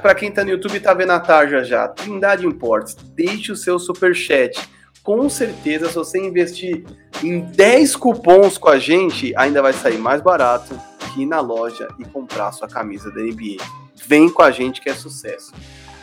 para 0.01 0.13
quem 0.13 0.29
está 0.29 0.43
no 0.43 0.51
YouTube 0.51 0.75
e 0.75 0.79
tá 0.79 0.93
vendo 0.93 1.11
a 1.11 1.19
tarja 1.19 1.63
já, 1.63 1.87
Trindade 1.87 2.45
Imports, 2.45 2.95
deixe 3.15 3.51
o 3.51 3.55
seu 3.55 3.79
super 3.79 4.15
chat. 4.15 4.69
Com 5.01 5.27
certeza, 5.27 5.87
se 5.87 5.95
você 5.95 6.19
investir 6.19 6.83
em 7.23 7.39
10 7.39 7.95
cupons 7.95 8.57
com 8.57 8.69
a 8.69 8.77
gente, 8.77 9.33
ainda 9.35 9.61
vai 9.61 9.73
sair 9.73 9.97
mais 9.97 10.21
barato 10.21 10.79
ir 11.17 11.25
na 11.25 11.39
loja 11.39 11.87
e 11.97 12.05
comprar 12.05 12.51
sua 12.51 12.67
camisa 12.67 13.11
da 13.11 13.21
NBA. 13.21 13.63
Vem 14.07 14.29
com 14.29 14.41
a 14.41 14.51
gente 14.51 14.81
que 14.81 14.89
é 14.89 14.93
sucesso. 14.93 15.53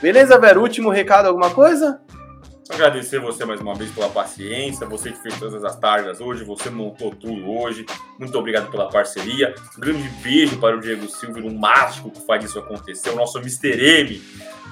Beleza, 0.00 0.38
Vera? 0.38 0.60
Último 0.60 0.90
recado, 0.90 1.26
alguma 1.26 1.50
coisa? 1.50 2.00
Agradecer 2.68 3.20
você 3.20 3.44
mais 3.44 3.60
uma 3.60 3.74
vez 3.76 3.92
pela 3.92 4.08
paciência, 4.08 4.86
você 4.86 5.12
que 5.12 5.22
fez 5.22 5.38
todas 5.38 5.64
as 5.64 5.76
tarjas 5.78 6.20
hoje, 6.20 6.42
você 6.42 6.68
montou 6.68 7.12
tudo 7.12 7.48
hoje. 7.48 7.86
Muito 8.18 8.36
obrigado 8.36 8.70
pela 8.70 8.88
parceria. 8.88 9.54
Um 9.76 9.80
grande 9.80 10.08
beijo 10.20 10.58
para 10.58 10.76
o 10.76 10.80
Diego 10.80 11.08
Silva, 11.08 11.38
um 11.38 11.56
mágico 11.56 12.10
que 12.10 12.20
faz 12.26 12.44
isso 12.44 12.58
acontecer, 12.58 13.10
o 13.10 13.16
nosso 13.16 13.38
Mr. 13.38 13.70
M. 13.70 14.20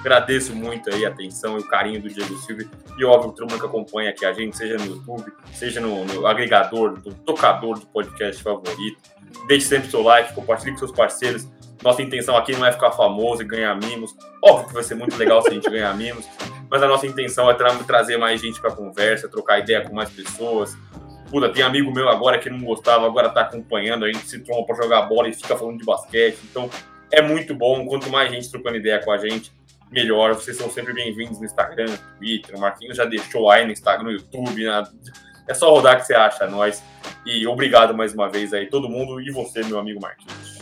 Agradeço 0.01 0.53
muito 0.53 0.93
aí 0.93 1.05
a 1.05 1.09
atenção 1.09 1.57
e 1.57 1.61
o 1.61 1.67
carinho 1.67 2.01
do 2.01 2.09
Diego 2.09 2.37
Silva 2.39 2.63
e 2.97 3.05
óbvio 3.05 3.31
o 3.31 3.33
turma 3.33 3.57
que 3.57 3.65
acompanha 3.65 4.09
aqui 4.09 4.25
a 4.25 4.33
gente, 4.33 4.57
seja 4.57 4.77
no 4.77 4.85
YouTube, 4.85 5.31
seja 5.53 5.79
no, 5.79 6.03
no 6.03 6.27
agregador, 6.27 6.99
no 7.03 7.13
tocador 7.13 7.79
do 7.79 7.87
podcast 7.87 8.43
favorito. 8.43 8.99
Deixe 9.47 9.67
sempre 9.67 9.89
seu 9.89 10.01
like, 10.01 10.33
compartilhe 10.33 10.71
com 10.71 10.79
seus 10.79 10.91
parceiros. 10.91 11.47
Nossa 11.83 12.01
intenção 12.01 12.35
aqui 12.35 12.53
não 12.53 12.65
é 12.65 12.71
ficar 12.71 12.91
famoso 12.91 13.41
e 13.41 13.45
ganhar 13.45 13.75
mimos. 13.75 14.15
Óbvio 14.41 14.67
que 14.67 14.73
vai 14.73 14.83
ser 14.83 14.95
muito 14.95 15.15
legal 15.17 15.41
se 15.41 15.49
a 15.49 15.51
gente 15.51 15.69
ganhar 15.69 15.95
mimos, 15.95 16.25
mas 16.69 16.81
a 16.81 16.87
nossa 16.87 17.05
intenção 17.05 17.49
é 17.49 17.53
tra 17.53 17.71
trazer 17.83 18.17
mais 18.17 18.41
gente 18.41 18.59
para 18.59 18.71
conversa, 18.71 19.29
trocar 19.29 19.59
ideia 19.59 19.87
com 19.87 19.93
mais 19.93 20.09
pessoas. 20.09 20.75
Puta, 21.29 21.49
tem 21.49 21.63
amigo 21.63 21.91
meu 21.91 22.09
agora 22.09 22.39
que 22.39 22.49
não 22.49 22.59
gostava, 22.59 23.05
agora 23.05 23.29
tá 23.29 23.41
acompanhando, 23.41 24.05
a 24.05 24.07
gente 24.07 24.27
se 24.27 24.39
tromba 24.39 24.65
para 24.65 24.75
jogar 24.75 25.03
bola 25.03 25.27
e 25.27 25.33
fica 25.33 25.55
falando 25.55 25.77
de 25.77 25.85
basquete. 25.85 26.39
Então 26.49 26.69
é 27.11 27.21
muito 27.21 27.53
bom. 27.53 27.85
Quanto 27.85 28.09
mais 28.09 28.31
gente 28.31 28.49
trocando 28.49 28.77
ideia 28.77 28.99
com 29.03 29.11
a 29.11 29.17
gente, 29.17 29.51
melhor. 29.91 30.33
Vocês 30.33 30.57
são 30.57 30.69
sempre 30.69 30.93
bem-vindos 30.93 31.39
no 31.39 31.45
Instagram, 31.45 31.85
no 31.85 31.97
Twitter. 32.17 32.55
O 32.55 32.59
Marquinhos 32.59 32.97
já 32.97 33.05
deixou 33.05 33.49
aí 33.49 33.65
no 33.65 33.71
Instagram, 33.71 34.05
no 34.05 34.11
YouTube. 34.11 34.63
Na... 34.65 34.83
É 35.47 35.53
só 35.53 35.69
rodar 35.71 35.97
que 35.97 36.05
você 36.05 36.13
acha 36.13 36.47
nós. 36.47 36.83
E 37.25 37.45
obrigado 37.47 37.93
mais 37.93 38.13
uma 38.13 38.29
vez 38.29 38.53
aí, 38.53 38.67
todo 38.67 38.89
mundo 38.89 39.21
e 39.21 39.31
você, 39.31 39.63
meu 39.63 39.79
amigo 39.79 40.01
Marquinhos. 40.01 40.55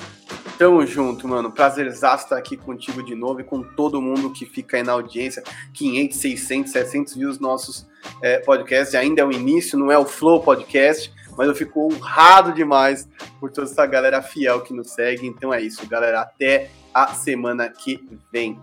Tamo 0.57 0.85
junto, 0.85 1.27
mano. 1.27 1.51
Prazerzaço 1.51 2.25
estar 2.25 2.37
aqui 2.37 2.55
contigo 2.55 3.03
de 3.03 3.15
novo 3.15 3.41
e 3.41 3.43
com 3.43 3.63
todo 3.63 4.01
mundo 4.01 4.31
que 4.31 4.45
fica 4.45 4.77
aí 4.77 4.83
na 4.83 4.93
audiência. 4.93 5.43
500, 5.73 6.17
600, 6.17 6.71
700 6.71 7.15
views 7.15 7.39
nossos 7.39 7.87
é, 8.21 8.39
podcasts. 8.39 8.93
Ainda 8.95 9.21
é 9.21 9.25
o 9.25 9.31
início, 9.31 9.77
não 9.77 9.91
é 9.91 9.97
o 9.97 10.05
Flow 10.05 10.41
Podcast, 10.41 11.11
mas 11.35 11.47
eu 11.47 11.55
fico 11.55 11.87
honrado 11.87 12.53
demais 12.53 13.09
por 13.39 13.51
toda 13.51 13.67
essa 13.67 13.85
galera 13.85 14.21
fiel 14.21 14.61
que 14.61 14.73
nos 14.73 14.91
segue. 14.91 15.25
Então 15.25 15.53
é 15.53 15.59
isso, 15.59 15.87
galera. 15.87 16.21
Até 16.21 16.69
a 16.93 17.07
semana 17.07 17.69
que 17.69 18.07
vem. 18.31 18.59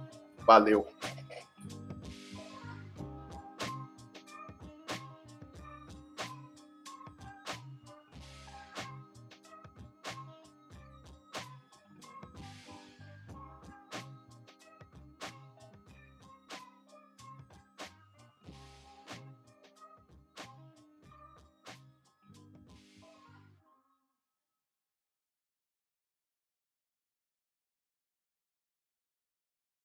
Valeu! 0.47 0.86